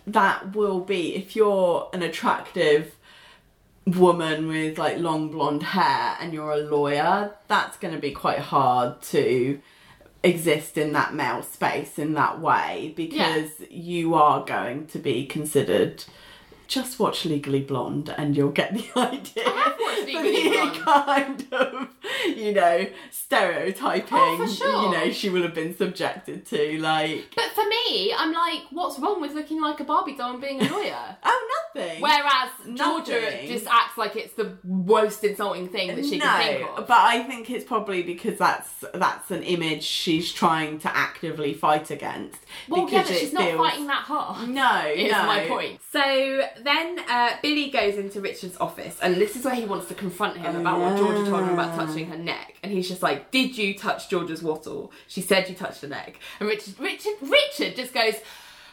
that 0.07 0.55
will 0.55 0.81
be 0.81 1.15
if 1.15 1.37
you're 1.37 1.89
an 1.93 2.03
attractive 2.03 2.95
woman 3.87 4.49
with 4.49 4.77
like 4.77 4.99
long 4.99 5.31
blonde 5.31 5.63
hair 5.63 6.17
and 6.21 6.33
you're 6.33 6.51
a 6.51 6.59
lawyer, 6.59 7.33
that's 7.47 7.79
going 7.79 7.95
to 7.95 8.01
be 8.01 8.13
quite 8.13 8.41
hard 8.41 9.01
to 9.03 9.61
exist 10.23 10.77
in 10.77 10.93
that 10.93 11.15
male 11.15 11.43
space 11.43 11.99
in 11.99 12.15
that 12.15 12.41
way 12.41 12.93
because 12.97 13.51
you 13.71 14.15
are 14.15 14.45
going 14.45 14.87
to 14.89 14.99
be 14.99 15.25
considered. 15.27 16.05
Just 16.67 16.99
watch 16.99 17.25
Legally 17.25 17.63
Blonde 17.63 18.13
and 18.19 18.37
you'll 18.37 18.51
get 18.51 18.75
the 18.75 18.87
idea. 18.97 19.75
I 20.07 20.11
have 20.11 20.67
watched 20.67 20.79
The 20.79 20.85
kind 20.85 21.47
of, 21.53 21.89
you 22.37 22.53
know, 22.53 22.87
stereotyping, 23.11 24.09
Oh, 24.13 24.37
for 24.39 24.49
sure. 24.53 24.83
you 24.85 24.91
know, 24.93 25.11
she 25.13 25.29
will 25.29 25.43
have 25.43 25.55
been 25.55 25.77
subjected 25.77 26.47
to. 26.47 26.79
Like, 26.81 27.33
But 27.35 27.47
for 27.55 27.65
me, 27.65 28.13
I'm 28.17 28.33
like, 28.33 28.63
what's 28.71 28.99
wrong 28.99 29.21
with 29.21 29.33
looking 29.35 29.61
like 29.61 29.81
a 29.81 29.85
Barbie 29.85 30.17
doll 30.17 30.33
and 30.33 30.41
being 30.41 30.61
a 30.63 30.71
lawyer? 30.73 31.17
oh, 31.25 31.71
nothing. 31.75 32.01
Whereas 32.01 32.51
Georgia 32.75 33.47
just 33.47 33.67
acts 33.67 33.97
like 33.99 34.17
it's 34.17 34.35
the 34.35 34.57
most 34.65 35.23
insulting 35.25 35.69
thing 35.69 35.95
that 35.95 36.05
she 36.05 36.19
no, 36.19 36.25
can 36.25 36.43
think 36.59 36.69
of. 36.79 36.87
but 36.87 36.99
I 36.99 37.23
think 37.25 37.51
it's 37.51 37.65
probably 37.65 38.03
because 38.03 38.39
that's 38.39 38.85
that's 38.95 39.31
an 39.31 39.43
image 39.43 39.83
she's 39.83 40.33
trying 40.33 40.79
to 40.81 40.97
actively 40.97 41.55
fight 41.55 41.91
against. 41.91 42.39
well, 42.69 42.85
because 42.85 42.93
yeah, 42.93 43.03
but 43.03 43.11
it 43.13 43.19
she's 43.19 43.33
not 43.33 43.57
fighting 43.57 43.87
that 43.87 44.03
hard. 44.03 44.49
No, 44.59 44.87
Is 44.89 45.13
no. 45.13 45.27
my 45.27 45.47
point. 45.47 45.81
So 45.93 46.43
then 46.63 46.99
uh, 47.09 47.37
Billy 47.43 47.71
goes 47.71 47.97
into 47.97 48.21
Richard's 48.21 48.57
office, 48.59 48.99
and 49.03 49.17
this 49.17 49.37
is 49.37 49.45
where 49.45 49.55
he 49.55 49.65
wants 49.65 49.88
to 49.89 49.95
confront 49.95 50.37
him 50.37 50.57
about 50.57 50.81
what 50.81 50.97
Georgia 50.97 51.29
told 51.29 51.43
him 51.45 51.55
about 51.55 51.75
touching 51.77 52.07
her 52.07 52.17
neck. 52.17 52.57
And 52.63 52.73
he's 52.73 52.89
just 52.89 53.03
like, 53.03 53.31
"Did 53.31 53.57
you 53.59 53.75
touch 53.77 54.09
Georgia's 54.09 54.43
wattle?" 54.43 54.93
She 55.07 55.21
said 55.21 55.49
you 55.49 55.55
touched 55.55 55.83
her 55.83 55.89
neck. 55.89 56.19
And 56.41 56.49
Richard, 56.49 56.79
Richard, 56.79 57.15
Richard 57.21 57.77
just 57.77 57.93
goes. 57.93 58.15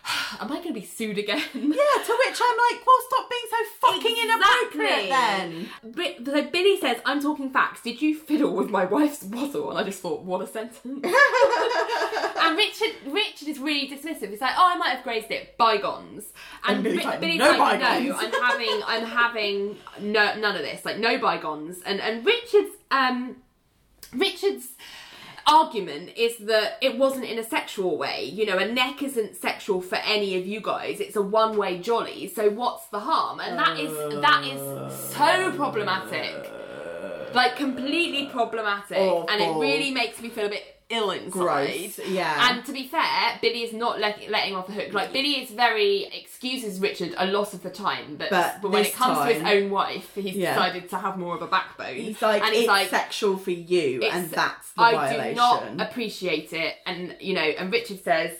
am 0.40 0.52
I 0.52 0.56
going 0.56 0.68
to 0.68 0.74
be 0.74 0.86
sued 0.86 1.18
again? 1.18 1.42
Yeah, 1.54 1.60
to 1.62 2.20
which 2.26 2.40
I'm 2.42 2.58
like, 2.72 2.86
well, 2.86 2.96
stop 3.08 3.30
being 3.30 3.42
so 3.50 3.58
fucking 3.82 4.16
inappropriate 4.24 5.10
then. 5.10 5.70
But, 5.84 6.26
so 6.26 6.50
Billy 6.50 6.80
says, 6.80 6.98
I'm 7.06 7.22
talking 7.22 7.50
facts. 7.50 7.82
Did 7.82 8.02
you 8.02 8.16
fiddle 8.16 8.56
with 8.56 8.70
my 8.70 8.86
wife's 8.86 9.24
bottle? 9.24 9.70
And 9.72 9.80
I 9.80 9.84
just 9.84 10.02
thought, 10.02 10.24
what 10.24 10.42
a 10.42 10.48
sentence. 10.48 10.84
and 10.94 12.58
Richard 12.58 12.92
Richard 13.08 13.48
is 13.48 13.60
really 13.60 13.90
dismissive. 13.90 14.30
He's 14.30 14.42
like, 14.42 14.54
oh, 14.58 14.72
I 14.74 14.78
might 14.78 14.90
have 14.90 15.04
grazed 15.04 15.32
it. 15.32 15.58
Bygones. 15.58 16.26
And 16.68 16.84
Billy's 16.84 17.00
Ri- 17.00 17.06
like, 17.06 17.20
Billy's 17.20 17.40
"No 17.40 17.52
like, 17.58 17.80
bygones." 17.80 18.10
no, 18.10 18.18
I'm 18.20 18.32
having, 18.32 18.82
I'm 18.86 19.06
having 19.06 19.78
no, 20.00 20.36
none 20.40 20.56
of 20.56 20.62
this. 20.62 20.86
Like, 20.86 20.98
no 20.98 21.18
bygones. 21.18 21.82
And, 21.86 22.00
and 22.00 22.26
Richard's, 22.26 22.76
um, 22.92 23.38
Richard's 24.14 24.68
argument 25.48 26.12
is 26.16 26.38
that 26.38 26.78
it 26.82 26.98
wasn't 26.98 27.26
in 27.26 27.38
a 27.40 27.44
sexual 27.44 27.98
way. 27.98 28.26
You 28.26 28.46
know, 28.46 28.58
a 28.58 28.72
neck 28.72 29.04
isn't 29.04 29.36
sexual 29.36 29.82
for 29.82 29.96
any 29.96 30.38
of 30.38 30.46
you 30.46 30.60
guys. 30.62 31.00
It's 31.00 31.16
a 31.16 31.22
one-way 31.22 31.80
jolly. 31.80 32.28
So 32.28 32.50
what's 32.50 32.88
the 32.88 33.00
harm? 33.00 33.40
And 33.40 33.58
that 33.58 33.80
is 33.80 33.92
that 34.22 34.44
is 34.44 35.12
so 35.14 35.24
uh, 35.24 35.52
problematic. 35.56 36.52
Like 37.34 37.56
completely 37.56 38.28
problematic. 38.28 38.98
And 38.98 39.42
it 39.42 39.60
really 39.60 39.92
makes 39.92 40.22
me 40.22 40.30
feel 40.30 40.46
a 40.46 40.50
bit 40.50 40.75
ill 40.90 41.10
inside. 41.12 41.32
Gross, 41.32 42.00
yeah. 42.08 42.52
And 42.52 42.66
to 42.66 42.72
be 42.72 42.88
fair, 42.88 43.40
Billy 43.42 43.64
is 43.64 43.74
not 43.74 44.00
let, 44.00 44.30
letting 44.30 44.56
off 44.56 44.68
the 44.68 44.74
hook. 44.74 44.94
Like 44.94 45.12
Billy 45.14 45.42
is 45.42 45.50
very 45.50 46.06
excuses 46.14 46.80
Richard 46.80 47.14
a 47.18 47.26
lot 47.28 47.54
of 47.54 47.64
the 47.64 47.70
time, 47.72 48.18
but, 48.18 48.30
But 48.30 48.62
when 48.70 48.86
it 48.86 48.94
comes 48.94 49.18
to 49.18 49.34
his 49.34 49.44
own 49.44 49.72
wife, 49.72 50.12
he's 50.14 50.36
Yeah. 50.36 50.54
decided 50.54 50.90
to 50.92 50.98
have 50.98 51.18
more 51.18 51.36
of 51.36 51.42
a 51.42 51.48
backbone. 51.48 51.96
He's 51.96 52.22
like, 52.22 52.44
and 52.44 52.54
it's 52.54 52.68
like, 52.68 52.90
sexual 52.90 53.38
for 53.38 53.52
you, 53.52 54.04
and 54.04 54.30
that's 54.30 54.72
the 54.74 54.82
I 54.82 54.92
violation. 54.94 55.30
do 55.34 55.36
not 55.36 55.90
appreciate 55.90 56.54
it, 56.54 56.76
and 56.86 57.16
you 57.20 57.34
know, 57.34 57.42
and 57.42 57.72
Richard 57.72 58.04
says 58.04 58.32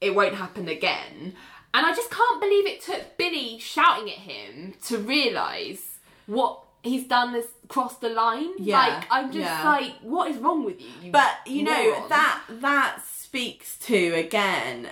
it 0.00 0.14
won't 0.14 0.34
happen 0.34 0.68
again, 0.68 1.34
and 1.74 1.86
I 1.86 1.94
just 1.94 2.10
can't 2.10 2.40
believe 2.40 2.66
it 2.66 2.80
took 2.80 3.18
Billy 3.18 3.58
shouting 3.58 4.08
at 4.10 4.18
him 4.18 4.74
to 4.86 4.96
realise 4.98 5.98
what 6.26 6.62
he's 6.82 7.06
done 7.06 7.34
has 7.34 7.44
crossed 7.70 8.02
the 8.02 8.10
line. 8.10 8.50
Yeah, 8.58 8.78
like 8.78 9.06
I'm 9.10 9.32
just 9.32 9.44
yeah. 9.44 9.64
like, 9.64 9.92
what 10.02 10.30
is 10.30 10.36
wrong 10.36 10.64
with 10.64 10.80
you? 10.80 10.88
you 11.02 11.12
but 11.12 11.30
you 11.46 11.62
know 11.62 12.06
that 12.08 12.42
that 12.60 13.00
speaks 13.06 13.78
to 13.78 14.12
again 14.14 14.88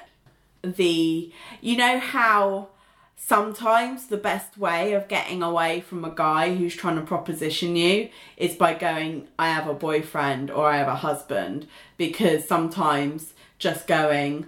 the 0.63 1.33
you 1.61 1.77
know 1.77 1.99
how 1.99 2.69
sometimes 3.17 4.07
the 4.07 4.17
best 4.17 4.57
way 4.57 4.93
of 4.95 5.09
getting 5.09 5.43
away 5.43 5.81
from 5.81 6.05
a 6.05 6.11
guy 6.11 6.55
who's 6.55 6.75
trying 6.75 6.97
to 6.97 7.03
proposition 7.03 7.77
you 7.77 8.09
is 8.37 8.55
by 8.55 8.75
going 8.75 9.29
i 9.39 9.49
have 9.49 9.67
a 9.67 9.75
boyfriend 9.75 10.51
or 10.51 10.69
i 10.69 10.77
have 10.77 10.89
a 10.89 10.97
husband 10.97 11.67
because 11.97 12.47
sometimes 12.47 13.35
just 13.59 13.87
going 13.87 14.47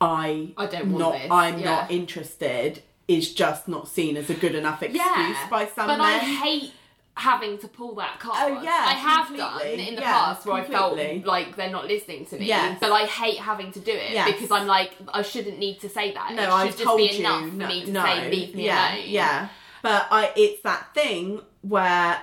i 0.00 0.52
I 0.56 0.66
don't 0.66 0.92
want 0.92 0.98
not 0.98 1.12
this," 1.12 1.30
i'm 1.30 1.58
yeah. 1.58 1.64
not 1.64 1.90
interested 1.90 2.82
is 3.08 3.34
just 3.34 3.68
not 3.68 3.88
seen 3.88 4.16
as 4.16 4.30
a 4.30 4.34
good 4.34 4.54
enough 4.54 4.82
excuse 4.82 5.04
yeah, 5.04 5.48
by 5.50 5.66
some 5.66 5.86
but 5.86 5.98
men 5.98 6.00
I 6.00 6.18
hate 6.18 6.72
having 7.18 7.56
to 7.58 7.66
pull 7.66 7.94
that 7.94 8.20
card. 8.20 8.36
Oh, 8.38 8.62
yeah, 8.62 8.84
I 8.88 8.92
have 8.92 9.34
done 9.34 9.50
completely. 9.58 9.88
in 9.88 9.94
the 9.96 10.02
Yeah, 10.02 10.12
past 10.12 10.44
where 10.46 10.56
I 10.56 10.64
completely. 10.64 11.22
felt 11.22 11.26
like 11.26 11.56
they're 11.56 11.70
not 11.70 11.86
listening 11.86 12.26
to 12.26 12.38
me. 12.38 12.44
Yes. 12.46 12.78
But 12.78 12.92
I 12.92 13.04
hate 13.06 13.38
having 13.38 13.72
to 13.72 13.80
do 13.80 13.90
it 13.90 14.10
Yes. 14.12 14.30
because 14.32 14.50
I'm 14.50 14.66
like 14.66 14.92
I 15.12 15.22
shouldn't 15.22 15.58
need 15.58 15.80
to 15.80 15.88
say 15.88 16.12
that. 16.12 16.34
No, 16.34 16.42
it 16.42 16.44
should 16.44 16.52
I've 16.52 16.70
just 16.72 16.82
told 16.84 16.98
be 16.98 17.04
you. 17.04 17.20
enough 17.20 17.52
no, 17.52 17.64
for 17.66 17.72
me 17.72 17.84
to 17.86 17.90
no, 17.90 18.04
say 18.04 18.30
leave 18.30 18.54
me 18.54 18.66
yeah, 18.66 18.94
alone. 18.94 19.04
Yeah, 19.08 19.48
but 19.82 20.06
I, 20.10 20.30
it's 20.36 20.62
that 20.62 20.92
thing 20.94 21.40
where 21.62 22.20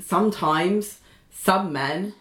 sometimes 0.00 0.98
some 1.30 1.72
men 1.72 2.14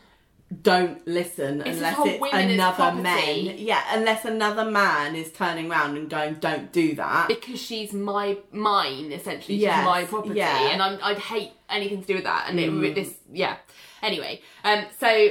don't 0.61 1.05
listen 1.07 1.59
this 1.59 1.77
unless 1.77 1.97
it's 1.99 2.33
another 2.33 3.01
man. 3.01 3.57
Yeah, 3.57 3.83
unless 3.91 4.25
another 4.25 4.65
man 4.69 5.15
is 5.15 5.31
turning 5.31 5.69
around 5.69 5.97
and 5.97 6.09
going, 6.09 6.35
"Don't 6.35 6.71
do 6.71 6.95
that." 6.95 7.27
Because 7.27 7.59
she's 7.61 7.93
my 7.93 8.37
mine 8.51 9.11
essentially. 9.11 9.59
She's 9.59 9.67
my 9.67 10.05
property, 10.05 10.35
yeah. 10.35 10.57
Mm. 10.57 10.73
and 10.73 10.81
I'm, 10.81 10.99
I'd 11.03 11.19
hate 11.19 11.51
anything 11.69 12.01
to 12.01 12.07
do 12.07 12.15
with 12.15 12.23
that. 12.23 12.49
And 12.49 12.59
it, 12.59 12.95
this, 12.95 13.15
yeah. 13.31 13.57
Anyway, 14.01 14.41
um, 14.63 14.85
so 14.99 15.29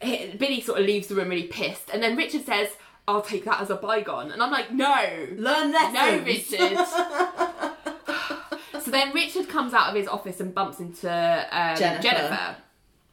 Billy 0.00 0.60
sort 0.60 0.80
of 0.80 0.86
leaves 0.86 1.06
the 1.06 1.14
room 1.14 1.28
really 1.28 1.46
pissed, 1.46 1.90
and 1.92 2.02
then 2.02 2.16
Richard 2.16 2.44
says, 2.44 2.68
"I'll 3.06 3.22
take 3.22 3.44
that 3.44 3.60
as 3.60 3.70
a 3.70 3.76
bygone," 3.76 4.30
and 4.32 4.42
I'm 4.42 4.50
like, 4.50 4.72
"No, 4.72 4.94
Learn 5.36 5.72
lessons. 5.72 5.94
No, 5.94 6.18
Richard. 6.24 6.78
so 8.82 8.90
then 8.90 9.12
Richard 9.12 9.48
comes 9.48 9.74
out 9.74 9.90
of 9.90 9.94
his 9.94 10.08
office 10.08 10.40
and 10.40 10.54
bumps 10.54 10.80
into 10.80 11.08
um, 11.08 11.76
Jennifer. 11.76 12.02
Jennifer. 12.02 12.56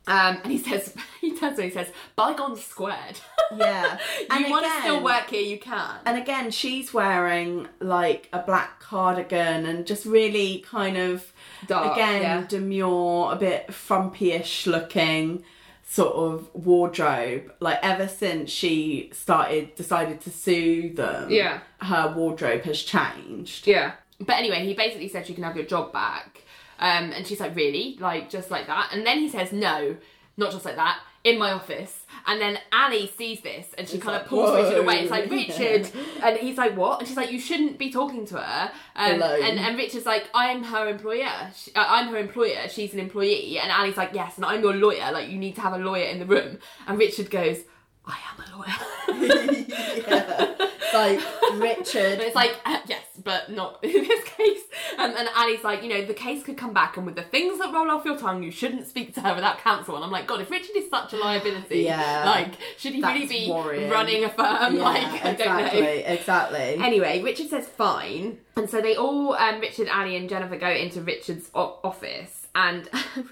Um, 0.06 0.38
and 0.44 0.52
he 0.52 0.58
says, 0.58 0.94
he 1.22 1.36
turns 1.38 1.56
to 1.58 1.64
he 1.64 1.70
says, 1.70 1.88
bygones 2.16 2.64
squared. 2.64 3.20
Yeah. 3.56 4.00
you 4.40 4.50
want 4.50 4.66
to 4.66 4.72
still 4.82 5.04
work 5.04 5.28
here, 5.30 5.44
you 5.44 5.60
can. 5.60 5.98
And 6.08 6.18
again, 6.18 6.50
she's 6.50 6.92
wearing 6.92 7.68
like 7.80 8.28
a 8.34 8.40
black 8.40 8.80
cardigan 8.80 9.68
and 9.68 9.86
just 9.86 10.06
really 10.08 10.60
kind 10.68 10.98
of 10.98 11.32
Dark, 11.68 11.94
again 11.94 12.22
yeah. 12.24 12.46
demure, 12.48 13.32
a 13.32 13.36
bit 13.36 13.72
frumpy-ish 13.72 14.66
looking 14.66 15.44
sort 15.86 16.16
of 16.16 16.50
wardrobe. 16.56 17.54
Like 17.60 17.78
ever 17.84 18.08
since 18.08 18.50
she 18.50 19.12
started 19.14 19.76
decided 19.76 20.20
to 20.22 20.32
sue 20.32 20.92
them, 20.96 21.30
Yeah. 21.30 21.60
her 21.82 22.12
wardrobe 22.16 22.64
has 22.64 22.82
changed. 22.82 23.68
Yeah. 23.68 23.92
But 24.20 24.38
anyway, 24.38 24.66
he 24.66 24.74
basically 24.74 25.10
said 25.10 25.30
you 25.30 25.36
can 25.36 25.44
have 25.44 25.56
your 25.56 25.66
job 25.66 25.94
back. 25.94 26.33
Um, 26.80 27.12
and 27.12 27.26
she's 27.26 27.40
like, 27.40 27.56
really? 27.56 27.98
Like, 28.00 28.30
just 28.30 28.52
like 28.52 28.68
that? 28.68 28.90
And 28.92 29.06
then 29.06 29.20
he 29.20 29.30
says, 29.30 29.52
no, 29.52 29.98
not 30.38 30.52
just 30.52 30.66
like 30.66 30.76
that, 30.76 31.00
in 31.24 31.40
my 31.40 31.52
office. 31.52 32.06
And 32.26 32.40
then 32.40 32.58
Ally 32.72 33.06
sees 33.06 33.42
this 33.42 33.68
and 33.78 33.88
she 33.88 33.98
kind 33.98 34.14
like, 34.14 34.24
of 34.24 34.28
pulls 34.28 34.50
"Whoa." 34.50 34.64
Richard 34.64 34.80
away. 34.80 35.00
It's 35.02 35.12
like, 35.12 35.30
Richard. 35.30 35.90
And 36.22 36.38
he's 36.38 36.58
like, 36.58 36.76
what? 36.76 37.00
And 37.00 37.08
she's 37.08 37.18
like, 37.18 37.32
you 37.32 37.40
shouldn't 37.40 37.78
be 37.78 37.92
talking 37.92 38.26
to 38.28 38.38
her. 38.38 38.72
Um, 38.96 39.22
and, 39.22 39.60
and 39.60 39.78
Richard's 39.78 40.06
like, 40.06 40.30
I'm 40.34 40.64
her 40.64 40.88
employer. 40.88 41.52
She, 41.56 41.74
uh, 41.76 41.86
I'm 41.88 42.08
her 42.10 42.18
employer. 42.18 42.68
She's 42.70 42.94
an 42.94 43.00
employee. 43.00 43.60
And 43.60 43.72
Ally's 43.72 43.98
like, 43.98 44.12
yes, 44.14 44.38
and 44.38 44.46
I'm 44.46 44.62
your 44.62 44.74
lawyer. 44.74 45.12
Like, 45.12 45.30
you 45.30 45.38
need 45.38 45.56
to 45.56 45.62
have 45.62 45.74
a 45.74 45.78
lawyer 45.78 46.06
in 46.06 46.20
the 46.20 46.26
room. 46.26 46.60
And 46.88 46.98
Richard 46.98 47.30
goes, 47.30 47.60
I 48.06 48.18
am 48.32 48.44
a 48.44 48.58
lawyer. 48.58 49.66
yeah. 50.08 50.56
Like 50.94 51.20
Richard, 51.54 52.18
But 52.20 52.28
it's 52.28 52.36
like, 52.36 52.56
uh, 52.66 52.80
yes, 52.88 53.04
but 53.24 53.50
not 53.52 53.80
in 53.84 53.92
this 53.92 54.24
case. 54.26 54.62
Um, 55.00 55.14
and 55.18 55.28
Ally's 55.34 55.64
like, 55.64 55.82
you 55.82 55.90
know, 55.90 56.06
the 56.06 56.14
case 56.14 56.44
could 56.44 56.56
come 56.58 56.72
back, 56.74 56.98
and 56.98 57.06
with 57.06 57.16
the 57.16 57.24
things 57.24 57.58
that 57.60 57.74
roll 57.74 57.90
off 57.90 58.06
your 58.06 58.18
tongue, 58.18 58.44
you 58.44 58.52
shouldn't 58.52 58.86
speak 58.88 59.16
to 59.16 59.22
her 59.22 59.34
without 59.34 59.58
counsel. 59.60 59.96
And 59.96 60.04
I'm 60.06 60.12
like, 60.12 60.28
God, 60.28 60.42
if 60.42 60.52
Richard 60.52 60.76
is 60.76 60.90
such 60.90 61.14
a 61.14 61.18
liability, 61.18 61.80
Yeah. 61.80 62.24
like, 62.26 62.54
should 62.78 62.94
he 62.94 63.02
really 63.02 63.26
be 63.26 63.50
worrying. 63.50 63.90
running 63.90 64.24
a 64.24 64.30
firm? 64.30 64.76
yeah, 64.76 64.84
like, 64.84 65.26
I 65.26 65.34
don't 65.34 65.48
know. 65.48 65.58
exactly, 65.64 65.88
exactly. 66.04 66.60
Anyway, 66.86 67.22
Richard 67.24 67.50
says 67.50 67.68
fine, 67.68 68.38
and 68.56 68.70
so 68.70 68.80
they 68.82 68.96
all, 68.96 69.34
um, 69.34 69.62
Richard, 69.62 69.88
Ally, 69.88 70.12
and 70.16 70.30
Jennifer 70.30 70.58
go 70.58 70.70
into 70.70 71.02
Richard's 71.02 71.50
o- 71.56 71.80
office, 71.84 72.48
and 72.54 72.88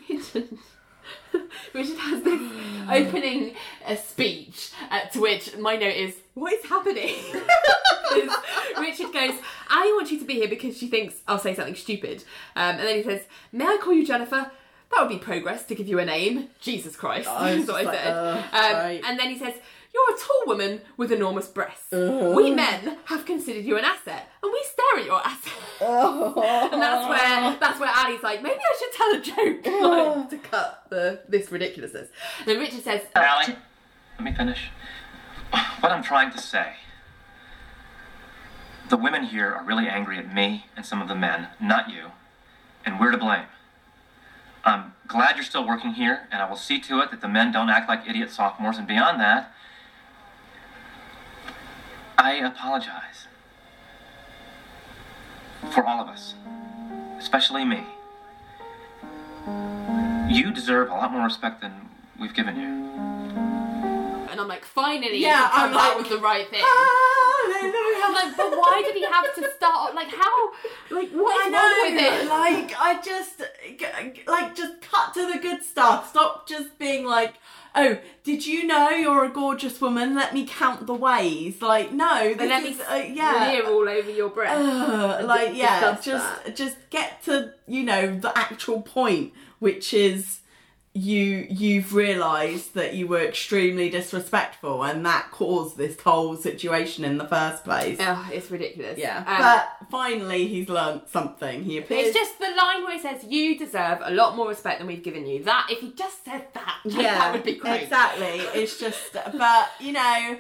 Richard. 0.10 0.50
Richard 1.74 1.98
has 1.98 2.22
this 2.24 2.42
opening 2.90 3.56
uh, 3.86 3.96
speech, 3.96 4.72
uh, 4.90 5.02
to 5.14 5.22
which 5.22 5.58
my 5.58 5.76
note 5.76 5.96
is, 5.96 6.16
"What 6.34 6.54
is 6.54 6.66
happening?" 6.66 7.16
Because 8.14 8.36
Richard 8.78 9.14
goes, 9.14 9.40
I 9.70 9.94
want 9.96 10.12
you 10.12 10.20
to 10.20 10.26
be 10.26 10.34
here 10.34 10.50
because 10.50 10.78
she 10.78 10.88
thinks 10.88 11.16
I'll 11.28 11.40
say 11.40 11.56
something 11.56 11.76
stupid," 11.76 12.24
um, 12.56 12.76
and 12.78 12.88
then 12.88 12.98
he 12.98 13.04
says, 13.04 13.22
"May 13.52 13.66
I 13.66 13.78
call 13.82 13.94
you 13.94 14.06
Jennifer?" 14.06 14.52
That 14.92 15.00
would 15.04 15.10
be 15.10 15.20
progress 15.20 15.66
to 15.68 15.76
give 15.76 15.88
you 15.88 16.00
a 16.00 16.06
name. 16.06 16.50
Jesus 16.60 16.98
Christ, 16.98 17.30
I 17.30 17.56
was 17.56 17.66
that's 17.66 17.72
what 17.72 17.82
I 17.82 17.90
like, 17.90 18.00
said. 18.00 18.14
uh, 18.14 18.44
um, 18.52 18.74
right. 18.74 19.02
And 19.06 19.18
then 19.18 19.30
he 19.30 19.40
says, 19.40 19.54
You're 19.94 20.16
a 20.16 20.20
tall 20.20 20.44
woman 20.48 20.82
with 20.96 21.12
enormous 21.12 21.48
breasts. 21.48 21.92
Uh-huh. 21.92 22.34
We 22.36 22.52
men 22.52 22.98
have 23.06 23.26
considered 23.26 23.66
you 23.66 23.78
an 23.78 23.84
asset, 23.84 24.30
and 24.42 24.52
we 24.52 24.64
stare 24.64 25.00
at 25.00 25.06
your 25.06 25.20
asset. 25.26 25.54
Oh. 25.82 26.70
and 26.72 26.82
that's 26.82 27.10
where 27.10 27.58
that's 27.60 27.80
where 27.80 27.90
Ally's 27.94 28.24
like, 28.24 28.42
maybe 28.42 28.60
I 28.60 28.78
should 28.80 28.94
tell 28.94 29.14
a 29.14 29.22
joke 29.22 29.66
like, 30.22 30.30
to 30.30 30.38
cut 30.38 30.86
the 30.90 31.22
this 31.28 31.52
ridiculousness. 31.52 32.10
And 32.40 32.48
then 32.48 32.60
Richard 32.60 32.84
says, 32.84 33.02
Ally, 33.16 33.56
let 34.18 34.24
me 34.24 34.34
finish. 34.34 34.70
What 35.82 35.92
I'm 35.92 36.04
trying 36.04 36.32
to 36.32 36.38
say. 36.38 36.74
The 38.90 38.98
women 38.98 39.24
here 39.24 39.54
are 39.54 39.64
really 39.64 39.88
angry 39.88 40.18
at 40.18 40.34
me 40.34 40.66
and 40.76 40.86
some 40.86 41.02
of 41.02 41.08
the 41.08 41.16
men, 41.16 41.48
not 41.62 41.90
you, 41.90 42.12
and 42.86 43.00
we're 43.00 43.12
to 43.12 43.18
blame. 43.18 43.46
I'm 44.64 44.94
glad 45.08 45.36
you're 45.36 45.46
still 45.46 45.66
working 45.66 45.94
here, 45.94 46.28
and 46.32 46.42
I 46.42 46.50
will 46.50 46.58
see 46.58 46.80
to 46.82 47.00
it 47.00 47.12
that 47.12 47.22
the 47.22 47.28
men 47.28 47.52
don't 47.52 47.70
act 47.70 47.90
like 47.90 48.08
idiot 48.08 48.32
sophomores, 48.32 48.78
and 48.78 48.88
beyond 48.88 49.20
that, 49.20 49.54
I 52.22 52.34
apologize. 52.34 53.26
For 55.72 55.84
all 55.84 56.00
of 56.02 56.08
us, 56.08 56.36
especially 57.18 57.66
me. 57.66 57.84
You 60.30 60.52
deserve 60.54 60.90
a 60.92 60.94
lot 60.94 61.12
more 61.12 61.24
respect 61.24 61.62
than 61.62 61.74
we've 62.20 62.36
given 62.36 62.56
you. 62.58 62.68
and 64.30 64.40
I'm 64.40 64.48
like, 64.48 64.64
finally, 64.66 65.18
Yeah, 65.20 65.50
I'm 65.52 65.74
out 65.74 65.76
like, 65.76 65.98
with 65.98 66.10
the 66.10 66.20
right 66.20 66.48
thing. 66.48 66.64
Hallelujah. 66.64 68.04
I'm 68.06 68.14
like, 68.14 68.38
but 68.38 68.52
why 68.52 68.84
did 68.86 68.96
he 68.96 69.04
have 69.04 69.34
to 69.34 69.52
start? 69.58 69.96
Like, 69.96 70.10
how? 70.14 70.52
Like, 70.92 71.10
what 71.10 71.48
is 71.48 71.52
know, 71.52 71.58
wrong 71.58 71.96
with 71.96 72.02
it? 72.02 72.30
like 72.30 72.74
I 72.80 73.02
just 73.04 73.42
like 74.28 74.56
just 74.56 74.80
cut 74.82 75.16
to 75.16 75.26
the 75.34 75.40
good 75.40 75.64
stuff. 75.64 76.10
Stop 76.10 76.48
just 76.48 76.78
being 76.78 77.04
like 77.04 77.34
oh, 77.76 77.98
did 78.24 78.46
you 78.46 78.66
know 78.68 78.90
you're 78.90 79.26
a 79.26 79.30
gorgeous 79.30 79.80
woman? 79.82 80.16
Let 80.16 80.34
me 80.34 80.46
count 80.46 80.86
the 80.88 80.94
ways. 80.94 81.62
Like, 81.62 81.92
no, 81.92 82.30
this 82.34 82.40
And 82.40 82.50
let 82.50 82.64
is, 82.64 82.78
me 82.78 82.84
uh, 82.84 82.96
yeah. 82.96 83.50
smear 83.50 83.66
all 83.68 83.88
over 83.90 84.12
your 84.12 84.30
breast. 84.30 84.60
Ugh, 84.62 85.26
like 85.26 85.56
yeah, 85.56 85.98
just 86.02 86.44
that. 86.46 86.56
just 86.56 86.78
get 86.90 87.24
to 87.24 87.54
you 87.68 87.84
know 87.84 88.18
the 88.20 88.38
actual 88.38 88.82
point, 88.82 89.34
which 89.60 89.94
is 89.94 90.41
you 90.94 91.48
you've 91.50 91.94
realised 91.94 92.74
that 92.74 92.94
you 92.96 93.08
were 93.08 93.22
extremely 93.22 93.90
disrespectful, 93.90 94.84
and 94.84 95.06
that 95.06 95.32
caused 95.32 95.78
this 95.78 96.00
whole 96.02 96.36
situation 96.36 97.06
in 97.06 97.18
the 97.18 97.28
first 97.28 97.64
place. 97.64 97.98
Oh, 98.02 98.30
it's 98.34 98.52
ridiculous. 98.52 98.98
Yeah, 99.00 99.20
Um, 99.20 99.38
but 99.40 99.90
finally 99.90 100.48
he's 100.48 100.68
learnt 100.68 101.08
something. 101.10 101.64
He 101.64 101.78
appears. 101.78 102.08
It's 102.08 102.18
just 102.18 102.40
the 102.40 102.50
line 102.58 102.84
where 102.84 102.94
he 102.94 103.00
says, 103.00 103.24
"You 103.24 103.58
deserve 103.58 104.00
a 104.04 104.12
lot 104.12 104.36
more 104.36 104.50
respect 104.50 104.80
than 104.80 104.88
we've 104.88 105.04
given 105.04 105.26
you." 105.26 105.44
That 105.46 105.68
if 105.70 105.80
he 105.80 105.94
just 105.94 106.26
said 106.26 106.48
that, 106.54 106.80
yeah 106.86 107.20
that 107.20 107.34
would 107.34 107.44
be 107.44 107.56
great. 107.56 107.84
Exactly. 107.84 108.40
It's 108.62 108.78
just, 108.78 109.14
but 109.14 109.70
you 109.80 109.94
know, 109.94 110.40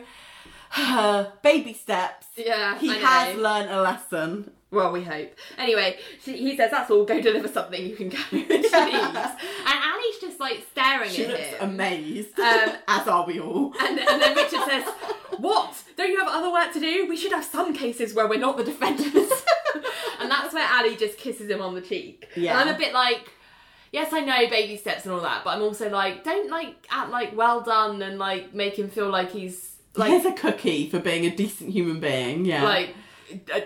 baby 1.43 1.73
steps. 1.73 2.27
Yeah, 2.35 2.77
He 2.77 2.89
has 2.89 3.37
learnt 3.37 3.71
a 3.71 3.81
lesson. 3.81 4.51
Well, 4.71 4.91
we 4.93 5.03
hope. 5.03 5.33
Anyway, 5.57 5.97
she, 6.23 6.37
he 6.37 6.55
says, 6.55 6.71
"That's 6.71 6.89
all. 6.89 7.03
Go 7.05 7.19
deliver 7.21 7.47
something. 7.49 7.85
You 7.85 7.95
can 7.95 8.09
go." 8.09 8.17
and 8.31 8.47
she 8.47 8.47
leaves, 8.47 8.71
and 8.71 9.77
Ally's 9.83 10.17
just 10.21 10.39
like 10.39 10.65
staring 10.71 11.09
She 11.09 11.25
at 11.25 11.29
looks 11.29 11.41
him. 11.41 11.69
amazed, 11.71 12.39
Um, 12.39 12.69
as 12.87 13.07
are 13.07 13.25
we 13.27 13.39
all. 13.39 13.73
And, 13.81 13.99
and 13.99 14.21
then 14.21 14.35
Richard 14.35 14.61
says, 14.65 14.85
What? 15.37 15.75
Don't 15.97 16.09
you 16.09 16.19
have 16.19 16.29
other 16.29 16.51
work 16.51 16.71
to 16.73 16.79
do? 16.79 17.05
We 17.09 17.17
should 17.17 17.31
have 17.33 17.43
some 17.45 17.73
cases 17.73 18.13
where 18.13 18.27
we're 18.27 18.39
not 18.39 18.55
the 18.57 18.63
defenders. 18.63 19.13
and 20.19 20.31
that's 20.31 20.53
where 20.53 20.63
Ally 20.65 20.95
just 20.95 21.17
kisses 21.17 21.49
him 21.49 21.61
on 21.61 21.75
the 21.75 21.81
cheek. 21.81 22.27
Yeah. 22.35 22.59
And 22.59 22.69
I'm 22.69 22.75
a 22.75 22.77
bit 22.77 22.93
like, 22.93 23.29
Yes, 23.91 24.13
I 24.13 24.21
know 24.21 24.49
baby 24.49 24.77
steps 24.77 25.03
and 25.03 25.13
all 25.13 25.19
that, 25.19 25.43
but 25.43 25.49
I'm 25.49 25.61
also 25.63 25.89
like, 25.89 26.23
don't 26.23 26.49
like 26.49 26.75
act 26.89 27.09
like 27.11 27.35
well 27.35 27.59
done 27.59 28.01
and 28.01 28.17
like 28.17 28.53
make 28.53 28.79
him 28.79 28.89
feel 28.89 29.09
like 29.09 29.31
he's 29.31 29.75
like 29.95 30.11
Here's 30.11 30.23
a 30.25 30.31
cookie 30.31 30.89
for 30.89 30.99
being 30.99 31.25
a 31.25 31.35
decent 31.35 31.71
human 31.71 31.99
being. 31.99 32.45
Yeah. 32.45 32.63
like 32.63 32.95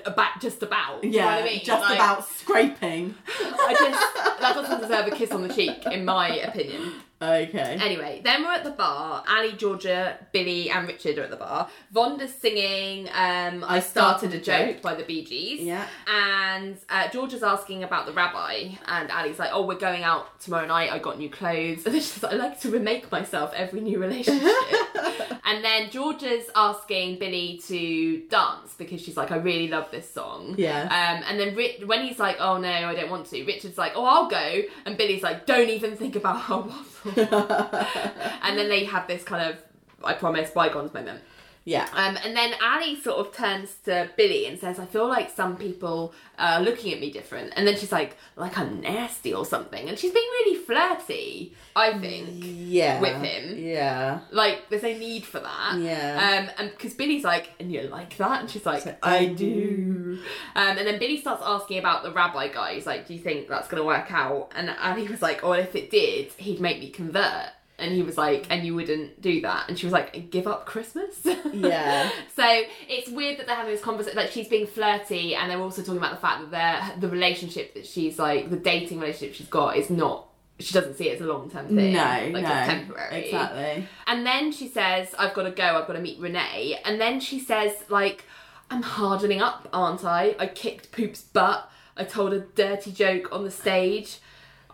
about 0.06 0.42
just 0.42 0.64
about. 0.64 1.04
you 1.04 1.12
know 1.12 1.18
yeah, 1.18 1.28
I 1.28 1.44
mean? 1.44 1.62
just 1.64 1.82
Like, 1.82 1.96
about 1.96 2.28
scraping. 2.28 3.16
I 3.40 3.74
just 3.78 4.40
that 4.42 4.54
doesn't 4.54 4.82
deserve 4.82 5.08
a 5.08 5.12
kiss 5.12 5.32
on 5.32 5.48
the 5.48 5.54
cheek, 5.54 5.86
in 5.92 6.06
my 6.06 6.30
opinion. 6.38 6.94
Okay. 7.22 7.78
Anyway, 7.82 8.22
then 8.24 8.44
we're 8.44 8.52
at 8.52 8.64
the 8.66 8.72
bar. 8.72 9.24
Ally, 9.28 9.52
Georgia, 9.52 10.18
Billy, 10.34 10.70
and 10.70 10.86
Richard 10.88 11.18
are 11.18 11.24
at 11.24 11.30
the 11.30 11.38
bar. 11.38 11.70
Vonda's 11.94 12.34
singing 12.34 13.08
um, 13.14 13.64
I 13.66 13.80
Started 13.80 14.34
a 14.34 14.40
Joke 14.40 14.82
by 14.82 14.96
the 14.96 15.04
Bee 15.04 15.24
Gees. 15.24 15.62
Yeah. 15.62 15.88
And 16.08 16.78
uh, 16.90 17.08
Georgia's 17.10 17.42
asking 17.42 17.84
about 17.84 18.06
the 18.06 18.12
rabbi, 18.12 18.72
and 18.88 19.10
Ally's 19.12 19.40
like, 19.40 19.52
Oh, 19.54 19.66
we're 19.66 19.80
going 19.80 20.04
out 20.04 20.40
tomorrow 20.42 20.68
night. 20.68 20.92
I 20.92 21.00
got 21.00 21.18
new 21.18 21.30
clothes. 21.30 21.86
And 21.86 21.94
then 21.94 22.02
she's 22.02 22.22
like, 22.22 22.34
I 22.34 22.36
like 22.36 22.60
to 22.62 22.70
remake 22.70 23.12
myself 23.12 23.54
every 23.56 23.80
new 23.80 24.00
relationship. 24.00 24.52
and 25.46 25.64
then 25.64 25.90
Georgia's 25.92 26.50
asking 26.56 27.20
Billy 27.20 27.62
to 27.68 28.24
dance 28.30 28.74
because 28.78 29.02
she's 29.02 29.16
like, 29.16 29.32
I 29.32 29.38
really 29.38 29.68
love 29.70 29.90
this 29.92 30.10
song. 30.12 30.56
Yeah. 30.58 30.84
Um, 30.84 31.24
and 31.28 31.40
then 31.40 31.56
Ri- 31.56 31.82
when 31.86 32.04
he's 32.06 32.20
like, 32.20 32.38
Oh 32.40 32.58
no, 32.58 32.70
I 32.70 32.94
don't 32.94 33.10
want 33.10 33.28
to, 33.28 33.44
Richard's 33.46 33.78
like, 33.78 33.94
Oh, 33.96 34.04
I'll 34.04 34.28
go. 34.28 34.62
And 34.86 34.98
Billy's 34.98 35.24
like, 35.24 35.46
Don't 35.46 35.70
even 35.70 35.96
think 35.96 36.16
about 36.18 36.42
how. 36.42 36.70
and 37.16 38.58
then 38.58 38.70
they 38.70 38.86
have 38.86 39.08
this 39.08 39.24
kind 39.24 39.50
of 39.50 39.58
I 40.04 40.14
promise 40.14 40.52
bygones 40.52 40.94
moment. 40.94 41.22
Yeah. 41.66 41.88
Um, 41.94 42.16
and 42.24 42.38
then 42.38 42.54
Ally 42.62 42.94
sort 42.96 43.26
of 43.26 43.34
turns 43.36 43.74
to 43.86 44.10
Billy 44.16 44.46
and 44.46 44.60
says, 44.60 44.78
I 44.78 44.86
feel 44.86 45.08
like 45.08 45.32
some 45.32 45.58
people 45.58 46.14
are 46.38 46.62
looking 46.62 46.94
at 46.94 47.00
me 47.00 47.12
different. 47.12 47.54
And 47.56 47.68
then 47.68 47.76
she's 47.76 47.92
like, 47.92 48.16
like 48.36 48.56
I'm 48.56 48.82
nasty 48.82 49.34
or 49.34 49.46
something. 49.46 49.90
And 49.90 49.98
she's 49.98 50.12
being 50.14 50.28
really 50.28 50.60
flirty, 50.64 51.54
I 51.76 51.98
think. 51.98 52.30
yeah. 52.32 53.02
with 53.02 53.16
him. 53.16 53.58
Yeah. 53.58 54.20
Like, 54.32 54.70
there's 54.70 54.84
no 54.84 54.94
need 54.94 55.26
for 55.26 55.40
that. 55.40 55.80
Yeah. 55.80 56.44
Um, 56.44 56.50
and 56.60 56.70
because 56.70 56.94
Billy's 56.94 57.24
like, 57.24 57.50
and 57.60 57.72
you 57.72 57.82
like 57.84 58.16
that? 58.18 58.42
And 58.42 58.50
she's 58.50 58.66
like, 58.66 58.86
I 59.04 59.18
I 59.18 59.26
do. 59.26 60.20
Um, 60.56 60.78
and 60.78 60.86
then 60.86 61.00
Billy 61.00 61.20
starts 61.20 61.42
asking 61.44 61.80
about 61.80 62.04
the 62.04 62.12
rabbi 62.12 62.48
guy. 62.48 62.76
He's 62.76 62.86
like, 62.86 63.08
do 63.08 63.16
you 63.16 63.20
think 63.20 63.48
that's 63.48 63.68
going 63.68 63.82
to 63.82 63.88
work 63.88 64.12
out? 64.12 64.52
And 64.56 64.70
Ally 64.70 65.10
was 65.10 65.24
like, 65.24 65.44
oh, 65.44 65.54
if 65.54 65.76
it 65.76 65.90
did, 65.90 66.32
he'd 66.34 66.62
make 66.62 66.80
me 66.80 66.92
convert. 66.92 67.50
And 67.78 67.94
he 67.94 68.04
was 68.04 68.18
like, 68.18 68.48
and 68.50 68.66
you 68.66 68.74
wouldn't 68.74 69.22
do 69.22 69.42
that. 69.42 69.68
And 69.68 69.78
she 69.78 69.86
was 69.86 69.92
like, 69.92 70.30
give 70.30 70.48
up 70.48 70.66
Christmas? 70.66 71.20
Yeah. 71.54 72.10
so 72.36 72.64
it's 72.88 73.10
weird 73.10 73.38
that 73.40 73.48
they're 73.48 73.56
having 73.56 73.72
this 73.72 73.82
conversation. 73.82 74.18
Like 74.18 74.32
she's 74.32 74.48
being 74.48 74.66
flirty, 74.66 75.36
and 75.36 75.52
they're 75.52 75.60
also 75.60 75.82
talking 75.82 75.98
about 75.98 76.12
the 76.12 76.22
fact 76.22 76.52
that 76.52 77.02
the 77.02 77.10
relationship 77.10 77.74
that 77.74 77.86
she's 77.86 78.18
like, 78.18 78.50
the 78.50 78.58
dating 78.58 79.00
relationship 79.00 79.36
she's 79.36 79.48
got 79.48 79.78
is 79.78 79.90
not. 79.90 80.30
She 80.58 80.74
doesn't 80.74 80.96
see 80.96 81.10
it 81.10 81.16
as 81.16 81.22
a 81.22 81.26
long 81.26 81.50
term 81.50 81.68
thing. 81.68 81.94
No, 81.94 82.00
like 82.00 82.32
no. 82.32 82.40
it's 82.40 82.68
temporary. 82.68 83.26
Exactly. 83.26 83.88
And 84.08 84.26
then 84.26 84.54
she 84.54 84.70
says, 84.70 85.14
I've 85.20 85.34
got 85.34 85.44
to 85.44 85.52
go, 85.52 85.64
I've 85.64 85.86
got 85.86 85.94
to 85.94 86.02
meet 86.02 86.18
Renee. 86.20 86.80
And 86.86 87.02
then 87.02 87.20
she 87.20 87.40
says, 87.40 87.74
like, 87.90 88.24
I'm 88.70 88.82
hardening 88.82 89.42
up, 89.42 89.68
aren't 89.74 90.06
I? 90.06 90.36
I 90.40 90.48
kicked 90.48 90.92
Poop's 90.94 91.22
butt. 91.22 91.70
I 91.98 92.04
told 92.04 92.34
a 92.34 92.40
dirty 92.40 92.92
joke 92.92 93.30
on 93.32 93.44
the 93.44 93.52
stage. 93.52 94.20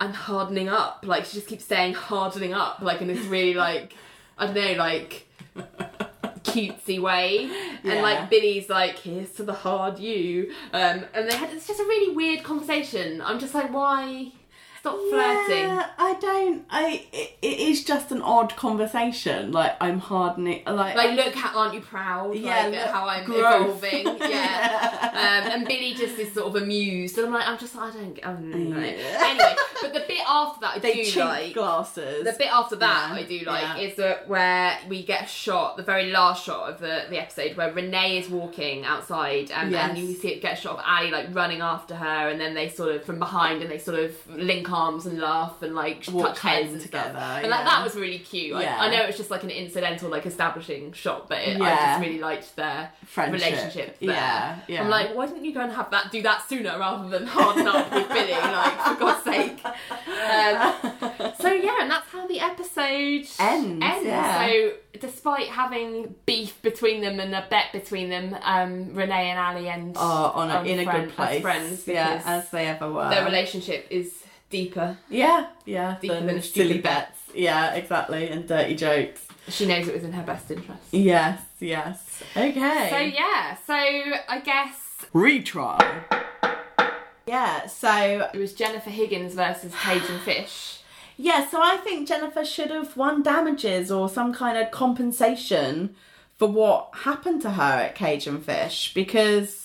I'm 0.02 0.12
hardening 0.12 0.68
up. 0.68 1.04
Like, 1.06 1.26
she 1.26 1.34
just 1.34 1.46
keeps 1.46 1.64
saying 1.64 1.94
hardening 1.94 2.52
up, 2.52 2.80
like 2.80 3.00
in 3.00 3.06
this 3.06 3.24
really, 3.26 3.54
like, 3.54 3.94
I 4.36 4.46
don't 4.46 4.56
know, 4.56 4.72
like, 4.72 5.28
cutesy 6.42 7.00
way. 7.00 7.44
Yeah. 7.84 7.92
And, 7.92 8.02
like, 8.02 8.28
Billy's 8.28 8.68
like, 8.68 8.98
here's 8.98 9.30
to 9.34 9.44
the 9.44 9.52
hard 9.52 10.00
you. 10.00 10.52
Um, 10.72 11.04
and 11.14 11.30
they 11.30 11.36
had, 11.36 11.50
it's 11.50 11.68
just 11.68 11.78
a 11.78 11.84
really 11.84 12.16
weird 12.16 12.42
conversation. 12.42 13.22
I'm 13.22 13.38
just 13.38 13.54
like, 13.54 13.72
why? 13.72 14.32
Stop 14.82 14.98
flirting. 15.10 15.58
Yeah, 15.68 15.86
I 15.96 16.14
don't. 16.20 16.64
I. 16.68 17.06
It, 17.12 17.38
it 17.40 17.58
is 17.60 17.84
just 17.84 18.10
an 18.10 18.20
odd 18.20 18.56
conversation. 18.56 19.52
Like 19.52 19.76
I'm 19.80 20.00
hardening. 20.00 20.64
Like. 20.66 20.96
Like, 20.96 21.16
look, 21.16 21.34
how 21.36 21.56
aren't 21.56 21.74
you 21.74 21.80
proud? 21.80 22.34
Yeah, 22.34 22.64
like, 22.64 22.72
look, 22.74 22.86
how 22.88 23.06
I'm 23.08 23.24
growth. 23.24 23.84
evolving. 23.84 24.18
Yeah. 24.32 25.10
um, 25.12 25.52
and 25.52 25.68
Billy 25.68 25.94
just 25.94 26.18
is 26.18 26.32
sort 26.34 26.48
of 26.48 26.60
amused, 26.62 27.16
and 27.16 27.28
I'm 27.28 27.32
like, 27.32 27.46
I'm 27.46 27.58
just, 27.58 27.76
I 27.76 27.90
don't, 27.92 28.18
I 28.24 28.32
don't 28.32 28.70
know. 28.70 28.78
Yeah. 28.80 29.18
Anyway, 29.20 29.54
but 29.82 29.92
the 29.94 30.00
bit 30.00 30.20
after 30.26 30.60
that, 30.62 30.76
I 30.76 30.78
they 30.80 31.04
do 31.04 31.20
like. 31.20 31.54
glasses. 31.54 32.24
The 32.24 32.32
bit 32.36 32.52
after 32.52 32.74
that 32.76 33.12
I 33.12 33.22
do 33.22 33.38
like 33.40 33.80
is 33.82 33.96
that 33.96 34.28
where 34.28 34.78
we 34.88 35.04
get 35.04 35.24
a 35.24 35.28
shot, 35.28 35.76
the 35.76 35.82
very 35.84 36.10
last 36.10 36.44
shot 36.44 36.70
of 36.70 36.80
the, 36.80 37.04
the 37.08 37.18
episode 37.20 37.56
where 37.56 37.72
Renee 37.72 38.18
is 38.18 38.28
walking 38.28 38.84
outside 38.84 39.52
and, 39.52 39.72
and 39.74 39.96
Yes. 39.96 39.98
you 39.98 40.14
see 40.14 40.28
it 40.32 40.42
get 40.42 40.58
a 40.58 40.60
shot 40.60 40.78
of 40.78 40.84
Ally 40.84 41.10
like 41.10 41.34
running 41.34 41.60
after 41.60 41.94
her 41.94 42.28
and 42.28 42.40
then 42.40 42.54
they 42.54 42.68
sort 42.68 42.94
of 42.94 43.04
from 43.04 43.18
behind 43.18 43.62
and 43.62 43.70
they 43.70 43.78
sort 43.78 43.98
of 43.98 44.14
link 44.36 44.71
arms 44.72 45.06
and 45.06 45.18
laugh 45.18 45.62
and 45.62 45.74
like 45.74 46.02
touch 46.02 46.40
heads 46.40 46.66
home 46.66 46.74
and 46.74 46.82
together, 46.82 47.10
stuff. 47.10 47.22
And 47.36 47.46
yeah. 47.46 47.56
like 47.56 47.64
that 47.64 47.84
was 47.84 47.94
really 47.94 48.18
cute. 48.18 48.58
Yeah. 48.58 48.78
I, 48.78 48.86
I 48.86 48.90
know 48.90 49.02
it's 49.04 49.16
just 49.16 49.30
like 49.30 49.42
an 49.44 49.50
incidental 49.50 50.10
like 50.10 50.26
establishing 50.26 50.92
shot, 50.92 51.28
but 51.28 51.38
it, 51.38 51.60
I 51.60 51.74
just 51.74 52.00
really 52.00 52.18
liked 52.18 52.56
their 52.56 52.90
Friendship. 53.04 53.40
relationship 53.40 53.98
there. 54.00 54.10
Yeah, 54.10 54.58
yeah. 54.68 54.82
I'm 54.82 54.88
like, 54.88 55.14
why 55.14 55.26
didn't 55.26 55.44
you 55.44 55.54
go 55.54 55.60
and 55.60 55.72
have 55.72 55.90
that 55.90 56.10
do 56.10 56.22
that 56.22 56.48
sooner 56.48 56.78
rather 56.78 57.08
than 57.08 57.26
harden 57.26 57.66
up 57.66 57.92
with 57.92 58.08
Billy? 58.08 58.32
Like 58.32 58.80
for 58.80 58.94
God's 58.96 59.24
sake. 59.24 59.64
Um, 60.22 60.74
so 61.40 61.52
yeah, 61.52 61.82
and 61.82 61.90
that's 61.90 62.08
how 62.08 62.26
the 62.26 62.40
episode 62.40 63.26
Ends, 63.38 63.84
yeah. 64.04 64.46
So 64.46 64.72
despite 65.00 65.48
having 65.48 66.14
beef 66.26 66.60
between 66.62 67.00
them 67.00 67.20
and 67.20 67.34
a 67.34 67.46
bet 67.48 67.72
between 67.72 68.08
them, 68.08 68.36
um, 68.42 68.94
Renee 68.94 69.30
and 69.30 69.38
Ally 69.38 69.64
end 69.64 69.96
are 69.98 70.32
on 70.32 70.50
a, 70.50 70.58
um, 70.58 70.66
in 70.66 70.80
a 70.80 70.90
good 70.90 71.10
place. 71.10 71.36
as 71.36 71.42
friends 71.42 71.88
yeah, 71.88 72.22
as 72.24 72.50
they 72.50 72.66
ever 72.66 72.90
were. 72.90 73.08
their 73.10 73.24
relationship 73.24 73.86
is 73.90 74.21
deeper. 74.52 74.96
Yeah, 75.10 75.46
yeah. 75.64 75.96
Deeper 76.00 76.14
than 76.14 76.26
than 76.26 76.42
silly 76.42 76.66
stupid 76.68 76.82
bets. 76.84 77.18
Yeah, 77.34 77.74
exactly, 77.74 78.28
and 78.28 78.46
dirty 78.46 78.76
jokes. 78.76 79.26
She 79.48 79.66
knows 79.66 79.88
it 79.88 79.94
was 79.94 80.04
in 80.04 80.12
her 80.12 80.22
best 80.22 80.48
interest. 80.52 80.82
Yes, 80.92 81.40
yes. 81.58 82.22
Okay. 82.36 82.86
So 82.90 82.98
yeah, 82.98 83.56
so 83.66 83.74
I 83.74 84.40
guess 84.44 84.76
Retry. 85.12 86.04
Yeah, 87.26 87.66
so 87.66 88.28
it 88.32 88.38
was 88.38 88.52
Jennifer 88.52 88.90
Higgins 88.90 89.34
versus 89.34 89.72
Cage 89.82 90.02
and 90.08 90.20
Fish. 90.30 90.80
yeah, 91.16 91.48
so 91.48 91.60
I 91.62 91.76
think 91.78 92.06
Jennifer 92.08 92.44
should 92.44 92.70
have 92.70 92.96
won 92.96 93.22
damages 93.22 93.90
or 93.90 94.08
some 94.08 94.32
kind 94.32 94.58
of 94.58 94.70
compensation 94.70 95.94
for 96.36 96.48
what 96.48 96.90
happened 97.02 97.40
to 97.42 97.50
her 97.52 97.62
at 97.62 97.94
Cage 97.94 98.26
and 98.26 98.44
Fish 98.44 98.92
because 98.94 99.61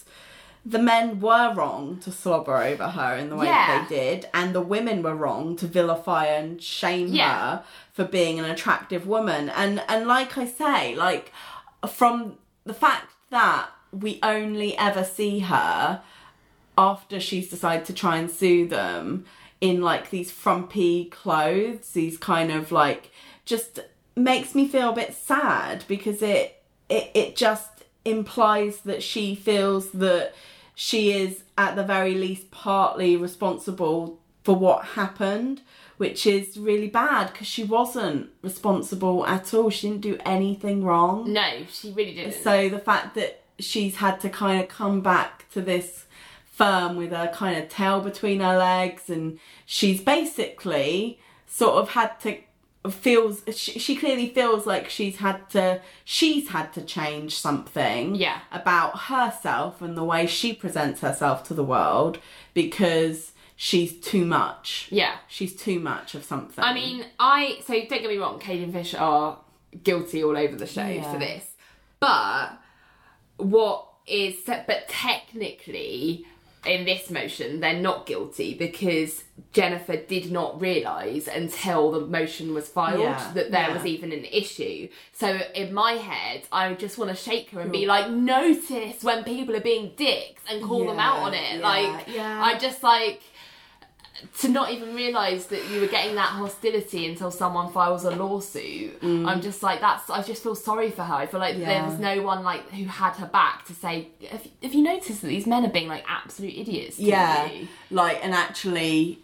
the 0.69 0.79
men 0.79 1.21
were 1.21 1.53
wrong 1.53 1.97
to 2.03 2.11
slobber 2.11 2.57
over 2.57 2.89
her 2.89 3.15
in 3.15 3.29
the 3.29 3.35
way 3.37 3.45
Yeah. 3.45 3.67
that 3.67 3.89
they 3.89 3.95
did, 3.95 4.29
and 4.33 4.53
the 4.53 4.61
women 4.75 5.01
were 5.01 5.15
wrong 5.15 5.55
to 5.57 5.67
vilify 5.67 6.25
and 6.25 6.61
shame 6.61 7.07
Yeah. 7.13 7.33
her 7.39 7.63
for 7.93 8.03
being 8.03 8.37
an 8.37 8.45
attractive 8.45 9.07
woman. 9.07 9.49
And 9.49 9.81
and 9.87 10.07
like 10.07 10.37
I 10.37 10.45
say, 10.45 10.93
like 10.95 11.31
from 11.87 12.37
the 12.65 12.73
fact 12.73 13.11
that 13.29 13.69
we 13.91 14.19
only 14.21 14.77
ever 14.77 15.03
see 15.03 15.39
her 15.39 16.01
after 16.77 17.19
she's 17.19 17.49
decided 17.49 17.85
to 17.85 17.93
try 17.93 18.17
and 18.17 18.29
sue 18.29 18.67
them 18.67 19.25
in 19.61 19.81
like 19.81 20.09
these 20.09 20.31
frumpy 20.31 21.05
clothes, 21.05 21.91
these 21.91 22.17
kind 22.17 22.51
of 22.51 22.71
like 22.71 23.11
just 23.45 23.79
makes 24.15 24.53
me 24.53 24.67
feel 24.67 24.89
a 24.89 24.93
bit 24.95 25.13
sad 25.15 25.85
because 25.87 26.21
it 26.21 26.61
it 26.89 27.09
it 27.13 27.35
just 27.35 27.69
implies 28.05 28.81
that 28.81 29.01
she 29.03 29.35
feels 29.35 29.91
that 29.91 30.33
she 30.79 31.11
is 31.11 31.43
at 31.57 31.75
the 31.75 31.83
very 31.83 32.13
least 32.13 32.51
partly 32.51 33.17
responsible 33.17 34.19
for 34.43 34.55
what 34.55 34.85
happened 34.85 35.61
which 35.97 36.27
is 36.27 36.57
really 36.57 36.87
bad 36.87 37.31
because 37.31 37.47
she 37.47 37.63
wasn't 37.63 38.29
responsible 38.43 39.25
at 39.25 39.51
all. 39.51 39.71
She 39.71 39.87
didn't 39.87 40.01
do 40.01 40.19
anything 40.23 40.83
wrong. 40.83 41.33
No, 41.33 41.65
she 41.71 41.91
really 41.91 42.13
didn't. 42.13 42.43
So 42.43 42.69
the 42.69 42.77
fact 42.77 43.15
that 43.15 43.41
she's 43.57 43.95
had 43.95 44.19
to 44.21 44.29
kind 44.29 44.61
of 44.61 44.69
come 44.69 45.01
back 45.01 45.49
to 45.53 45.61
this 45.61 46.05
firm 46.45 46.97
with 46.97 47.11
her 47.11 47.31
kind 47.33 47.57
of 47.57 47.67
tail 47.69 47.99
between 47.99 48.41
her 48.41 48.57
legs 48.57 49.09
and 49.09 49.39
she's 49.65 49.99
basically 50.01 51.19
sort 51.47 51.75
of 51.81 51.89
had 51.89 52.19
to 52.19 52.37
feels 52.89 53.43
she, 53.55 53.79
she 53.79 53.95
clearly 53.95 54.29
feels 54.29 54.65
like 54.65 54.89
she's 54.89 55.17
had 55.17 55.49
to 55.51 55.81
she's 56.03 56.49
had 56.49 56.71
to 56.73 56.81
change 56.81 57.35
something 57.39 58.15
Yeah. 58.15 58.39
about 58.51 58.97
herself 59.03 59.81
and 59.81 59.97
the 59.97 60.03
way 60.03 60.27
she 60.27 60.53
presents 60.53 61.01
herself 61.01 61.43
to 61.45 61.53
the 61.53 61.63
world 61.63 62.19
because 62.53 63.31
she's 63.55 63.93
too 63.99 64.25
much 64.25 64.87
yeah. 64.91 65.15
she's 65.27 65.55
too 65.55 65.79
much 65.79 66.15
of 66.15 66.23
something 66.23 66.63
I 66.63 66.73
mean, 66.73 67.05
I 67.19 67.59
so 67.65 67.73
don't 67.73 67.89
get 67.89 68.03
me 68.09 68.17
wrong, 68.17 68.39
Cage 68.39 68.61
and 68.63 68.73
Fish 68.73 68.93
are 68.93 69.39
guilty 69.83 70.23
all 70.23 70.37
over 70.37 70.55
the 70.55 70.67
show 70.67 70.85
Yeah. 70.85 71.11
for 71.11 71.19
this, 71.19 71.45
but 71.99 72.49
what 73.37 73.85
is 74.07 74.35
but 74.45 74.87
technically 74.87 76.25
in 76.67 76.85
this 76.85 77.09
motion 77.09 77.59
they're 77.59 77.79
not 77.79 78.05
guilty 78.05 78.53
because 78.53 79.23
Jennifer 79.53 79.95
did 79.97 80.31
not 80.31 80.59
realise 80.59 81.27
until 81.27 81.91
the 81.91 82.01
motion 82.01 82.53
was 82.53 82.67
filed 82.67 82.99
Yeah, 83.01 83.31
that 83.33 83.51
there 83.51 83.67
yeah. 83.69 83.73
was 83.73 83.85
even 83.85 84.11
an 84.11 84.25
issue. 84.25 84.87
So 85.13 85.39
in 85.53 85.73
my 85.73 85.93
head, 85.93 86.43
I 86.51 86.73
just 86.73 86.97
want 86.97 87.11
to 87.11 87.15
shake 87.15 87.51
her 87.51 87.61
and 87.61 87.71
be 87.71 87.85
like, 87.85 88.09
notice 88.09 89.03
when 89.03 89.23
people 89.23 89.55
are 89.55 89.61
being 89.61 89.93
dicks 89.95 90.41
and 90.49 90.63
call 90.63 90.85
them 90.87 90.99
out 90.99 91.19
on 91.19 91.33
it. 91.33 91.59
yeah, 91.59 91.67
like, 91.67 92.07
yeah. 92.07 92.41
I 92.43 92.57
just 92.57 92.81
like 92.83 93.21
to 94.39 94.47
not 94.49 94.71
even 94.71 94.95
realise 94.95 95.45
that 95.47 95.67
you 95.69 95.79
were 95.81 95.87
getting 95.87 96.15
that 96.15 96.29
hostility 96.29 97.07
until 97.07 97.29
someone 97.31 97.71
files 97.71 98.03
a 98.03 98.11
lawsuit. 98.11 98.97
I'm 99.03 99.41
just 99.41 99.61
like 99.63 99.79
that's. 99.81 100.09
I 100.09 100.21
just 100.23 100.41
feel 100.43 100.55
sorry 100.55 100.89
for 100.91 101.03
her. 101.03 101.13
I 101.13 101.25
feel 101.27 101.39
like 101.39 101.57
there 101.57 101.81
Mm. 101.81 101.85
Was 101.91 101.99
no 101.99 102.21
one 102.21 102.43
like 102.43 102.67
who 102.71 102.85
had 102.85 103.13
her 103.17 103.27
back 103.27 103.65
to 103.67 103.73
say, 103.73 104.09
"Have, 104.29 104.47
have 104.63 104.73
you 104.73 104.81
noticed 104.81 105.21
that 105.21 105.27
these 105.27 105.45
men 105.47 105.65
are 105.65 105.69
being 105.69 105.87
like 105.87 106.03
absolute 106.07 106.55
idiots?" 106.55 106.97
To 106.97 107.03
yeah 107.03 107.45
you? 107.51 107.67
like 107.91 108.23
and 108.23 108.33
actually 108.33 109.19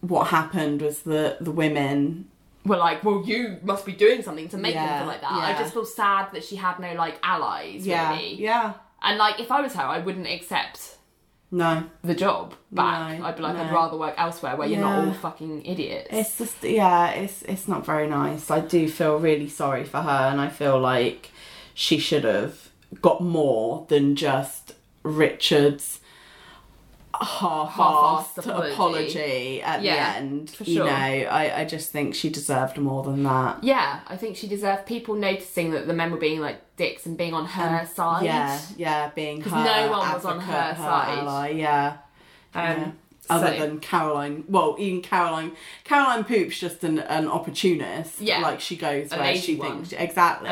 what 0.00 0.28
happened 0.28 0.82
was 0.82 1.02
the 1.02 1.36
the 1.40 1.50
women 1.50 2.28
We're 2.64 2.76
like, 2.76 3.02
well, 3.04 3.22
you 3.24 3.58
must 3.62 3.84
be 3.86 3.92
doing 3.92 4.22
something 4.22 4.48
to 4.50 4.56
make 4.58 4.74
them 4.74 4.98
feel 4.98 5.06
like 5.06 5.20
that. 5.22 5.32
I 5.32 5.52
just 5.58 5.72
feel 5.72 5.84
sad 5.86 6.32
that 6.32 6.44
she 6.44 6.56
had 6.56 6.78
no 6.78 6.92
like 6.94 7.18
allies. 7.22 7.86
yeah 7.86 8.10
really. 8.12 8.34
yeah 8.40 8.74
And 9.02 9.18
like, 9.18 9.40
if 9.40 9.50
I 9.52 9.60
was 9.60 9.74
her, 9.74 9.82
I 9.82 9.98
wouldn't 9.98 10.26
accept 10.26 10.95
no 11.56 11.84
the 12.04 12.14
job 12.14 12.54
back. 12.70 13.18
No, 13.18 13.24
I'd 13.26 13.36
be 13.36 13.42
like, 13.42 13.56
I'd 13.56 13.72
rather 13.72 13.96
work 13.96 14.14
elsewhere 14.18 14.56
where 14.56 14.68
you're 14.68 14.80
not 14.80 15.06
all 15.06 15.14
fucking 15.14 15.64
idiots. 15.64 16.08
It's 16.10 16.38
just 16.38 16.62
yeah, 16.62 17.10
it's 17.10 17.42
it's 17.42 17.66
not 17.66 17.84
very 17.86 18.06
nice. 18.06 18.50
I 18.50 18.60
do 18.60 18.88
feel 18.88 19.18
really 19.18 19.48
sorry 19.48 19.84
for 19.84 20.02
her, 20.02 20.28
and 20.30 20.40
I 20.40 20.48
feel 20.48 20.78
like 20.78 21.30
she 21.74 21.98
should 21.98 22.24
have 22.24 22.68
got 23.00 23.22
more 23.22 23.86
than 23.88 24.16
just 24.16 24.74
Richard's 25.02 26.00
half-assed 27.24 27.72
Half-assed 27.72 28.38
apology. 28.46 28.72
apology. 28.72 29.62
at 29.62 29.82
Yeah, 29.82 30.12
the 30.12 30.18
end. 30.18 30.50
for 30.50 30.64
You 30.64 30.80
know, 30.80 30.86
I 30.86 31.60
I 31.60 31.64
just 31.64 31.90
think 31.90 32.14
she 32.14 32.28
deserved 32.30 32.78
more 32.78 33.02
than 33.02 33.22
that. 33.24 33.62
Yeah, 33.64 34.00
I 34.06 34.16
think 34.16 34.36
she 34.36 34.46
deserved 34.48 34.86
people 34.86 35.14
noticing 35.14 35.70
that 35.72 35.86
the 35.86 35.92
men 35.94 36.10
were 36.10 36.18
being 36.18 36.40
like 36.40 36.76
dicks 36.76 37.06
and 37.06 37.16
being 37.16 37.34
on 37.34 37.46
her 37.46 37.86
side. 37.86 38.20
Um, 38.20 38.24
Yeah, 38.26 38.60
yeah, 38.76 39.10
being 39.14 39.40
her 39.42 39.50
no 39.64 39.90
one 39.90 40.12
was 40.12 40.24
on 40.24 40.40
advocate, 40.40 40.54
her 40.54 40.74
side. 40.76 41.18
ally, 41.18 41.48
yeah. 41.50 41.96
yeah. 42.54 42.72
Um, 42.84 42.98
Other 43.28 43.48
so- 43.54 43.58
than 43.66 43.80
Caroline, 43.80 44.44
well, 44.48 44.76
even 44.78 45.02
Caroline, 45.02 45.52
Caroline 45.84 46.22
Poop's 46.24 46.58
just 46.58 46.84
an, 46.84 47.00
an 47.00 47.26
opportunist. 47.26 48.20
Yeah. 48.20 48.38
like 48.40 48.60
she 48.60 48.76
goes 48.76 49.10
where 49.10 49.36
she 49.36 49.56
one. 49.56 49.68
thinks 49.84 49.92
exactly. 49.92 50.48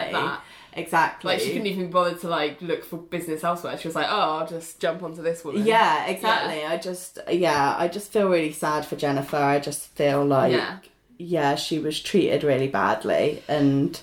Exactly. 0.76 1.32
like 1.32 1.40
she 1.40 1.48
couldn't 1.52 1.66
even 1.66 1.90
bother 1.90 2.14
to 2.16 2.28
like 2.28 2.60
look 2.62 2.84
for 2.84 2.96
business 2.98 3.42
elsewhere. 3.44 3.76
She 3.78 3.88
was 3.88 3.94
like, 3.94 4.06
"Oh, 4.08 4.38
I'll 4.38 4.46
just 4.46 4.80
jump 4.80 5.02
onto 5.02 5.22
this 5.22 5.44
woman." 5.44 5.64
Yeah, 5.66 6.06
exactly. 6.06 6.64
I 6.64 6.76
just, 6.76 7.18
yeah, 7.30 7.74
I 7.78 7.88
just 7.88 8.12
feel 8.12 8.28
really 8.28 8.52
sad 8.52 8.84
for 8.86 8.96
Jennifer. 8.96 9.36
I 9.36 9.58
just 9.60 9.88
feel 9.96 10.24
like, 10.24 10.52
Yeah. 10.52 10.78
yeah, 11.18 11.54
she 11.54 11.78
was 11.78 12.00
treated 12.00 12.44
really 12.44 12.68
badly, 12.68 13.42
and 13.48 14.00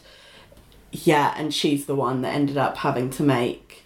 yeah, 0.92 1.34
and 1.38 1.54
she's 1.54 1.86
the 1.86 1.96
one 1.96 2.22
that 2.24 2.34
ended 2.34 2.58
up 2.58 2.78
having 2.78 3.10
to 3.12 3.24
make 3.24 3.84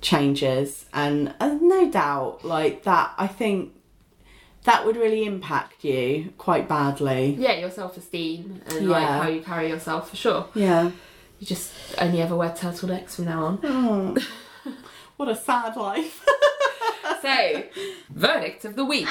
changes, 0.00 0.86
and 0.92 1.34
uh, 1.40 1.56
no 1.60 1.90
doubt, 1.90 2.44
like 2.44 2.84
that, 2.84 3.12
I 3.18 3.26
think 3.26 3.72
that 4.64 4.84
would 4.84 4.96
really 4.96 5.24
impact 5.24 5.84
you 5.84 6.32
quite 6.36 6.68
badly. 6.68 7.36
Yeah, 7.38 7.54
your 7.58 7.70
self 7.70 7.96
esteem 7.96 8.60
and 8.66 8.86
Yeah. 8.86 8.90
like 8.90 9.06
how 9.22 9.28
you 9.28 9.40
carry 9.40 9.68
yourself 9.68 10.10
for 10.10 10.16
sure. 10.16 10.46
Yeah. 10.54 10.90
You 11.38 11.46
just 11.46 11.72
only 12.00 12.20
ever 12.20 12.34
wear 12.36 12.50
turtlenecks 12.50 13.10
from 13.16 13.26
now 13.26 13.44
on. 13.44 14.18
What 15.16 15.28
a 15.28 15.34
sad 15.36 15.76
life. 15.76 16.24
so, 17.22 17.64
verdict 18.10 18.64
of 18.64 18.76
the 18.76 18.84
week. 18.84 19.08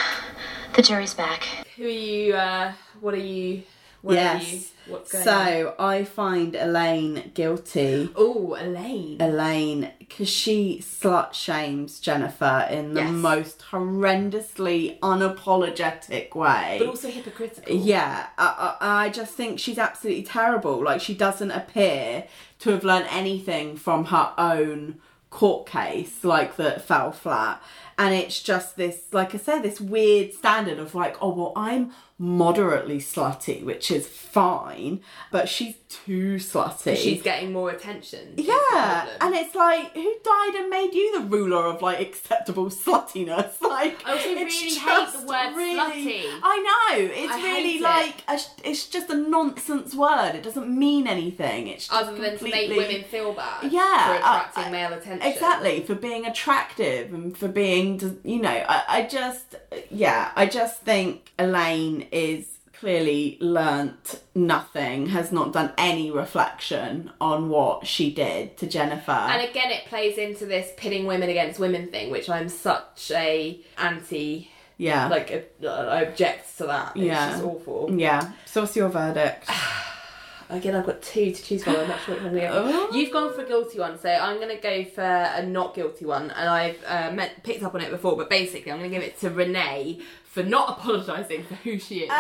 The 0.76 0.82
jury's 0.82 1.14
back. 1.14 1.44
Who 1.76 1.84
are 1.84 1.88
you? 1.88 2.34
Uh, 2.34 2.72
what 3.02 3.14
are 3.14 3.18
you? 3.18 3.64
You, 4.10 4.16
yes. 4.16 4.72
what's 4.88 5.12
going 5.12 5.28
on? 5.28 5.46
So 5.46 5.76
I 5.80 6.04
find 6.04 6.56
Elaine 6.56 7.32
guilty. 7.34 8.10
Oh, 8.16 8.56
Elaine. 8.60 9.22
Elaine, 9.22 9.92
because 10.00 10.30
she 10.30 10.80
slut 10.82 11.34
shames 11.34 12.00
Jennifer 12.00 12.68
in 12.70 12.94
the 12.94 13.02
Yes. 13.02 13.12
most 13.12 13.64
horrendously 13.72 15.00
unapologetic 15.00 16.36
way. 16.36 16.78
but 16.80 16.88
also 16.88 17.10
hypocritical. 17.10 17.76
yeah, 17.76 18.28
I, 18.38 18.76
I, 18.80 19.06
I 19.06 19.10
just 19.10 19.34
think 19.34 19.60
she's 19.60 19.78
absolutely 19.78 20.24
terrible. 20.24 20.84
Like, 20.84 21.02
she 21.02 21.14
doesn't 21.14 21.52
appear 21.52 22.26
to 22.60 22.70
have 22.72 22.84
learned 22.84 23.08
anything 23.10 23.76
from 23.76 24.06
her 24.06 24.34
own 24.38 25.00
court 25.30 25.68
case, 25.68 26.24
like, 26.24 26.56
that 26.56 26.82
fell 26.82 27.12
flat. 27.12 27.62
And 28.00 28.14
it's 28.14 28.42
just 28.42 28.78
this, 28.78 29.06
like 29.12 29.34
I 29.34 29.40
said, 29.40 29.62
this 29.64 29.82
weird 29.82 30.34
standard 30.34 30.78
of 30.80 30.94
like, 30.94 31.18
oh, 31.22 31.30
well, 31.34 31.54
I'm 31.56 31.92
moderately 32.19 32.99
slutty, 32.99 33.64
which 33.64 33.91
is 33.91 34.07
fine, 34.07 35.02
but 35.31 35.48
she's 35.48 35.76
too 35.89 36.35
slutty. 36.35 36.95
She's 36.97 37.22
getting 37.22 37.53
more 37.53 37.69
attention. 37.69 38.34
Yeah, 38.35 39.07
and 39.22 39.34
it's 39.35 39.55
like, 39.55 39.93
who 39.93 40.14
died 40.23 40.55
and 40.55 40.69
made 40.69 40.93
you 40.93 41.19
the 41.19 41.26
ruler 41.27 41.65
of 41.65 41.81
like 41.81 41.99
acceptable 42.01 42.69
sluttiness? 42.69 43.53
Like, 43.77 44.01
oh, 44.07 44.11
I 44.11 44.14
also 44.14 44.30
it's 44.30 44.61
really 44.61 44.76
hate 44.76 45.11
the 45.14 45.27
word 45.27 45.53
slutty. 45.53 46.23
I 46.41 46.95
know 46.97 47.05
it's 47.14 47.31
I 47.34 47.41
really 47.43 47.64
hate 47.73 47.76
it. 47.77 47.84
like 47.84 48.23
a, 48.27 48.39
it's 48.64 48.88
just 48.88 49.09
a 49.11 49.15
nonsense 49.15 49.93
word. 49.93 50.31
It 50.34 50.41
doesn't 50.41 50.68
mean 50.68 51.05
anything. 51.05 51.68
It's 51.68 51.88
just 51.88 52.01
other 52.01 52.18
than 52.18 52.38
to 52.39 52.43
make 52.43 52.69
women 52.76 53.03
feel 53.03 53.34
bad 53.34 53.72
Yeah, 53.72 54.07
for 54.07 54.14
uh, 54.14 54.18
attracting 54.18 54.64
I- 54.64 54.68
I- 54.68 54.72
male 54.72 54.93
attention. 54.93 55.27
Exactly 55.31 55.81
for 55.81 55.93
being 55.95 56.26
attractive 56.26 57.14
and 57.14 57.38
for 57.38 57.47
being, 57.47 58.19
you 58.23 58.41
know, 58.41 58.49
I, 58.68 58.84
I 58.88 59.01
just, 59.03 59.55
yeah, 59.91 60.31
I 60.35 60.47
just 60.47 60.81
think 60.81 61.31
Elaine 61.38 62.07
is 62.11 62.57
clearly 62.80 63.38
learnt 63.41 64.22
nothing, 64.36 65.08
has 65.08 65.32
not 65.32 65.52
done 65.54 65.72
any 65.78 66.12
reflection 66.12 67.12
on 67.20 67.49
what 67.49 67.88
she 67.88 68.12
did 68.14 68.56
to 68.58 68.68
Jennifer. 68.68 69.12
And 69.12 69.49
again, 69.49 69.72
it 69.72 69.86
plays 69.86 70.18
into 70.18 70.45
this 70.45 70.72
pitting 70.78 71.06
women 71.08 71.30
against 71.30 71.60
women 71.60 71.88
thing, 71.88 72.12
which 72.12 72.30
I'm 72.30 72.49
such 72.49 73.12
a 73.14 73.60
anti. 73.78 74.49
yeah, 74.78 75.08
Like, 75.08 75.49
uh, 75.64 75.68
I 75.68 76.02
object 76.04 76.58
to 76.60 76.66
that. 76.68 76.91
It's 76.95 77.06
Yeah. 77.06 77.32
just 77.32 77.44
awful. 77.44 77.90
yeah. 77.98 78.32
So 78.45 78.62
what's 78.62 78.76
your 78.76 78.90
verdict? 78.90 79.49
Again, 80.49 80.76
I've 80.76 80.86
got 80.86 81.02
two 81.02 81.32
to 81.32 81.44
choose 81.44 81.62
from. 81.64 81.76
I'm 81.76 81.90
not 81.90 81.99
sure 82.06 82.16
which 82.16 82.24
one 82.24 82.34
to 82.34 82.40
go. 82.40 82.49
Oh. 82.54 82.95
You've 82.95 83.12
gone 83.12 83.34
for 83.34 83.41
a 83.41 83.45
guilty 83.48 83.80
one, 83.80 83.99
so 83.99 84.08
I'm 84.10 84.38
going 84.38 84.56
to 84.56 84.62
go 84.62 84.86
for 84.86 85.02
a 85.04 85.45
not 85.45 85.76
guilty 85.76 86.06
one. 86.06 86.32
And 86.32 86.48
I've 86.49 86.78
uh, 86.88 87.12
met, 87.12 87.44
picked 87.44 87.64
up 87.64 87.76
on 87.76 87.82
it 87.82 87.90
before, 87.91 88.16
but 88.16 88.30
basically, 88.30 88.72
I'm 88.72 88.78
going 88.78 88.90
to 88.90 88.95
give 88.95 89.04
it 89.06 89.20
to 89.20 89.30
Renee 89.30 89.99
for 90.38 90.43
not 90.43 90.77
apologising 90.77 91.43
for 91.43 91.55
who 91.55 91.80
she 91.80 92.01
is. 92.01 92.11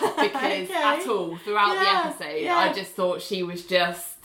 because 0.00 0.18
Okay. 0.30 0.68
at 0.72 1.06
all 1.08 1.36
throughout 1.38 1.74
Yeah, 1.74 1.82
the 2.02 2.08
episode, 2.08 2.40
yeah. 2.42 2.56
I 2.56 2.72
just 2.72 2.92
thought 2.92 3.20
she 3.20 3.42
was 3.42 3.64
just 3.66 4.18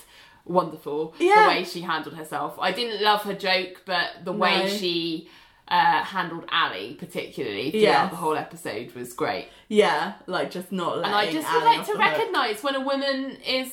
wonderful. 0.46 1.14
Yeah. 1.20 1.44
The 1.44 1.50
way 1.50 1.64
she 1.64 1.82
handled 1.82 2.16
herself. 2.16 2.58
I 2.60 2.72
didn't 2.72 3.02
love 3.04 3.22
her 3.24 3.34
joke, 3.34 3.82
but 3.86 4.08
the 4.24 4.32
way 4.34 4.70
she 4.70 5.30
uh, 5.68 6.04
handled 6.04 6.46
Ally, 6.52 6.94
particularly 6.98 7.72
throughout 7.72 7.82
Yes. 7.82 8.10
the 8.12 8.18
whole 8.18 8.36
episode, 8.36 8.94
was 8.96 9.14
great. 9.14 9.50
Yeah, 9.68 10.14
like 10.28 10.50
just 10.52 10.72
not 10.72 10.98
And 10.98 11.08
I 11.08 11.32
just 11.32 11.52
would 11.54 11.64
like 11.64 11.86
to 11.88 11.94
recognise 11.96 12.64
when 12.64 12.76
a 12.76 12.82
woman 12.82 13.38
is, 13.46 13.72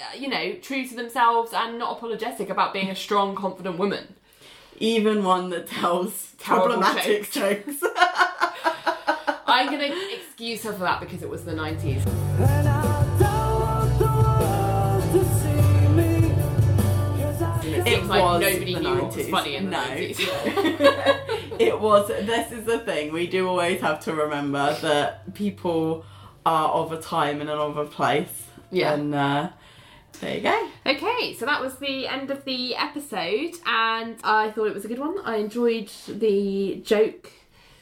uh, 0.00 0.16
you 0.18 0.28
know, 0.28 0.52
true 0.60 0.86
to 0.86 0.94
themselves 0.94 1.52
and 1.54 1.78
not 1.78 1.96
apologetic 1.96 2.48
about 2.50 2.72
being 2.72 2.90
a 2.90 2.96
strong, 2.96 3.34
confident 3.34 3.78
woman. 3.78 4.14
even 4.80 5.24
one 5.24 5.48
that 5.50 5.66
tells 5.68 6.32
Terrible 6.38 6.66
problematic 6.66 7.30
jokes. 7.30 7.76
I'm 9.54 9.66
going 9.70 9.90
to 9.92 10.14
excuse 10.14 10.62
her 10.64 10.72
for 10.72 10.80
that 10.80 11.00
because 11.00 11.22
it 11.22 11.28
was 11.28 11.44
the 11.44 11.52
90s. 11.52 12.04
And 12.06 12.68
I 12.68 13.16
don't 13.20 13.60
want 13.60 13.98
the 13.98 14.04
world 14.04 15.02
to 15.12 15.22
see 15.40 15.88
me. 15.88 16.34
'cause 17.22 17.42
I 17.42 17.60
It 17.64 17.78
It 17.78 17.84
seems 17.84 18.08
like 18.08 18.22
was 18.22 18.40
nobody 18.42 18.74
the 18.74 18.80
knew 18.80 18.94
what 18.94 19.04
was 19.06 19.16
90s. 19.16 19.30
funny 19.30 19.56
in 19.56 19.64
the 19.66 19.70
No. 19.70 19.78
90s. 19.78 21.60
it 21.60 21.80
was 21.80 22.08
this 22.08 22.50
is 22.52 22.64
the 22.64 22.78
thing 22.80 23.12
we 23.12 23.26
do 23.28 23.48
always 23.48 23.80
have 23.80 24.00
to 24.06 24.12
remember 24.12 24.74
that 24.82 25.34
people 25.34 26.04
are 26.44 26.68
of 26.70 26.92
a 26.92 27.00
time 27.00 27.40
and 27.40 27.48
of 27.48 27.76
a 27.76 27.84
place. 27.84 28.42
Yeah. 28.72 28.94
And 28.94 29.14
uh, 29.14 29.50
there 30.20 30.34
you 30.36 30.40
go. 30.42 30.68
Okay, 30.86 31.34
so 31.38 31.46
that 31.46 31.60
was 31.60 31.76
the 31.78 32.08
end 32.08 32.30
of 32.32 32.44
the 32.44 32.74
episode, 32.76 33.54
and 33.66 34.16
I 34.24 34.50
thought 34.50 34.66
it 34.66 34.74
was 34.74 34.84
a 34.84 34.88
good 34.88 34.98
one. 34.98 35.16
I 35.24 35.36
enjoyed 35.36 35.90
the 36.08 36.82
joke 36.84 37.30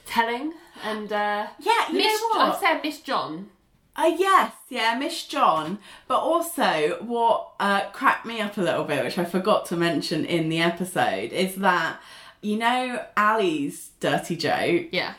telling, 0.06 0.52
and 0.84 1.12
uh, 1.12 1.46
Yeah, 1.58 1.88
you 1.90 1.94
Miss, 1.98 2.20
know 2.20 2.28
what? 2.38 2.56
I 2.56 2.60
said 2.60 2.80
miss 2.82 3.00
John. 3.00 3.50
Uh, 3.94 4.10
yes, 4.16 4.52
yeah, 4.70 4.96
Miss 4.98 5.26
John. 5.26 5.78
But 6.08 6.20
also, 6.20 6.96
what 7.02 7.50
uh, 7.60 7.82
cracked 7.90 8.24
me 8.24 8.40
up 8.40 8.56
a 8.56 8.62
little 8.62 8.84
bit, 8.84 9.04
which 9.04 9.18
I 9.18 9.24
forgot 9.26 9.66
to 9.66 9.76
mention 9.76 10.24
in 10.24 10.48
the 10.48 10.60
episode, 10.60 11.30
is 11.32 11.56
that 11.56 12.00
you 12.40 12.56
know 12.56 13.04
Ally's 13.18 13.90
dirty 14.00 14.34
joke. 14.36 14.86
Yeah. 14.92 15.14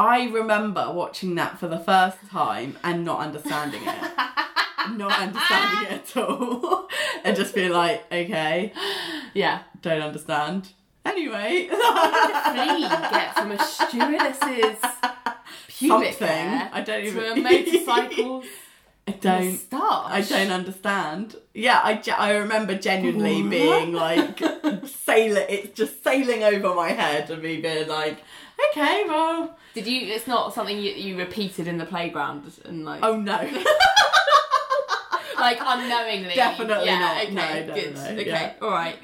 I 0.00 0.28
remember 0.28 0.92
watching 0.92 1.34
that 1.36 1.58
for 1.58 1.66
the 1.68 1.78
first 1.78 2.18
time 2.30 2.76
and 2.84 3.04
not 3.04 3.20
understanding 3.20 3.82
it. 3.84 3.98
not 4.96 5.18
understanding 5.20 5.92
it 5.92 6.16
at 6.16 6.16
all. 6.16 6.88
and 7.24 7.36
just 7.36 7.54
being 7.54 7.72
like, 7.72 8.04
okay, 8.12 8.72
Yeah. 9.34 9.62
don't 9.82 10.02
understand. 10.02 10.68
Anyway. 11.08 11.68
Flea 11.68 12.88
get 12.88 13.34
from 13.34 13.52
a 13.52 13.58
stewardess's 13.58 14.78
pubic 15.68 16.12
Something. 16.14 16.28
hair 16.28 16.70
I 16.72 16.80
don't 16.82 17.04
even. 17.04 17.22
to 17.22 17.32
a 17.32 17.36
motorcycle 17.36 18.42
I 19.08 19.12
don't 19.12 19.46
moustache. 19.52 19.72
I 19.80 20.20
don't 20.20 20.50
understand. 20.50 21.36
Yeah, 21.54 21.80
I, 21.82 21.94
ge- 21.94 22.10
I 22.10 22.36
remember 22.36 22.74
genuinely 22.74 23.42
being 23.42 23.94
like 23.94 24.38
sailing. 24.86 25.46
It's 25.48 25.74
just 25.74 26.04
sailing 26.04 26.44
over 26.44 26.74
my 26.74 26.90
head 26.90 27.30
and 27.30 27.42
me 27.42 27.58
being 27.58 27.88
like, 27.88 28.18
okay, 28.70 29.04
well, 29.08 29.56
Did 29.72 29.86
you? 29.86 30.12
It's 30.12 30.26
not 30.26 30.52
something 30.52 30.76
you, 30.76 30.90
you 30.92 31.16
repeated 31.16 31.66
in 31.68 31.78
the 31.78 31.86
playground 31.86 32.52
and 32.66 32.84
like, 32.84 33.00
oh 33.02 33.16
no, 33.16 33.32
like 35.40 35.58
unknowingly. 35.60 36.34
Definitely 36.34 36.86
yeah, 36.86 36.98
not. 36.98 37.22
Okay, 37.22 37.32
No, 37.34 37.64
no, 37.66 37.74
good. 37.74 37.94
no, 37.94 38.04
okay, 38.10 38.26
yeah. 38.26 38.52
all 38.60 38.70
right. 38.70 38.98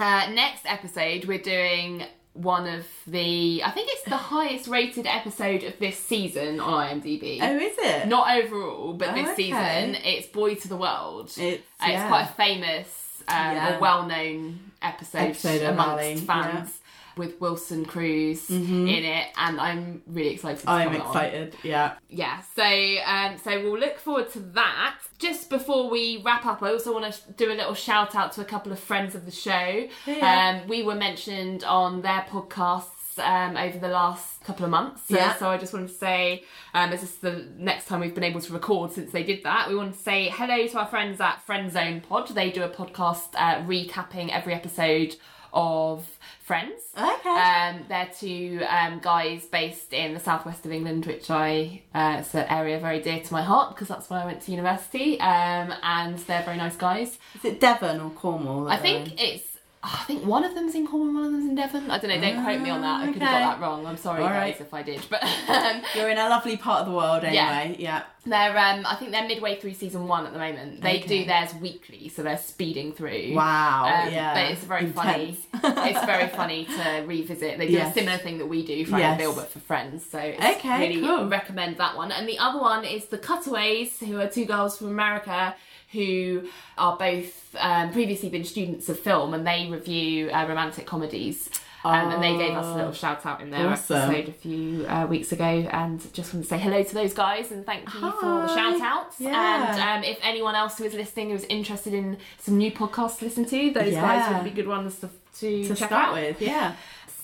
Uh, 0.00 0.30
next 0.32 0.64
episode, 0.64 1.26
we're 1.26 1.38
doing 1.38 2.02
one 2.32 2.66
of 2.66 2.86
the. 3.06 3.62
I 3.62 3.70
think 3.70 3.90
it's 3.92 4.04
the 4.04 4.16
highest 4.32 4.66
rated 4.66 5.06
episode 5.06 5.62
of 5.62 5.78
this 5.78 5.98
season 5.98 6.58
on 6.58 7.00
IMDb. 7.02 7.38
oh 7.42 7.56
is 7.58 7.76
it? 7.78 8.08
Not 8.08 8.34
overall, 8.38 8.94
but 8.94 9.14
this 9.14 9.26
Oh, 9.28 9.32
okay. 9.32 9.42
season, 9.42 9.96
it's 10.02 10.26
Boy 10.28 10.54
to 10.54 10.68
the 10.68 10.76
World. 10.76 11.26
It's, 11.36 11.38
Uh, 11.38 11.86
it's 11.86 12.04
quite 12.08 12.22
a 12.30 12.32
famous 12.32 13.22
um, 13.28 13.34
Yeah. 13.36 13.78
well-known 13.78 14.58
episode, 14.80 15.18
Episode 15.18 15.62
of 15.62 15.74
amongst 15.74 16.24
fans 16.24 16.79
with 17.20 17.40
Wilson 17.40 17.84
Cruz 17.84 18.50
in 18.50 18.88
it, 18.88 19.28
and 19.36 19.60
I'm 19.60 20.02
really 20.08 20.30
excited. 20.30 20.62
To 20.62 20.70
I'm 20.70 20.92
excited. 20.94 21.54
Yeah. 21.62 21.92
Yeah, 22.08 22.40
so 22.56 22.64
um, 22.64 23.38
so 23.38 23.62
we'll 23.62 23.78
look 23.78 23.98
forward 24.00 24.30
to 24.32 24.40
that. 24.40 24.96
Just 25.18 25.48
before 25.50 25.88
we 25.88 26.20
wrap 26.24 26.44
up, 26.46 26.62
I 26.62 26.70
also 26.70 26.92
want 26.92 27.12
to 27.14 27.32
do 27.32 27.52
a 27.52 27.54
little 27.54 27.74
shout 27.74 28.16
out 28.16 28.32
to 28.32 28.40
a 28.40 28.44
couple 28.44 28.72
of 28.72 28.80
friends 28.80 29.14
of 29.14 29.24
the 29.26 29.30
show. 29.30 29.86
Yeah. 30.06 30.60
Um, 30.62 30.68
we 30.68 30.82
were 30.82 30.96
mentioned 30.96 31.62
on 31.62 32.02
their 32.02 32.26
podcasts 32.28 33.18
um, 33.18 33.56
over 33.56 33.78
the 33.78 33.88
last 33.88 34.42
couple 34.44 34.64
of 34.64 34.70
months. 34.70 35.02
So, 35.08 35.16
Yeah. 35.16 35.36
so 35.36 35.48
I 35.50 35.58
just 35.58 35.72
wanted 35.74 35.88
to 35.88 35.94
say, 35.94 36.44
um, 36.72 36.90
this 36.90 37.02
is 37.02 37.16
the 37.16 37.46
next 37.56 37.86
time 37.86 38.00
we've 38.00 38.14
been 38.14 38.24
able 38.24 38.40
to 38.40 38.52
record 38.52 38.92
since 38.92 39.12
they 39.12 39.22
did 39.22 39.42
that. 39.44 39.68
We 39.68 39.74
want 39.76 39.92
to 39.94 39.98
say 40.00 40.28
hello 40.30 40.66
to 40.68 40.78
our 40.78 40.86
friends 40.86 41.20
at 41.20 41.42
Friend 41.42 41.70
Zone 41.70 42.00
Pod. 42.00 42.28
They 42.28 42.50
do 42.50 42.62
a 42.62 42.68
podcast 42.70 43.28
uh, 43.34 43.56
recapping 43.66 44.30
every 44.30 44.54
episode 44.54 45.16
of 45.52 46.18
Friends. 46.50 46.82
Okay. 46.98 47.30
Um, 47.30 47.84
they're 47.88 48.10
two 48.18 48.64
um, 48.68 48.98
guys 48.98 49.46
based 49.46 49.92
in 49.92 50.14
the 50.14 50.18
southwest 50.18 50.66
of 50.66 50.72
England, 50.72 51.06
which 51.06 51.30
I 51.30 51.82
uh, 51.94 52.16
it's 52.18 52.34
an 52.34 52.46
area 52.48 52.80
very 52.80 53.00
dear 53.00 53.20
to 53.20 53.32
my 53.32 53.40
heart 53.40 53.72
because 53.72 53.86
that's 53.86 54.10
where 54.10 54.18
I 54.18 54.24
went 54.24 54.42
to 54.42 54.50
university. 54.50 55.20
Um, 55.20 55.72
and 55.80 56.18
they're 56.18 56.42
very 56.42 56.56
nice 56.56 56.74
guys. 56.74 57.20
is 57.36 57.44
it 57.44 57.60
Devon 57.60 58.00
or 58.00 58.10
Cornwall? 58.10 58.68
I 58.68 58.78
think 58.78 59.22
it's. 59.22 59.49
I 59.82 60.04
think 60.06 60.26
one 60.26 60.44
of 60.44 60.54
them's 60.54 60.74
in 60.74 60.86
Cornwall, 60.86 61.14
one 61.14 61.24
of 61.24 61.32
them's 61.32 61.48
in 61.48 61.54
Devon. 61.54 61.90
I 61.90 61.96
don't 61.98 62.10
know. 62.10 62.20
Don't 62.20 62.44
quote 62.44 62.60
me 62.60 62.68
on 62.68 62.82
that. 62.82 63.00
I 63.08 63.12
could 63.12 63.22
have 63.22 63.32
got 63.32 63.58
that 63.58 63.60
wrong. 63.66 63.86
I'm 63.86 63.96
sorry, 63.96 64.22
All 64.22 64.28
guys, 64.28 64.36
right. 64.36 64.60
if 64.60 64.74
I 64.74 64.82
did. 64.82 65.00
But 65.08 65.22
um, 65.48 65.80
you're 65.94 66.10
in 66.10 66.18
a 66.18 66.28
lovely 66.28 66.58
part 66.58 66.80
of 66.80 66.86
the 66.88 66.92
world 66.92 67.24
anyway. 67.24 67.76
Yeah. 67.78 68.02
yeah. 68.02 68.02
they're. 68.26 68.58
Um, 68.58 68.84
I 68.86 68.96
think 68.96 69.10
they're 69.12 69.26
midway 69.26 69.58
through 69.58 69.72
season 69.72 70.06
one 70.06 70.26
at 70.26 70.34
the 70.34 70.38
moment. 70.38 70.82
They 70.82 70.98
Okay. 70.98 71.20
do 71.20 71.24
theirs 71.24 71.54
weekly, 71.54 72.10
so 72.10 72.22
they're 72.22 72.36
speeding 72.36 72.92
through. 72.92 73.32
Wow. 73.34 73.84
Um, 74.06 74.12
yeah. 74.12 74.34
But 74.34 74.52
it's 74.52 74.64
very 74.64 74.86
funny. 74.88 75.38
It's 75.54 76.04
very 76.04 76.28
funny 76.40 76.66
to 76.66 77.04
revisit. 77.06 77.56
They 77.56 77.68
do 77.68 77.72
Yes. 77.72 77.92
a 77.96 77.98
similar 78.00 78.18
thing 78.18 78.36
that 78.36 78.46
we 78.48 78.66
do, 78.66 78.84
Frank 78.84 79.00
Yes. 79.02 79.10
and 79.12 79.18
Bill, 79.18 79.34
but 79.34 79.48
for 79.50 79.60
friends. 79.60 80.04
So 80.04 80.18
it's 80.18 80.58
Okay, 80.58 80.88
really 80.88 81.00
cool. 81.00 81.26
recommend 81.26 81.78
that 81.78 81.96
one. 81.96 82.12
And 82.12 82.28
the 82.28 82.38
other 82.38 82.60
one 82.60 82.84
is 82.84 83.06
the 83.06 83.16
Cutaways, 83.16 83.98
who 84.00 84.20
are 84.20 84.26
two 84.28 84.44
girls 84.44 84.76
from 84.76 84.88
America 84.88 85.54
who 85.92 86.48
are 86.78 86.96
both 86.96 87.54
um, 87.58 87.92
previously 87.92 88.28
been 88.28 88.44
students 88.44 88.88
of 88.88 88.98
film, 88.98 89.34
and 89.34 89.46
they 89.46 89.68
review 89.70 90.30
uh, 90.30 90.46
romantic 90.46 90.86
comedies. 90.86 91.50
Um, 91.82 92.10
and 92.12 92.22
they 92.22 92.36
gave 92.36 92.54
us 92.54 92.66
a 92.66 92.74
little 92.74 92.92
shout 92.92 93.24
out 93.24 93.40
in 93.40 93.48
their 93.48 93.66
Awesome. 93.66 93.96
episode 94.10 94.28
a 94.28 94.32
few 94.32 94.86
uh, 94.86 95.06
weeks 95.06 95.32
ago, 95.32 95.44
and 95.44 95.98
just 96.12 96.34
want 96.34 96.44
to 96.44 96.48
say 96.50 96.58
hello 96.58 96.82
to 96.82 96.94
those 96.94 97.14
guys 97.14 97.50
and 97.52 97.64
thank 97.64 97.86
you 97.94 98.00
for 98.12 98.20
the 98.42 98.54
shout 98.54 98.78
outs. 98.82 99.16
Yeah. 99.18 99.70
And 99.72 100.04
um, 100.04 100.10
if 100.10 100.18
anyone 100.22 100.54
else 100.54 100.76
who 100.76 100.84
is 100.84 100.92
listening 100.92 101.30
who's 101.30 101.44
interested 101.44 101.94
in 101.94 102.18
some 102.38 102.58
new 102.58 102.70
podcasts 102.70 103.20
to 103.20 103.24
listen 103.24 103.46
to, 103.46 103.70
those 103.70 103.94
Yeah. 103.94 104.02
guys 104.02 104.34
would 104.34 104.44
be 104.44 104.50
good 104.50 104.68
ones 104.68 104.98
to, 104.98 105.08
to, 105.38 105.62
to 105.62 105.68
check 105.74 105.88
start 105.88 106.08
out. 106.08 106.14
with. 106.16 106.42
Yeah. 106.42 106.74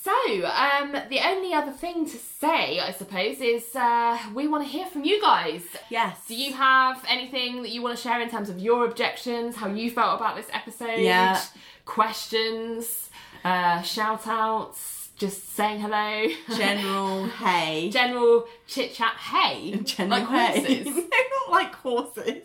So, 0.06 0.12
um, 0.44 0.92
the 1.10 1.18
only 1.26 1.52
other 1.52 1.72
thing 1.72 2.04
to 2.08 2.16
say, 2.16 2.78
I 2.78 2.92
suppose, 2.92 3.40
is 3.40 3.74
uh, 3.74 4.16
we 4.32 4.46
want 4.46 4.62
to 4.62 4.70
hear 4.70 4.86
from 4.86 5.02
you 5.02 5.20
guys. 5.20 5.62
Yes. 5.90 6.16
Do 6.28 6.36
you 6.36 6.52
have 6.52 7.04
anything 7.08 7.62
that 7.62 7.70
you 7.70 7.82
want 7.82 7.96
to 7.96 8.00
share 8.00 8.20
in 8.20 8.30
terms 8.30 8.48
of 8.48 8.60
your 8.60 8.84
objections, 8.84 9.56
how 9.56 9.66
you 9.66 9.90
felt 9.90 10.20
about 10.20 10.36
this 10.36 10.46
episode? 10.52 11.00
Yeah. 11.00 11.42
Questions, 11.86 13.10
uh, 13.42 13.82
shout 13.82 14.28
outs, 14.28 15.08
just 15.16 15.56
saying 15.56 15.80
hello. 15.80 16.28
General 16.56 17.26
hey. 17.26 17.90
General 17.90 18.46
chit 18.68 18.94
chat. 18.94 19.14
Hey, 19.16 19.76
General 19.82 20.20
like 20.20 20.28
hey. 20.28 20.84
horses. 20.84 21.04
like 21.50 21.74
horses. 21.74 22.42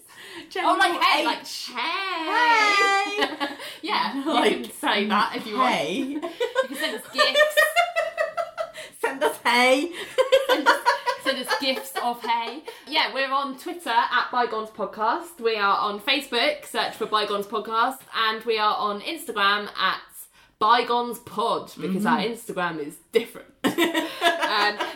General 0.49 0.75
Oh, 0.75 0.77
like 0.77 1.01
hey, 1.01 1.21
H. 1.21 1.25
like 1.25 1.47
hey. 1.79 3.55
yeah, 3.81 4.15
you 4.23 4.25
Like, 4.33 4.63
can 4.63 4.71
say 4.71 5.07
that 5.07 5.35
if 5.35 5.47
you 5.47 5.57
want. 5.57 5.73
hey. 5.73 5.97
You 6.03 6.19
can 6.19 6.77
send 6.77 6.95
us 6.95 7.01
gifts. 7.13 7.55
Send 8.99 9.23
us 9.23 9.37
hey. 9.43 9.91
send 11.23 11.37
us 11.47 11.59
gifts 11.59 11.93
of 12.03 12.21
hay. 12.23 12.63
Yeah, 12.87 13.13
we're 13.13 13.31
on 13.31 13.57
Twitter 13.57 13.89
at 13.89 14.29
Bygones 14.31 14.69
Podcast. 14.69 15.39
We 15.39 15.55
are 15.55 15.77
on 15.77 15.99
Facebook, 15.99 16.65
search 16.65 16.93
for 16.95 17.05
Bygones 17.07 17.47
Podcast, 17.47 17.99
and 18.15 18.43
we 18.45 18.57
are 18.57 18.75
on 18.75 19.01
Instagram 19.01 19.69
at 19.77 19.99
Bygones 20.61 21.19
Pod 21.19 21.71
because 21.81 22.05
our 22.05 22.19
Instagram 22.19 22.79
is 22.85 22.95
different. 23.11 23.47
um, 23.63 23.73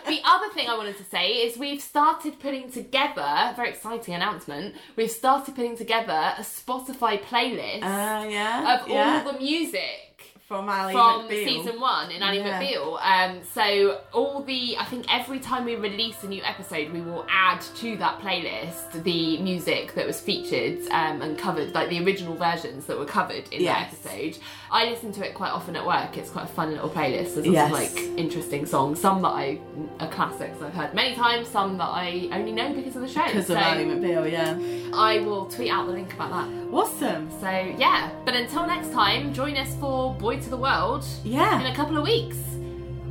the 0.07 0.19
other 0.23 0.49
thing 0.53 0.67
I 0.69 0.75
wanted 0.77 0.97
to 0.97 1.03
say 1.05 1.27
is 1.45 1.57
we've 1.57 1.81
started 1.81 2.39
putting 2.39 2.71
together, 2.71 3.53
very 3.55 3.69
exciting 3.69 4.13
announcement, 4.13 4.75
we've 4.95 5.11
started 5.11 5.55
putting 5.55 5.75
together 5.75 6.33
a 6.37 6.41
Spotify 6.41 7.19
playlist 7.21 7.83
Uh, 7.83 8.27
yeah. 8.29 8.79
of 8.79 8.87
yeah. 8.87 9.23
all 9.25 9.33
the 9.33 9.39
music 9.39 10.01
from 10.47 10.69
Ally 10.69 10.91
from 10.91 11.27
McBeal. 11.27 11.45
season 11.47 11.79
one 11.81 12.11
in 12.11 12.21
Annie 12.21 12.37
Yeah. 12.37 12.61
McBeal. 12.61 13.01
Um, 13.01 13.39
so 13.51 13.99
all 14.13 14.43
the, 14.43 14.77
I 14.77 14.85
think 14.85 15.11
every 15.11 15.39
time 15.39 15.65
we 15.65 15.75
release 15.75 16.21
a 16.23 16.27
new 16.27 16.43
episode, 16.43 16.91
we 16.93 17.01
will 17.01 17.25
add 17.27 17.61
to 17.77 17.97
that 17.97 18.19
playlist 18.21 19.01
the 19.03 19.39
music 19.39 19.95
that 19.95 20.05
was 20.05 20.21
featured 20.21 20.87
um, 20.91 21.23
and 21.23 21.35
covered, 21.35 21.73
like 21.73 21.89
the 21.89 22.03
original 22.05 22.35
versions 22.35 22.85
that 22.85 22.99
were 22.99 23.05
covered 23.07 23.47
in 23.51 23.63
Yes. 23.63 23.97
that 24.03 24.11
episode. 24.11 24.37
I 24.71 24.85
listen 24.89 25.11
to 25.13 25.25
it 25.27 25.33
quite 25.35 25.51
often 25.51 25.75
at 25.75 25.85
work. 25.85 26.17
It's 26.17 26.29
quite 26.29 26.45
a 26.45 26.47
fun 26.47 26.71
little 26.71 26.89
playlist. 26.89 27.35
There's 27.35 27.47
lots 27.47 27.47
Yes. 27.47 27.67
of 27.67 27.71
like 27.95 28.19
interesting 28.19 28.65
songs. 28.65 28.99
Some 28.99 29.21
that 29.21 29.29
I 29.29 29.59
are 29.99 30.07
classics 30.09 30.61
I've 30.61 30.73
heard 30.73 30.93
many 30.93 31.15
times. 31.15 31.47
Some 31.47 31.77
that 31.77 31.89
I 31.89 32.29
only 32.31 32.51
know 32.51 32.73
because 32.73 32.95
of 32.95 33.01
the 33.01 33.07
show. 33.07 33.25
Because 33.25 33.47
so 33.47 33.53
of 33.55 33.59
Ally 33.61 33.83
McBeal, 33.85 34.31
yeah. 34.31 34.57
I 34.93 35.19
will 35.19 35.45
tweet 35.45 35.71
out 35.71 35.85
the 35.87 35.93
link 35.93 36.13
about 36.13 36.31
that. 36.31 36.47
Awesome. 36.73 37.29
So 37.39 37.49
yeah, 37.77 38.09
but 38.25 38.33
until 38.35 38.65
next 38.65 38.91
time, 38.91 39.33
join 39.33 39.55
us 39.57 39.75
for 39.75 40.13
Boy 40.15 40.39
to 40.39 40.49
the 40.49 40.57
World 40.57 41.05
Yeah. 41.23 41.59
in 41.59 41.67
a 41.67 41.75
couple 41.75 41.97
of 41.97 42.03
weeks. 42.03 42.37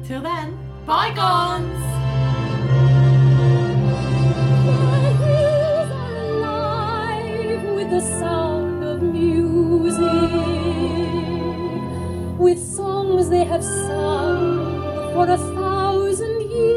Till 0.06 0.20
then. 0.20 0.58
Bygones! 0.86 1.82
with 7.74 7.90
the 7.90 8.00
sound 8.00 8.82
of 8.84 9.02
music, 9.02 10.23
with 12.44 12.60
songs 12.76 13.30
they 13.30 13.42
have 13.42 13.64
sung 13.64 15.14
for 15.14 15.24
a 15.30 15.38
thousand 15.56 16.42
years. 16.42 16.76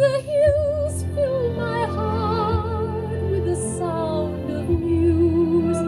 The 0.00 0.14
hills 0.30 1.04
fill 1.14 1.52
my 1.54 1.82
heart 1.86 3.22
with 3.30 3.44
the 3.44 3.54
sound 3.78 4.50
of 4.50 4.68
music. 4.68 5.78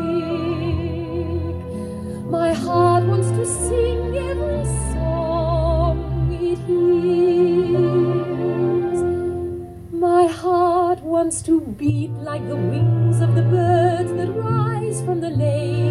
My 2.38 2.52
heart 2.52 3.02
wants 3.10 3.30
to 3.30 3.44
sing 3.44 4.16
every 4.30 4.64
song 4.92 5.96
it 6.40 6.60
hears. 6.70 7.90
My 9.90 10.26
heart 10.28 11.00
wants 11.02 11.42
to 11.42 11.60
beat 11.60 12.12
like 12.30 12.46
the 12.46 12.54
wings 12.54 13.20
of 13.20 13.34
the 13.34 13.42
birds 13.42 14.12
that 14.12 14.30
rise 14.30 15.02
from 15.02 15.20
the 15.20 15.30
lake 15.30 15.89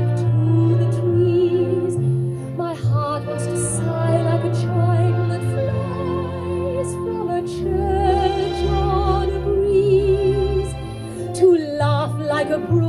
like 12.50 12.64
a 12.64 12.68
brook 12.68 12.89